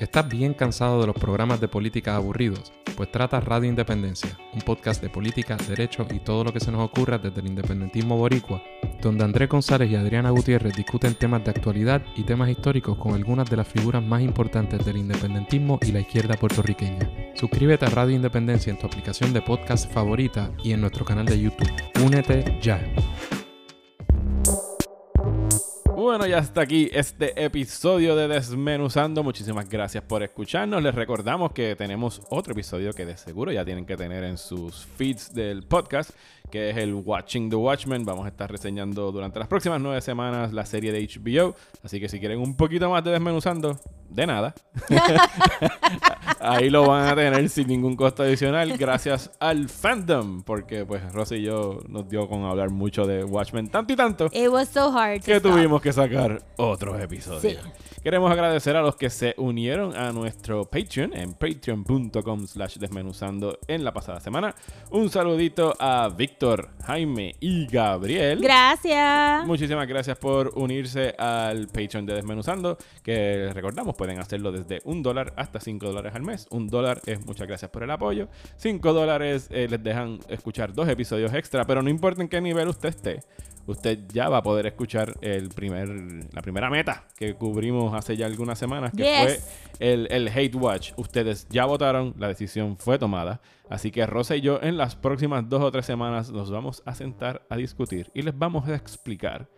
¿Estás 0.00 0.28
bien 0.28 0.54
cansado 0.54 1.00
de 1.00 1.06
los 1.06 1.16
programas 1.16 1.60
de 1.60 1.68
política 1.68 2.16
aburridos? 2.16 2.72
Pues 2.96 3.10
trata 3.10 3.40
Radio 3.40 3.68
Independencia, 3.68 4.36
un 4.52 4.60
podcast 4.60 5.00
de 5.02 5.08
política, 5.08 5.56
derecho 5.68 6.06
y 6.12 6.18
todo 6.20 6.44
lo 6.44 6.52
que 6.52 6.60
se 6.60 6.70
nos 6.72 6.82
ocurra 6.84 7.18
desde 7.18 7.40
el 7.40 7.46
independentismo 7.48 8.16
boricua, 8.16 8.62
donde 9.04 9.22
Andrés 9.22 9.50
González 9.50 9.90
y 9.90 9.96
Adriana 9.96 10.30
Gutiérrez 10.30 10.74
discuten 10.74 11.14
temas 11.14 11.44
de 11.44 11.50
actualidad 11.50 12.02
y 12.16 12.22
temas 12.22 12.48
históricos 12.48 12.96
con 12.96 13.12
algunas 13.12 13.48
de 13.50 13.58
las 13.58 13.68
figuras 13.68 14.02
más 14.02 14.22
importantes 14.22 14.82
del 14.84 14.96
independentismo 14.96 15.78
y 15.82 15.92
la 15.92 16.00
izquierda 16.00 16.36
puertorriqueña. 16.36 17.06
Suscríbete 17.34 17.84
a 17.84 17.90
Radio 17.90 18.16
Independencia 18.16 18.70
en 18.70 18.78
tu 18.78 18.86
aplicación 18.86 19.34
de 19.34 19.42
podcast 19.42 19.92
favorita 19.92 20.50
y 20.64 20.72
en 20.72 20.80
nuestro 20.80 21.04
canal 21.04 21.26
de 21.26 21.38
YouTube. 21.38 21.70
Únete 22.02 22.58
ya. 22.62 22.80
Bueno, 26.04 26.26
ya 26.26 26.38
está 26.38 26.60
aquí 26.60 26.90
este 26.92 27.44
episodio 27.44 28.14
de 28.14 28.28
Desmenuzando. 28.28 29.22
Muchísimas 29.22 29.68
gracias 29.68 30.04
por 30.04 30.22
escucharnos. 30.22 30.82
Les 30.82 30.94
recordamos 30.94 31.52
que 31.52 31.74
tenemos 31.76 32.20
otro 32.30 32.52
episodio 32.52 32.92
que 32.92 33.06
de 33.06 33.16
seguro 33.16 33.52
ya 33.52 33.64
tienen 33.64 33.86
que 33.86 33.96
tener 33.96 34.22
en 34.22 34.36
sus 34.36 34.84
feeds 34.84 35.32
del 35.32 35.62
podcast, 35.62 36.10
que 36.50 36.70
es 36.70 36.76
el 36.76 36.94
Watching 36.94 37.50
the 37.50 37.56
Watchmen. 37.56 38.04
Vamos 38.04 38.24
a 38.26 38.28
estar 38.28 38.50
reseñando 38.50 39.10
durante 39.10 39.38
las 39.38 39.48
próximas 39.48 39.80
nueve 39.80 40.00
semanas 40.00 40.52
la 40.52 40.64
serie 40.66 40.92
de 40.92 41.00
HBO. 41.06 41.54
Así 41.82 42.00
que 42.00 42.08
si 42.08 42.20
quieren 42.20 42.40
un 42.40 42.56
poquito 42.56 42.88
más 42.90 43.02
de 43.02 43.10
Desmenuzando, 43.10 43.78
de 44.08 44.26
nada. 44.26 44.54
Ahí 46.40 46.68
lo 46.68 46.86
van 46.86 47.08
a 47.08 47.14
tener 47.14 47.48
sin 47.48 47.66
ningún 47.68 47.96
costo 47.96 48.22
adicional 48.22 48.76
gracias 48.76 49.30
al 49.40 49.68
fandom. 49.68 50.42
Porque 50.42 50.84
pues 50.84 51.12
Rosy 51.12 51.36
y 51.36 51.42
yo 51.42 51.80
nos 51.88 52.08
dio 52.08 52.28
con 52.28 52.44
hablar 52.44 52.70
mucho 52.70 53.06
de 53.06 53.24
Watchmen 53.24 53.68
tanto 53.68 53.92
y 53.92 53.96
tanto 53.96 54.26
It 54.32 54.48
was 54.48 54.68
so 54.68 54.90
hard 54.96 55.22
que 55.22 55.36
stop. 55.36 55.52
tuvimos 55.52 55.80
que 55.80 55.92
sacar 55.92 56.42
otros 56.56 57.00
episodios. 57.00 57.40
Sí. 57.42 57.56
Queremos 58.02 58.30
agradecer 58.30 58.76
a 58.76 58.82
los 58.82 58.96
que 58.96 59.08
se 59.08 59.34
unieron 59.38 59.96
a 59.96 60.12
nuestro 60.12 60.66
Patreon 60.66 61.16
en 61.16 61.32
patreon.com 61.32 62.46
slash 62.46 62.76
desmenuzando 62.76 63.58
en 63.66 63.82
la 63.82 63.94
pasada 63.94 64.20
semana. 64.20 64.54
Un 64.90 65.08
saludito 65.08 65.74
a 65.80 66.10
Víctor, 66.14 66.43
Jaime 66.84 67.36
y 67.40 67.66
Gabriel. 67.66 68.40
Gracias. 68.40 69.46
Muchísimas 69.46 69.88
gracias 69.88 70.18
por 70.18 70.52
unirse 70.56 71.14
al 71.18 71.68
Patreon 71.68 72.04
de 72.04 72.14
Desmenuzando, 72.14 72.76
que 73.02 73.36
les 73.46 73.54
recordamos 73.54 73.94
pueden 73.96 74.18
hacerlo 74.18 74.52
desde 74.52 74.82
un 74.84 75.02
dólar 75.02 75.32
hasta 75.36 75.58
cinco 75.60 75.86
dólares 75.86 76.14
al 76.14 76.22
mes. 76.22 76.46
Un 76.50 76.68
dólar 76.68 77.00
es 77.06 77.24
muchas 77.24 77.46
gracias 77.46 77.70
por 77.70 77.82
el 77.82 77.90
apoyo. 77.90 78.28
Cinco 78.56 78.92
dólares 78.92 79.48
eh, 79.50 79.68
les 79.70 79.82
dejan 79.82 80.18
escuchar 80.28 80.74
dos 80.74 80.88
episodios 80.88 81.32
extra, 81.32 81.64
pero 81.64 81.82
no 81.82 81.88
importa 81.88 82.20
en 82.20 82.28
qué 82.28 82.40
nivel 82.40 82.68
usted 82.68 82.90
esté. 82.90 83.20
Usted 83.66 84.00
ya 84.12 84.28
va 84.28 84.38
a 84.38 84.42
poder 84.42 84.66
escuchar 84.66 85.14
el 85.22 85.48
primer, 85.48 85.88
la 86.34 86.42
primera 86.42 86.68
meta 86.70 87.06
que 87.16 87.34
cubrimos 87.34 87.94
hace 87.94 88.16
ya 88.16 88.26
algunas 88.26 88.58
semanas, 88.58 88.92
que 88.96 89.02
Yes. 89.04 89.20
fue 89.78 89.92
el, 89.92 90.08
el 90.10 90.28
Hate 90.28 90.54
Watch. 90.54 90.92
Ustedes 90.96 91.46
ya 91.48 91.64
votaron, 91.64 92.14
la 92.18 92.28
decisión 92.28 92.76
fue 92.76 92.98
tomada. 92.98 93.40
Así 93.70 93.90
que 93.90 94.04
Rosa 94.06 94.36
y 94.36 94.42
yo 94.42 94.60
en 94.62 94.76
las 94.76 94.96
próximas 94.96 95.48
dos 95.48 95.62
o 95.62 95.70
tres 95.70 95.86
semanas 95.86 96.30
nos 96.30 96.50
vamos 96.50 96.82
a 96.84 96.94
sentar 96.94 97.46
a 97.48 97.56
discutir 97.56 98.10
y 98.14 98.22
les 98.22 98.36
vamos 98.38 98.68
a 98.68 98.74
explicar 98.74 99.48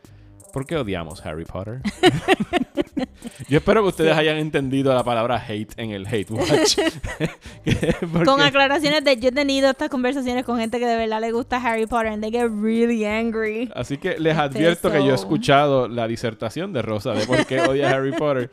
por 0.57 0.65
qué 0.65 0.79
odiamos 0.79 1.21
Harry 1.27 1.45
Potter. 1.45 1.83
yo 3.51 3.59
espero 3.59 3.83
que 3.83 3.89
ustedes 3.89 4.17
hayan 4.17 4.39
entendido 4.39 4.95
la 4.95 5.05
palabra 5.05 5.37
hate 5.47 5.75
en 5.77 5.91
el 5.91 6.07
Hate 6.07 6.31
Watch. 6.31 6.79
Porque- 8.11 8.25
Con 8.25 8.41
aclaraciones 8.41 9.05
de 9.05 9.19
yo 9.19 9.29
he 9.29 9.33
tenido 9.33 9.69
estas 9.69 9.91
conversaciones 9.91 10.47
con 10.47 10.59
gente 10.59 10.79
que 10.79 10.87
de 10.87 10.97
verdad 10.97 11.21
le 11.21 11.31
gusta 11.31 11.59
Harry 11.59 11.85
Potter 11.85 12.07
and 12.07 12.23
they 12.23 12.31
get 12.31 12.49
really 12.51 13.05
angry. 13.05 13.71
Así 13.75 13.99
que 13.99 14.19
les 14.19 14.33
Este, 14.33 14.41
advierto 14.41 14.91
que 14.91 15.05
yo 15.05 15.13
he 15.13 15.15
escuchado 15.15 15.89
la 15.89 16.09
disertación 16.09 16.73
de 16.73 16.81
Rosa 16.81 17.13
de 17.13 17.27
por 17.27 17.45
qué 17.45 17.61
odia 17.61 17.91
Harry 17.91 18.13
Potter. 18.13 18.51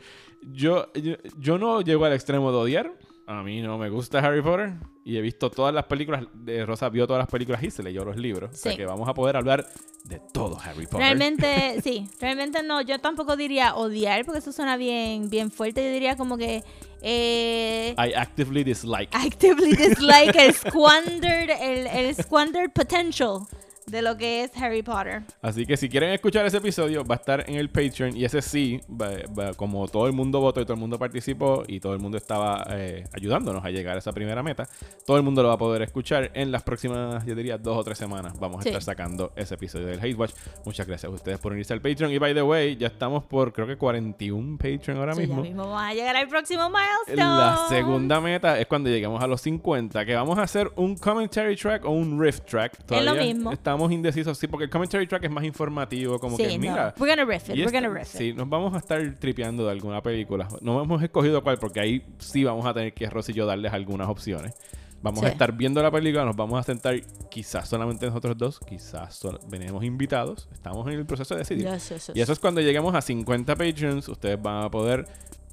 Yo, 0.52 0.92
yo, 0.92 1.14
yo 1.38 1.56
no 1.56 1.80
llego 1.80 2.04
al 2.04 2.12
extremo 2.12 2.52
de 2.52 2.58
odiar. 2.58 2.92
A 3.26 3.42
mí 3.42 3.62
no 3.62 3.78
me 3.78 3.88
gusta 3.88 4.18
Harry 4.18 4.42
Potter. 4.42 4.74
Y 5.02 5.16
he 5.16 5.20
visto 5.20 5.50
todas 5.50 5.74
las 5.74 5.84
películas. 5.84 6.24
De 6.34 6.64
Rosa 6.66 6.88
vio 6.90 7.06
todas 7.06 7.20
las 7.20 7.28
películas 7.30 7.62
y 7.62 7.70
se 7.70 7.82
leyó 7.82 8.04
los 8.04 8.16
libros. 8.16 8.50
O 8.52 8.56
sea 8.56 8.72
Sí. 8.72 8.78
que 8.78 8.84
vamos 8.86 9.08
a 9.08 9.14
poder 9.14 9.36
hablar 9.36 9.66
de 10.04 10.20
todo 10.32 10.58
Harry 10.62 10.84
Potter. 10.84 11.00
Realmente, 11.00 11.80
sí, 11.84 12.08
realmente 12.20 12.62
no, 12.62 12.80
yo 12.82 12.98
tampoco 12.98 13.36
diría 13.36 13.74
odiar 13.76 14.24
porque 14.26 14.40
eso 14.40 14.52
suena 14.52 14.76
bien, 14.76 15.30
bien 15.30 15.50
fuerte, 15.50 15.82
yo 15.84 15.90
diría 15.92 16.16
como 16.16 16.36
que 16.36 16.62
eh, 17.02 17.94
I 17.98 18.12
actively 18.14 18.64
dislike. 18.64 19.08
actively 19.14 19.72
dislike 19.74 20.34
el 20.36 20.54
squandered, 20.54 21.50
el, 21.60 21.86
el 21.86 22.14
squandered 22.14 22.70
potential 22.72 23.40
de 23.86 24.02
lo 24.02 24.16
que 24.16 24.44
es 24.44 24.50
Harry 24.56 24.82
Potter. 24.82 25.22
Así 25.42 25.66
que 25.66 25.76
si 25.76 25.88
quieren 25.88 26.10
escuchar 26.10 26.44
ese 26.46 26.56
episodio, 26.58 27.04
va 27.04 27.16
a 27.16 27.18
estar 27.18 27.48
en 27.48 27.56
el 27.56 27.68
Patreon. 27.70 28.16
Y 28.16 28.24
ese 28.24 28.40
sí, 28.42 28.80
va- 28.90 29.10
va- 29.38 29.54
como 29.54 29.86
todo 29.88 30.06
el 30.06 30.12
mundo 30.12 30.40
votó 30.40 30.60
y 30.60 30.64
todo 30.64 30.74
el 30.74 30.80
mundo 30.80 30.98
participó 30.98 31.64
y 31.66 31.80
todo 31.80 31.92
el 31.94 31.98
mundo 32.00 32.16
estaba 32.18 32.64
eh, 32.70 33.04
ayudándonos 33.12 33.64
a 33.64 33.70
llegar 33.70 33.96
a 33.96 33.98
esa 33.98 34.12
primera 34.12 34.42
meta, 34.42 34.66
todo 35.06 35.16
el 35.16 35.22
mundo 35.22 35.42
lo 35.42 35.48
va 35.48 35.54
a 35.54 35.58
poder 35.58 35.82
escuchar 35.82 36.30
en 36.34 36.50
las 36.50 36.62
próximas, 36.62 37.24
yo 37.26 37.34
diría, 37.34 37.58
dos 37.58 37.76
o 37.78 37.84
tres 37.84 37.98
semanas. 37.98 38.38
Vamos 38.38 38.60
a 38.60 38.62
Sí. 38.62 38.68
estar 38.70 38.82
sacando 38.82 39.32
ese 39.36 39.54
episodio 39.54 39.86
del 39.86 39.98
Hate 40.00 40.14
Watch. 40.14 40.32
Muchas 40.64 40.86
gracias 40.86 41.10
a 41.10 41.14
ustedes 41.14 41.38
por 41.38 41.52
unirse 41.52 41.72
al 41.74 41.80
Patreon. 41.80 42.10
Y 42.12 42.18
by 42.18 42.34
the 42.34 42.42
way, 42.42 42.76
ya 42.76 42.86
estamos 42.88 43.24
por 43.24 43.52
creo 43.52 43.66
que 43.66 43.76
41 43.76 44.56
Patreon 44.56 44.98
ahora 44.98 45.14
So, 45.14 45.20
ya 45.20 45.26
mismo. 45.26 45.42
mismo 45.42 45.62
vamos 45.64 45.82
a 45.82 45.92
llegar 45.94 46.16
al 46.16 46.28
próximo 46.28 46.68
milestone. 46.70 47.16
La 47.16 47.66
segunda 47.68 48.20
meta 48.20 48.58
es 48.58 48.66
cuando 48.66 48.88
lleguemos 48.88 49.22
a 49.22 49.26
los 49.26 49.40
50, 49.42 50.04
que 50.04 50.14
vamos 50.14 50.38
a 50.38 50.42
hacer 50.42 50.70
un 50.76 50.96
commentary 50.96 51.56
track 51.56 51.84
o 51.84 51.90
un 51.90 52.20
riff 52.20 52.40
track. 52.42 52.78
lo 52.80 52.84
Todavía 52.86 53.22
mismo. 53.22 53.52
Estamos 53.52 53.73
indecisos, 53.92 54.36
sí, 54.38 54.46
porque 54.46 54.64
el 54.64 54.70
commentary 54.70 55.06
track 55.06 55.24
es 55.24 55.30
más 55.30 55.44
informativo, 55.44 56.18
como 56.18 56.36
Sí, 56.36 56.44
que 56.44 56.54
no. 56.54 56.58
mira. 56.60 56.94
We're 56.98 57.14
gonna 57.14 57.24
riff 57.30 57.48
it, 57.48 57.56
y 57.56 57.58
we're 57.60 57.64
esta- 57.66 57.80
gonna 57.80 57.98
riff 57.98 58.14
it. 58.14 58.18
Sí, 58.18 58.32
nos 58.32 58.48
vamos 58.48 58.74
a 58.74 58.78
estar 58.78 59.16
tripeando 59.18 59.64
de 59.64 59.70
alguna 59.72 60.02
película. 60.02 60.48
No 60.60 60.82
hemos 60.82 61.02
escogido 61.02 61.42
cuál, 61.42 61.58
porque 61.58 61.80
ahí 61.80 62.02
sí 62.18 62.44
vamos 62.44 62.64
a 62.66 62.74
tener 62.74 62.92
que 62.94 63.08
Rosy 63.10 63.32
y 63.32 63.34
yo 63.36 63.46
darles 63.46 63.72
algunas 63.72 64.08
opciones. 64.08 64.54
Vamos 65.02 65.22
a 65.22 65.28
estar 65.28 65.52
viendo 65.52 65.82
la 65.82 65.90
película, 65.90 66.24
nos 66.24 66.34
vamos 66.34 66.58
a 66.58 66.62
sentar 66.62 66.98
quizás 67.30 67.68
solamente 67.68 68.06
nosotros 68.06 68.38
dos, 68.38 68.58
quizás 68.60 69.20
venimos 69.48 69.84
invitados. 69.84 70.48
Estamos 70.52 70.86
en 70.88 70.94
el 70.94 71.04
proceso 71.04 71.34
de 71.34 71.40
decidir. 71.40 71.64
Yes, 71.70 71.90
yes, 71.90 72.06
yes. 72.06 72.16
Y 72.16 72.22
eso 72.22 72.32
es 72.32 72.38
cuando 72.38 72.62
lleguemos 72.62 72.94
a 72.94 73.02
50 73.02 73.54
Patreons. 73.54 74.08
Ustedes 74.08 74.40
van 74.40 74.64
a 74.64 74.70
poder 74.70 75.04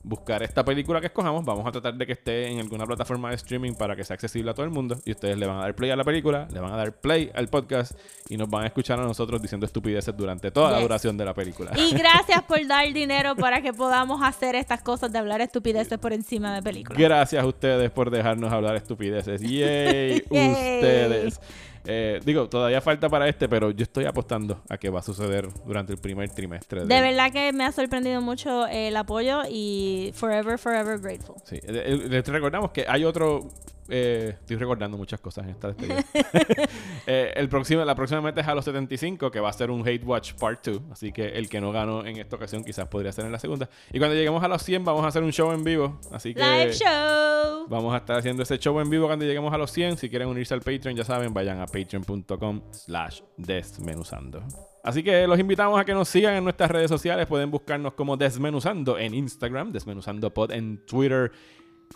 buscar 0.03 0.43
esta 0.43 0.63
película 0.63 0.99
que 0.99 1.07
escojamos. 1.07 1.45
Vamos 1.45 1.65
a 1.65 1.71
tratar 1.71 1.95
de 1.95 2.05
que 2.05 2.13
esté 2.13 2.47
en 2.47 2.59
alguna 2.59 2.85
plataforma 2.85 3.29
de 3.29 3.35
streaming 3.35 3.73
para 3.73 3.95
que 3.95 4.03
sea 4.03 4.15
accesible 4.15 4.51
a 4.51 4.53
todo 4.53 4.65
el 4.65 4.71
mundo. 4.71 4.97
Y 5.05 5.11
ustedes 5.11 5.37
le 5.37 5.45
van 5.45 5.57
a 5.57 5.61
dar 5.61 5.75
play 5.75 5.91
a 5.91 5.95
la 5.95 6.03
película, 6.03 6.47
le 6.51 6.59
van 6.59 6.73
a 6.73 6.77
dar 6.77 6.93
play 6.93 7.31
al 7.33 7.47
podcast 7.47 7.93
y 8.29 8.37
nos 8.37 8.49
van 8.49 8.63
a 8.63 8.67
escuchar 8.67 8.99
a 8.99 9.03
nosotros 9.03 9.41
diciendo 9.41 9.65
estupideces 9.65 10.15
durante 10.15 10.51
toda 10.51 10.71
la 10.71 10.79
duración 10.79 11.17
de 11.17 11.25
la 11.25 11.33
película. 11.33 11.71
Y 11.75 11.93
gracias 11.93 12.41
por 12.43 12.65
dar 12.67 12.91
dinero 12.93 13.35
para 13.35 13.61
que 13.61 13.73
podamos 13.73 14.21
hacer 14.23 14.55
estas 14.55 14.81
cosas 14.81 15.11
de 15.11 15.19
hablar 15.19 15.41
estupideces 15.41 15.97
por 15.97 16.13
encima 16.13 16.55
de 16.55 16.61
películas. 16.61 16.99
Gracias 16.99 17.43
a 17.43 17.45
ustedes 17.45 17.91
por 17.91 18.09
dejarnos 18.09 18.51
hablar 18.51 18.75
estupideces. 18.75 19.41
¡Yay! 19.51 20.23
Yay. 20.29 20.51
Ustedes. 20.51 21.39
Eh, 21.85 22.19
digo, 22.23 22.47
todavía 22.47 22.79
falta 22.81 23.09
para 23.09 23.27
este, 23.27 23.49
pero 23.49 23.71
yo 23.71 23.83
estoy 23.83 24.05
apostando 24.05 24.61
a 24.69 24.77
que 24.77 24.89
va 24.89 24.99
a 24.99 25.03
suceder 25.03 25.47
durante 25.65 25.93
el 25.93 25.99
primer 25.99 26.29
trimestre. 26.29 26.81
De 26.81 26.87
del- 26.87 27.03
verdad 27.03 27.31
que 27.31 27.51
me 27.53 27.63
ha 27.65 27.71
sorprendido 27.71 28.21
mucho 28.21 28.67
el 28.67 28.95
apoyo 28.97 29.41
y 29.49 30.11
forever, 30.15 30.57
forever 30.59 30.99
grateful. 30.99 31.35
Sí, 31.43 31.55
eh, 31.55 31.61
eh, 31.67 32.07
les 32.09 32.27
recordamos 32.27 32.71
que 32.71 32.85
hay 32.87 33.03
otro. 33.03 33.49
Eh, 33.93 34.37
estoy 34.39 34.55
recordando 34.55 34.97
muchas 34.97 35.19
cosas 35.19 35.43
en 35.43 35.51
esta 35.51 35.67
despedida. 35.67 36.03
Eh, 37.07 37.33
el 37.35 37.49
próximo, 37.49 37.83
la 37.83 37.95
próxima 37.95 38.21
meta 38.21 38.41
es 38.41 38.47
a 38.47 38.53
los 38.53 38.63
75, 38.63 39.31
que 39.31 39.39
va 39.39 39.49
a 39.49 39.53
ser 39.53 39.71
un 39.71 39.81
Hate 39.81 40.03
Watch 40.03 40.33
Part 40.33 40.67
2. 40.67 40.81
Así 40.91 41.11
que 41.11 41.29
el 41.29 41.49
que 41.49 41.59
no 41.59 41.71
ganó 41.71 42.05
en 42.05 42.17
esta 42.17 42.35
ocasión 42.35 42.63
quizás 42.63 42.87
podría 42.87 43.11
ser 43.11 43.25
en 43.25 43.31
la 43.31 43.39
segunda. 43.39 43.67
Y 43.91 43.97
cuando 43.97 44.15
lleguemos 44.15 44.43
a 44.43 44.47
los 44.47 44.61
100, 44.61 44.85
vamos 44.85 45.03
a 45.03 45.07
hacer 45.07 45.23
un 45.23 45.31
show 45.31 45.51
en 45.51 45.63
vivo. 45.63 45.99
Así 46.11 46.33
que. 46.35 46.41
Live 46.41 46.73
show. 46.73 47.65
Vamos 47.67 47.93
a 47.93 47.97
estar 47.97 48.19
haciendo 48.19 48.43
ese 48.43 48.59
show 48.59 48.79
en 48.79 48.89
vivo 48.89 49.07
cuando 49.07 49.25
lleguemos 49.25 49.51
a 49.51 49.57
los 49.57 49.71
100. 49.71 49.97
Si 49.97 50.09
quieren 50.09 50.27
unirse 50.27 50.53
al 50.53 50.61
Patreon, 50.61 50.95
ya 50.95 51.03
saben, 51.03 51.33
vayan 51.33 51.59
a 51.59 51.65
patreon.com 51.65 52.61
slash 52.71 53.21
desmenuzando. 53.35 54.43
Así 54.83 55.03
que 55.03 55.27
los 55.27 55.39
invitamos 55.39 55.79
a 55.79 55.85
que 55.85 55.93
nos 55.93 56.07
sigan 56.07 56.35
en 56.35 56.43
nuestras 56.43 56.71
redes 56.71 56.89
sociales. 56.89 57.27
Pueden 57.27 57.51
buscarnos 57.51 57.93
como 57.93 58.17
Desmenuzando 58.17 58.97
en 58.97 59.13
Instagram, 59.13 59.71
Desmenuzando 59.71 60.33
Pod 60.33 60.51
en 60.51 60.85
Twitter 60.85 61.31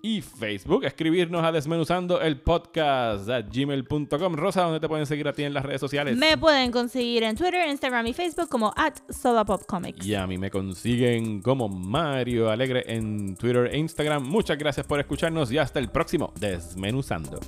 y 0.01 0.21
Facebook. 0.21 0.85
Escribirnos 0.85 1.43
a 1.43 1.51
desmenuzando 1.51 2.21
el 2.21 2.39
podcast 2.39 3.29
a 3.29 3.41
gmail.com. 3.41 4.35
Rosa, 4.35 4.63
¿dónde 4.63 4.79
te 4.79 4.87
pueden 4.87 5.05
seguir 5.05 5.27
a 5.27 5.33
ti 5.33 5.43
en 5.43 5.53
las 5.53 5.63
redes 5.63 5.81
sociales? 5.81 6.17
Me 6.17 6.37
pueden 6.37 6.71
conseguir 6.71 7.23
en 7.23 7.35
Twitter, 7.35 7.67
Instagram 7.69 8.07
y 8.07 8.13
Facebook 8.13 8.49
como 8.49 8.73
at 8.75 8.93
Solapopcomics. 9.09 10.05
Y 10.05 10.15
a 10.15 10.27
mí 10.27 10.37
me 10.37 10.49
consiguen 10.49 11.41
como 11.41 11.67
Mario 11.67 12.49
Alegre 12.49 12.83
en 12.87 13.35
Twitter 13.35 13.69
e 13.71 13.77
Instagram. 13.77 14.23
Muchas 14.23 14.57
gracias 14.57 14.85
por 14.85 14.99
escucharnos 14.99 15.51
y 15.51 15.57
hasta 15.57 15.79
el 15.79 15.89
próximo 15.89 16.33
Desmenuzando. 16.39 17.39